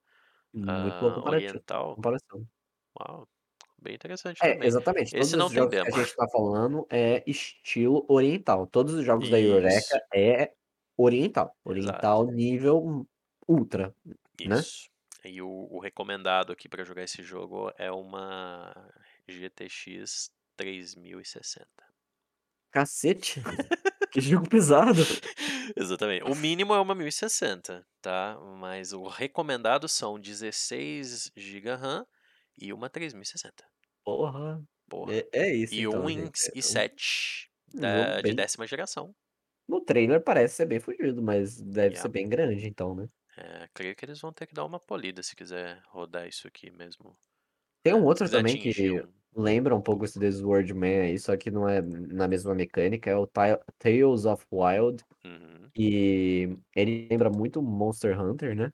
Muito 0.52 1.04
comparati 1.06 1.60
oriental. 1.60 1.94
comparação. 1.94 2.48
Uau, 2.98 3.28
bem 3.78 3.94
interessante 3.94 4.42
É, 4.42 4.46
também. 4.46 4.66
exatamente, 4.66 5.14
todos 5.16 5.34
Esse 5.34 5.36
não 5.36 5.50
esses 5.50 5.52
tem 5.52 5.66
jogos 5.66 5.76
que 5.82 5.88
a 5.88 5.90
demo. 5.90 5.92
gente 5.92 6.14
tá 6.14 6.28
falando 6.30 6.86
é 6.90 7.24
estilo 7.28 8.06
oriental, 8.08 8.68
todos 8.68 8.94
os 8.94 9.04
jogos 9.04 9.28
da 9.28 9.40
Isso. 9.40 9.40
Eureka 9.40 10.00
é 10.14 10.52
oriental, 10.96 11.56
Exato. 11.70 12.08
oriental 12.18 12.24
nível 12.30 13.04
ultra, 13.48 13.92
né. 14.44 14.64
E 15.28 15.42
o 15.42 15.48
o 15.70 15.78
recomendado 15.80 16.52
aqui 16.52 16.68
pra 16.68 16.84
jogar 16.84 17.02
esse 17.04 17.22
jogo 17.22 17.70
é 17.76 17.90
uma 17.90 18.72
GTX 19.28 20.30
3060. 20.56 21.84
Cacete, 22.72 23.46
que 24.10 24.20
jogo 24.20 24.48
pesado. 24.48 25.02
Exatamente, 25.76 26.24
o 26.24 26.34
mínimo 26.34 26.74
é 26.74 26.80
uma 26.80 26.94
1060, 26.94 27.86
tá, 28.00 28.38
mas 28.60 28.92
o 28.92 29.06
recomendado 29.06 29.88
são 29.88 30.18
16 30.18 31.30
giga 31.36 31.76
RAM 31.76 32.06
e 32.56 32.72
uma 32.72 32.88
3060. 32.90 33.68
Porra, 34.04 34.62
Porra. 34.88 35.14
é 35.16 35.28
é 35.32 35.54
isso 35.54 35.80
E 35.80 35.86
um 35.86 36.08
então 36.08 36.26
é 36.40 36.50
um 36.64 36.80
i7 36.80 37.48
um 37.74 37.90
jogo 37.90 38.14
da 38.14 38.22
de 38.22 38.34
10ª 38.34 38.66
geração. 38.66 39.14
No 39.68 39.80
trailer 39.84 40.22
parece 40.24 40.56
ser 40.56 40.66
bem 40.66 40.80
fodido, 40.80 41.22
mas 41.22 41.60
deve 41.60 41.96
ser 41.96 42.08
Yeah. 42.08 42.08
bem 42.08 42.28
grande 42.28 42.66
então, 42.66 42.94
né. 42.94 43.08
É, 43.40 43.68
creio 43.74 43.94
que 43.94 44.04
eles 44.04 44.20
vão 44.20 44.32
ter 44.32 44.46
que 44.46 44.54
dar 44.54 44.64
uma 44.64 44.80
polida 44.80 45.22
se 45.22 45.36
quiser 45.36 45.80
rodar 45.88 46.26
isso 46.26 46.48
aqui 46.48 46.70
mesmo, 46.70 47.16
Tem 47.84 47.94
um 47.94 48.04
se 48.14 48.24
outro 48.24 48.28
também 48.28 48.56
atingir 48.56 48.58
que 48.58 49.02
lembra 49.34 49.74
um 49.74 49.80
pouco 49.80 50.04
esse 50.04 50.18
The 50.18 50.30
Sword 50.32 50.74
Man 50.74 51.02
aí, 51.02 51.18
só 51.18 51.36
que 51.36 51.50
não 51.50 51.68
é 51.68 51.80
na 51.80 52.26
mesma 52.28 52.54
mecânica, 52.54 53.10
é 53.10 53.16
o 53.16 53.26
Ta 53.26 53.58
Tales 53.78 54.24
of 54.24 54.44
Wild, 54.52 55.04
Uhum. 55.24 55.72
e 55.76 56.58
ele 56.76 57.08
lembra 57.10 57.30
muito 57.30 57.62
Monster 57.62 58.20
Hunter, 58.20 58.56
né, 58.56 58.70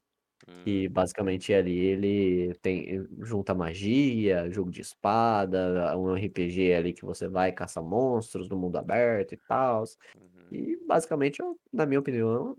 Hum. 0.46 0.66
que 0.66 0.88
basicamente 0.88 1.54
ali 1.54 1.76
ele 1.78 2.54
tem 2.62 3.06
junta 3.22 3.54
magia, 3.54 4.50
jogo 4.50 4.70
de 4.70 4.82
espada, 4.82 5.96
um 5.98 6.16
RPG 6.16 6.74
ali 6.74 6.92
que 6.94 7.04
você 7.04 7.28
vai 7.28 7.52
caçar 7.52 7.84
monstros 7.84 8.48
no 8.48 8.58
mundo 8.58 8.76
aberto 8.78 9.34
e 9.34 9.38
tals, 9.48 9.96
Uhum. 10.14 10.52
e 10.52 10.76
basicamente 10.86 11.42
na 11.72 11.86
minha 11.86 12.00
opinião, 12.00 12.56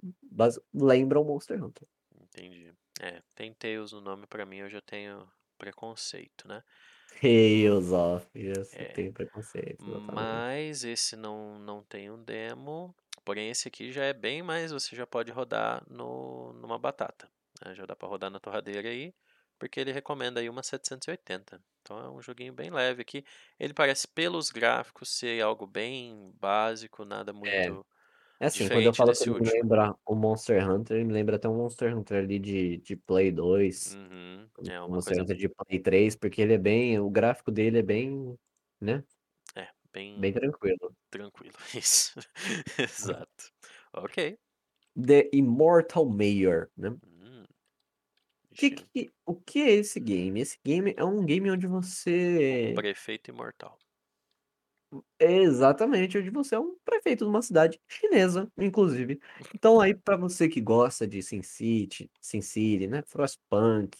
lembra 0.73 1.19
o 1.21 1.25
Monster 1.25 1.63
Hunter. 1.63 1.87
Entendi. 2.37 2.73
É, 2.99 3.21
tem 3.33 3.53
Tales 3.53 3.91
no 3.93 4.01
nome 4.01 4.27
pra 4.27 4.45
mim 4.45 4.57
eu 4.57 4.69
já 4.69 4.81
tenho 4.81 5.31
preconceito, 5.57 6.47
né. 6.47 6.61
Tales 7.21 7.91
of, 7.91 8.27
isso, 8.35 8.73
É. 8.73 8.93
tenho 8.93 9.13
preconceito, 9.13 9.81
exatamente. 9.87 10.41
Mas 10.41 10.83
esse 10.85 11.15
não 11.15 11.59
não 11.59 11.83
tem 11.83 12.11
um 12.11 12.23
demo, 12.23 12.95
porém 13.25 13.49
esse 13.51 13.67
aqui 13.69 13.91
já 13.91 14.05
é 14.05 14.13
bem 14.13 14.43
mais 14.43 14.71
você 14.71 14.95
já 14.95 15.07
pode 15.07 15.31
rodar 15.31 15.83
no 15.89 16.53
numa 16.53 16.79
batata, 16.79 17.29
né, 17.65 17.75
já 17.75 17.85
dá 17.85 17.95
pra 17.95 18.07
rodar 18.09 18.31
na 18.31 18.39
torradeira 18.39 18.89
aí, 18.89 19.15
porque 19.59 19.79
ele 19.79 19.91
recomenda 19.93 20.39
aí 20.41 20.49
uma 20.49 20.63
780. 20.63 21.63
Então 21.81 21.99
é 21.99 22.09
um 22.11 22.21
joguinho 22.21 22.53
bem 22.53 22.71
leve 22.71 23.01
aqui, 23.03 23.25
ele 23.59 23.73
parece 23.73 24.07
pelos 24.07 24.51
gráficos 24.51 25.09
ser 25.17 25.41
algo 25.43 25.67
bem 25.67 26.31
básico, 26.39 27.05
nada 27.05 27.33
É. 27.43 27.75
muito 27.75 27.85
É 28.39 28.47
assim, 28.47 28.69
quando 28.69 28.87
eu 28.87 28.93
falo 28.93 29.15
que 29.15 29.23
ele 29.23 29.35
me 29.39 29.49
último. 29.49 29.49
lembra 29.49 29.95
o 30.05 30.13
Monster 30.15 30.69
Hunter, 30.69 30.97
ele 30.97 31.05
me 31.05 31.13
lembra 31.13 31.37
até 31.37 31.47
um 31.47 31.55
Monster 31.55 31.97
Hunter 31.97 32.17
ali 32.23 32.37
de 32.37 32.77
de 32.77 32.95
Play 32.97 33.31
2, 33.31 33.97
Uhum. 33.97 34.49
um 34.59 34.71
É 34.71 34.79
uma 34.81 34.87
Monster 34.87 35.01
coisa 35.01 35.21
Hunter 35.21 35.37
de 35.37 35.49
Play 35.49 35.79
3, 35.81 36.15
porque 36.15 36.41
ele 36.41 36.53
é 36.53 36.57
bem 36.57 36.99
o 36.99 37.09
gráfico 37.09 37.51
dele 37.51 37.79
é 37.79 37.83
bem, 37.83 38.37
né 38.81 39.03
É, 39.53 39.69
bem 39.93 40.17
bem 40.17 40.33
tranquilo. 40.33 40.95
tranquilo, 41.09 41.57
isso, 41.75 42.13
exato. 42.77 43.51
Ok. 43.93 44.37
The 44.97 45.29
Immortal 45.33 46.05
Mayor, 46.09 46.71
né. 46.77 46.95
Hum. 47.03 47.45
Que 48.53 48.71
que 48.71 49.13
o 49.25 49.35
que 49.35 49.59
é 49.61 49.71
esse 49.73 49.99
game? 49.99 50.39
Esse 50.39 50.57
game 50.63 50.93
é 50.97 51.03
um 51.03 51.25
game 51.25 51.49
onde 51.51 51.67
você 51.67 52.75
Prefeito 52.75 53.29
imortal. 53.31 53.79
Exatamente, 55.19 56.17
onde 56.17 56.29
você 56.29 56.55
é 56.55 56.59
um 56.59 56.75
prefeito 56.83 57.23
de 57.23 57.29
uma 57.29 57.41
cidade 57.41 57.79
chinesa, 57.87 58.51
inclusive. 58.57 59.19
Então 59.53 59.79
aí 59.79 59.95
pra 59.95 60.17
você 60.17 60.49
que 60.49 60.59
gosta 60.59 61.07
de 61.07 61.21
SimCity 61.23 62.11
SimCity, 62.21 62.87
né, 62.87 63.01
Frostpunk, 63.07 63.97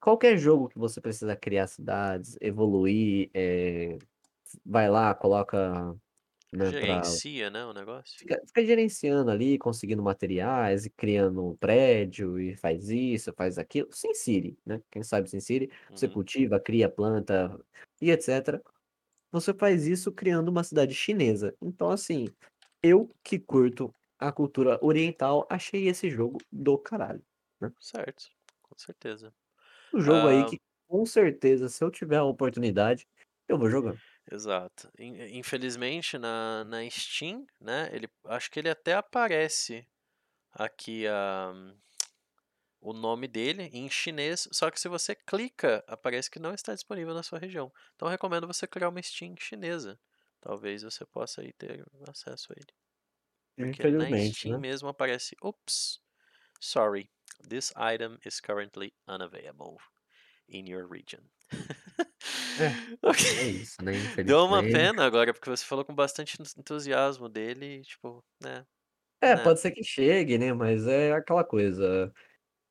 qualquer 0.00 0.38
jogo 0.38 0.68
que 0.68 0.78
você 0.78 1.00
precisa 1.00 1.36
criar 1.36 1.66
cidades, 1.68 2.36
evoluir, 2.40 3.30
eh, 3.34 3.98
vai 4.64 4.90
lá, 4.90 5.14
coloca, 5.14 5.94
né, 6.52 6.72
pra 6.74 7.18
Gerencia, 7.18 7.48
né, 7.50 7.64
o 7.64 7.72
negócio. 7.72 8.18
fica 8.18 8.40
fica 8.46 8.64
gerenciando 8.64 9.30
ali, 9.30 9.58
conseguindo 9.58 10.02
materiais 10.02 10.86
e 10.86 10.90
criando 10.90 11.44
um 11.46 11.56
prédio 11.56 12.38
e 12.40 12.56
faz 12.56 12.88
isso, 12.90 13.32
faz 13.36 13.58
aquilo, 13.58 13.88
SimCity, 13.92 14.58
né, 14.66 14.82
quem 14.90 15.02
sabe 15.02 15.28
SimCity, 15.30 15.70
você 15.94 16.08
Uhum. 16.08 16.08
cultiva, 16.08 16.60
cria 16.60 16.88
planta 16.90 17.58
e 18.00 18.10
etcétera. 18.10 18.62
Você 19.32 19.52
faz 19.54 19.86
isso 19.86 20.12
criando 20.12 20.48
uma 20.48 20.64
cidade 20.64 20.94
chinesa. 20.94 21.54
Então 21.62 21.90
assim, 21.90 22.26
eu 22.82 23.10
que 23.24 23.38
curto 23.38 23.94
a 24.18 24.32
cultura 24.32 24.78
oriental, 24.82 25.46
achei 25.50 25.88
esse 25.88 26.10
jogo 26.10 26.38
do 26.52 26.78
caralho, 26.78 27.22
né. 27.60 27.72
Certo, 27.78 28.30
com 28.62 28.76
certeza. 28.78 29.34
Um 29.92 30.00
jogo 30.00 30.26
aí 30.28 30.44
Hã 30.44 30.46
que 30.46 30.58
com 30.88 31.04
certeza 31.06 31.68
se 31.68 31.82
eu 31.82 31.90
tiver 31.90 32.16
a 32.18 32.24
oportunidade, 32.24 33.06
eu 33.48 33.58
vou 33.58 33.68
jogar. 33.70 33.96
Exato. 34.30 34.90
In 34.98 35.14
infelizmente 35.38 36.18
na 36.18 36.64
na 36.64 36.88
Steam, 36.90 37.46
né, 37.60 37.88
ele 37.92 38.08
acho 38.24 38.50
que 38.50 38.58
ele 38.58 38.68
até 38.70 38.94
aparece 38.94 39.86
aqui 40.52 41.06
a 41.08 41.52
o 42.90 42.92
nome 42.92 43.28
dele 43.28 43.64
em 43.72 43.88
chinês, 43.90 44.48
só 44.52 44.70
que 44.70 44.80
se 44.80 44.88
você 44.88 45.14
clica, 45.14 45.84
aparece 45.88 46.30
que 46.30 46.38
não 46.38 46.54
está 46.54 46.74
disponível 46.74 47.14
na 47.14 47.22
sua 47.22 47.38
região. 47.38 47.72
Então 47.94 48.08
eu 48.08 48.12
recomendo 48.12 48.46
você 48.46 48.66
criar 48.66 48.88
uma 48.90 49.02
Steam 49.02 49.34
chinesa, 49.38 50.00
talvez 50.40 50.82
você 50.82 51.04
possa 51.06 51.42
aí 51.42 51.52
ter 51.52 51.84
acesso 52.08 52.52
a 52.52 52.56
ele. 52.58 52.74
Porque 53.60 53.86
na 53.86 54.14
Infelizmente, 54.14 54.48
Steam 54.50 54.58
né. 54.58 54.60
mesmo 54.60 54.88
aparece: 54.88 55.36
"Oops, 55.44 56.00
sorry, 56.60 57.10
this 57.48 57.72
item 57.76 58.18
is 58.26 58.40
currently 58.40 58.94
unavailable 59.08 59.78
in 60.48 60.66
your 60.68 60.88
region". 60.88 61.30
É, 62.58 62.68
Ok. 63.02 63.16
é 63.36 63.48
isso, 63.50 63.82
né, 63.84 63.92
Deu 64.24 64.44
uma 64.46 64.62
pena 64.64 65.04
agora, 65.04 65.32
porque 65.32 65.50
você 65.50 65.64
falou 65.64 65.84
com 65.84 65.94
bastante 65.94 66.34
entus 66.40 66.56
entusiasmo 66.56 67.28
dele 67.28 67.82
tipo, 67.84 68.24
né, 68.42 68.66
É, 69.22 69.34
né. 69.34 69.36
pode 69.36 69.60
ser 69.60 69.70
que 69.72 69.82
chegue, 69.82 70.36
né, 70.38 70.52
mas 70.52 70.86
é 70.86 71.12
aquela 71.12 71.42
coisa, 71.42 72.12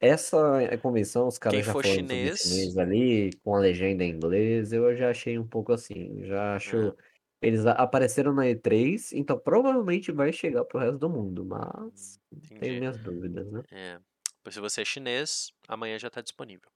essa 0.07 0.77
convenção 0.81 1.27
os 1.27 1.37
Quem 1.49 1.61
caras 1.61 1.65
já 1.65 1.75
for 1.75 1.83
falando 1.83 2.09
tudo 2.09 2.25
em 2.25 2.31
chinês 2.31 2.39
chinês 2.41 2.77
ali, 2.77 3.31
com 3.43 3.55
a 3.55 3.59
legenda 3.59 4.03
em 4.03 4.11
inglês, 4.11 4.73
eu 4.73 4.95
já 4.95 5.09
achei 5.11 5.37
um 5.39 5.47
pouco 5.47 5.73
assim, 5.73 6.23
já 6.25 6.55
É. 6.63 6.89
acho 6.89 6.95
eles 7.41 7.65
apareceram 7.65 8.33
na 8.33 8.43
E3, 8.47 9.11
então 9.13 9.37
provavelmente 9.39 10.11
vai 10.11 10.31
chegar 10.33 10.65
para 10.65 10.77
o 10.77 10.81
resto 10.81 10.97
do 10.99 11.09
mundo, 11.09 11.45
mas 11.45 12.19
tenho 12.59 12.75
entendi. 12.75 12.79
minhas 12.79 12.97
dúvidas, 12.99 13.51
né. 13.51 13.63
É, 13.71 13.99
pois 14.43 14.55
se 14.55 14.61
você 14.61 14.81
é 14.81 14.85
chinês, 14.85 15.51
amanhã 15.67 15.99
já 15.99 16.09
tá 16.09 16.21
disponível. 16.21 16.71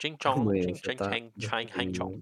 Ching 0.00 0.16
chong, 0.20 0.52
já 0.82 0.92
chang 0.92 1.00
tá 1.00 1.08
cheng, 1.08 1.32
chang 1.38 1.68
hang 1.76 1.90
chong. 1.92 2.20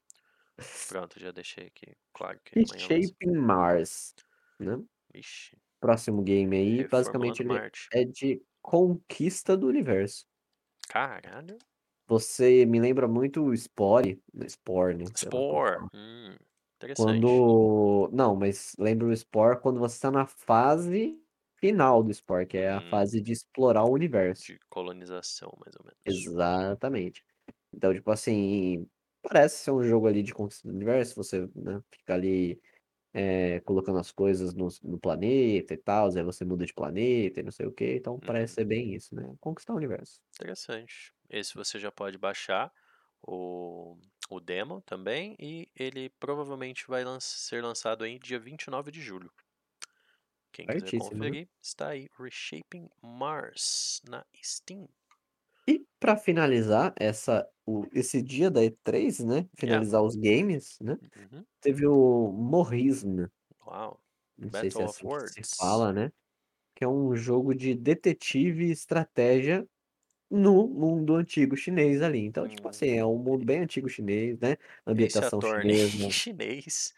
Pronto, 0.86 1.18
já 1.20 1.32
deixei 1.32 1.66
aqui 1.68 1.96
claro 2.12 2.40
que 2.44 2.56
ser. 2.64 2.94
Reshaping 2.94 3.34
Mars, 3.36 4.14
né. 4.58 4.82
Vixe. 5.12 5.56
Próximo 5.80 6.22
game 6.22 6.56
aí, 6.56 6.84
basicamente 6.84 7.42
ele 7.42 7.62
Marte. 7.62 7.90
é 7.92 8.04
de 8.04 8.42
conquista 8.62 9.56
do 9.56 9.66
universo. 9.68 10.26
Caralho. 10.88 11.58
Você 12.06 12.66
me 12.66 12.78
lembra 12.80 13.06
muito 13.08 13.42
o 13.44 13.56
Spore, 13.56 14.22
Spore, 14.48 14.96
né, 14.96 15.06
Spore, 15.14 15.86
hum, 15.94 16.36
interessante. 16.74 17.30
Quando 17.32 18.08
não, 18.12 18.34
mas 18.36 18.74
lembra 18.78 19.06
o 19.08 19.16
Spore 19.16 19.61
quando 19.61 19.78
você 19.80 20.00
tá 20.00 20.11
na 20.11 20.26
fase 20.26 21.20
final 21.56 22.02
do 22.02 22.12
Spore, 22.12 22.46
que 22.46 22.58
é 22.58 22.70
a 22.72 22.82
Uhum. 22.82 22.90
fase 22.90 23.20
de 23.20 23.32
explorar 23.32 23.84
o 23.84 23.92
universo. 23.92 24.44
De 24.44 24.58
colonização, 24.68 25.52
mais 25.64 25.76
ou 25.76 25.84
menos. 25.84 26.00
Exatamente. 26.04 27.24
Então, 27.72 27.92
tipo 27.94 28.11
assim, 28.11 28.88
parece 29.22 29.58
ser 29.64 29.70
um 29.72 29.82
jogo 29.84 30.06
ali 30.06 30.22
de 30.22 30.32
conquista 30.34 30.68
do 30.68 30.74
universo, 30.74 31.14
você, 31.14 31.46
né, 31.54 31.82
fica 31.90 32.14
ali, 32.14 32.61
eh, 33.14 33.61
colocando 33.62 33.98
as 33.98 34.12
coisas 34.12 34.54
nos 34.54 34.80
no 34.82 34.98
planeta 34.98 35.74
e 35.74 35.76
tals, 35.78 36.16
aí 36.16 36.22
você 36.24 36.44
muda 36.44 36.64
de 36.66 36.74
planeta 36.74 37.40
e 37.40 37.42
não 37.42 37.52
sei 37.52 37.66
o 37.66 37.72
quê, 37.72 37.96
então 37.96 38.20
parece 38.20 38.54
Uhum. 38.54 38.56
ser 38.56 38.64
bem 38.64 38.94
isso, 38.94 39.14
né, 39.14 39.34
conquistar 39.40 39.74
o 39.74 39.76
universo. 39.76 40.20
Interessante. 40.40 41.12
Esse 41.28 41.54
você 41.54 41.78
já 41.78 41.90
pode 41.92 42.18
baixar 42.18 42.72
o 43.22 43.96
o 44.28 44.38
demo 44.38 44.80
também 44.82 45.36
e 45.40 45.68
ele 45.74 46.08
provavelmente 46.08 46.86
vai 46.86 47.02
lan 47.04 47.18
ser 47.18 47.62
lançado 47.64 48.04
aí 48.04 48.16
dia 48.18 48.38
29 48.38 48.92
de 48.92 49.00
julho. 49.00 49.32
Quem 50.52 50.68
quiser 50.68 50.92
Certíssimo, 50.92 51.24
né. 51.24 51.34
conferir, 51.34 51.50
está 51.61 51.88
aí 51.88 52.08
Reshaping 52.16 52.88
Mars 53.02 54.00
na 54.06 54.24
Steam. 54.40 54.88
Pra 56.03 56.16
finalizar 56.16 56.94
essa 56.98 57.46
o 57.66 57.86
esse 57.92 58.22
dia 58.22 58.51
da 58.51 58.64
E3, 58.64 59.20
né, 59.20 59.46
Yeah. 59.62 59.84
finalizar 59.84 60.03
os 60.03 60.16
games, 60.16 60.78
né, 60.80 60.98
Uhum. 61.16 61.46
teve 61.61 61.86
o 61.86 62.32
Morrisn. 62.32 63.26
Uau. 63.66 64.01
Não 64.38 64.51
sei 64.53 64.70
se 64.70 64.82
é 64.82 64.84
Battle 64.84 64.86
assim 64.86 65.07
que 65.09 65.20
se 65.22 65.42
fala, 65.59 65.92
né, 65.92 66.11
que 66.74 66.84
é 66.84 66.88
um 66.88 67.16
jogo 67.16 67.55
de 67.55 67.74
detetive 67.74 68.66
e 68.66 68.72
estratégia 68.72 69.68
no 70.30 70.68
mundo 70.68 71.16
antigo 71.16 71.57
chinês 71.57 72.03
ali. 72.03 72.20
Então, 72.20 72.48
tipo 72.48 72.68
Hum. 72.68 72.70
assim, 72.70 72.88
é 72.90 73.07
um 73.07 73.18
mundo 73.18 73.44
bem 73.44 73.61
antigo 73.61 73.88
chinês, 73.88 74.38
né, 74.40 74.57
Ace 74.96 75.22
ambientação 75.22 75.40
chinesa. 75.42 76.16
chinês. 76.20 76.92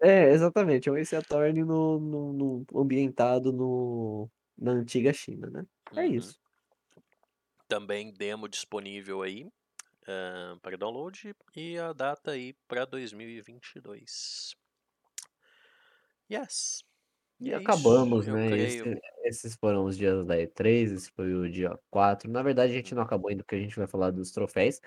É, 0.00 0.30
exatamente, 0.30 0.88
é 0.88 0.92
um 0.92 0.96
Ace 0.98 1.16
Attorney 1.16 1.64
no 1.64 1.98
no 1.98 2.32
no 2.34 2.66
ambientado 2.80 3.50
no 3.52 4.30
na 4.56 4.72
antiga 4.72 5.12
China, 5.12 5.48
né. 5.50 5.66
É 5.94 6.06
Uhum. 6.06 6.06
isso. 6.06 6.38
Também 7.70 8.12
demo 8.12 8.48
disponível 8.48 9.22
aí, 9.22 9.48
hã, 10.08 10.58
para 10.62 10.76
download 10.78 11.34
e 11.56 11.78
a 11.78 11.92
data 11.92 12.32
aí 12.32 12.54
pra 12.68 12.84
2022. 12.84 14.54
Yes. 16.30 16.82
E 17.40 17.52
E 17.52 17.52
é 17.52 17.62
isso, 17.62 18.10
acabamos, 18.10 18.26
eu 18.26 18.38
né, 18.38 18.56
esse 18.58 18.78
esses 19.24 19.54
foram 19.56 19.84
os 19.84 19.96
dias 19.96 20.24
da 20.24 20.38
E3, 20.38 20.90
esse 20.92 21.10
foi 21.12 21.34
o 21.34 21.50
dia 21.50 21.78
4. 21.90 22.30
Na 22.30 22.42
verdade, 22.42 22.72
a 22.72 22.76
gente 22.76 22.94
não 22.94 23.02
acabou 23.02 23.28
ainda, 23.30 23.42
porque 23.42 23.56
a 23.56 23.58
gente 23.60 23.76
vai 23.76 23.86
falar 23.86 24.10
dos 24.10 24.30
troféus, 24.30 24.80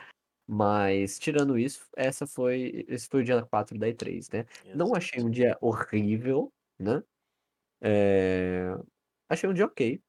mas 0.47 1.19
tirando 1.19 1.57
isso, 1.59 1.87
essa 1.97 2.27
foi 2.27 2.85
esse 2.87 3.07
foi 3.09 3.21
o 3.21 3.25
dia 3.25 3.43
4 3.45 3.77
da 3.79 3.89
E3, 3.89 4.29
né. 4.31 4.45
Não 4.73 4.95
achei 4.95 5.21
um 5.23 5.29
dia 5.31 5.57
horrível, 5.61 6.53
né, 6.79 7.03
eh, 7.81 8.75
achei 9.29 9.49
um 9.49 9.53
dia 9.53 9.65
ok. 9.67 10.01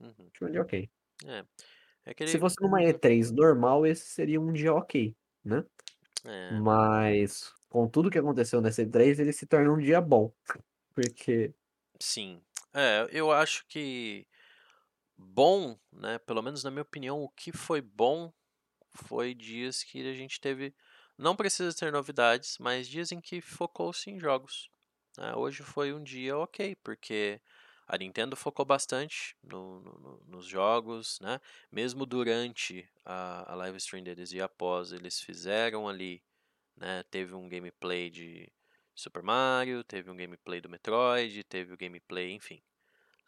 Uhum. 0.00 0.30
Achei 0.34 0.46
um 0.48 0.50
dia 0.50 0.62
ok. 0.62 0.90
É, 1.26 1.44
é 2.08 2.12
Se 2.24 2.38
aquele 2.38 2.38
fosse 2.38 2.56
numa 2.60 2.80
uhum. 2.80 2.88
E3 2.88 3.30
normal, 3.32 3.86
esse 3.86 4.06
seria 4.06 4.40
um 4.40 4.52
dia 4.52 4.74
ok, 4.74 5.14
né. 5.44 5.64
É. 6.24 6.60
Mas 6.60 7.52
com 7.68 7.88
tudo 7.88 8.10
que 8.10 8.18
aconteceu 8.18 8.60
nessa 8.60 8.82
E3, 8.82 9.18
ele 9.20 9.32
se 9.32 9.46
torna 9.46 9.72
um 9.72 9.78
dia 9.78 10.00
bom, 10.00 10.32
porque 10.94 11.54
Sim. 12.00 12.40
É, 12.74 13.08
eu 13.10 13.32
acho 13.32 13.66
que 13.68 14.26
bom, 15.16 15.78
né, 15.92 16.18
pelo 16.20 16.42
menos 16.42 16.64
na 16.64 16.70
minha 16.70 16.82
opinião, 16.82 17.22
o 17.22 17.28
que 17.28 17.52
foi 17.52 17.80
bom 17.80 18.32
foi 18.94 19.34
dias 19.34 19.82
que 19.84 20.08
a 20.08 20.14
gente 20.14 20.40
teve 20.40 20.74
não 21.18 21.36
precisa 21.36 21.76
ter 21.76 21.92
novidades, 21.92 22.58
mas 22.58 22.88
dias 22.88 23.12
em 23.12 23.20
que 23.20 23.40
focou-se 23.40 24.10
em 24.10 24.20
jogos, 24.20 24.70
né. 25.18 25.34
Hoje 25.36 25.62
foi 25.62 25.92
um 25.92 26.02
dia 26.02 26.38
ok, 26.38 26.76
porque 26.84 27.40
a 27.88 27.98
Nintendo 27.98 28.36
focou 28.36 28.64
bastante 28.66 29.36
no 29.42 29.80
no 29.80 29.92
no 30.00 30.22
nos 30.28 30.46
jogos, 30.46 31.18
né, 31.20 31.40
mesmo 31.72 32.06
durante 32.06 32.88
a 33.04 33.52
a 33.52 33.56
live 33.56 33.78
stream 33.78 34.04
deles 34.04 34.32
e 34.32 34.40
após, 34.42 34.92
eles 34.92 35.20
fizeram 35.20 35.88
ali, 35.88 36.22
né, 36.76 37.04
teve 37.10 37.34
um 37.34 37.48
gameplay 37.48 38.10
de 38.10 38.52
Super 38.94 39.22
Mario, 39.22 39.84
teve 39.84 40.10
um 40.10 40.16
gameplay 40.16 40.60
do 40.60 40.68
Metroid, 40.70 41.44
teve 41.44 41.72
o 41.74 41.78
gameplay, 41.78 42.32
enfim, 42.32 42.62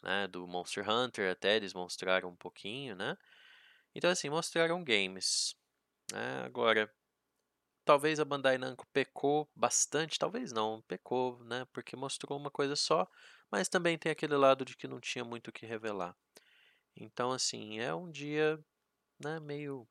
né, 0.03 0.27
do 0.27 0.47
Monster 0.47 0.89
Hunter 0.89 1.31
até, 1.31 1.57
eles 1.57 1.73
mostraram 1.75 2.29
um 2.29 2.35
pouquinho, 2.37 2.95
né. 2.95 3.17
Então 3.95 4.09
assim, 4.11 4.29
mostraram 4.29 4.83
games, 4.83 5.55
né. 6.13 6.43
Agora, 6.45 6.91
talvez 7.85 8.19
a 8.19 8.25
Bandai 8.25 8.57
Namco 8.57 8.85
pecou 8.93 9.49
bastante, 9.55 10.19
talvez 10.19 10.51
não, 10.53 10.81
pecou, 10.83 11.43
né, 11.45 11.65
porque 11.73 11.95
mostrou 11.95 12.37
uma 12.39 12.51
coisa 12.51 12.75
só, 12.75 13.07
mas 13.51 13.69
também 13.69 13.97
tem 13.97 14.11
aquele 14.11 14.35
lado 14.37 14.65
de 14.65 14.75
que 14.77 14.87
não 14.87 14.99
tinha 14.99 15.25
muito 15.25 15.49
o 15.49 15.51
que 15.53 15.65
revelar. 15.65 16.15
Então 16.95 17.31
assim, 17.31 17.79
é 17.79 17.93
um 17.95 18.11
dia, 18.11 18.59
né, 19.23 19.39
meio 19.41 19.87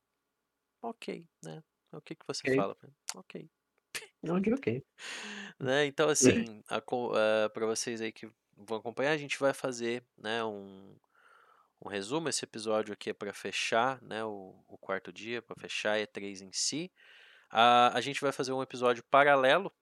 ok, 0.82 1.28
né. 1.42 1.62
O 1.92 2.00
que 2.02 2.16
que 2.16 2.26
você 2.26 2.44
Ok. 2.44 2.48
fala? 2.48 2.76
Ok. 3.14 3.50
É 4.24 4.32
um 4.32 4.40
dia 4.40 4.54
ok. 4.54 4.84
Né, 5.60 5.86
então 5.86 6.08
assim, 6.08 6.62
co 6.86 7.12
eh, 7.18 7.48
pra 7.50 7.66
vocês 7.66 8.00
aí 8.00 8.12
que 8.12 8.30
vão 8.56 8.78
acompanhar, 8.78 9.12
a 9.12 9.16
gente 9.18 9.38
vai 9.38 9.52
fazer, 9.54 10.04
né, 10.18 10.44
um 10.44 10.96
um 11.82 11.88
resumo, 11.90 12.28
esse 12.28 12.44
episódio 12.44 12.92
aqui 12.94 13.10
é 13.10 13.14
pra 13.14 13.32
fechar, 13.34 14.02
né, 14.02 14.24
o 14.24 14.64
o 14.68 14.78
4º 14.78 15.12
dia, 15.12 15.42
pra 15.42 15.56
fechar 15.60 15.94
a 15.94 16.00
E3 16.00 16.42
em 16.42 16.52
si. 16.52 16.92
Ah, 17.50 17.90
a 17.94 18.00
gente 18.00 18.20
vai 18.20 18.32
fazer 18.32 18.52
um 18.52 18.62
episódio 18.62 19.02
paralelo, 19.04 19.72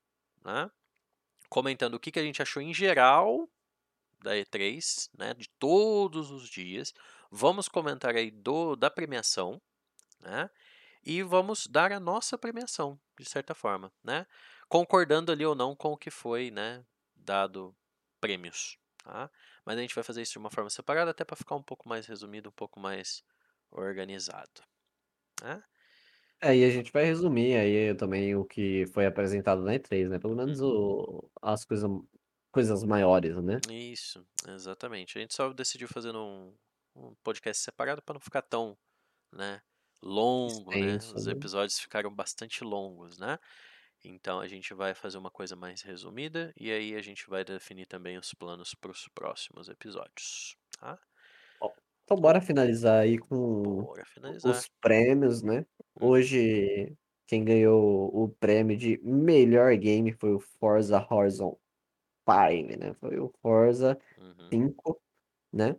né, 0.45 0.71
comentando 1.51 1.95
o 1.95 2.01
que 2.01 2.11
que 2.11 2.19
a 2.19 2.23
gente 2.23 2.43
achou 2.43 2.63
em 2.63 2.73
geral 2.75 3.49
da 4.21 4.37
E3, 4.37 5.11
né, 5.17 5.35
de 5.35 5.49
todos 5.59 6.31
os 6.31 6.49
dias. 6.49 6.95
Vamos 7.31 7.69
comentar 7.69 8.17
aí 8.17 8.31
do 8.31 8.75
da 8.77 8.91
premiação, 8.91 9.61
né, 10.21 10.51
e 11.05 11.23
vamos 11.23 11.67
dar 11.67 11.93
a 11.93 12.01
nossa 12.01 12.39
premiação, 12.39 12.99
de 13.19 13.25
certa 13.27 13.55
forma, 13.55 13.93
né, 14.03 14.27
concordando 14.69 15.33
ali 15.33 15.45
ou 15.47 15.55
não 15.55 15.77
com 15.77 15.93
o 15.93 15.97
que 15.99 16.11
foi, 16.11 16.51
né, 16.51 16.85
dado 17.15 17.77
prêmios, 18.21 18.79
tá. 19.05 19.31
Mas 19.65 19.79
a 19.79 19.81
gente 19.83 19.95
vai 19.95 20.05
fazer 20.05 20.23
isso 20.23 20.33
de 20.33 20.39
uma 20.39 20.51
forma 20.51 20.71
separada, 20.71 21.11
até 21.11 21.25
pra 21.25 21.37
ficar 21.37 21.55
um 21.57 21.63
pouco 21.63 21.89
mais 21.89 22.07
resumido, 22.07 22.49
um 22.49 22.53
pouco 22.53 22.81
mais 22.81 23.23
organizado, 23.71 24.63
né. 25.43 25.63
É, 26.41 26.57
e 26.57 26.65
a 26.65 26.71
gente 26.71 26.93
vai 26.93 27.05
resumir 27.05 27.57
aí 27.57 27.93
também 27.97 28.37
o 28.37 28.45
que 28.45 28.87
foi 28.95 29.07
apresentado 29.07 29.61
na 29.63 29.75
E3, 29.75 30.09
né, 30.09 30.21
pelo 30.21 30.37
menos 30.37 30.61
Uhum. 30.61 30.61
o 30.61 31.29
as 31.43 31.65
coisa 31.65 31.89
coisas 32.53 32.85
maiores, 32.85 33.37
né. 33.43 33.61
Isso, 33.67 34.27
exatamente. 34.47 35.19
A 35.19 35.21
gente 35.21 35.35
só 35.35 35.53
decidiu 35.53 35.89
fazer 35.89 36.13
num 36.13 36.57
um 36.95 37.15
podcast 37.23 37.63
separado 37.63 38.03
pra 38.03 38.15
não 38.15 38.21
ficar 38.21 38.43
tão, 38.43 38.77
né, 39.33 39.63
longo, 40.03 40.77
né, 40.77 40.99
Extenso, 40.99 41.15
os 41.15 41.27
né. 41.27 41.29
episódios 41.29 41.79
ficaram 41.81 42.15
bastante 42.15 42.65
longos, 42.65 43.19
né. 43.19 43.39
Então 44.05 44.41
a 44.41 44.49
gente 44.49 44.75
vai 44.75 44.95
fazer 44.95 45.19
uma 45.19 45.31
coisa 45.31 45.57
mais 45.57 45.83
resumida, 45.83 46.53
e 46.59 46.71
aí 46.73 46.97
a 46.97 47.03
gente 47.03 47.29
vai 47.29 47.45
definir 47.45 47.87
também 47.87 48.19
os 48.19 48.35
planos 48.35 48.75
para 48.75 48.91
os 48.93 49.09
próximos 49.15 49.69
episódios, 49.69 50.57
tá. 50.81 50.99
Então 51.61 51.73
Então 52.05 52.17
bora 52.21 52.41
finalizar 52.41 53.01
aí 53.03 53.19
com 53.19 53.87
Bora 53.87 54.05
finalizar. 54.05 54.65
os 54.65 54.69
prêmios, 54.81 55.43
né. 55.43 55.67
Hoje, 56.01 56.97
quem 57.27 57.45
ganhou 57.45 58.09
o 58.15 58.29
prêmio 58.39 58.77
de 58.77 58.99
melhor 59.03 59.77
game 59.77 60.13
foi 60.13 60.33
o 60.35 60.39
Forza 60.41 61.05
Horizon 61.11 61.59
5, 62.29 62.77
né, 62.79 62.95
foi 63.01 63.19
o 63.21 63.33
Forza 63.43 63.99
Uhum. 64.17 64.55
5, 64.55 65.01
né. 65.53 65.77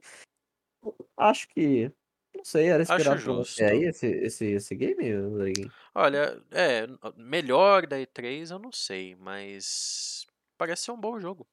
Acho 1.17 1.47
que, 1.49 1.89
não 2.35 2.43
sei, 2.45 2.69
era 2.69 2.83
esperado 2.83 3.21
pra 3.23 3.33
você 3.33 3.63
aí 3.65 3.83
esse 3.85 4.07
esse 4.07 4.45
esse 4.47 4.75
game, 4.75 5.13
Rodriguinho? 5.15 5.73
Olha, 5.95 6.43
é, 6.51 6.85
melhor 7.17 7.87
da 7.87 7.99
E3 7.99 8.51
eu 8.51 8.59
não 8.59 8.71
sei, 8.71 9.15
mas 9.15 10.25
parece 10.57 10.83
ser 10.83 10.91
um 10.91 10.99
bom 10.99 11.19
jogo. 11.19 11.49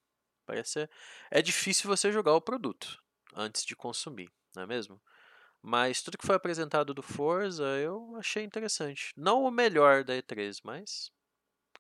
Parece 0.47 0.73
ser 0.73 0.91
é 1.31 1.43
difícil 1.43 1.89
você 1.89 2.13
jogar 2.13 2.35
o 2.35 2.41
produto, 2.41 3.03
antes 3.35 3.65
de 3.65 3.75
consumir, 3.77 4.31
não 4.55 4.63
é 4.65 4.67
mesmo? 4.67 5.01
Mas 5.65 6.03
tudo 6.03 6.19
que 6.19 6.27
foi 6.27 6.37
apresentado 6.37 6.95
do 6.95 7.03
Forza 7.03 7.65
eu 7.79 8.15
achei 8.17 8.45
interessante. 8.45 9.11
Não 9.17 9.43
o 9.45 9.51
melhor 9.51 10.05
da 10.05 10.15
E3, 10.17 10.61
mas 10.65 11.11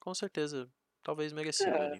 com 0.00 0.14
certeza, 0.14 0.70
talvez 1.02 1.32
merecido 1.32 1.80
É, 1.82 1.98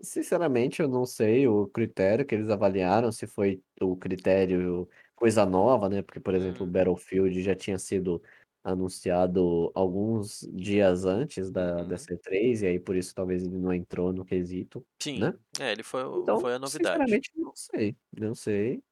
sinceramente 0.00 0.80
eu 0.80 0.88
não 0.88 1.04
sei 1.04 1.46
o 1.46 1.66
critério 1.68 2.24
que 2.26 2.34
eles 2.34 2.48
avaliaram, 2.48 3.12
se 3.12 3.26
foi 3.26 3.62
o 3.80 3.96
critério 3.96 4.88
coisa 5.14 5.44
nova, 5.44 5.88
né, 5.90 6.02
porque, 6.02 6.20
por 6.20 6.34
exemplo, 6.34 6.64
o 6.66 6.68
Hum. 6.68 6.70
Battlefield 6.70 7.42
já 7.42 7.54
tinha 7.54 7.78
sido 7.78 8.22
anunciado 8.62 9.70
alguns 9.74 10.40
dias 10.54 11.04
antes 11.04 11.50
da 11.50 11.82
Uhum. 11.82 11.84
dessa 11.84 12.14
E3, 12.14 12.62
e 12.62 12.66
aí 12.66 12.80
por 12.80 12.96
isso 12.96 13.14
talvez 13.14 13.44
ele 13.44 13.58
não 13.58 13.72
entrou 13.74 14.10
no 14.12 14.24
quesito, 14.24 14.86
né. 15.14 15.32
Sim, 15.32 15.38
é, 15.60 15.72
ele 15.72 15.82
foi 15.82 16.02
Então, 16.22 16.40
foi 16.40 16.54
a 16.54 16.58
novidade. 16.58 17.20
sinceramente 17.20 17.30
não 17.36 17.52
sei, 17.56 17.96
não 18.18 18.34
sei, 18.34 18.82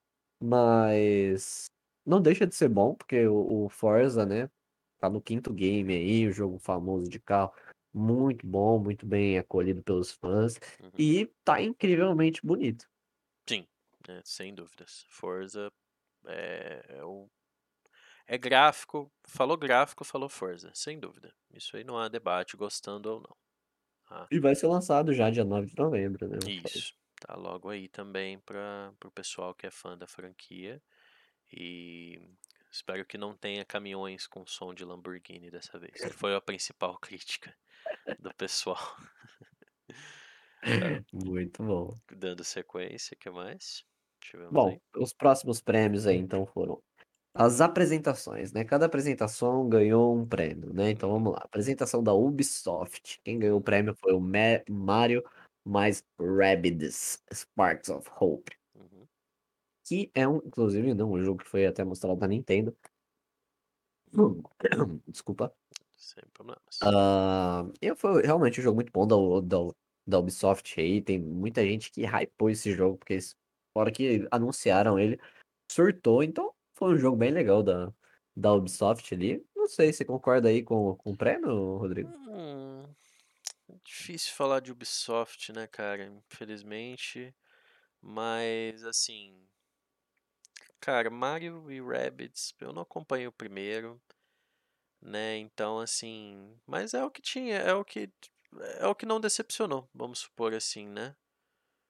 mas 0.41 1.66
não 2.07 2.20
deixa 2.20 2.46
de 2.46 2.55
ser 2.55 2.68
bom, 2.68 2.94
porque 2.94 3.26
o 3.26 3.66
o 3.66 3.68
Forza, 3.68 4.26
né, 4.26 4.48
tá 5.00 5.09
no 5.11 5.20
5º 5.20 5.53
game 5.55 5.94
aí, 5.94 6.26
o 6.28 6.32
jogo 6.32 6.59
famoso 6.59 7.09
de 7.11 7.20
carro, 7.20 7.53
muito 7.94 8.46
bom, 8.46 8.78
muito 8.78 9.07
bem 9.07 9.38
acolhido 9.38 9.82
pelos 9.82 10.12
fãs, 10.12 10.59
Uhum. 10.80 10.92
e 10.98 11.26
tá 11.44 11.61
incrivelmente 11.62 12.40
bonito. 12.44 12.86
Sim, 13.48 13.66
é, 14.09 14.22
sem 14.24 14.55
dúvidas. 14.55 15.05
Forza 15.09 15.72
é 16.26 16.84
é 16.98 17.05
o 17.05 17.30
é 18.26 18.38
gráfico, 18.38 19.12
falou 19.26 19.57
gráfico, 19.57 20.05
falou 20.05 20.28
Forza, 20.28 20.72
sem 20.74 20.98
dúvida. 21.00 21.34
Isso 21.50 21.76
aí 21.76 21.84
não 21.84 21.98
há 21.98 22.09
debate, 22.09 22.57
gostando 22.57 23.11
ou 23.12 23.20
não, 23.20 23.36
tá. 24.09 24.30
E 24.30 24.40
vai 24.40 24.55
ser 24.55 24.66
lançado 24.66 25.12
já 25.12 25.30
dia 25.30 25.44
9 25.44 25.66
de 25.68 25.76
novembro, 25.76 26.26
né. 26.28 26.38
Isso, 26.46 26.94
tá 27.20 27.34
logo 27.36 27.68
aí 27.68 27.88
também 27.88 28.38
para 28.40 28.92
o 29.05 29.11
pessoal 29.11 29.55
que 29.55 29.66
é 29.66 29.70
fã 29.70 29.96
da 29.96 30.07
franquia, 30.09 30.82
e 31.53 32.20
espero 32.70 33.05
que 33.07 33.18
não 33.18 33.36
tenha 33.36 33.64
caminhões 33.64 34.26
com 34.26 34.46
som 34.46 34.74
de 34.74 34.84
Lamborghini 34.84 35.50
dessa 35.50 35.78
vez, 35.78 36.05
que 36.05 36.14
foi 36.14 36.34
a 36.34 36.40
principal 36.40 36.98
crítica 36.98 37.57
do 38.18 38.32
pessoal. 38.34 38.96
Muito 41.12 41.62
bom. 41.64 42.00
Dando 42.12 42.44
sequência, 42.44 43.16
que 43.16 43.28
mais 43.28 43.84
tivemos 44.20 44.64
Bom, 44.64 44.68
aí? 44.68 44.80
os 44.96 45.12
próximos 45.14 45.61
prêmios 45.61 46.07
aí 46.07 46.16
então 46.16 46.46
foram 46.46 46.82
As 47.34 47.61
apresentações, 47.62 48.53
né, 48.53 48.64
cada 48.64 48.86
apresentação 48.86 49.68
ganhou 49.68 50.16
um 50.16 50.26
prêmio, 50.28 50.72
né, 50.74 50.90
então 50.90 51.11
Uhum. 51.11 51.12
vamos 51.12 51.32
lá, 51.34 51.40
apresentação 51.44 52.03
da 52.03 52.14
Ubisoft, 52.14 53.20
quem 53.24 53.38
ganhou 53.40 53.59
o 53.61 53.62
prêmio 53.64 53.94
foi 54.00 54.14
o 54.14 54.20
Ma 54.20 54.62
Mario 54.70 55.24
mais 55.66 56.03
Rabbids 56.20 57.22
Sparks 57.34 57.90
of 57.90 58.11
Hope. 58.20 58.53
Que 59.85 60.11
é 60.14 60.26
um 60.28 60.37
inclusive, 60.39 60.95
né, 60.95 61.05
um 61.05 61.22
jogo 61.22 61.43
que 61.43 61.49
foi 61.51 61.66
até 61.66 61.85
mostrado 61.85 62.20
na 62.20 62.28
Nintendo. 62.28 62.76
Desculpa. 65.07 65.55
Sem 65.97 66.24
problemas. 66.33 66.78
Hã, 66.83 67.70
e 67.80 67.95
foi 67.95 68.22
realmente 68.22 68.61
um 68.61 68.62
jogo 68.62 68.76
muito 68.76 68.93
bom 68.93 69.07
da 69.07 69.16
da 69.47 69.72
da 70.05 70.18
Ubisoft 70.18 70.80
aí, 70.80 71.01
tem 71.01 71.16
muita 71.20 71.64
gente 71.64 71.91
que 71.93 72.05
hypou 72.05 72.51
esse 72.51 72.74
jogo, 72.74 72.99
porque 72.99 73.16
hora 73.72 73.93
que 73.93 74.26
anunciaram 74.33 74.99
ele, 74.99 75.16
surtou, 75.70 76.24
então 76.24 76.53
foi 76.74 76.95
um 76.95 76.99
jogo 76.99 77.16
bem 77.16 77.30
legal 77.30 77.62
da 77.62 77.93
da 78.35 78.53
Ubisoft 78.55 79.14
ali. 79.14 79.45
Não 79.55 79.68
sei, 79.68 79.93
você 79.93 80.05
concorda 80.05 80.49
aí 80.49 80.62
com 80.64 80.97
com 80.97 81.12
o 81.12 81.16
prêmio, 81.16 81.76
Rodrigo? 81.78 82.11
Hum, 82.28 82.83
é 83.70 83.76
difícil 83.85 84.35
falar 84.35 84.61
de 84.61 84.72
Ubisoft, 84.72 85.53
né, 85.53 85.66
cara, 85.66 86.05
infelizmente, 86.07 87.35
mas 88.01 88.85
assim 88.85 89.49
cara, 90.83 91.11
Mario 91.11 91.70
e 91.72 91.80
Rabbids, 91.80 92.55
eu 92.61 92.72
não 92.74 92.83
acompanhei 92.83 93.26
o 93.26 93.33
primeiro, 93.33 94.03
né, 95.01 95.37
então 95.39 95.80
assim, 95.80 96.59
mas 96.66 96.95
é 96.95 97.05
o 97.05 97.11
que 97.11 97.20
tinha, 97.22 97.57
é 97.59 97.74
o 97.74 97.85
que 97.85 98.12
é 98.80 98.87
o 98.87 98.95
que 98.95 99.07
não 99.07 99.20
decepcionou, 99.20 99.89
vamos 99.95 100.20
supor 100.20 100.55
assim, 100.55 100.89
né. 100.89 101.16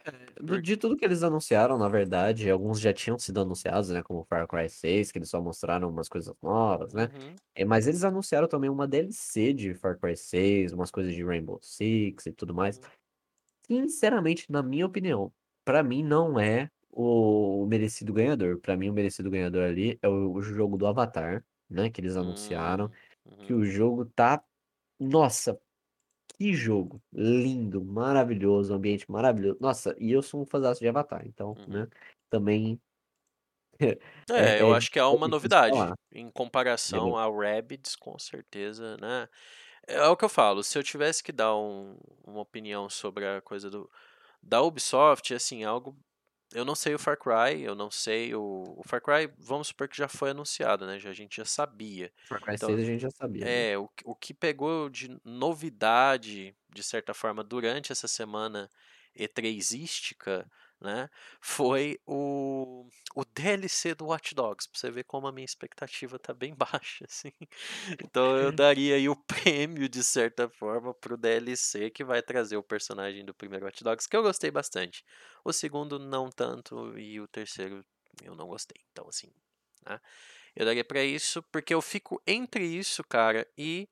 É, 0.04 0.10
do 0.42 0.60
de 0.60 0.76
tudo 0.76 0.96
que 0.96 1.04
eles 1.04 1.22
anunciaram, 1.22 1.78
na 1.78 1.88
verdade, 1.88 2.50
alguns 2.50 2.80
já 2.80 2.92
tinham 2.92 3.18
sido 3.18 3.40
anunciados, 3.40 3.90
né, 3.90 4.02
como 4.02 4.24
Far 4.24 4.48
Cry 4.48 4.68
6, 4.68 5.12
que 5.12 5.18
eles 5.18 5.30
só 5.30 5.40
mostraram 5.40 5.88
umas 5.90 6.08
coisas 6.08 6.34
novas, 6.42 6.92
né, 6.92 7.10
Uhum. 7.10 7.40
eh, 7.54 7.64
mas 7.64 7.86
eles 7.86 8.02
anunciaram 8.04 8.48
também 8.48 8.68
uma 8.70 8.88
DLC 8.88 9.52
de 9.52 9.74
Far 9.74 9.98
Cry 10.00 10.16
6, 10.16 10.72
umas 10.72 10.90
coisas 10.90 11.14
de 11.14 11.22
Rainbow 11.24 11.58
Six 11.62 12.26
e 12.26 12.32
tudo 12.32 12.52
mais. 12.54 12.80
Uhum. 12.80 12.92
Sinceramente, 13.66 14.46
na 14.50 14.62
minha 14.62 14.86
opinião, 14.86 15.32
pra 15.64 15.82
mim 15.82 16.02
não 16.04 16.38
é 16.40 16.70
o 16.92 17.66
merecido 17.66 18.12
ganhador, 18.14 18.60
pra 18.60 18.76
mim 18.76 18.90
o 18.90 18.92
merecido 18.94 19.30
ganhador 19.30 19.64
ali 19.64 19.98
é 20.02 20.08
o 20.08 20.32
o 20.34 20.42
jogo 20.42 20.76
do 20.78 20.86
Avatar, 20.86 21.44
né, 21.70 21.90
que 21.90 22.00
eles 22.00 22.16
anunciaram, 22.16 22.90
Hum, 22.90 23.42
que 23.42 23.52
uhum. 23.52 23.54
o 23.54 23.64
jogo 23.64 24.06
tá 24.06 24.44
nossa, 25.00 25.60
que 26.38 26.54
jogo 26.54 27.02
lindo, 27.12 27.84
maravilhoso, 27.84 28.74
ambiente 28.74 29.10
maravilhoso. 29.10 29.58
Nossa, 29.60 29.96
e 30.00 30.12
eu 30.12 30.22
sou 30.22 30.42
um 30.42 30.46
fãzaço 30.46 30.80
de 30.80 30.88
Avatar, 30.88 31.26
então, 31.26 31.58
Uhum. 31.58 31.66
né, 31.66 31.88
também 32.30 32.80
É, 34.30 34.60
é 34.60 34.60
eu 34.60 34.72
é 34.72 34.72
acho 34.72 34.90
que 34.90 34.98
é 34.98 35.04
é 35.10 35.14
uma 35.14 35.26
novidade, 35.26 35.92
em 36.12 36.30
comparação 36.30 37.16
a 37.16 37.24
Rabbids, 37.28 37.96
com 37.96 38.18
certeza, 38.18 38.96
né. 38.98 39.28
É 39.86 40.06
o 40.08 40.16
que 40.16 40.24
eu 40.24 40.28
falo, 40.28 40.62
se 40.64 40.78
eu 40.78 40.82
tivesse 40.84 41.22
que 41.22 41.32
dar 41.32 41.56
um 41.56 41.98
uma 42.26 42.40
opinião 42.42 42.88
sobre 42.90 43.26
a 43.26 43.40
coisa 43.42 43.70
do 43.70 43.90
da 44.42 44.62
Ubisoft, 44.62 45.34
assim, 45.34 45.64
algo 45.64 45.98
eu 46.54 46.64
não 46.64 46.74
sei 46.74 46.94
o 46.94 46.98
Far 46.98 47.18
Cry, 47.18 47.62
eu 47.62 47.74
não 47.74 47.90
sei 47.90 48.34
o 48.34 48.74
o 48.78 48.82
Far 48.86 49.00
Cry, 49.02 49.32
vamos 49.38 49.68
supor 49.68 49.88
que 49.88 49.96
já 49.96 50.08
foi 50.08 50.30
anunciado, 50.30 50.86
né, 50.86 50.98
já 50.98 51.10
a 51.10 51.12
gente 51.14 51.36
já 51.36 51.44
sabia. 51.44 52.12
Far 52.28 52.40
Cry 52.40 52.56
Então 52.56 52.58
6 52.58 52.80
a 52.80 52.84
gente 52.84 53.00
já 53.02 53.10
sabia, 53.10 53.48
né. 53.50 53.66
é, 53.72 53.78
o 53.78 53.88
que 53.88 54.04
o 54.06 54.14
que 54.16 54.34
pegou 54.34 54.88
de 54.90 55.18
novidade, 55.24 56.56
de 56.74 56.82
certa 56.82 57.14
forma, 57.14 57.44
durante 57.44 57.92
essa 57.92 58.08
semana 58.08 58.70
E3ística, 59.16 60.46
né, 60.82 61.08
foi 61.40 61.98
o 62.06 62.88
o 63.14 63.24
DLC 63.24 63.94
do 63.94 64.06
Watch 64.06 64.34
Dogs, 64.34 64.68
pra 64.68 64.78
você 64.78 64.90
ver 64.90 65.04
como 65.04 65.26
a 65.26 65.32
minha 65.32 65.44
expectativa 65.44 66.18
tá 66.18 66.34
bem 66.34 66.54
baixa, 66.56 67.04
assim. 67.04 67.32
Então 68.02 68.36
eu 68.36 68.50
daria 68.52 68.96
aí 68.96 69.08
o 69.08 69.16
prêmio, 69.16 69.88
de 69.88 70.02
certa 70.02 70.48
forma, 70.48 70.92
para 70.94 71.14
o 71.14 71.16
DLC 71.16 71.90
que 71.90 72.04
vai 72.04 72.22
trazer 72.22 72.56
o 72.56 72.62
personagem 72.62 73.24
do 73.24 73.34
primeiro 73.34 73.64
Watch 73.66 73.84
Dogs, 73.84 74.08
que 74.08 74.16
eu 74.16 74.22
gostei 74.22 74.50
bastante. 74.50 75.04
O 75.44 75.52
segundo 75.52 75.98
não 75.98 76.30
tanto 76.30 76.98
e 76.98 77.20
o 77.20 77.28
terceiro 77.28 77.84
eu 78.22 78.34
não 78.34 78.48
gostei. 78.48 78.80
Então 78.90 79.06
assim, 79.08 79.30
né, 79.86 80.00
eu 80.56 80.66
daria 80.66 80.84
pra 80.84 81.02
isso, 81.04 81.42
porque 81.52 81.74
eu 81.74 81.82
fico 81.82 82.20
entre 82.26 82.64
isso, 82.64 83.04
cara, 83.04 83.46
e 83.56 83.88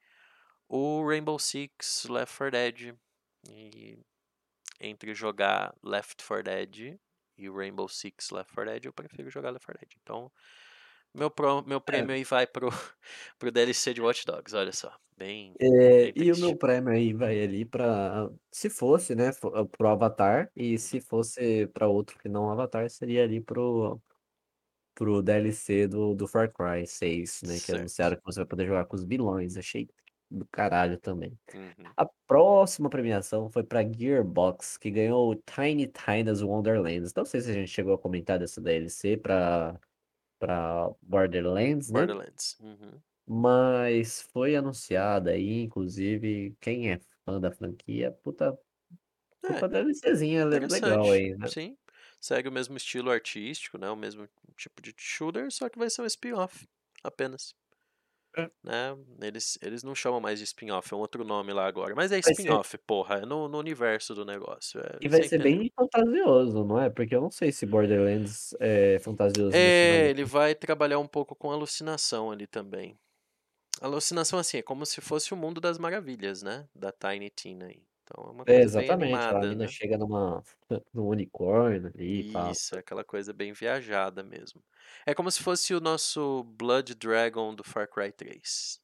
o 0.68 1.06
Rainbow 1.06 1.38
Six 1.38 2.06
Left 2.08 2.36
4 2.36 2.50
Dead. 2.50 2.96
E 3.48 3.98
entre 4.80 5.14
jogar 5.14 5.74
Left 5.84 6.22
4 6.24 6.44
Dead 6.44 6.98
e 7.38 7.48
o 7.50 7.56
Rainbow 7.56 7.88
Six 7.88 8.30
Left 8.30 8.54
4 8.54 8.72
Dead, 8.72 8.84
eu 8.86 8.92
prefiro 8.94 9.30
jogar 9.30 9.50
Left 9.50 9.66
4 9.66 9.80
Dead. 9.80 9.92
Então, 10.02 10.32
meu 11.14 11.30
pro 11.30 11.62
meu 11.66 11.80
prêmio 11.80 12.12
É. 12.12 12.14
aí 12.14 12.24
vai 12.24 12.46
para 12.46 12.66
o 12.68 12.70
para 13.38 13.48
o 13.48 13.52
DLC 13.52 13.94
de 13.94 14.02
Watch 14.02 14.24
Dogs, 14.26 14.54
olha 14.56 14.72
só, 14.72 14.94
bem 15.16 15.56
É, 15.58 16.12
bem 16.14 16.14
e 16.16 16.32
o 16.32 16.36
meu 16.38 16.56
prêmio 16.56 16.90
aí 16.92 17.12
vai 17.12 17.42
ali 17.42 17.64
pra 17.64 18.30
se 18.52 18.70
fosse, 18.70 19.14
né, 19.14 19.32
fo 19.32 19.50
para 19.66 19.86
o 19.86 19.90
Avatar, 19.90 20.50
e 20.56 20.78
se 20.78 21.00
fosse 21.00 21.66
pra 21.68 21.88
outro 21.88 22.18
que 22.18 22.28
não 22.28 22.50
Avatar, 22.50 22.88
seria 22.88 23.24
ali 23.24 23.40
para 23.40 23.60
o 23.60 24.00
para 24.94 25.10
o 25.10 25.22
DLC 25.22 25.88
do 25.88 26.14
do 26.14 26.28
Far 26.28 26.52
Cry 26.52 26.86
6, 26.86 27.42
né, 27.44 27.60
que 27.60 27.70
Certo. 27.70 27.72
anunciaram 27.72 28.16
que 28.16 28.22
você 28.24 28.40
vai 28.40 28.46
poder 28.48 28.66
jogar 28.66 28.86
com 28.86 28.96
os 28.96 29.04
vilões, 29.04 29.56
achei 29.56 29.88
do 30.30 30.46
caralho 30.52 30.98
também. 31.00 31.38
Uhum. 31.54 31.96
A 31.96 32.06
próxima 32.28 32.90
premiação 32.90 33.50
foi 33.50 33.64
pra 33.64 33.82
Gearbox, 33.84 34.78
que 34.78 34.90
ganhou 34.90 35.30
o 35.32 35.36
Tiny 35.36 35.88
Tina's 35.88 36.42
Wonderlands, 36.42 37.14
não 37.14 37.24
sei 37.26 37.40
se 37.42 37.50
a 37.50 37.54
gente 37.54 37.68
chegou 37.70 37.94
a 37.94 37.98
comentar 37.98 38.38
dessa 38.38 38.60
DLC 38.60 39.16
pra 39.18 39.78
pra 40.40 40.90
Borderlands, 41.02 41.90
né. 41.90 42.08
Borderlands, 42.08 42.56
uhum. 42.60 43.02
Mas 43.26 44.22
foi 44.22 44.56
anunciada 44.56 45.30
aí, 45.32 45.62
inclusive, 45.62 46.56
quem 46.60 46.90
é 46.90 46.98
fã 47.24 47.40
da 47.40 47.50
franquia, 47.52 48.10
puta 48.22 48.58
É, 49.42 49.48
puta 49.48 49.68
DLCzinha 49.68 50.44
le 50.46 50.60
legal 50.60 51.10
aí, 51.12 51.36
né. 51.38 51.50
sim. 51.50 51.76
Segue 52.20 52.48
o 52.48 52.52
mesmo 52.52 52.76
estilo 52.76 53.10
artístico, 53.10 53.78
né, 53.78 53.90
o 53.90 53.96
mesmo 53.96 54.28
tipo 54.56 54.82
de 54.82 54.94
shooter, 54.96 55.50
só 55.50 55.68
que 55.68 55.78
vai 55.78 55.88
ser 55.90 56.02
um 56.02 56.06
spin-off, 56.06 56.68
apenas. 57.02 57.54
Né, 58.62 58.94
eles 59.22 59.58
eles 59.62 59.82
não 59.82 59.94
chamam 59.94 60.20
mais 60.20 60.38
de 60.38 60.44
spin-off, 60.44 60.92
é 60.92 60.96
um 60.96 61.00
outro 61.00 61.24
nome 61.24 61.50
lá 61.50 61.66
agora, 61.66 61.94
mas 61.94 62.12
é 62.12 62.18
spin-off, 62.18 62.76
porra, 62.78 63.16
é 63.20 63.26
no 63.26 63.48
no 63.48 63.58
universo 63.58 64.14
do 64.14 64.22
negócio, 64.24 64.78
é, 64.80 64.98
E 65.00 65.08
vai 65.08 65.22
ser 65.22 65.38
entendeu. 65.38 65.38
bem 65.38 65.70
fantasioso, 65.74 66.62
não 66.64 66.78
é, 66.78 66.90
porque 66.90 67.14
eu 67.16 67.20
não 67.22 67.30
sei 67.30 67.50
se 67.52 67.64
Borderlands 67.66 68.54
é 68.60 68.98
fantasioso 69.00 69.72
É, 69.78 70.08
ele 70.08 70.24
vai 70.24 70.54
trabalhar 70.54 70.98
um 71.00 71.06
pouco 71.08 71.34
com 71.34 71.50
alucinação 71.50 72.30
ali 72.30 72.46
também. 72.46 72.96
Alucinação, 73.82 74.38
assim, 74.38 74.58
é 74.58 74.62
como 74.62 74.86
se 74.86 75.00
fosse 75.02 75.34
o 75.34 75.38
mundo 75.38 75.60
das 75.60 75.78
maravilhas, 75.78 76.42
né, 76.42 76.68
da 76.74 76.92
Tiny 76.92 77.30
Tina 77.30 77.66
aí. 77.66 77.84
Então 78.10 78.24
é 78.28 78.30
uma 78.32 78.46
É, 78.46 78.56
coisa 78.56 78.70
bem 78.72 78.90
exatamente, 78.94 79.30
a 79.32 79.34
animada, 79.34 79.46
mina 79.46 79.66
né. 79.66 79.68
chega 79.68 79.96
numa 79.98 80.42
num 80.94 81.06
unicórnio 81.08 81.88
ali 81.94 82.20
e 82.20 82.24
tal. 82.24 82.54
Isso, 82.54 82.74
é 82.74 82.78
aquela 82.80 83.04
coisa 83.04 83.32
bem 83.32 83.52
viajada 83.52 84.22
mesmo. 84.22 84.64
É 85.06 85.14
como 85.14 85.30
se 85.30 85.42
fosse 85.42 85.74
o 85.74 85.80
nosso 85.80 86.42
Blood 86.44 86.94
Dragon 86.96 87.54
do 87.54 87.62
Far 87.64 87.88
Cry 87.88 88.12
3. 88.12 88.80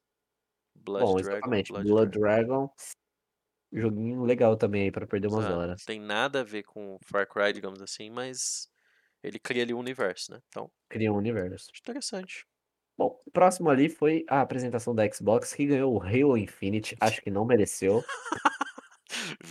Blood 0.74 1.14
Bom, 1.14 1.18
Dragon, 1.18 1.59
exatamente, 1.59 1.70
Blood 1.70 1.93
Blood 1.93 2.11
Dragon. 2.11 2.18
Dragon, 2.18 2.70
joguinho 3.72 4.24
legal 4.24 4.57
também 4.57 4.83
aí 4.85 4.91
pra 4.93 5.07
perder 5.07 5.29
umas 5.29 5.49
Exato, 5.49 5.51
horas. 5.51 5.83
tem 5.85 6.01
nada 6.01 6.41
a 6.41 6.45
ver 6.45 6.62
com 6.62 6.99
Far 7.05 7.27
Cry, 7.29 7.53
digamos 7.53 7.81
assim, 7.83 8.11
mas 8.11 8.68
ele 9.22 9.39
cria 9.39 9.62
ali 9.62 9.74
um 9.74 9.79
universo, 9.79 10.33
né, 10.33 10.41
então 10.49 10.70
Cria 10.89 11.12
um 11.12 11.16
universo. 11.16 11.72
interessante. 11.81 12.45
Bom, 12.99 13.20
próximo 13.33 13.68
ali 13.68 13.89
foi 13.91 14.24
a 14.29 14.41
apresentação 14.41 14.95
da 14.95 15.11
Xbox, 15.11 15.53
que 15.53 15.66
ganhou 15.66 15.95
o 15.95 16.03
Halo 16.03 16.37
Infinite, 16.37 16.97
acho 17.01 17.20
que 17.22 17.31
não 17.31 17.45
mereceu. 17.45 18.07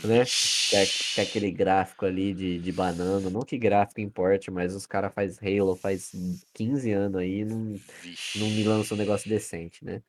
Né, 0.03 0.27
que 0.69 0.75
é 0.75 0.85
que 1.13 1.21
é 1.21 1.23
aquele 1.23 1.51
gráfico 1.51 2.05
ali 2.05 2.33
de 2.33 2.59
de 2.59 2.71
banana, 2.71 3.29
não 3.29 3.43
que 3.43 3.57
gráfico 3.57 4.01
importe, 4.01 4.51
mas 4.51 4.75
os 4.75 4.85
cara 4.85 5.09
faz 5.09 5.39
Halo 5.41 5.75
faz 5.75 6.11
15 6.53 6.91
ano 6.91 7.17
aí 7.17 7.39
e 7.41 7.45
não 7.45 7.81
não 8.33 8.51
me 8.51 8.63
lança 8.63 8.93
um 8.93 8.97
negócio 8.97 9.27
decente, 9.29 9.83
né. 9.85 10.03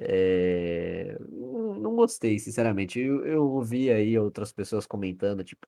Eh, 0.00 1.18
não 1.20 1.96
gostei 1.96 2.38
sinceramente, 2.40 3.00
eu 3.00 3.26
eu 3.26 3.44
ouvi 3.50 3.90
aí 3.92 4.18
outras 4.18 4.52
pessoas 4.52 4.86
comentando 4.86 5.44
tipo: 5.44 5.66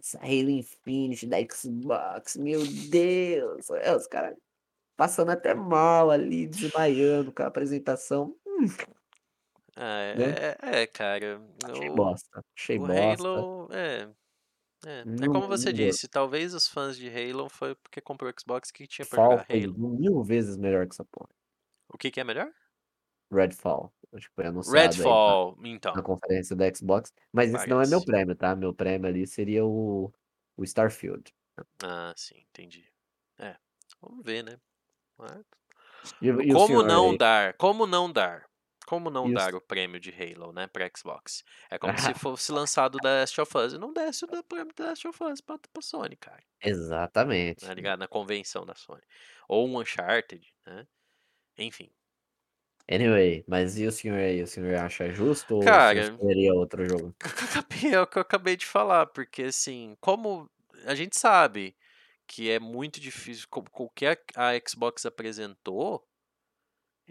"Nossa, 0.00 0.18
Halo 0.20 0.50
Infinite 0.50 1.26
da 1.26 1.38
Xbox, 1.42 2.36
meu 2.36 2.66
Deus", 2.66 3.70
é, 3.70 3.94
os 3.96 4.06
cara 4.08 4.36
passando 4.96 5.30
até 5.32 5.54
mal 5.54 6.10
ali, 6.10 6.46
desmaiando 6.48 7.32
com 7.32 7.42
a 7.44 7.46
apresentação, 7.48 8.36
hum. 8.46 8.66
Ah, 9.80 10.00
Né. 10.12 10.34
é 10.34 10.56
é 10.60 10.82
é, 10.82 10.86
cara, 10.86 11.40
Achei 11.64 11.88
o 11.88 11.94
bosta, 11.94 12.42
achei 12.56 12.78
o 12.78 12.88
bosta. 12.88 13.46
Halo 13.46 13.68
é, 13.72 14.10
é. 14.86 15.06
É 15.22 15.28
Não 15.28 15.28
como 15.28 15.48
você 15.48 15.72
não 15.72 15.72
disse, 15.72 16.08
talvez 16.08 16.54
os 16.54 16.68
fãs 16.68 16.96
de 16.98 17.08
Halo 17.10 17.48
foi 17.50 17.74
porque 17.76 18.00
comprou 18.00 18.30
o 18.32 18.34
Xbox 18.40 18.70
que 18.72 18.86
tinha 18.88 19.06
pra 19.06 19.18
jogar 19.20 19.44
Fall 19.44 19.44
foi 19.50 19.60
Halo. 19.66 19.74
1000 19.76 20.22
vezes 20.22 20.56
melhor 20.56 20.86
que 20.86 20.94
essa 20.94 21.04
porra. 21.04 21.28
O 21.92 21.98
que 21.98 22.10
que 22.10 22.20
é 22.20 22.24
melhor? 22.24 22.52
Redfall, 23.30 23.92
acho 24.14 24.28
que 24.28 24.34
foi 24.34 24.46
anunciado 24.46 25.02
aí 25.02 25.18
na 25.24 25.34
Redfall, 25.34 25.56
na 25.94 26.02
então. 26.02 26.02
conferência 26.02 26.56
da 26.56 26.72
Xbox, 26.74 27.12
mas 27.32 27.52
esse 27.54 27.68
não 27.68 27.80
é 27.80 27.86
meu 27.86 28.00
Parece. 28.00 28.04
prêmio, 28.04 28.36
tá, 28.36 28.56
meu 28.56 28.74
prêmio 28.74 29.08
ali 29.08 29.26
seria 29.26 29.64
o 29.66 30.12
o 30.56 30.64
Starfield. 30.64 31.32
Ah, 31.82 32.12
sim, 32.16 32.40
entendi. 32.50 32.90
É, 33.38 33.56
vamos 34.00 34.24
ver, 34.24 34.42
né. 34.44 34.60
E, 36.20 36.26
e 36.28 36.52
o 36.54 36.58
Como 36.58 36.66
senhor 36.66 36.84
não 36.84 37.14
aí? 37.14 37.16
dar? 37.16 37.54
Como 37.56 37.86
não 37.86 38.10
dar? 38.12 38.47
Como 38.88 39.10
não 39.10 39.28
E 39.28 39.32
o 39.32 39.34
dar 39.34 39.54
o 39.54 39.60
prêmio 39.60 40.00
de 40.00 40.10
Halo, 40.10 40.50
né, 40.50 40.66
pra 40.66 40.90
Xbox? 40.96 41.44
É 41.70 41.76
como 41.76 41.92
se 41.98 42.14
fosse 42.16 42.50
lançado 42.50 42.94
o 42.94 42.98
The 42.98 43.20
Last 43.20 43.38
of 43.38 43.58
Us 43.58 43.72
e 43.74 43.78
não 43.78 43.92
desse 43.92 44.24
o 44.24 44.42
prêmio 44.42 44.72
The 44.72 44.82
Last 44.82 45.06
of 45.06 45.24
Us 45.24 45.42
pra, 45.42 45.58
pra 45.58 45.82
Sony, 45.82 46.16
cara. 46.16 46.42
Exatamente. 46.64 47.66
Tá 47.66 47.74
ligado? 47.74 47.98
Na 47.98 48.08
convenção 48.08 48.64
da 48.64 48.74
Sony. 48.74 49.02
Ou 49.46 49.68
um 49.68 49.78
Uncharted, 49.78 50.54
né? 50.64 50.86
Enfim. 51.58 51.90
Anyway, 52.90 53.44
mas 53.46 53.78
e 53.78 53.86
o 53.86 53.92
senhor 53.92 54.18
aí? 54.18 54.42
O 54.42 54.46
senhor 54.46 54.74
acha 54.76 55.12
justo 55.12 55.56
ou 55.56 55.62
Cara, 55.62 56.00
escolheria 56.00 56.54
outro 56.54 56.88
jogo? 56.88 57.14
é 57.92 58.00
o 58.00 58.06
que 58.06 58.16
eu 58.16 58.22
acabei 58.22 58.56
de 58.56 58.64
falar, 58.64 59.04
porque 59.04 59.42
assim, 59.42 59.98
como 60.00 60.50
a 60.86 60.94
gente 60.94 61.14
sabe 61.18 61.76
que 62.26 62.50
é 62.50 62.58
muito 62.58 62.98
difícil, 62.98 63.46
como 63.50 63.68
qualquer 63.70 64.24
a 64.34 64.52
Xbox 64.66 65.04
apresentou, 65.04 66.08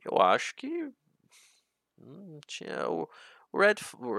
eu 0.03 0.19
acho 0.19 0.55
que 0.55 0.91
hum, 1.97 2.39
tinha 2.47 2.89
o 2.89 3.07
o 3.51 3.59
Red, 3.59 3.75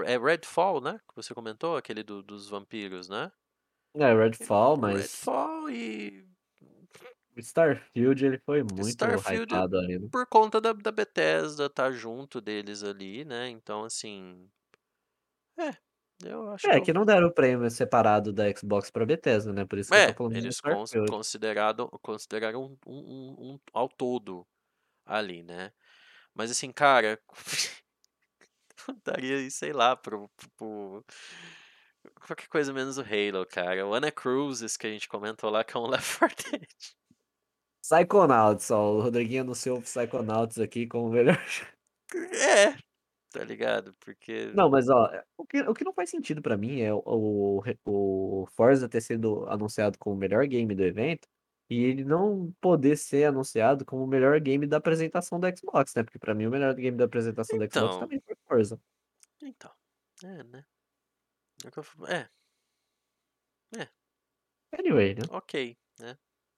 é 0.07 0.17
Redfall, 0.17 0.81
né? 0.81 0.99
Que 1.07 1.15
você 1.15 1.33
comentou, 1.35 1.77
aquele 1.77 2.01
do- 2.03 2.23
dos 2.23 2.49
vampiros, 2.49 3.07
né? 3.07 3.31
É, 3.95 4.13
Redfall, 4.15 4.77
mas 4.77 5.29
Redfall 5.29 5.69
e 5.69 6.27
Starfield 7.41 8.23
ele 8.23 8.37
foi 8.45 8.61
muito 8.61 9.03
Starfield 9.03 9.61
hypado 9.65 9.77
ali, 9.79 9.97
né? 9.97 10.09
por 10.11 10.25
conta 10.25 10.59
da, 10.59 10.73
da 10.73 10.91
Bethesda 10.91 11.69
tá 11.69 11.91
junto 11.91 12.41
deles 12.41 12.81
ali, 12.83 13.23
né? 13.23 13.47
Então, 13.49 13.83
assim. 13.83 14.49
É, 15.57 15.77
eu 16.25 16.49
acho 16.51 16.69
que 16.69 16.75
É, 16.75 16.79
eu. 16.79 16.85
que 16.85 16.91
não 16.91 17.05
deram 17.05 17.27
o 17.27 17.33
prêmio 17.33 17.69
separado 17.71 18.33
da 18.33 18.43
Xbox 18.53 18.89
pra 18.91 19.05
Bethesda, 19.05 19.53
né? 19.53 19.65
Por 19.65 19.79
isso 19.79 19.91
que 19.91 19.97
eu 19.97 20.01
tô 20.03 20.13
É, 20.13 20.13
falando 20.13 20.41
do 20.41 20.47
eles 20.47 20.61
cons- 20.61 20.97
considerado, 21.07 21.89
consideraram 22.01 22.77
um, 22.85 22.91
um- 22.93 23.53
um 23.53 23.59
ao 23.73 23.89
todo 23.89 24.47
ali, 25.05 25.43
né? 25.43 25.73
Mas 26.39 26.51
assim, 26.51 26.71
cara, 26.71 27.19
eu 28.87 28.95
daria, 29.03 29.49
sei 29.49 29.73
lá, 29.73 29.93
pro, 29.93 30.31
pro- 30.55 31.03
qualquer 32.25 32.47
coisa 32.47 32.71
menos 32.71 32.97
o 32.97 33.01
Halo, 33.01 33.45
cara. 33.45 33.85
O 33.85 33.93
Ana 33.93 34.09
Cruises 34.09 34.77
que 34.77 34.87
a 34.87 34.89
gente 34.89 35.09
comentou 35.09 35.49
lá, 35.49 35.65
que 35.65 35.75
é 35.75 35.79
um 35.81 35.87
Left 35.87 36.17
4 36.17 36.51
Dead. 36.51 36.67
Psychonauts, 37.83 38.71
ó. 38.71 38.93
O 38.93 39.01
Rodriguinho 39.01 39.41
anunciou 39.41 39.79
o 39.79 39.81
Psychonauts 39.81 40.57
aqui 40.59 40.87
como 40.87 41.07
o 41.07 41.11
melhor. 41.11 41.37
É, 42.11 42.75
tá 43.31 43.43
ligado? 43.43 43.93
Porque. 43.99 44.51
Não, 44.55 44.67
mas 44.67 44.89
ó, 44.89 45.11
o 45.37 45.45
que, 45.45 45.61
o 45.61 45.75
que 45.75 45.83
não 45.83 45.93
faz 45.93 46.09
sentido 46.09 46.41
pra 46.41 46.57
mim 46.57 46.81
é 46.81 46.91
o, 46.91 47.03
o, 47.05 47.61
o 47.85 48.47
Forza 48.55 48.89
ter 48.89 49.01
sido 49.01 49.45
anunciado 49.47 49.95
como 49.99 50.15
o 50.15 50.19
melhor 50.19 50.47
game 50.47 50.73
do 50.73 50.83
evento 50.83 51.27
e 51.69 51.83
ele 51.83 52.03
não 52.03 52.51
poder 52.59 52.97
ser 52.97 53.25
anunciado 53.25 53.85
como 53.85 54.03
o 54.03 54.07
melhor 54.07 54.39
game 54.39 54.65
da 54.65 54.77
apresentação 54.77 55.39
da 55.39 55.55
Xbox, 55.55 55.93
né? 55.95 56.03
Porque 56.03 56.17
pra 56.19 56.33
mim 56.33 56.47
o 56.47 56.51
melhor 56.51 56.73
game 56.73 56.97
da 56.97 57.05
apresentação 57.05 57.57
da 57.59 57.65
Xbox 57.65 57.77
Então. 57.95 57.99
também 57.99 58.19
foi 58.25 58.35
Forza. 58.47 58.81
Então. 59.41 59.71
É, 60.23 60.43
né? 60.43 60.65
É, 61.65 61.67
f- 61.79 61.97
é, 62.07 62.29
Anyway, 64.77 65.15
né? 65.15 65.21
ok, 65.31 65.77
né? 65.99 66.17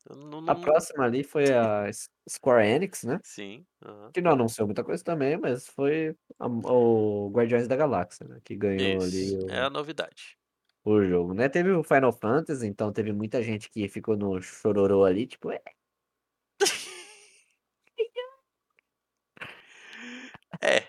Eu 0.09 0.15
não, 0.15 0.39
A 0.39 0.53
não- 0.53 0.61
próxima 0.61 1.05
ali 1.05 1.23
foi 1.23 1.53
a 1.53 1.89
Square 2.27 2.67
Enix, 2.67 3.03
né? 3.03 3.19
Sim. 3.23 3.65
aham. 3.83 4.11
Que 4.11 4.19
não 4.21 4.31
anunciou 4.31 4.67
muita 4.67 4.83
coisa 4.83 5.03
também, 5.03 5.37
mas 5.37 5.67
foi 5.67 6.15
a- 6.39 6.47
o 6.47 7.29
Guardiões 7.29 7.67
da 7.67 7.75
Galáxia, 7.75 8.27
né? 8.27 8.39
Que 8.43 8.55
ganhou 8.55 9.01
ali 9.03 9.27
Isso. 9.27 9.45
o, 9.45 9.49
É 9.49 9.61
a 9.61 9.69
novidade. 9.69 10.37
O 10.83 11.01
jogo, 11.03 11.33
né? 11.33 11.49
Teve 11.49 11.71
o 11.71 11.83
Final 11.83 12.11
Fantasy, 12.13 12.67
então 12.67 12.91
teve 12.93 13.11
muita 13.13 13.41
gente 13.41 13.69
que 13.69 13.87
ficou 13.87 14.17
no 14.17 14.41
chororô 14.41 15.03
ali, 15.05 15.27
tipo, 15.27 15.51
é, 15.51 15.61
É, 20.61 20.87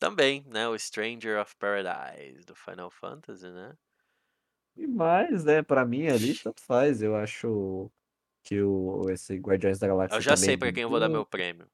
também, 0.00 0.42
né? 0.48 0.68
O 0.68 0.76
Stranger 0.76 1.40
of 1.40 1.54
Paradise 1.56 2.44
do 2.44 2.56
Final 2.56 2.90
Fantasy, 2.90 3.48
né? 3.48 3.76
mas, 4.76 5.44
né, 5.44 5.62
pra 5.62 5.84
mim 5.84 6.06
ali, 6.08 6.34
tanto 6.38 6.60
faz. 6.62 7.02
Eu 7.02 7.14
acho 7.14 7.90
que 8.42 8.60
o, 8.60 9.08
esse 9.10 9.36
Guardiões 9.36 9.78
da 9.78 9.86
Eu 9.86 9.90
Galáxia 9.90 10.20
já 10.20 10.34
também 10.34 10.46
sei 10.46 10.54
é 10.54 10.56
pra 10.56 10.72
quem 10.72 10.82
eu 10.82 10.88
vou 10.88 10.98
dar 11.00 11.08
meu 11.08 11.24
prêmio. 11.26 11.68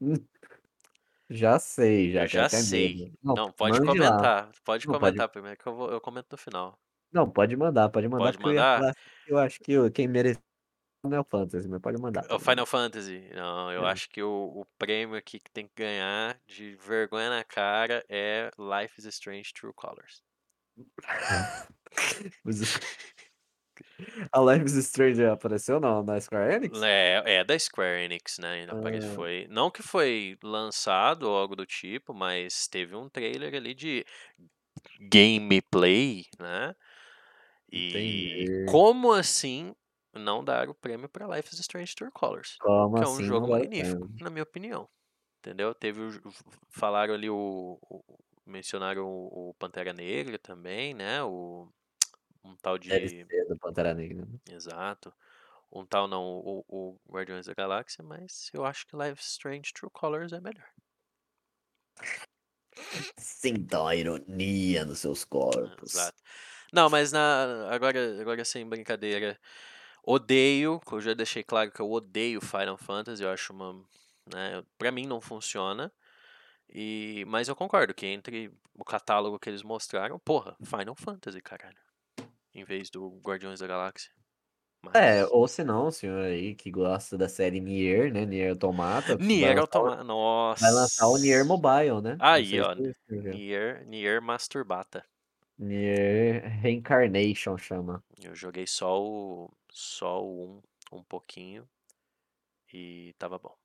Já 1.28 1.58
sei, 1.58 2.12
já 2.12 2.22
Eu 2.22 2.26
já 2.26 2.48
sei. 2.48 3.12
Não, 3.22 3.34
Não, 3.34 3.52
pode 3.52 3.80
mande 3.80 3.98
lá. 3.98 4.20
comentar. 4.20 4.52
Pode 4.64 4.84
Não, 4.84 4.92
pode, 4.96 5.16
comentar 5.16 5.28
primeiro 5.28 5.58
que 5.58 5.66
eu, 5.66 5.74
vou, 5.74 5.90
eu 5.90 6.00
comento 6.00 6.28
no 6.32 6.38
final. 6.38 6.78
não, 7.12 7.30
pode 7.30 7.56
mandar, 7.56 7.88
pode 7.90 8.08
mandar, 8.08 8.24
Pode 8.24 8.32
porque 8.32 8.48
eu 8.48 8.54
mandar? 8.58 8.74
falar 8.74 8.90
assim, 8.90 9.00
eu 9.26 9.38
acho 9.38 9.60
que 9.60 9.72
eu- 9.72 9.90
quem 9.90 10.08
merece 10.08 10.38
é 10.38 10.42
o 11.06 11.10
Final 11.10 11.26
Fantasy, 11.30 11.68
mas 11.68 11.80
pode 11.82 11.98
mandar, 11.98 12.30
O 12.30 12.30
pode 12.30 12.38
Final 12.38 12.44
mandar. 12.44 12.66
Fantasy. 12.66 13.28
Não, 13.34 13.72
eu 13.72 13.84
É. 13.84 13.86
acho 13.86 14.08
que 14.08 14.22
o, 14.22 14.60
o 14.60 14.64
prêmio 14.78 15.16
aqui 15.16 15.38
que 15.40 15.50
tem 15.50 15.66
que 15.66 15.74
ganhar 15.76 16.40
de 16.46 16.76
vergonha 16.76 17.30
na 17.30 17.44
cara 17.44 18.04
é 18.08 18.50
Life 18.58 18.94
is 18.98 19.06
Strange 19.06 19.52
True 19.52 19.72
Colors. 19.74 20.22
A 24.32 24.40
Life 24.40 24.64
is 24.66 24.74
Strange 24.76 25.24
apareceu 25.24 25.80
não, 25.80 26.02
na 26.02 26.20
Square 26.20 26.54
Enix? 26.54 26.80
É, 26.82 27.22
é 27.38 27.44
da 27.44 27.58
Square 27.58 28.02
Enix, 28.04 28.38
né? 28.38 28.66
Ah. 28.68 29.00
Foi, 29.00 29.46
não 29.48 29.70
que 29.70 29.82
foi 29.82 30.36
lançado 30.42 31.22
ou 31.24 31.36
algo 31.36 31.54
do 31.54 31.64
tipo, 31.64 32.12
mas 32.12 32.66
teve 32.66 32.94
um 32.96 33.08
trailer 33.08 33.54
ali 33.54 33.72
de 33.74 34.04
gameplay, 35.00 36.24
né? 36.38 36.74
E 37.72 38.46
Entendi. 38.46 38.66
como 38.66 39.12
assim 39.12 39.74
não 40.14 40.44
dar 40.44 40.68
o 40.70 40.74
prêmio 40.74 41.08
para 41.08 41.26
Life 41.36 41.52
is 41.54 41.60
Strange 41.60 41.94
True 41.94 42.10
Colors? 42.12 42.60
Como 42.60 42.96
Que 42.96 43.04
é 43.04 43.08
um 43.08 43.20
assim 43.20 43.22
jogo 43.22 43.48
magnífico, 43.48 44.10
na 44.20 44.30
minha 44.30 44.44
opinião. 44.44 44.88
Entendeu? 45.40 45.74
Teve 45.74 46.02
falaram 46.70 47.14
ali 47.14 47.30
o, 47.30 47.78
o- 47.90 48.04
mencionaram 48.46 49.06
o, 49.06 49.50
o 49.50 49.54
Pantera 49.54 49.92
Negra 49.92 50.38
também, 50.38 50.94
né? 50.94 51.22
O 51.24 51.68
um 52.46 52.56
tal 52.56 52.78
de 52.78 53.24
do 53.48 53.58
Pantera 53.58 53.92
Negra. 53.94 54.24
né? 54.24 54.38
Exato. 54.50 55.12
Um 55.70 55.84
tal 55.84 56.06
não, 56.06 56.22
o, 56.24 56.64
o 56.68 57.00
Guardiões 57.10 57.46
da 57.46 57.54
Galáxia, 57.54 58.02
mas 58.04 58.50
eu 58.54 58.64
acho 58.64 58.86
que 58.86 58.96
Life 58.96 59.20
Strange 59.20 59.72
True 59.72 59.90
Colors 59.92 60.32
é 60.32 60.40
melhor. 60.40 60.68
Sintam 63.18 63.86
a 63.86 63.96
ironia 63.96 64.84
nos 64.84 65.00
seus 65.00 65.24
corpos. 65.24 65.94
Exato. 65.94 66.22
Não, 66.72 66.88
mas 66.88 67.10
na, 67.10 67.68
agora, 67.70 68.20
agora 68.20 68.44
sem 68.44 68.68
brincadeira, 68.68 69.38
odeio, 70.02 70.80
eu 70.90 71.00
já 71.00 71.14
deixei 71.14 71.42
claro 71.42 71.70
que 71.70 71.80
eu 71.80 71.90
odeio 71.90 72.40
Final 72.40 72.76
Fantasy, 72.76 73.22
eu 73.22 73.30
acho 73.30 73.52
uma, 73.52 73.72
né, 74.32 74.62
pra 74.78 74.92
mim 74.92 75.06
não 75.06 75.20
funciona. 75.20 75.92
E, 76.68 77.24
mas 77.28 77.48
eu 77.48 77.56
concordo 77.56 77.94
que 77.94 78.06
entre 78.06 78.52
o 78.74 78.84
catálogo 78.84 79.38
que 79.38 79.48
eles 79.48 79.62
mostraram, 79.62 80.18
porra, 80.18 80.56
Final 80.62 80.94
Fantasy, 80.94 81.40
caralho. 81.40 81.85
Em 82.56 82.64
vez 82.64 82.90
do 82.90 83.20
Guardiões 83.20 83.60
da 83.60 83.68
Galáxia. 83.68 84.10
É, 84.94 85.26
Mas 85.26 85.26
ou 85.26 85.46
se 85.46 85.62
não, 85.62 85.88
o 85.88 85.92
senhor 85.92 86.24
aí 86.24 86.54
que 86.54 86.70
gosta 86.70 87.18
da 87.18 87.28
série 87.28 87.60
Nier, 87.60 88.12
né? 88.12 88.24
Nier 88.24 88.50
Automata, 88.52 89.18
Nier 89.18 89.58
Automata, 89.58 90.02
vai 90.58 90.70
lançar 90.72 91.08
o 91.08 91.18
Nier 91.18 91.44
nossa. 91.44 91.46
Mobile, 91.46 92.00
né? 92.02 92.16
Aí, 92.18 92.60
ó. 92.60 92.74
Nier, 93.30 93.84
Nier 93.86 94.20
Masturbata. 94.22 95.06
Nier 95.58 96.40
Reincarnation 96.62 97.58
chama. 97.58 98.02
Eu 98.22 98.34
joguei 98.34 98.66
só 98.66 99.00
o 99.02 99.50
só 99.72 100.22
o 100.22 100.58
1 100.92 100.98
um 100.98 101.02
pouquinho 101.02 101.66
e 102.72 103.12
tava 103.18 103.38
bom. 103.38 103.56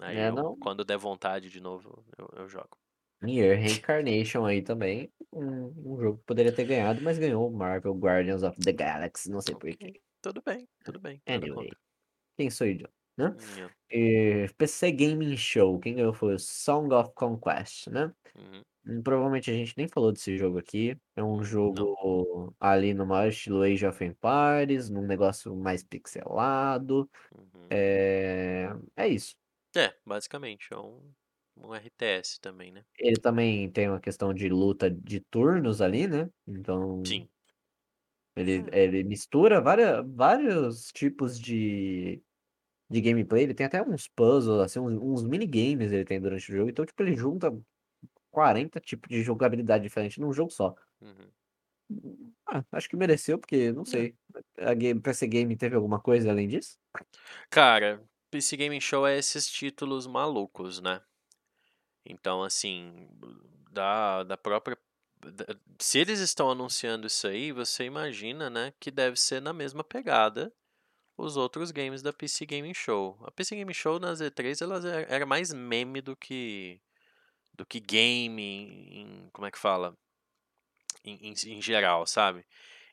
Aí 0.00 0.16
É, 0.16 0.30
eu, 0.30 0.36
não. 0.36 0.56
quando 0.60 0.84
der 0.84 0.98
vontade 0.98 1.50
de 1.50 1.60
novo, 1.60 2.04
eu, 2.18 2.28
eu 2.34 2.48
jogo. 2.48 2.79
Nier 3.22 3.58
Reincarnation 3.58 4.44
aí 4.46 4.62
também. 4.62 5.12
Um, 5.32 5.66
um 5.94 6.00
jogo 6.00 6.18
que 6.18 6.24
poderia 6.26 6.52
ter 6.54 6.64
ganhado, 6.64 7.02
mas 7.02 7.18
ganhou 7.18 7.48
o 7.48 7.56
Marvel 7.56 7.94
Guardians 7.94 8.42
of 8.42 8.58
the 8.60 8.72
Galaxy, 8.72 9.30
não 9.30 9.40
sei 9.40 9.54
porquê. 9.56 10.02
Tudo 10.22 10.40
bem, 10.42 10.66
tudo 10.84 10.98
bem, 11.00 11.22
Anyway, 11.26 11.70
quem 12.38 12.50
sou 12.50 12.66
eu, 12.68 12.88
né? 13.18 13.36
E 13.90 14.48
PC 14.58 14.92
Gaming 14.92 15.36
Show, 15.36 15.80
quem 15.80 15.96
ganhou 15.96 16.14
foi 16.14 16.34
o 16.36 16.38
Song 16.38 16.92
of 16.94 17.12
Conquest, 17.14 17.88
né? 17.88 18.12
uhum, 18.34 18.64
Hum, 18.86 19.02
Provavelmente 19.02 19.50
a 19.50 19.54
gente 19.54 19.74
nem 19.78 19.88
falou 19.88 20.12
desse 20.12 20.36
jogo 20.38 20.58
aqui. 20.58 20.96
É 21.16 21.22
um 21.24 21.42
Não. 21.70 21.90
jogo 21.90 22.54
ali 22.60 22.94
no 22.94 23.06
maior 23.06 23.28
estilo 23.28 23.62
Age 23.62 23.86
of 23.86 24.04
Empires, 24.04 24.90
num 24.90 25.06
negócio 25.06 25.56
mais 25.56 25.84
pixelado. 25.84 27.10
uhum. 27.30 27.72
É, 27.72 28.70
é 28.96 29.08
isso. 29.08 29.36
É, 29.76 29.94
basicamente, 30.04 30.72
é 30.72 30.76
um, 30.78 31.12
um 31.62 31.74
RTS 31.74 32.40
também, 32.40 32.72
né? 32.72 32.84
Ele 32.98 33.16
também 33.20 33.68
tem 33.70 33.88
uma 33.88 34.00
questão 34.00 34.32
de 34.34 34.48
luta 34.48 34.88
de 34.90 35.20
turnos 35.20 35.80
ali, 35.82 36.06
né? 36.06 36.30
Então 36.46 37.02
Sim. 37.04 37.28
ele, 38.36 38.64
É. 38.64 38.70
ele 38.72 39.04
mistura 39.04 39.60
várias, 39.60 40.04
vários 40.14 40.86
tipos 40.92 41.38
de, 41.40 42.22
de 42.90 43.00
gameplay. 43.00 43.44
Ele 43.44 43.54
tem 43.54 43.66
até 43.66 43.82
uns 43.82 44.08
puzzles, 44.08 44.60
assim, 44.60 44.80
uns, 44.80 44.98
uns 45.02 45.24
minigames 45.24 45.92
ele 45.92 46.04
tem 46.06 46.20
durante 46.20 46.52
o 46.52 46.56
jogo. 46.56 46.70
Então, 46.70 46.86
tipo, 46.86 47.02
ele 47.02 47.16
junta 47.16 47.52
40 48.30 48.80
tipos 48.80 49.08
de 49.10 49.22
jogabilidade 49.22 49.84
diferente 49.84 50.20
num 50.20 50.32
jogo 50.34 50.52
só. 50.52 50.74
Uhum. 51.00 51.32
Ah, 52.46 52.64
acho 52.72 52.88
que 52.88 52.96
mereceu, 52.96 53.38
porque 53.38 53.72
não 53.72 53.84
É. 53.86 53.94
sei. 53.94 54.16
A 54.58 54.74
game, 54.74 55.00
PC 55.00 55.26
Game 55.26 55.56
teve 55.56 55.76
alguma 55.76 56.00
coisa 56.00 56.30
além 56.30 56.48
disso? 56.48 56.78
Cara, 57.50 58.02
PC 58.30 58.56
Gaming 58.56 58.80
Show 58.80 59.06
é 59.06 59.16
esses 59.18 59.48
títulos 59.50 60.06
malucos, 60.06 60.80
né? 60.80 61.02
Então, 62.04 62.42
assim, 62.42 63.08
da, 63.70 64.24
da 64.24 64.36
própria. 64.36 64.78
da- 65.22 65.46
se 65.80 65.98
eles 65.98 66.20
estão 66.20 66.50
anunciando 66.50 67.06
isso 67.06 67.26
aí, 67.26 67.52
você 67.52 67.84
imagina, 67.84 68.48
né, 68.50 68.72
que 68.80 68.90
deve 68.90 69.16
ser 69.18 69.40
na 69.42 69.52
mesma 69.52 69.84
pegada 69.84 70.52
os 71.18 71.36
outros 71.36 71.70
games 71.72 72.02
da 72.02 72.12
PC 72.12 72.46
Gaming 72.46 72.74
Show. 72.74 73.18
A 73.26 73.30
PC 73.32 73.56
Gaming 73.56 73.74
Show 73.74 73.98
nas 74.00 74.20
E3 74.20 74.60
ela 74.62 74.78
era- 74.88 75.26
mais 75.26 75.52
meme 75.54 76.00
do 76.02 76.16
que 76.16 76.80
do 77.54 77.66
que 77.66 77.80
game, 77.80 78.42
em, 78.42 79.30
como 79.32 79.46
é 79.46 79.50
que 79.52 79.58
fala? 79.58 79.96
Em, 81.04 81.30
em, 81.30 81.34
em 81.58 81.62
geral, 81.62 82.06
sabe? 82.06 82.44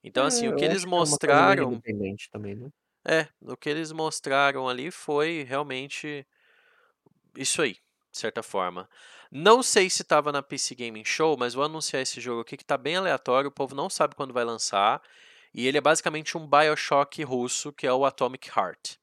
Então, 0.04 0.26
É, 0.26 0.26
assim, 0.26 0.48
o 0.48 0.54
que 0.54 0.66
eles 0.66 0.86
que 0.94 1.32
é 1.32 1.56
mostraram, 1.56 1.62
independente 1.62 2.30
também, 2.32 2.56
né? 2.56 2.70
é, 3.08 3.28
o 3.42 3.56
que 3.58 3.70
eles 3.70 3.92
mostraram 3.92 4.68
ali 4.68 4.92
foi 4.92 5.44
realmente 5.44 6.26
isso 7.36 7.62
aí, 7.62 7.78
de 8.18 8.22
certa 8.22 8.44
forma. 8.44 8.90
Não 9.32 9.62
sei 9.62 9.90
se 9.90 10.02
estava 10.02 10.32
na 10.32 10.42
PC 10.42 10.76
Gaming 10.76 11.06
Show, 11.06 11.38
mas 11.38 11.54
vou 11.54 11.64
anunciar 11.64 12.02
esse 12.02 12.20
jogo 12.20 12.42
aqui 12.42 12.58
que 12.58 12.66
tá 12.66 12.78
bem 12.78 12.96
aleatório, 12.96 13.50
o 13.50 13.54
povo 13.54 13.76
não 13.76 13.90
sabe 13.90 14.16
quando 14.16 14.34
vai 14.34 14.44
lançar. 14.44 15.02
E 15.54 15.68
ele 15.68 15.78
é 15.78 15.82
basicamente 15.82 16.38
um 16.38 16.48
BioShock 16.48 17.24
russo, 17.24 17.72
que 17.72 17.88
é 17.88 17.94
o 17.94 18.06
Atomic 18.06 18.50
Heart. 18.50 18.96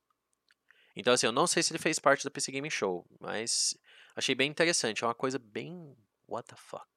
Então, 0.97 1.13
assim, 1.13 1.27
eu 1.27 1.33
não 1.33 1.47
sei 1.47 1.63
se 1.63 1.73
ele 1.73 1.79
fez 1.79 1.99
parte 1.99 2.25
da 2.25 2.31
PC 2.31 2.53
Gaming 2.53 2.71
Show, 2.71 3.05
mas 3.21 3.77
achei 4.15 4.35
bem 4.35 4.51
interessante. 4.51 5.03
É 5.03 5.07
uma 5.07 5.15
coisa 5.15 5.39
bem. 5.39 5.97
What 6.29 6.49
the 6.49 6.57
fuck? 6.57 6.89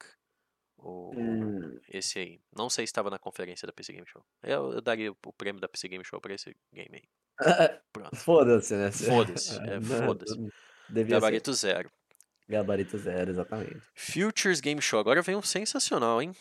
O, 0.76 1.12
Hum, 1.16 1.80
esse 1.90 2.18
aí. 2.18 2.40
Não 2.56 2.70
sei 2.70 2.86
se 2.86 2.90
estava 2.90 3.10
na 3.10 3.18
conferência 3.18 3.66
da 3.66 3.72
PC 3.72 3.92
Game 3.92 4.06
Show. 4.06 4.24
Eu, 4.42 4.72
eu 4.72 4.80
daria 4.80 5.10
o, 5.10 5.32
prêmio 5.32 5.60
da 5.60 5.68
PC 5.68 5.88
Game 5.88 6.04
Show 6.04 6.20
pra 6.20 6.34
esse 6.34 6.56
game 6.72 6.90
aí. 6.94 7.08
Pronto. 7.92 8.16
Foda-se, 8.16 8.74
né? 8.74 8.92
Foda-se, 8.92 9.58
é, 9.68 9.80
foda-se. 9.80 10.36
Devia 10.88 11.16
Gabarito 11.16 11.52
zero. 11.52 11.90
Gabarito 12.48 12.96
zero, 12.98 13.30
exatamente. 13.30 13.80
Futures 13.94 14.60
Game 14.60 14.80
Show. 14.80 14.98
Agora 15.00 15.22
vem 15.22 15.36
um 15.36 15.42
sensacional, 15.42 16.20
hein? 16.22 16.32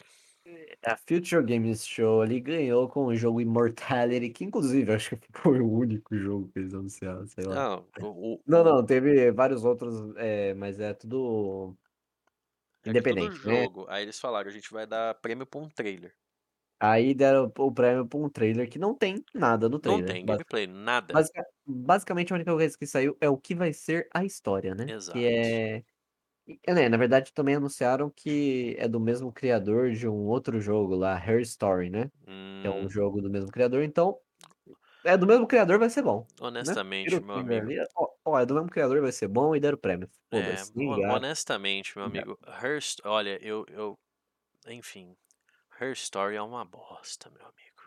A 0.85 0.95
Future 0.95 1.43
Games 1.43 1.85
Show 1.85 2.21
ali 2.21 2.39
ganhou 2.39 2.87
com 2.87 3.05
o 3.07 3.15
jogo 3.15 3.41
Immortality, 3.41 4.29
que 4.29 4.45
inclusive 4.45 4.93
acho 4.93 5.17
que 5.17 5.27
foi 5.33 5.59
o 5.59 5.69
único 5.69 6.15
jogo 6.17 6.49
que 6.53 6.59
eles 6.59 6.73
anunciaram, 6.73 7.27
sei 7.27 7.43
lá. 7.43 7.55
Não, 7.55 7.85
o, 8.01 8.41
Não, 8.47 8.63
não, 8.63 8.85
teve 8.85 9.29
vários 9.31 9.65
outros, 9.65 10.13
é, 10.15 10.53
mas 10.53 10.79
é 10.79 10.93
tudo 10.93 11.75
é 12.85 12.85
todo 12.85 12.91
independente, 12.91 13.45
né? 13.45 13.63
jogo. 13.63 13.85
Aí 13.89 14.03
eles 14.03 14.19
falaram, 14.19 14.49
a 14.49 14.53
gente 14.53 14.71
vai 14.71 14.87
dar 14.87 15.15
prêmio 15.15 15.45
pra 15.45 15.59
um 15.59 15.67
trailer. 15.69 16.13
Aí 16.79 17.13
deram 17.15 17.51
o 17.57 17.71
prêmio 17.73 18.07
pra 18.07 18.19
um 18.19 18.29
trailer 18.29 18.69
que 18.69 18.77
não 18.79 18.93
tem 18.95 19.25
nada 19.33 19.67
no 19.67 19.73
Não 19.73 19.79
trailer. 19.81 20.05
tem 20.13 20.25
Bas- 20.25 20.37
gameplay, 20.37 20.67
nada. 20.67 21.13
basica- 21.13 21.43
basicamente, 21.65 22.31
a 22.31 22.35
única 22.35 22.53
coisa 22.53 22.77
que 22.77 22.85
saiu 22.85 23.17
é 23.19 23.27
o 23.27 23.35
que 23.37 23.55
vai 23.55 23.73
ser 23.73 24.07
a 24.13 24.23
história, 24.23 24.75
né? 24.75 24.85
Exato. 24.89 25.17
Que 25.17 25.25
é. 25.25 25.83
E, 26.47 26.73
né, 26.73 26.89
na 26.89 26.97
verdade, 26.97 27.33
também 27.33 27.55
anunciaram 27.55 28.09
que 28.09 28.75
é 28.79 28.87
do 28.87 28.99
mesmo 28.99 29.31
criador 29.33 29.91
de 29.91 30.07
um 30.07 30.27
outro 30.27 30.59
jogo 30.61 30.95
lá, 30.95 31.15
Her 31.17 31.41
Story, 31.41 31.89
né? 31.89 32.11
Que 32.59 32.67
é 32.67 32.71
um 32.71 32.75
Hum, 32.77 32.89
jogo 32.89 33.21
do 33.21 33.29
mesmo 33.29 33.51
criador, 33.51 33.83
então. 33.83 34.19
É 35.05 35.17
do 35.17 35.27
mesmo 35.27 35.47
criador, 35.47 35.79
vai 35.79 35.89
ser 35.89 36.03
bom. 36.03 36.27
Né? 36.61 36.75
honestamente, 37.01 37.21
o 37.21 37.23
meu 37.25 37.37
amigo. 37.37 37.71
ali, 37.71 37.77
ó, 37.95 38.07
ó, 38.25 38.39
é 38.39 38.45
do 38.45 38.53
mesmo 38.55 38.69
criador, 38.69 39.01
vai 39.01 39.11
ser 39.11 39.27
bom 39.27 39.55
e 39.55 39.59
deram 39.59 39.77
o 39.77 39.81
prêmio. 39.81 40.09
É, 40.31 40.63
hon- 40.77 40.99
ligaram. 40.99 41.25
honestamente, 41.25 41.97
meu 41.97 42.05
amigo, 42.05 42.37
Her, 42.45 42.79
olha, 43.05 43.37
eu, 43.41 43.65
eu, 43.69 43.95
enfim, 44.67 45.15
Her 45.79 45.93
Story 45.93 46.35
é 46.37 46.41
uma 46.43 46.65
bosta, 46.65 47.29
meu 47.31 47.43
amigo. 47.45 47.83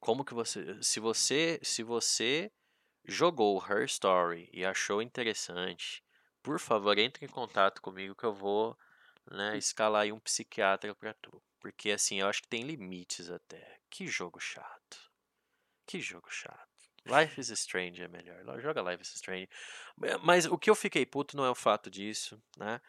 Como 0.00 0.24
que 0.24 0.34
você, 0.34 0.82
se 0.82 1.00
você, 1.00 1.60
se 1.62 1.82
você 1.82 2.50
jogou 3.06 3.62
Her 3.64 3.84
Story 3.86 4.50
e 4.52 4.64
achou 4.66 5.02
interessante, 5.02 6.03
por 6.44 6.60
favor, 6.60 6.98
entre 6.98 7.24
em 7.24 7.28
contato 7.28 7.80
comigo 7.80 8.14
que 8.14 8.24
eu 8.24 8.34
vou, 8.34 8.78
né, 9.30 9.56
escalar 9.56 10.02
aí 10.02 10.12
um 10.12 10.20
psiquiatra 10.20 10.94
pra 10.94 11.14
tu, 11.14 11.42
porque 11.58 11.90
assim, 11.90 12.20
eu 12.20 12.28
acho 12.28 12.42
que 12.42 12.48
tem 12.48 12.62
limites 12.62 13.30
até. 13.30 13.80
Que 13.88 14.06
jogo 14.06 14.38
chato. 14.38 15.10
Que 15.86 16.00
jogo 16.00 16.28
chato. 16.30 16.68
Life 17.06 17.40
is 17.40 17.48
Strange 17.50 18.02
é 18.02 18.08
melhor. 18.08 18.60
Joga 18.60 18.82
Life 18.82 19.02
is 19.02 19.14
Strange. 19.14 19.48
Mas 20.22 20.46
o 20.46 20.58
que 20.58 20.70
eu 20.70 20.74
fiquei 20.74 21.04
puto 21.04 21.36
não 21.36 21.44
é 21.44 21.50
o 21.50 21.54
fato 21.54 21.90
disso, 21.90 22.42
né? 22.56 22.80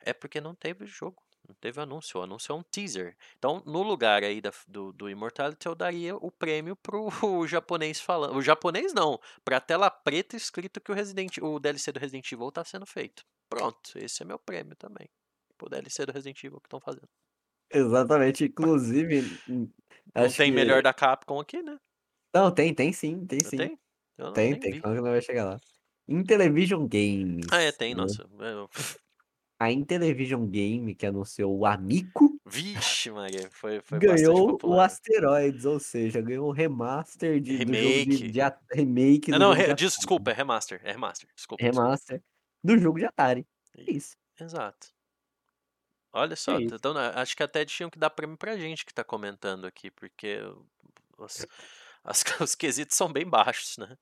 É 0.00 0.12
porque 0.12 0.40
não 0.40 0.54
teve 0.54 0.86
jogo. 0.86 1.22
Não 1.48 1.54
teve 1.60 1.80
anúncio. 1.80 2.20
O 2.20 2.22
anúncio 2.22 2.52
é 2.52 2.54
um 2.54 2.62
teaser. 2.62 3.16
Então, 3.38 3.62
no 3.66 3.82
lugar 3.82 4.22
aí 4.22 4.40
da- 4.40 4.52
do, 4.68 4.92
do 4.92 5.08
Immortality, 5.10 5.66
eu 5.66 5.74
daria 5.74 6.16
o 6.16 6.30
prêmio 6.30 6.76
pro 6.76 7.08
japonês 7.48 8.00
falando. 8.00 8.36
O 8.36 8.42
japonês 8.42 8.92
não. 8.92 9.18
Pra 9.44 9.60
tela 9.60 9.90
preta 9.90 10.36
escrito 10.36 10.80
que 10.80 10.92
o, 10.92 10.94
Resident, 10.94 11.38
o 11.38 11.58
DLC 11.58 11.92
do 11.92 11.98
Resident 12.00 12.30
Evil 12.30 12.52
tá 12.52 12.64
sendo 12.64 12.86
feito. 12.86 13.24
Pronto. 13.48 13.92
Esse 13.96 14.22
é 14.22 14.26
meu 14.26 14.38
prêmio 14.38 14.76
também. 14.76 15.08
Pro 15.58 15.68
DLC 15.68 16.06
do 16.06 16.12
Resident 16.12 16.42
Evil 16.44 16.60
que 16.60 16.66
estão 16.66 16.80
fazendo. 16.80 17.08
Exatamente, 17.72 18.44
inclusive. 18.46 19.20
hum, 19.48 19.68
Não 20.14 20.24
Acho 20.24 20.36
tem 20.36 20.50
que. 20.50 20.56
melhor 20.56 20.82
da 20.82 20.92
Capcom 20.94 21.40
aqui, 21.40 21.62
né? 21.62 21.78
Não, 22.34 22.50
tem, 22.54 22.72
tem 22.74 22.92
sim, 22.92 23.26
tem 23.26 23.40
sim. 23.40 23.56
tem? 23.56 23.78
Tem, 24.34 24.58
vi. 24.58 24.80
claro 24.80 24.96
que 24.96 25.02
não 25.02 25.10
vai 25.10 25.20
chegar 25.20 25.44
lá. 25.46 25.60
Intellivision 26.08 26.86
Games. 26.86 27.46
Ah, 27.50 27.60
é, 27.60 27.72
tem, 27.72 27.94
né? 27.94 28.02
nossa. 28.02 28.22
Eu- 28.38 28.68
A 29.60 29.70
Intellivision 29.70 30.46
Game, 30.48 30.94
que 30.94 31.04
anunciou 31.04 31.54
o 31.58 31.66
Amico, 31.66 32.40
Vixe, 32.46 33.10
Maria, 33.10 33.48
foi, 33.50 33.80
foi 33.82 33.98
ganhou 33.98 34.58
o. 34.62 34.80
Asteroids, 34.80 35.66
ou 35.66 35.78
seja, 35.78 36.20
ganhou 36.22 36.48
o 36.48 36.52
remaster 36.52 37.38
de, 37.38 37.58
do 37.64 37.74
jogo 37.74 37.76
de, 37.76 37.98
Remake. 38.00 38.30
de 38.30 38.40
a- 38.40 38.58
remake 38.72 39.32
Ah, 39.34 39.38
não, 39.38 39.52
de 39.54 39.60
re- 39.60 39.74
des- 39.74 39.96
desculpa, 39.96 40.30
é 40.30 40.34
remaster, 40.34 40.80
é 40.82 40.92
remaster. 40.92 41.28
Desculpa, 41.36 41.62
desculpa. 41.62 41.82
Remaster 41.84 42.22
do 42.64 42.78
jogo 42.78 42.98
de 42.98 43.04
Atari. 43.04 43.46
É 43.76 43.90
isso. 43.92 44.16
Exato. 44.40 44.88
Olha 46.12 46.34
só, 46.34 46.58
É 46.58 46.66
tá 46.66 46.76
dando- 46.80 46.98
acho 46.98 47.36
que 47.36 47.42
até 47.42 47.62
tinham 47.64 47.90
que 47.90 47.98
dar 47.98 48.08
prêmio 48.10 48.38
pra 48.38 48.56
gente 48.56 48.84
que 48.86 48.94
tá 48.94 49.04
comentando 49.04 49.66
aqui, 49.66 49.90
porque 49.90 50.38
os, 51.18 51.46
as- 52.02 52.24
os 52.50 52.54
quesitos 52.54 52.96
são 52.96 53.12
bem 53.12 53.26
baixos, 53.28 53.76
né? 53.76 53.94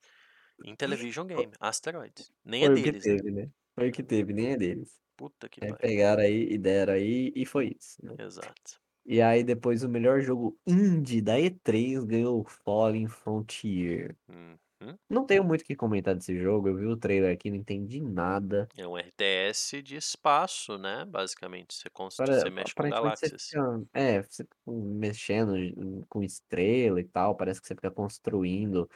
Intellivision 0.65 1.27
Game, 1.27 1.51
Asteroids. 1.59 2.31
Nem 2.45 2.63
é 2.63 2.67
Foi 2.67 2.75
que 2.81 2.91
deles, 2.91 3.05
né? 3.05 3.15
teve, 3.17 3.31
né? 3.31 3.49
Foi 3.75 3.89
o 3.89 3.91
que 3.91 4.03
teve, 4.03 4.33
nem 4.33 4.47
é 4.51 4.57
deles. 4.57 4.97
Puta 5.19 5.49
que 5.49 5.61
É, 5.61 5.67
pariu. 5.67 5.87
pegaram 5.87 6.23
aí 6.23 6.47
e 6.53 6.57
deram 6.57 6.93
aí 6.93 7.31
e 7.35 7.45
foi 7.45 7.75
isso. 7.79 7.97
né? 8.05 8.15
Exato. 8.17 8.79
E 9.05 9.21
aí 9.21 9.43
depois 9.43 9.83
o 9.83 9.89
melhor 9.89 10.21
jogo 10.21 10.57
indie 10.67 11.21
da 11.21 11.39
E3 11.39 12.03
ganhou 12.05 12.45
Fallen 12.45 13.07
Frontier. 13.07 14.15
Uhum. 14.29 14.97
Não 15.09 15.25
tenho 15.25 15.43
muito 15.43 15.61
o 15.61 15.65
que 15.65 15.75
comentar 15.75 16.15
desse 16.15 16.37
jogo, 16.39 16.67
eu 16.69 16.75
vi 16.77 16.85
o 16.85 16.97
trailer 16.97 17.33
aqui, 17.33 17.49
não 17.49 17.57
entendi 17.57 17.99
nada. 18.01 18.67
É 18.75 18.87
um 18.87 18.97
RTS 18.97 19.81
de 19.81 19.95
espaço, 19.95 20.77
né? 20.77 21.03
Basicamente, 21.05 21.73
você, 21.73 21.89
constru... 21.89 22.25
Para- 22.25 22.39
você 22.41 22.49
mexe 22.49 22.73
com 22.73 22.87
galáxias. 22.87 23.51
fica, 23.51 23.83
é, 23.93 24.21
você 24.21 24.43
fica 24.43 24.55
mexendo 24.71 26.05
com 26.09 26.21
estrela 26.23 26.99
e 27.01 27.05
tal, 27.05 27.35
parece 27.35 27.61
que 27.61 27.67
você 27.67 27.75
fica 27.75 27.89
construindo 27.91 28.89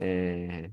é, 0.00 0.70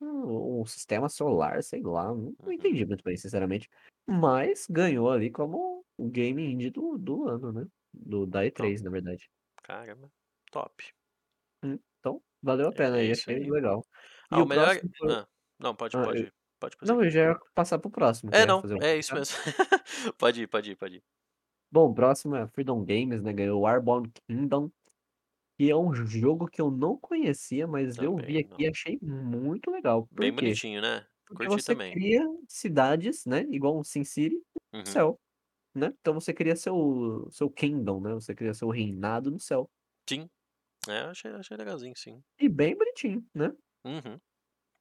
um, 0.00 0.60
um 0.62 0.66
sistema 0.66 1.08
solar, 1.08 1.62
sei 1.62 1.82
lá, 1.82 2.08
não, 2.08 2.34
não 2.42 2.52
Uhum. 2.52 2.52
entendi 2.52 2.84
muito 2.84 3.04
bem, 3.04 3.16
sinceramente. 3.16 3.68
Mas 4.06 4.66
ganhou 4.68 5.10
ali 5.10 5.30
como 5.30 5.84
o 5.96 6.08
game 6.10 6.44
indie 6.44 6.70
do, 6.70 6.96
do 6.98 7.28
ano, 7.28 7.52
né? 7.52 7.66
Do, 7.92 8.26
da 8.26 8.44
E3, 8.46 8.82
na 8.82 8.90
verdade. 8.90 9.28
Caramba, 9.62 10.10
top. 10.52 10.82
Hum, 11.62 11.78
Então, 11.98 12.22
valeu 12.42 12.68
a 12.68 12.72
É, 12.72 12.74
pena 12.74 12.96
é 12.96 12.98
aí, 12.98 13.10
achei 13.12 13.38
aí. 13.38 13.48
legal. 13.48 13.84
E 14.30 14.40
Ah, 14.40 14.42
o 14.42 14.44
o 14.44 14.48
melhor. 14.48 14.76
próximo 14.76 14.90
foi. 14.98 15.16
Ah, 15.16 15.28
não, 15.58 15.76
pode, 15.76 15.96
Ah, 15.96 15.98
pode, 15.98 16.24
eu- 16.24 16.32
pode 16.60 16.76
Não, 16.82 17.02
eu 17.04 17.10
já 17.10 17.22
ia 17.30 17.40
passar 17.54 17.78
pro 17.80 17.90
próximo, 17.90 18.32
É, 18.32 18.46
não, 18.46 18.66
um 18.76 18.80
é 18.80 18.96
isso 18.96 19.14
mesmo. 19.14 19.36
pode 20.18 20.42
ir, 20.42 20.46
pode 20.48 20.70
ir, 20.72 20.76
pode 20.76 20.96
ir. 20.96 21.04
Bom, 21.70 21.90
o 21.90 21.94
próximo 21.94 22.36
é 22.36 22.46
Freedom 22.48 22.84
Games, 22.84 23.22
né? 23.22 23.32
Ganhou 23.32 23.58
o 23.60 23.62
Warborn 23.62 24.10
Kingdom, 24.28 24.70
que 25.58 25.70
é 25.70 25.76
um 25.76 25.94
jogo 25.94 26.48
que 26.48 26.60
eu 26.62 26.70
não 26.70 26.98
conhecia, 26.98 27.66
mas 27.68 28.00
eu 28.00 28.18
vi 28.18 28.38
Também 28.38 28.40
aqui 28.40 28.50
não. 28.50 28.64
e 28.64 28.68
achei 28.68 28.98
muito 29.02 29.70
legal. 29.70 30.08
Por 30.16 30.32
Bem 30.32 30.34
quê? 30.34 30.60
bonitinho, 30.60 30.80
né? 30.80 31.06
Porque 31.32 31.48
Curti 31.48 31.62
você 31.62 31.74
também. 31.74 31.92
cria 31.92 32.22
cidades, 32.48 33.24
né? 33.26 33.42
Igual 33.50 33.78
um 33.78 33.84
SimCity 33.84 34.36
no 34.36 34.42
Uhum. 34.72 34.86
céu, 34.86 35.20
né? 35.74 35.94
Então 36.00 36.14
você 36.14 36.34
cria 36.34 36.56
seu, 36.56 37.28
seu 37.32 37.50
kingdom, 37.50 38.00
né? 38.02 38.14
Você 38.14 38.34
cria 38.34 38.54
seu 38.54 38.70
reinado 38.70 39.30
no 39.32 39.40
céu. 39.40 39.70
Sim. 40.08 40.30
É, 40.88 41.00
achei, 41.02 41.32
achei 41.32 41.56
legalzinho, 41.56 41.96
sim. 41.96 42.22
E 42.38 42.46
bem 42.48 42.76
bonitinho, 42.76 43.26
né? 43.34 43.52
Uhum. 43.84 44.20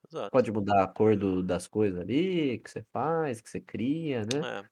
Exato. 0.07 0.31
Pode 0.31 0.51
mudar 0.51 0.83
a 0.83 0.87
cor 0.87 1.15
do- 1.17 1.43
das 1.43 1.67
coisas 1.67 1.99
ali, 1.99 2.59
que 2.59 2.69
você 2.71 2.83
faz, 2.93 3.41
que 3.41 3.49
você 3.49 3.59
cria, 3.61 4.25
né? 4.25 4.45
É. 4.45 4.69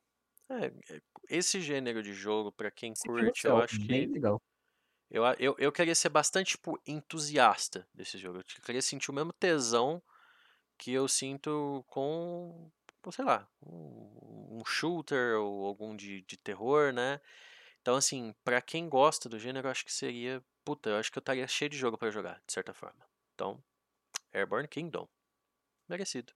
É, 0.51 0.67
é, 0.97 1.01
esse 1.29 1.61
gênero 1.61 2.03
de 2.03 2.13
jogo, 2.13 2.51
pra 2.51 2.71
quem 2.71 2.93
Se 2.93 3.09
vê 3.09 3.23
no 3.23 3.33
curte, 3.33 3.47
eu 3.47 3.57
acho 3.57 3.79
que. 3.81 4.11
legal. 4.13 4.39
Eu, 5.09 5.23
eu, 5.39 5.55
eu 5.59 5.71
queria 5.71 5.95
ser 5.95 6.09
bastante, 6.09 6.51
tipo, 6.51 6.79
entusiasta 6.87 7.87
desse 7.93 8.17
jogo. 8.17 8.39
Eu 8.39 8.43
queria 8.63 8.81
sentir 8.81 9.11
o 9.11 9.13
mesmo 9.13 9.33
tesão 9.33 10.01
que 10.79 10.93
eu 10.93 11.07
sinto 11.07 11.83
com, 11.87 12.71
sei 13.11 13.25
lá, 13.25 13.47
um, 13.61 14.63
shooter 14.65 15.37
ou 15.37 15.65
algum 15.65 15.95
de, 15.95 16.21
de 16.21 16.37
terror, 16.37 16.93
né? 16.93 17.19
Então, 17.81 17.95
assim, 17.95 18.33
pra 18.43 18.61
quem 18.61 18.89
gosta 18.89 19.27
do 19.29 19.39
gênero, 19.39 19.67
eu 19.67 19.71
acho 19.71 19.85
que 19.85 19.93
seria. 19.93 20.43
Puta, 20.63 20.89
eu 20.89 20.97
acho 20.97 21.11
que 21.11 21.17
eu 21.17 21.21
estaria 21.21 21.47
cheio 21.47 21.69
de 21.69 21.77
jogo 21.77 21.97
pra 21.97 22.11
jogar, 22.11 22.41
de 22.47 22.53
certa 22.53 22.73
forma. 22.73 23.05
Então, 23.35 23.61
Airborne 24.33 24.67
Kingdom. 24.67 25.07
merecido. 25.87 26.33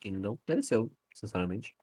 Kingdom 0.00 0.38
mereceu, 0.46 0.90
sinceramente. 1.14 1.74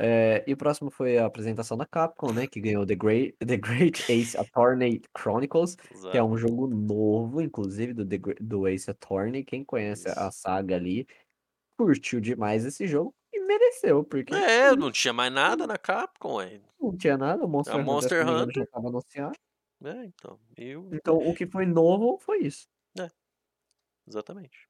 É, 0.00 0.44
e 0.46 0.52
o 0.52 0.56
próximo 0.56 0.90
foi 0.90 1.18
a 1.18 1.26
apresentação 1.26 1.76
da 1.76 1.84
Capcom, 1.84 2.32
né? 2.32 2.46
Que 2.46 2.60
ganhou 2.60 2.86
The 2.86 2.94
Great, 2.94 3.36
The 3.44 3.56
Great 3.56 4.12
Ace 4.12 4.36
Attorney 4.38 5.02
Chronicles, 5.16 5.74
que 5.74 5.84
é 5.86 5.94
Exato. 5.94 6.24
um 6.24 6.36
jogo 6.36 6.68
novo, 6.68 7.40
inclusive, 7.42 7.92
do, 7.92 8.06
The, 8.06 8.18
do 8.40 8.68
Ace 8.68 8.88
Attorney. 8.90 9.44
Quem 9.44 9.64
conhece 9.64 10.08
a 10.08 10.28
Isso. 10.28 10.40
saga 10.40 10.76
ali 10.76 11.06
curtiu 11.78 12.20
demais 12.20 12.64
esse 12.64 12.86
jogo 12.86 13.14
e 13.32 13.40
mereceu, 13.40 14.02
porque 14.04 14.34
É, 14.34 14.74
não 14.74 14.90
tinha 14.90 15.12
mais 15.12 15.32
nada 15.32 15.66
na 15.66 15.76
Capcom, 15.78 16.36
ué. 16.36 16.60
não 16.80 16.96
tinha 16.96 17.16
nada. 17.16 17.42
O 17.42 17.46
A 17.46 17.48
Monster 17.48 17.74
Hunter, 17.76 17.84
Monster 17.86 18.24
me 18.24 18.30
engano, 18.32 18.40
já 18.40 18.44
Hunter, 18.50 18.62
estava 18.64 18.88
anunciado. 18.88 19.38
né, 19.80 20.04
então. 20.06 20.40
Eu, 20.56 20.88
Então, 20.92 21.16
o 21.16 21.34
que 21.34 21.46
foi 21.46 21.66
novo 21.66 22.18
foi 22.18 22.38
isso. 22.38 22.66
exatamente. 24.06 24.66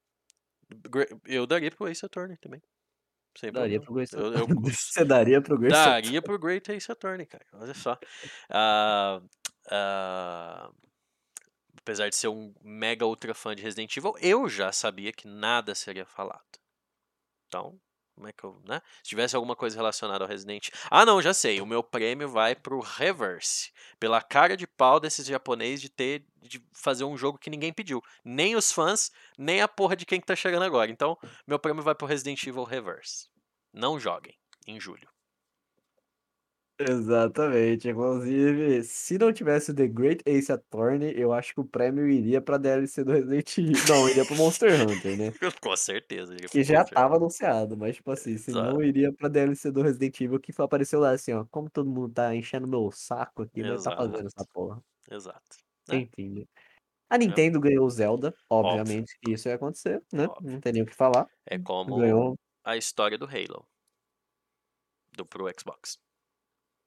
Gre- 0.90 1.08
Eu 1.24 1.46
daria 1.46 1.70
pro 1.70 1.88
Ace 1.88 2.04
Attorney 2.04 2.36
também. 2.38 2.60
Sem 3.38 3.52
Daria 3.52 3.80
problema. 3.80 3.84
pro 3.84 3.94
Great 3.94 4.12
Eu, 4.12 4.32
eu 4.34 4.46
Você 4.74 5.04
daria 5.04 5.40
pro 5.40 5.56
Great 5.56 5.72
daria 5.72 6.20
pro 6.20 6.38
Great 6.38 6.72
Ace 6.72 6.90
Attorney, 6.90 7.24
cara. 7.24 7.46
Olha 7.52 7.72
só. 7.72 7.96
Ah, 8.50 9.22
ah, 9.70 10.70
apesar 11.80 12.08
de 12.08 12.16
ser 12.16 12.26
um 12.26 12.52
mega 12.64 13.06
ultra 13.06 13.32
fã 13.34 13.54
de 13.54 13.62
Resident 13.62 13.96
Evil, 13.96 14.14
eu 14.20 14.48
já 14.48 14.72
sabia 14.72 15.12
que 15.12 15.28
nada 15.28 15.72
seria 15.72 16.04
falado. 16.04 16.42
Então, 17.46 17.80
como 18.18 18.28
é 18.28 18.32
que 18.32 18.42
eu, 18.42 18.60
né? 18.64 18.82
Se 19.00 19.10
tivesse 19.10 19.36
alguma 19.36 19.54
coisa 19.54 19.76
relacionada 19.76 20.24
ao 20.24 20.28
Resident 20.28 20.70
Ah, 20.90 21.06
não, 21.06 21.22
já 21.22 21.32
sei. 21.32 21.60
O 21.60 21.66
meu 21.66 21.84
prêmio 21.84 22.28
vai 22.28 22.54
pro 22.54 22.80
Reverse. 22.80 23.72
Pela 24.00 24.20
cara 24.20 24.56
de 24.56 24.66
pau 24.66 24.98
desses 24.98 25.24
japoneses 25.24 25.80
de 25.80 25.88
ter 25.88 26.26
de 26.42 26.60
fazer 26.72 27.04
um 27.04 27.16
jogo 27.16 27.38
que 27.38 27.48
ninguém 27.48 27.72
pediu. 27.72 28.02
Nem 28.24 28.56
os 28.56 28.72
fãs, 28.72 29.12
nem 29.36 29.62
a 29.62 29.68
porra 29.68 29.94
de 29.94 30.04
quem 30.04 30.20
que 30.20 30.26
tá 30.26 30.34
chegando 30.34 30.64
agora. 30.64 30.90
Então, 30.90 31.16
meu 31.46 31.58
prêmio 31.58 31.82
vai 31.82 31.94
pro 31.94 32.06
Resident 32.06 32.44
Evil 32.44 32.64
Reverse. 32.64 33.28
Não 33.72 34.00
joguem 34.00 34.36
em 34.66 34.80
julho. 34.80 35.08
Exatamente. 36.78 37.88
Inclusive, 37.88 38.84
se 38.84 39.18
não 39.18 39.32
tivesse 39.32 39.74
The 39.74 39.88
Great 39.88 40.22
Ace 40.26 40.52
Attorney, 40.52 41.12
eu 41.16 41.32
acho 41.32 41.52
que 41.54 41.60
o 41.60 41.64
prêmio 41.64 42.08
iria 42.08 42.40
pra 42.40 42.56
DLC 42.56 43.02
do 43.02 43.12
Resident 43.12 43.58
Evil. 43.58 43.72
Não, 43.88 44.08
iria 44.08 44.24
pro 44.24 44.36
Monster 44.36 44.70
Hunter, 44.88 45.18
né? 45.18 45.32
Com 45.60 45.76
certeza. 45.76 46.36
Que 46.36 46.62
já 46.62 46.78
Monster 46.80 46.94
tava 46.94 47.16
anunciado, 47.16 47.76
mas 47.76 47.96
tipo 47.96 48.10
assim, 48.12 48.36
se 48.38 48.52
não 48.52 48.80
iria 48.82 49.12
pra 49.12 49.28
DLC 49.28 49.70
do 49.72 49.82
Resident 49.82 50.20
Evil, 50.20 50.38
que 50.38 50.52
foi- 50.52 50.64
apareceu 50.64 51.00
lá 51.00 51.10
assim, 51.10 51.32
ó. 51.32 51.44
Como 51.50 51.68
todo 51.68 51.90
mundo 51.90 52.12
tá 52.12 52.34
enchendo 52.34 52.68
meu 52.68 52.90
saco 52.92 53.42
aqui, 53.42 53.62
vai 53.62 53.76
tá 53.76 53.96
fazendo 53.96 54.26
essa 54.26 54.46
porra. 54.52 54.80
Exato. 55.10 55.56
Né? 55.88 55.96
Enfim, 55.96 56.28
né? 56.40 56.44
A 57.10 57.16
Nintendo 57.16 57.58
ganhou 57.58 57.86
o 57.86 57.90
Zelda, 57.90 58.34
Óbvio. 58.50 58.80
obviamente 58.82 59.18
que 59.22 59.32
isso 59.32 59.48
ia 59.48 59.54
acontecer, 59.54 60.02
né? 60.12 60.26
Óbvio. 60.26 60.52
Não 60.52 60.60
tem 60.60 60.72
nem 60.74 60.82
o 60.82 60.86
que 60.86 60.94
falar. 60.94 61.26
É 61.46 61.58
como 61.58 61.96
Ganhou. 61.96 62.38
a 62.62 62.76
história 62.76 63.16
do 63.16 63.24
Halo. 63.24 63.66
Do 65.16 65.24
pro 65.24 65.48
Xbox. 65.58 65.98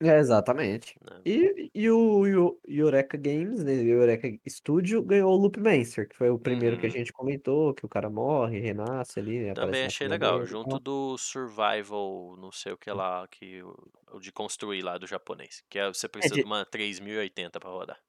É, 0.01 0.17
exatamente. 0.19 0.99
Né? 1.01 1.25
E, 1.25 1.69
e 1.75 1.89
o, 1.91 2.25
e 2.25 2.35
o 2.35 2.59
Eureka 2.67 3.15
Games, 3.17 3.63
né, 3.63 3.73
o 3.73 3.87
Eureka 4.01 4.27
Studio, 4.49 5.03
ganhou 5.03 5.31
o 5.33 5.37
Loopmancer, 5.37 6.07
que 6.09 6.15
foi 6.15 6.29
o 6.31 6.39
primeiro 6.39 6.75
que 6.77 6.87
a 6.87 6.89
Uhum. 6.89 6.97
gente 6.97 7.13
comentou, 7.13 7.73
que 7.75 7.85
o 7.85 7.89
cara 7.89 8.09
morre, 8.09 8.59
renasce 8.59 9.19
ali, 9.19 9.47
aparece 9.49 9.81
Também 9.81 9.85
achei 9.85 10.07
legal, 10.09 10.45
dele 10.45 10.45
junto 10.45 10.77
do 10.79 11.17
Survival, 11.17 12.35
não 12.37 12.51
sei 12.51 12.71
o 12.73 12.77
que 12.77 12.91
lá, 12.91 13.25
que 13.29 13.61
o 13.63 14.19
de 14.19 14.31
construir 14.31 14.81
lá 14.81 14.97
do 14.97 15.07
japonês, 15.07 15.63
que 15.69 15.77
é, 15.79 15.87
você 15.87 16.07
É, 16.19 16.29
precisa 16.29 16.37
de 16.37 16.43
de, 16.43 16.45
uma 16.45 16.65
3080 16.65 17.59
pra 17.59 17.69
rodar. 17.69 18.01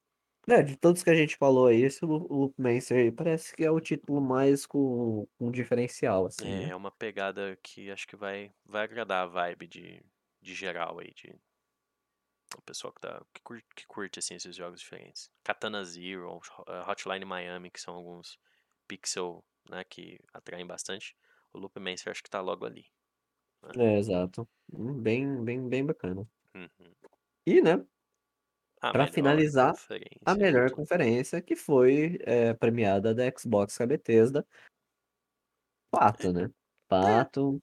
né, 0.46 0.62
de 0.62 0.76
todos 0.76 1.02
que 1.02 1.10
a 1.10 1.14
gente 1.14 1.36
falou 1.36 1.66
aí, 1.68 1.82
esse 1.82 2.04
Loopmancer 2.04 2.98
aí 2.98 3.12
parece 3.12 3.54
que 3.54 3.64
é 3.64 3.70
o 3.70 3.80
título 3.80 4.20
mais 4.20 4.66
com, 4.66 5.26
com 5.38 5.50
diferencial, 5.50 6.26
assim, 6.26 6.54
É, 6.54 6.68
né? 6.68 6.70
é 6.70 6.76
uma 6.76 6.90
pegada 6.90 7.56
que 7.62 7.90
acho 7.90 8.06
que 8.06 8.16
vai, 8.16 8.52
vai 8.64 8.82
agradar 8.84 9.24
a 9.24 9.26
vibe 9.26 9.66
de, 9.66 10.02
de 10.40 10.54
geral 10.54 10.98
aí, 10.98 11.12
de 11.14 11.38
o 12.58 12.62
pessoal 12.62 12.92
que, 12.92 13.00
tá, 13.00 13.22
que, 13.32 13.40
curte, 13.42 13.66
que 13.74 13.86
curte 13.86 14.18
assim, 14.18 14.34
esses 14.34 14.54
jogos 14.56 14.80
diferentes. 14.80 15.30
Katana 15.44 15.84
Zero, 15.84 16.28
Ho- 16.28 16.42
Hotline 16.90 17.24
Miami, 17.24 17.70
que 17.70 17.80
são 17.80 17.94
alguns 17.94 18.38
pixel 18.86 19.44
né, 19.68 19.84
que 19.84 20.18
atraem 20.32 20.66
bastante. 20.66 21.16
O 21.52 21.58
Loopmancer 21.58 22.10
acho 22.10 22.22
que 22.22 22.30
tá 22.30 22.40
logo 22.40 22.64
ali. 22.66 22.86
É, 23.76 23.98
exato. 23.98 24.48
Hum, 24.72 25.00
Bem, 25.00 25.44
bem, 25.44 25.68
bem 25.68 25.84
bacana. 25.86 26.26
Uhum. 26.54 26.94
E, 27.46 27.60
né, 27.60 27.84
A 28.80 28.90
pra 28.92 29.04
melhor 29.04 29.12
finalizar, 29.12 29.74
a 30.24 30.34
melhor 30.34 30.70
conferência, 30.72 31.40
que 31.40 31.54
foi 31.56 32.18
é, 32.22 32.54
premiada 32.54 33.14
da 33.14 33.24
Xbox 33.36 33.76
com 33.76 33.84
a 33.84 33.86
Bethesda, 33.86 34.46
Pato, 35.90 36.32
né? 36.32 36.50
Pato, 36.88 37.56
o 37.56 37.62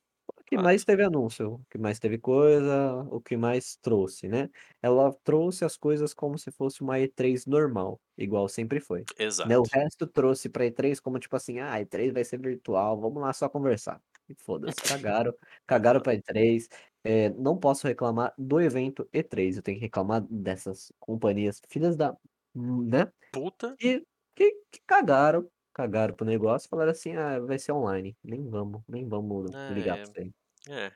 que 0.50 0.58
mais 0.58 0.84
teve 0.86 1.04
anúncio, 1.04 1.56
o 1.56 1.66
que 1.70 1.78
mais 1.78 2.00
teve 2.00 2.18
coisa, 2.18 3.04
o 3.12 3.22
que 3.22 3.38
mais 3.38 3.76
trouxe, 3.78 4.28
né? 4.28 4.50
Ela 4.82 5.14
trouxe 5.24 5.64
as 5.66 5.78
coisas 5.78 6.14
como 6.14 6.38
se 6.38 6.52
fosse 6.52 6.82
uma 6.82 7.00
E3 7.00 7.46
normal, 7.46 8.02
igual 8.18 8.48
sempre 8.50 8.80
foi. 8.80 9.08
Né? 9.44 9.58
O 9.58 9.64
Exato. 9.64 9.70
resto 9.72 10.08
trouxe 10.08 10.50
pra 10.50 10.66
E3 10.66 11.00
como 11.00 11.20
tipo 11.20 11.36
assim, 11.36 11.60
ah, 11.60 11.80
E3 11.80 12.12
vai 12.12 12.24
ser 12.26 12.40
virtual, 12.40 13.00
vamos 13.00 13.22
lá 13.22 13.32
só 13.34 13.48
conversar. 13.50 14.02
E 14.28 14.36
foda-se, 14.36 14.84
cagaram, 14.86 15.34
cagaram 15.68 16.02
pra 16.02 16.14
E3. 16.16 16.68
É, 17.04 17.30
não 17.30 17.58
posso 17.58 17.88
reclamar 17.88 18.34
do 18.38 18.60
evento 18.60 19.08
E3, 19.14 19.56
eu 19.58 19.64
tenho 19.64 19.78
que 19.80 19.86
reclamar 19.86 20.22
dessas 20.30 20.92
companhias 21.00 21.62
filhas 21.70 21.96
da, 21.96 22.18
né? 22.54 23.12
Puta. 23.32 23.78
que, 23.78 24.06
que, 24.36 24.52
que 24.72 24.82
cagaram, 24.88 25.50
cagaram 25.74 26.16
pro 26.16 26.26
negócio, 26.26 26.70
falaram 26.70 26.92
assim, 26.92 27.14
ah, 27.16 27.40
vai 27.40 27.60
ser 27.60 27.72
online, 27.74 28.18
nem 28.24 28.50
vamos, 28.50 28.82
nem 28.88 29.08
vamos 29.08 29.52
ligar 29.70 29.98
É, 29.98 30.04
pra 30.14 30.24
isso 30.24 30.28
aí. 30.28 30.34
É. 30.70 30.92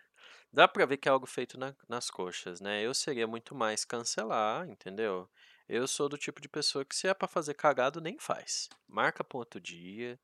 Dá 0.52 0.68
pra 0.68 0.86
ver 0.86 0.98
que 0.98 1.08
é 1.10 1.12
algo 1.12 1.26
feito 1.26 1.58
na- 1.60 1.76
nas 1.90 2.10
coxas, 2.12 2.62
né? 2.62 2.82
Eu 2.86 2.94
seria 2.94 3.26
muito 3.28 3.56
mais 3.56 3.84
cancelar, 3.84 4.68
entendeu? 4.70 5.28
Eu 5.68 5.88
sou 5.88 6.08
do 6.08 6.18
tipo 6.18 6.40
de 6.42 6.48
pessoa 6.50 6.86
que 6.86 6.96
se 6.96 7.08
é 7.08 7.14
pra 7.14 7.28
fazer 7.28 7.56
cagado, 7.56 8.00
nem 8.02 8.20
faz. 8.20 8.70
Marca 8.88 9.24
pra 9.24 9.40
outro 9.40 9.60
dia, 9.60 10.20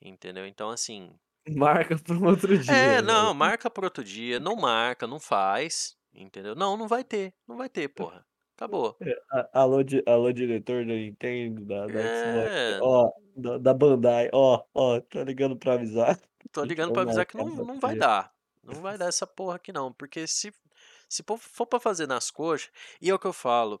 entendeu? 0.00 0.46
Então, 0.46 0.70
assim. 0.70 1.12
Marca 1.94 1.98
para 1.98 2.14
um 2.16 2.26
outro 2.26 2.56
dia. 2.58 2.74
É, 2.74 2.96
né? 2.96 3.02
não, 3.02 3.34
marca 3.34 3.70
pra 3.70 3.84
outro 3.86 4.04
dia. 4.04 4.38
Não 4.40 4.56
marca, 4.56 5.06
não 5.06 5.18
faz, 5.20 5.96
entendeu? 6.14 6.54
Não, 6.54 6.76
não 6.76 6.86
vai 6.88 7.02
ter. 7.04 7.34
Não 7.46 7.56
vai 7.56 7.68
ter, 7.68 7.88
porra. 8.16 8.24
Acabou. 8.56 8.96
É, 9.00 9.12
a- 9.30 9.50
alô, 9.62 9.82
di- 9.84 10.02
alô, 10.06 10.32
diretor 10.32 10.84
da 10.84 10.92
Nintendo, 10.94 11.64
da, 11.64 11.86
da 11.86 11.92
Xbox, 11.92 12.50
É, 12.50 12.78
ó, 12.82 13.10
da, 13.36 13.58
da 13.58 13.74
Bandai, 13.74 14.28
ó, 14.32 14.64
ó, 14.74 15.00
tá 15.00 15.22
ligando 15.24 15.56
pra 15.56 15.74
avisar. 15.74 16.18
tô 16.52 16.62
ligando 16.66 16.92
pra 16.92 17.02
Vamos 17.04 17.16
avisar 17.18 17.26
que 17.26 17.36
não, 17.36 17.54
pra 17.54 17.64
não 17.64 17.78
vai 17.78 17.92
ter. 17.94 17.98
dar. 18.00 18.32
Não 18.62 18.80
vai 18.80 18.96
dar 18.98 19.06
essa 19.08 19.26
porra 19.26 19.56
aqui 19.56 19.72
não. 19.72 19.92
Porque 19.92 20.26
se, 20.26 20.52
se 21.08 21.22
for 21.38 21.66
pra 21.66 21.80
fazer 21.80 22.06
nas 22.06 22.30
coxas, 22.30 22.70
e 23.00 23.08
é 23.10 23.14
o 23.14 23.18
que 23.18 23.26
eu 23.26 23.32
falo, 23.32 23.80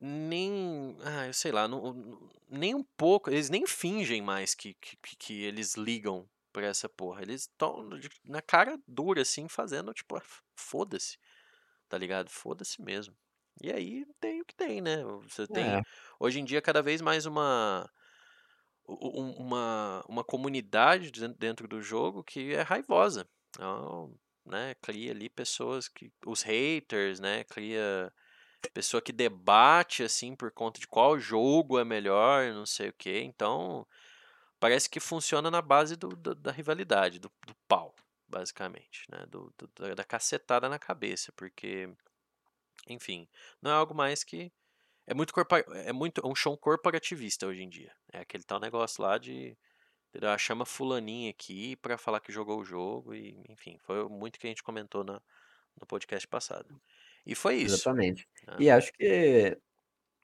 nem. 0.00 0.96
Ah, 1.02 1.26
eu 1.26 1.32
sei 1.34 1.52
lá, 1.52 1.66
não- 1.68 2.30
nem 2.48 2.74
um 2.74 2.82
pouco. 2.82 3.30
Eles 3.30 3.48
nem 3.50 3.66
fingem 3.66 4.20
mais 4.22 4.54
que, 4.54 4.74
que, 4.74 4.96
que- 5.16 5.42
eles 5.42 5.74
ligam 5.74 6.28
pra 6.52 6.66
essa 6.66 6.88
porra. 6.88 7.22
Eles 7.22 7.42
estão 7.42 7.88
na 8.24 8.42
cara 8.42 8.78
dura, 8.86 9.22
assim, 9.22 9.48
fazendo, 9.48 9.92
tipo, 9.92 10.16
ah, 10.16 10.22
foda-se. 10.54 11.18
Tá 11.88 11.98
ligado? 11.98 12.30
Foda-se 12.30 12.80
mesmo. 12.82 13.14
E 13.62 13.70
aí 13.72 14.04
tem 14.20 14.40
o 14.40 14.44
que 14.44 14.54
tem, 14.54 14.80
né? 14.80 15.02
Você 15.28 15.46
tem. 15.46 15.64
É, 15.64 15.82
Hoje 16.18 16.40
em 16.40 16.44
dia, 16.44 16.60
cada 16.62 16.82
vez 16.82 17.00
mais 17.00 17.26
uma. 17.26 17.88
um- 18.88 19.30
Uma, 19.38 20.04
uma 20.08 20.24
comunidade 20.24 21.10
den- 21.10 21.34
dentro 21.38 21.66
do 21.68 21.80
jogo 21.80 22.22
que 22.22 22.52
é 22.54 22.62
raivosa. 22.62 23.26
Então, 23.54 24.14
né, 24.46 24.74
cria 24.82 25.12
ali 25.12 25.28
pessoas 25.28 25.88
que. 25.88 26.12
Os 26.26 26.42
haters, 26.42 27.20
né? 27.20 27.44
Cria 27.44 28.12
pessoa 28.74 29.02
que 29.02 29.12
debate 29.12 30.02
assim 30.02 30.34
por 30.36 30.50
conta 30.52 30.80
de 30.80 30.88
qual 30.88 31.18
jogo 31.18 31.78
é 31.78 31.84
melhor, 31.84 32.52
não 32.54 32.66
sei 32.66 32.88
o 32.90 32.92
que. 32.94 33.20
Então, 33.20 33.86
parece 34.60 34.90
que 34.90 35.00
funciona 35.00 35.50
na 35.50 35.62
base 35.62 35.96
do, 35.96 36.08
do- 36.10 36.34
da 36.34 36.52
rivalidade, 36.52 37.18
do, 37.20 37.30
do 37.46 37.54
pau, 37.68 37.94
basicamente, 38.28 39.04
né? 39.10 39.26
Do, 39.28 39.54
da- 39.78 39.94
da 39.96 40.04
cacetada 40.04 40.68
na 40.68 40.78
cabeça, 40.78 41.32
porque, 41.36 41.88
enfim, 42.88 43.28
não 43.62 43.70
é 43.70 43.74
algo 43.74 43.94
mais 43.94 44.24
que 44.24 44.52
é 45.06 45.14
muito 45.14 45.34
corpa, 45.34 45.60
é 45.60 45.92
muito 45.92 46.20
é 46.24 46.28
um 46.28 46.34
chão 46.36 46.56
corporativista 46.56 47.46
hoje 47.46 47.62
em 47.62 47.68
dia. 47.70 47.92
É 48.12 48.20
aquele 48.20 48.44
tal 48.44 48.60
negócio 48.60 49.02
lá 49.02 49.18
de 49.18 49.56
entendeu? 50.14 50.30
Ah, 50.30 50.38
chama 50.38 50.64
fulaninha 50.66 51.30
aqui 51.30 51.76
pra 51.76 51.98
falar 51.98 52.20
que 52.20 52.32
jogou 52.32 52.60
o 52.60 52.64
jogo 52.64 53.14
e, 53.14 53.42
enfim, 53.48 53.78
foi 53.80 54.08
muito 54.08 54.38
que 54.38 54.46
a 54.46 54.50
gente 54.50 54.62
comentou 54.62 55.04
na, 55.04 55.22
no 55.80 55.86
podcast 55.86 56.26
passado. 56.28 56.70
E 57.26 57.34
foi 57.34 57.56
isso. 57.56 57.90
exatamente. 57.92 58.26
né? 58.48 58.58
E 58.58 58.70
acho 58.70 58.92
que, 58.92 59.58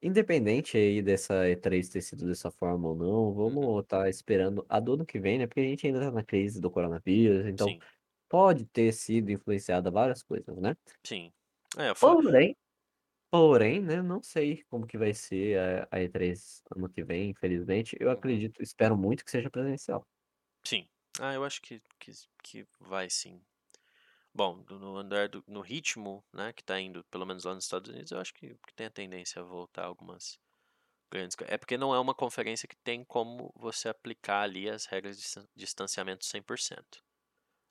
independente 0.02 0.76
aí 0.78 1.02
dessa 1.02 1.48
E3 1.50 1.88
ter 1.90 2.02
sido 2.02 2.26
dessa 2.26 2.50
forma 2.50 2.88
ou 2.88 2.96
não, 2.96 3.34
Uhum. 3.46 3.58
vamos 3.58 3.82
estar 3.84 4.08
esperando 4.10 4.66
a 4.70 4.80
do 4.80 4.94
ano 4.94 5.06
que 5.06 5.20
vem, 5.20 5.38
né? 5.38 5.46
Porque 5.46 5.60
a 5.60 5.64
gente 5.64 5.86
ainda 5.88 6.00
tá 6.00 6.12
na 6.12 6.24
crise 6.24 6.60
do 6.60 6.70
coronavírus, 6.72 7.46
então 7.48 7.76
Sim, 7.76 7.84
pode 8.28 8.66
ter 8.66 8.92
sido 8.94 9.30
influenciada 9.32 9.90
várias 9.92 10.22
coisas, 10.24 10.56
né? 10.58 10.76
sim. 11.04 11.32
É, 11.78 11.94
foi, 11.94 12.16
Porém, 12.22 12.56
porém, 13.30 13.80
né, 13.82 14.02
não 14.02 14.22
sei 14.22 14.64
como 14.70 14.86
que 14.86 14.98
vai 14.98 15.14
ser 15.14 15.58
a, 15.92 15.96
a 15.98 16.02
E3 16.02 16.62
ano 16.76 16.88
que 16.90 17.04
vem, 17.04 17.30
infelizmente. 17.30 17.96
Eu 18.00 18.10
Uhum. 18.10 18.10
acredito, 18.10 18.62
espero 18.62 18.96
muito 18.96 19.24
que 19.24 19.30
seja 19.30 19.50
presencial. 19.50 20.06
Sim. 20.66 20.88
Ah, 21.20 21.34
eu 21.34 21.44
acho 21.44 21.60
que, 21.62 21.82
que, 21.98 22.12
que 22.42 22.66
vai 22.78 23.10
sim. 23.10 23.44
Bom, 24.34 24.62
do- 24.64 24.78
no 24.80 24.96
andar 24.98 25.28
do, 25.28 25.44
no 25.48 25.60
ritmo, 25.62 26.24
né, 26.32 26.52
que 26.54 26.64
tá 26.64 26.80
indo, 26.80 27.04
pelo 27.06 27.26
menos 27.26 27.44
lá 27.44 27.54
nos 27.54 27.64
Estados 27.64 27.90
Unidos, 27.90 28.12
eu 28.12 28.20
acho 28.20 28.34
que, 28.34 28.54
que 28.66 28.74
tem 28.74 28.86
a 28.86 28.90
tendência 28.90 29.42
a 29.42 29.44
voltar 29.44 29.84
algumas 29.86 30.38
grandes. 31.12 31.36
co- 31.36 31.44
É 31.48 31.58
porque 31.58 31.78
não 31.78 31.94
é 31.94 32.00
uma 32.00 32.14
conferência 32.14 32.68
que 32.68 32.76
tem 32.76 33.04
como 33.04 33.52
você 33.56 33.88
aplicar 33.90 34.42
ali 34.42 34.68
as 34.70 34.86
regras 34.86 35.16
de 35.18 35.22
distan- 35.24 35.48
distanciamento 35.56 36.24
100%. 36.26 37.04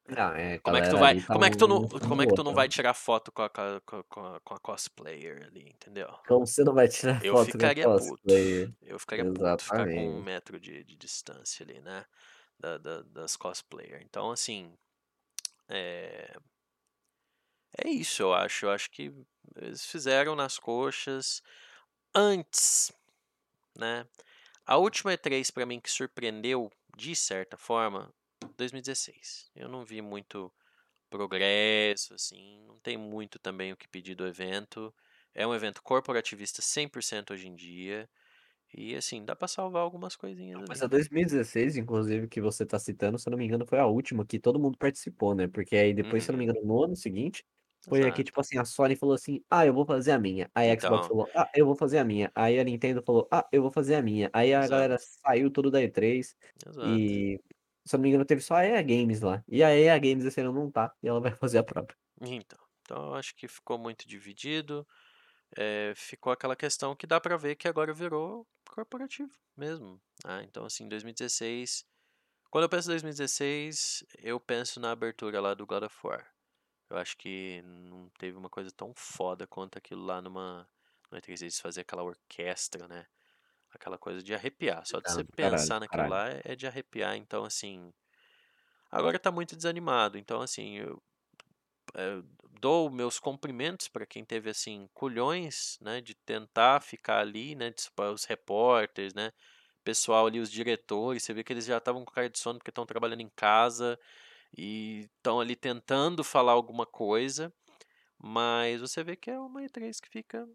Não, 0.07 0.33
é, 0.35 0.59
Como 0.63 0.77
é 0.77 0.81
que 0.81 0.89
tu 0.89 0.97
vai, 0.97 1.15
tá 1.27 1.31
como 1.31 1.45
é 1.45 1.49
que 1.49 1.57
tu 1.57 1.67
não, 1.67 1.81
um 1.81 1.89
como 2.07 2.21
é 2.21 2.27
que 2.27 2.33
tu 2.33 2.43
não 2.43 2.53
outro, 2.53 2.55
vai 2.55 2.67
né. 2.67 2.69
tirar 2.69 2.93
foto 2.93 3.31
com 3.31 3.41
a, 3.43 3.49
com 3.49 3.61
a, 3.97 4.39
com 4.41 4.53
a- 4.55 4.59
cosplayer 4.59 5.45
ali, 5.47 5.69
entendeu? 5.69 6.09
Como 6.25 6.45
você 6.47 6.63
não 6.63 6.73
vai 6.73 6.87
tirar 6.87 7.21
Eu 7.21 7.35
foto 7.35 7.57
com 7.59 7.65
a 7.67 7.71
ficaria 7.71 7.89
puto. 7.89 8.23
cosplayer? 8.29 8.73
Eu 8.81 8.97
ficaria 8.99 9.25
puto 9.25 9.63
ficar 9.65 9.87
com 9.87 10.01
um 10.17 10.21
Exatamente. 10.21 10.23
metro 10.23 10.59
de, 10.59 10.83
de 10.83 10.95
distância 10.95 11.63
ali, 11.63 11.81
né? 11.81 12.05
Da, 12.59 12.77
da- 12.77 13.01
das 13.03 13.35
cosplayer. 13.37 14.01
Então, 14.03 14.31
assim, 14.31 14.73
é, 15.69 16.35
é 17.85 17.89
isso, 17.89 18.21
eu 18.23 18.33
acho. 18.33 18.65
Eu 18.65 18.71
acho 18.71 18.89
que 18.91 19.11
eles 19.55 19.85
fizeram 19.85 20.35
nas 20.35 20.57
coxas 20.59 21.41
antes, 22.15 22.91
né? 23.77 24.07
A 24.65 24.77
última 24.77 25.13
E3 25.13 25.51
pra 25.51 25.65
mim 25.65 25.79
que 25.81 25.91
surpreendeu 25.91 26.71
de 26.97 27.15
certa 27.15 27.57
forma, 27.57 28.13
2016. 28.59 29.51
Eu 29.55 29.67
não 29.69 29.85
vi 29.85 30.01
muito 30.01 30.53
progresso, 31.09 32.13
assim, 32.15 32.59
não 32.67 32.79
tem 32.79 32.97
muito 32.97 33.39
também 33.39 33.73
o 33.73 33.77
que 33.77 33.87
pedir 33.89 34.15
do 34.15 34.27
evento. 34.27 34.93
É 35.35 35.47
um 35.47 35.55
evento 35.55 35.83
corporativista 35.83 36.61
100% 36.61 37.33
hoje 37.33 37.47
em 37.49 37.55
dia. 37.55 38.09
E 38.73 38.95
assim, 38.95 39.25
dá 39.25 39.35
pra 39.35 39.47
salvar 39.49 39.83
algumas 39.83 40.15
coisinhas 40.17 40.63
Mas 40.67 40.81
ali. 40.81 40.83
a 40.83 40.87
2016, 40.87 41.77
inclusive, 41.77 42.27
que 42.27 42.41
você 42.41 42.65
tá 42.65 42.77
citando, 42.79 43.17
se 43.17 43.27
eu 43.27 43.31
não 43.31 43.37
me 43.37 43.45
engano, 43.45 43.65
foi 43.65 43.79
a 43.79 43.85
última 43.87 44.25
que 44.25 44.39
todo 44.39 44.59
mundo 44.59 44.77
participou, 44.77 45.33
né? 45.35 45.47
Porque 45.47 45.75
aí 45.75 45.93
depois, 45.93 46.23
se 46.23 46.31
eu 46.31 46.33
não 46.33 46.37
me 46.39 46.43
Uhum, 46.43 46.45
engano, 46.45 46.61
no 46.65 46.83
ano 46.83 46.95
seguinte, 46.95 47.43
foi 47.87 48.05
aqui, 48.05 48.23
tipo 48.23 48.39
assim, 48.39 48.57
a 48.57 48.65
Sony 48.65 48.95
falou 48.95 49.15
assim, 49.15 49.41
ah, 49.49 49.65
eu 49.65 49.73
vou 49.73 49.85
fazer 49.85 50.11
a 50.11 50.19
minha. 50.19 50.49
Aí 50.53 50.69
a 50.71 50.79
Xbox 50.79 51.05
Então, 51.05 51.07
falou, 51.07 51.31
ah, 51.35 51.49
eu 51.55 51.65
vou 51.65 51.75
fazer 51.75 51.97
a 51.99 52.03
minha. 52.05 52.31
Aí 52.35 52.59
a 52.59 52.63
Nintendo 52.63 53.01
falou, 53.05 53.27
ah, 53.31 53.47
eu 53.51 53.61
vou 53.61 53.71
fazer 53.71 53.95
a 53.95 54.01
minha. 54.01 54.29
Aí 54.33 54.53
a 54.53 54.67
galera 54.67 54.97
exato, 54.97 55.19
saiu 55.25 55.49
tudo 55.51 55.71
da 55.71 55.81
E3 55.81 56.35
exato. 56.67 57.21
e, 57.21 57.39
se 57.89 57.97
não 57.97 58.03
me 58.03 58.09
engano, 58.09 58.23
teve 58.23 58.41
só 58.41 58.55
a 58.55 58.65
EA 58.65 58.83
Games 58.83 59.19
lá. 59.21 59.43
E 59.47 59.63
a 59.63 59.75
EA 59.75 59.97
Games 59.97 60.23
esse 60.23 60.39
ano 60.41 60.53
não 60.53 60.69
tá, 60.69 60.93
e 61.01 61.07
ela 61.07 61.19
vai 61.19 61.31
fazer 61.35 61.57
a 61.57 61.63
própria. 61.63 61.97
Então, 62.21 62.59
então 62.81 63.15
acho 63.15 63.35
que 63.35 63.47
ficou 63.47 63.79
muito 63.79 64.07
dividido. 64.07 64.87
É, 65.57 65.93
ficou 65.95 66.31
aquela 66.31 66.55
questão 66.55 66.95
que 66.95 67.07
dá 67.07 67.19
pra 67.19 67.35
ver 67.35 67.55
que 67.55 67.67
agora 67.67 67.91
virou 67.91 68.47
corporativo 68.69 69.31
mesmo. 69.57 69.99
Ah, 70.23 70.43
então, 70.43 70.65
assim, 70.65 70.87
2016. 70.87 71.83
Quando 72.51 72.65
eu 72.65 72.69
penso 72.69 72.89
em 72.89 72.93
2016, 72.93 74.05
eu 74.19 74.39
penso 74.39 74.79
na 74.79 74.91
abertura 74.91 75.41
lá 75.41 75.55
do 75.55 75.65
God 75.65 75.83
of 75.83 75.97
War. 76.03 76.27
Eu 76.91 76.97
acho 76.97 77.17
que 77.17 77.61
não 77.63 78.07
teve 78.19 78.37
uma 78.37 78.49
coisa 78.49 78.69
tão 78.71 78.93
foda 78.95 79.47
quanto 79.47 79.79
aquilo 79.79 80.05
lá 80.05 80.21
numa. 80.21 80.69
E3 81.11 81.41
eles 81.41 81.59
faziam 81.59 81.81
aquela 81.81 82.03
orquestra, 82.03 82.87
né? 82.87 83.07
Aquela 83.73 83.97
coisa 83.97 84.23
de 84.23 84.33
arrepiar. 84.33 84.85
Só 84.85 84.99
de 84.99 85.09
você 85.11 85.23
caralho, 85.33 85.35
pensar 85.35 85.79
naquilo 85.79 86.07
caralho. 86.07 86.09
lá 86.09 86.29
é 86.43 86.55
de 86.55 86.67
arrepiar. 86.67 87.15
Então, 87.15 87.45
assim. 87.45 87.91
Agora 88.91 89.19
tá 89.19 89.31
muito 89.31 89.55
desanimado. 89.55 90.17
Então, 90.17 90.41
assim, 90.41 90.77
eu 90.77 91.01
eh, 91.95 92.21
dou 92.61 92.89
meus 92.89 93.19
cumprimentos 93.19 93.87
para 93.87 94.05
quem 94.05 94.23
teve 94.25 94.49
assim 94.49 94.87
culhões, 94.93 95.77
né, 95.81 96.01
de 96.01 96.13
tentar 96.15 96.81
ficar 96.81 97.19
ali, 97.19 97.55
né, 97.55 97.71
de, 97.71 97.83
os 98.13 98.25
repórteres, 98.25 99.13
né, 99.13 99.31
pessoal 99.83 100.27
ali, 100.27 100.39
os 100.39 100.51
diretores, 100.51 101.23
você 101.23 101.33
vê 101.33 101.43
que 101.43 101.53
eles 101.53 101.65
já 101.65 101.77
estavam 101.77 102.05
com 102.05 102.11
cara 102.13 102.29
de 102.29 102.39
sono 102.39 102.59
porque 102.59 102.71
estão 102.71 102.85
trabalhando 102.85 103.21
em 103.21 103.29
casa 103.35 103.99
e 104.57 105.07
estão 105.17 105.39
ali 105.41 105.55
tentando 105.55 106.23
falar 106.23 106.53
alguma 106.53 106.85
coisa, 106.85 107.53
mas 108.19 108.81
você 108.81 109.03
vê 109.03 109.15
que 109.15 109.31
é 109.31 109.39
uma 109.39 109.63
E3 109.63 109.99
que 110.01 110.09
fica, 110.09 110.47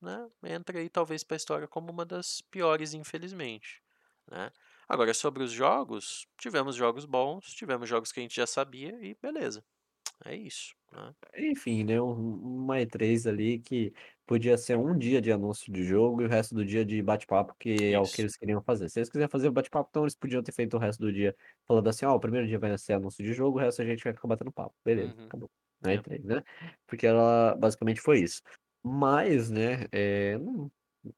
né, 0.00 0.28
entra 0.44 0.78
aí 0.78 0.88
talvez 0.88 1.24
para 1.24 1.36
a 1.36 1.38
história 1.38 1.68
como 1.68 1.90
uma 1.92 2.04
das 2.06 2.40
piores, 2.42 2.94
infelizmente, 2.94 3.82
né. 4.30 4.50
Agora, 4.88 5.12
sobre 5.14 5.42
os 5.44 5.52
jogos, 5.52 6.26
tivemos 6.38 6.74
jogos 6.76 7.04
bons, 7.04 7.46
tivemos 7.54 7.88
jogos 7.88 8.10
que 8.12 8.20
a 8.20 8.22
gente 8.22 8.36
já 8.36 8.46
sabia 8.46 8.98
e 9.04 9.14
beleza. 9.20 9.64
É 10.24 10.36
isso, 10.36 10.74
né? 10.92 11.14
Enfim, 11.36 11.84
né? 11.84 12.00
um- 12.00 12.64
Uma 12.64 12.80
E3 12.80 13.26
ali 13.26 13.58
que 13.60 13.92
podia 14.26 14.56
ser 14.56 14.76
um 14.76 14.96
dia 14.96 15.20
de 15.20 15.30
anúncio 15.32 15.72
de 15.72 15.82
jogo 15.84 16.22
e 16.22 16.24
o 16.24 16.28
resto 16.28 16.54
do 16.54 16.64
dia 16.64 16.84
de 16.84 17.02
bate-papo, 17.02 17.54
que 17.58 17.92
é 17.92 17.98
o 18.00 18.08
que 18.08 18.20
Isso. 18.20 18.22
eles 18.22 18.36
queriam 18.36 18.62
fazer. 18.62 18.88
Se 18.88 18.98
eles 18.98 19.08
quiserem 19.10 19.28
fazer 19.30 19.48
o 19.48 19.52
bate-papo, 19.52 19.88
então 19.90 20.02
eles 20.04 20.14
podiam 20.16 20.42
ter 20.42 20.52
feito 20.52 20.74
o 20.76 20.80
resto 20.80 21.00
do 21.00 21.12
dia 21.12 21.34
falando 21.66 21.88
assim: 21.88 22.04
ó, 22.06 22.14
o 22.14 22.20
primeiro 22.20 22.46
dia 22.46 22.58
vai 22.58 22.76
ser 22.78 22.94
anúncio 22.94 23.24
de 23.24 23.32
jogo, 23.32 23.58
o 23.58 23.60
resto 23.60 23.82
a 23.82 23.84
gente 23.84 24.02
vai 24.04 24.12
ficar 24.14 24.28
batendo 24.28 24.52
papo. 24.52 24.74
Beleza, 24.84 25.12
Uhum. 25.12 25.28
acabou. 25.28 25.50
Na 25.80 25.92
É. 25.92 25.94
E3, 25.94 26.24
né? 26.24 26.42
Porque 26.86 27.06
ela 27.06 27.54
basicamente 27.56 28.00
foi 28.00 28.20
isso. 28.20 28.40
Mas, 28.84 29.50
né, 29.50 29.86
é, 29.92 30.38
não, 30.38 30.70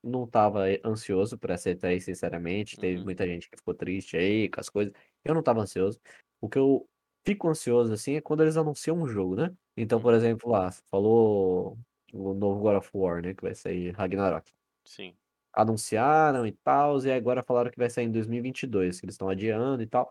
não 0.03 0.27
tava 0.27 0.65
ansioso 0.85 1.39
por 1.39 1.51
essa 1.51 1.71
E3, 1.71 2.05
sinceramente. 2.05 2.79
Teve 2.79 2.99
Uhum. 2.99 3.05
muita 3.05 3.27
gente 3.27 3.49
que 3.51 3.57
ficou 3.59 3.75
triste 3.75 4.17
aí 4.17 4.49
com 4.49 4.61
as 4.61 4.69
coisas. 4.71 4.93
Eu 5.25 5.35
não 5.35 5.43
tava 5.43 5.61
ansioso. 5.61 6.01
O 6.41 6.49
que 6.49 6.59
eu 6.59 6.89
fico 7.27 7.49
ansioso, 7.49 7.93
assim, 7.93 8.15
é 8.17 8.21
quando 8.21 8.43
eles 8.43 8.57
anunciam 8.57 8.97
um 9.01 9.07
jogo, 9.07 9.37
né? 9.37 9.55
Então, 9.77 10.01
por 10.01 10.15
Uhum. 10.15 10.15
exemplo, 10.15 10.51
lá, 10.51 10.71
falou 10.91 11.79
o 12.13 12.35
novo 12.35 12.61
God 12.61 12.77
of 12.79 12.91
War, 12.95 13.23
né? 13.23 13.35
Que 13.35 13.43
vai 13.43 13.55
sair 13.55 13.93
Ragnarok. 13.93 14.51
Sim. 14.85 15.17
Anunciaram 15.53 16.47
e 16.47 16.53
tal, 16.53 17.05
e 17.05 17.11
agora 17.13 17.43
falaram 17.43 17.71
que 17.73 17.79
vai 17.79 17.91
sair 17.91 18.05
em 18.07 18.13
2022, 18.13 19.01
que 19.01 19.07
eles 19.07 19.15
estão 19.15 19.29
adiando 19.29 19.83
e 19.83 19.87
tal. 19.87 20.11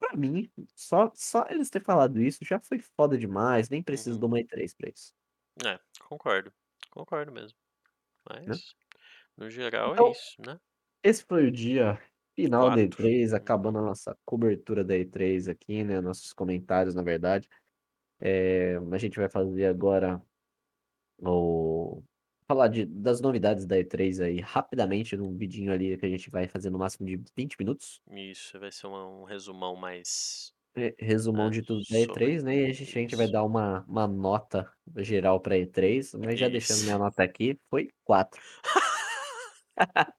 Pra 0.00 0.16
mim, 0.16 0.50
só, 0.76 1.10
só 1.14 1.44
eles 1.50 1.70
terem 1.70 1.84
falado 1.84 2.20
isso 2.20 2.38
já 2.44 2.60
foi 2.60 2.78
foda 2.80 3.18
demais, 3.18 3.68
nem 3.68 3.82
preciso 3.82 4.16
Uhum. 4.16 4.20
de 4.20 4.24
uma 4.26 4.40
E3 4.40 4.74
pra 4.74 4.88
isso, 4.90 5.12
É, 5.64 5.78
concordo. 6.08 6.52
Concordo 6.90 7.30
mesmo. 7.32 7.56
né? 8.46 8.58
Mas, 8.58 8.74
no 9.36 9.50
geral, 9.50 9.96
é 9.96 10.02
Então, 10.02 10.10
isso, 10.10 10.40
né? 10.42 10.60
esse 11.04 11.24
foi 11.24 11.46
o 11.48 11.52
dia 11.52 12.00
final 12.36 12.70
da 12.70 12.82
Quatro. 12.82 12.82
E3, 12.82 13.32
Uhum. 13.34 13.34
acabando 13.34 13.78
a 13.78 13.82
nossa 13.82 14.16
cobertura 14.26 14.84
da 14.84 14.96
E3 14.96 15.48
aqui, 15.48 15.84
né? 15.84 16.00
Nossos 16.00 16.32
comentários, 16.32 16.94
na 16.96 17.02
verdade. 17.02 17.48
É, 18.20 18.76
a 18.78 18.98
gente 18.98 19.18
vai 19.18 19.28
fazer 19.30 19.66
agora 19.66 20.22
o 21.18 22.02
falar 22.48 22.68
de, 22.68 22.86
das 22.86 23.20
novidades 23.20 23.66
da 23.66 23.78
E3 23.78 24.20
aí 24.20 24.40
rapidamente 24.40 25.16
num 25.16 25.36
vidinho 25.36 25.72
ali 25.72 25.96
que 25.98 26.06
a 26.06 26.08
gente 26.08 26.30
vai 26.30 26.48
fazer 26.48 26.70
no 26.70 26.78
máximo 26.78 27.06
de 27.06 27.22
20 27.36 27.56
minutos. 27.58 28.00
Isso, 28.10 28.58
vai 28.58 28.72
ser 28.72 28.88
uma- 28.88 29.06
um 29.06 29.22
resumão 29.24 29.76
mais, 29.76 30.52
Re- 30.76 30.94
Resumão 30.98 31.50
né, 31.50 31.50
de 31.50 31.62
tudo 31.62 31.84
da 31.88 32.00
sobre 32.00 32.00
E3, 32.00 32.42
né? 32.42 32.56
E 32.56 32.70
a 32.70 32.72
gente, 32.72 32.96
a 32.98 33.00
gente 33.02 33.16
vai 33.16 33.26
isso. 33.26 33.28
dar 33.28 33.44
uma, 33.44 33.84
uma 33.86 34.06
nota 34.06 34.70
geral 34.96 35.40
pra 35.40 35.56
E3, 35.56 36.18
mas 36.18 36.38
já 36.38 36.48
deixando 36.48 36.80
minha 36.82 36.92
Isso. 36.94 36.98
nota 36.98 37.22
aqui, 37.22 37.58
foi 37.70 37.88
4. 38.04 38.40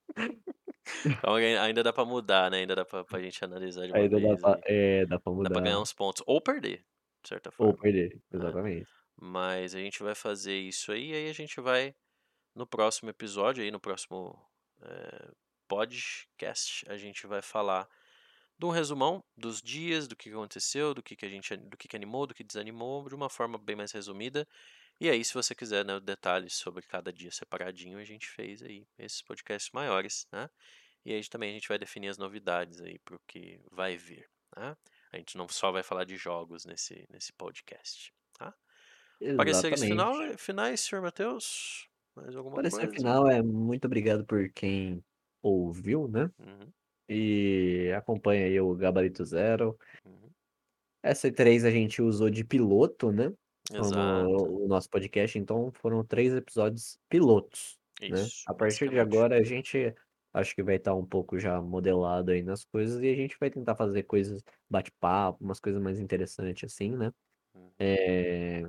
Então 1.05 1.35
ai- 1.35 1.57
ainda 1.57 1.83
dá 1.83 1.93
pra 1.93 2.03
mudar, 2.03 2.49
né? 2.51 2.57
Ainda 2.59 2.75
dá 2.75 2.85
pra, 2.85 3.03
pra 3.03 3.21
gente 3.21 3.43
analisar 3.43 3.85
de 3.85 3.91
uma 3.91 3.99
Ainda 3.99 4.19
dá 4.19 4.27
vez 4.27 4.41
pra, 4.41 4.55
aí. 4.55 4.61
é, 4.65 5.05
dá 5.05 5.19
pra 5.19 5.31
Dá 5.33 5.49
pra 5.49 5.61
ganhar 5.61 5.75
mudar 5.75 5.81
uns 5.81 5.93
pontos. 5.93 6.23
Ou 6.25 6.41
perder, 6.41 6.83
de 7.23 7.29
certa 7.29 7.49
ou 7.51 7.55
forma. 7.55 7.77
perder, 7.77 8.09
né? 8.15 8.19
exatamente. 8.33 8.87
Mas 9.21 9.75
a 9.75 9.79
gente 9.79 10.01
vai 10.01 10.15
fazer 10.15 10.57
isso 10.57 10.91
aí, 10.91 11.11
e 11.11 11.13
aí 11.13 11.29
a 11.29 11.33
gente 11.33 11.59
vai 11.61 11.93
no 12.55 12.65
próximo 12.65 13.09
episódio, 13.09 13.63
aí 13.63 13.69
no 13.71 13.79
próximo 13.79 14.37
eh, 14.81 15.31
podcast, 15.67 16.83
a 16.89 16.97
gente 16.97 17.27
vai 17.27 17.41
falar 17.41 17.87
de 18.59 18.65
um 18.65 18.69
resumão 18.69 19.23
dos 19.37 19.61
dias, 19.61 20.07
do 20.07 20.15
que 20.15 20.29
aconteceu, 20.29 20.93
do 20.93 21.01
que, 21.01 21.15
que 21.15 21.25
a 21.25 21.29
gente 21.29 21.55
do 21.55 21.77
que, 21.77 21.87
que 21.87 21.95
animou, 21.95 22.27
do 22.27 22.33
que 22.35 22.43
desanimou, 22.43 23.07
de 23.07 23.15
uma 23.15 23.29
forma 23.29 23.57
bem 23.57 23.75
mais 23.75 23.91
resumida. 23.91 24.45
E 24.99 25.09
aí, 25.09 25.23
se 25.23 25.33
você 25.33 25.55
quiser 25.55 25.85
né, 25.85 25.97
detalhes 25.99 26.55
sobre 26.55 26.83
cada 26.85 27.13
dia 27.13 27.31
separadinho, 27.31 27.97
a 27.97 28.03
gente 28.03 28.27
fez 28.27 28.61
aí 28.61 28.85
esses 28.97 29.21
podcasts 29.21 29.71
maiores, 29.71 30.27
né? 30.31 30.49
E 31.05 31.13
aí 31.13 31.23
também 31.29 31.51
a 31.51 31.53
gente 31.53 31.69
vai 31.69 31.79
definir 31.79 32.09
as 32.09 32.17
novidades 32.17 32.81
aí 32.81 32.99
para 32.99 33.15
o 33.15 33.19
que 33.25 33.61
vai 33.71 33.95
vir, 33.95 34.29
né? 34.57 34.75
A 35.11 35.17
gente 35.17 35.37
não 35.37 35.47
só 35.47 35.71
vai 35.71 35.81
falar 35.81 36.03
de 36.03 36.17
jogos 36.17 36.65
nesse, 36.65 37.07
nesse 37.09 37.31
podcast, 37.33 38.13
tá? 38.37 38.53
Pareceres 39.37 39.81
final, 39.81 40.13
Exatamente. 40.15 40.37
finais, 40.37 40.81
senhor 40.81 41.01
Matheus? 41.01 41.87
Mais 42.15 42.35
alguma 42.35 42.57
Parecer 42.57 42.87
coisa? 42.87 42.93
final 42.93 43.27
é 43.29 43.41
muito 43.41 43.85
obrigado 43.85 44.25
por 44.25 44.51
quem 44.51 45.03
ouviu, 45.41 46.07
né? 46.09 46.29
Uhum, 46.39 46.71
E 47.09 47.91
acompanha 47.97 48.45
aí 48.45 48.59
o 48.61 48.75
Gabarito 48.75 49.25
Zero. 49.25 49.77
uhum. 50.05 50.29
Essa 51.01 51.27
E3 51.27 51.65
a 51.65 51.71
gente 51.71 52.01
usou 52.01 52.29
de 52.29 52.43
piloto, 52.43 53.11
né? 53.11 53.33
Como 53.69 53.83
Exato. 53.83 54.63
o 54.63 54.67
nosso 54.67 54.89
podcast, 54.89 55.37
então 55.37 55.71
foram 55.71 56.03
três 56.03 56.33
episódios 56.33 56.99
pilotos, 57.07 57.77
né? 58.01 58.21
Isso, 58.21 58.43
A 58.47 58.53
partir 58.53 58.89
de 58.89 58.99
agora 58.99 59.37
a 59.37 59.43
gente 59.43 59.93
acho 60.33 60.55
que 60.55 60.63
vai 60.63 60.75
estar 60.75 60.93
um 60.95 61.05
pouco 61.05 61.39
já 61.39 61.61
modelado 61.61 62.31
aí 62.31 62.43
nas 62.43 62.63
coisas 62.65 63.01
e 63.01 63.07
a 63.09 63.15
gente 63.15 63.37
vai 63.39 63.49
tentar 63.49 63.75
fazer 63.75 64.03
coisas, 64.03 64.43
bate-papo, 64.69 65.43
umas 65.43 65.59
coisas 65.59 65.81
mais 65.81 65.99
interessantes 65.99 66.71
assim, 66.71 66.95
né? 66.95 67.11
Uhum. 67.55 67.71
É, 67.79 68.63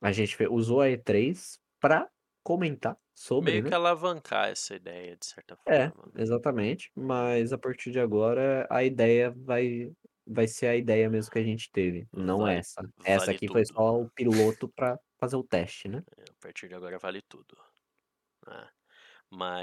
A 0.00 0.12
gente 0.12 0.36
usou 0.48 0.80
a 0.80 0.88
E3 0.88 1.58
pra 1.80 2.08
comentar 2.42 2.98
sobre, 3.14 3.56
Meio 3.56 3.62
né? 3.62 3.68
que 3.68 3.74
alavancar 3.74 4.48
essa 4.48 4.74
ideia, 4.74 5.14
de 5.18 5.26
certa 5.26 5.54
É, 5.68 5.92
forma. 5.94 6.06
né? 6.14 6.22
exatamente. 6.22 6.90
Mas 6.94 7.52
a 7.52 7.58
partir 7.58 7.90
de 7.92 8.00
agora 8.00 8.66
a 8.70 8.82
ideia 8.84 9.30
vai 9.30 9.92
vai 10.26 10.46
ser 10.46 10.68
a 10.68 10.76
ideia 10.76 11.10
mesmo 11.10 11.32
que 11.32 11.38
a 11.38 11.42
gente 11.42 11.68
teve, 11.72 12.06
não 12.12 12.46
Vale 12.46 12.46
essa. 12.46 12.88
Essa 13.04 13.30
vale 13.30 13.32
aqui 13.32 13.48
foi 13.50 13.64
tudo. 13.64 13.74
só 13.74 14.00
o 14.00 14.08
piloto 14.10 14.68
pra 14.74 14.96
fazer 15.20 15.36
o 15.36 15.42
teste, 15.44 15.88
né. 15.88 16.02
É, 16.16 16.22
a 16.30 16.34
partir 16.40 16.68
de 16.68 16.74
agora 16.74 16.98
vale 16.98 17.20
tudo. 17.22 17.56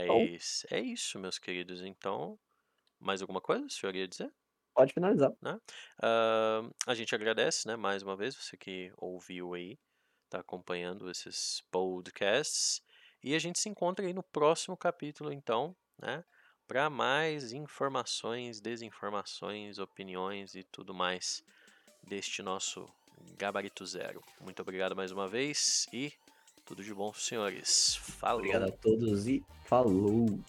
Então 0.08 0.30
Mas 0.32 0.66
é 0.72 0.80
isso, 0.80 1.20
meus 1.20 1.40
queridos, 1.40 1.82
então 1.82 2.40
mais 3.00 3.22
alguma 3.22 3.42
coisa 3.42 3.66
o 3.68 3.70
senhor 3.72 3.96
ia 3.96 4.08
dizer? 4.08 4.34
Pode 4.74 4.94
finalizar. 4.94 5.34
Né. 5.42 5.58
Hã, 6.04 6.70
a 6.88 6.94
gente 6.94 7.16
agradece, 7.16 7.68
né, 7.68 7.76
mais 7.76 8.04
uma 8.04 8.16
vez 8.18 8.36
você 8.36 8.58
que 8.58 8.92
ouviu 8.98 9.54
aí, 9.54 9.80
tá 10.30 10.40
acompanhando 10.40 11.10
esses 11.10 11.62
podcasts, 11.72 12.82
e 13.24 13.36
a 13.36 13.40
gente 13.40 13.60
se 13.60 13.68
encontra 13.68 14.06
aí 14.06 14.14
no 14.14 14.24
próximo 14.24 14.78
capítulo 14.78 15.34
então, 15.34 15.76
né, 15.98 16.24
pra 16.68 16.90
mais 16.90 17.52
informações, 17.52 18.62
desinformações, 18.62 19.80
opiniões 19.80 20.56
e 20.56 20.64
tudo 20.64 20.94
mais 20.94 21.44
deste 22.04 22.42
nosso 22.42 22.88
gabarito 23.38 23.86
zero. 23.86 24.24
Muito 24.40 24.62
obrigado 24.62 24.96
mais 24.96 25.12
uma 25.12 25.28
vez 25.28 25.88
e 25.92 26.14
tudo 26.64 26.84
de 26.84 26.94
bom 26.94 27.12
senhores. 27.14 28.00
Obrigado 28.22 28.64
a 28.64 28.68
Falou. 28.68 28.78
todos 28.80 29.28
e 29.28 29.44
falou. 29.66 30.40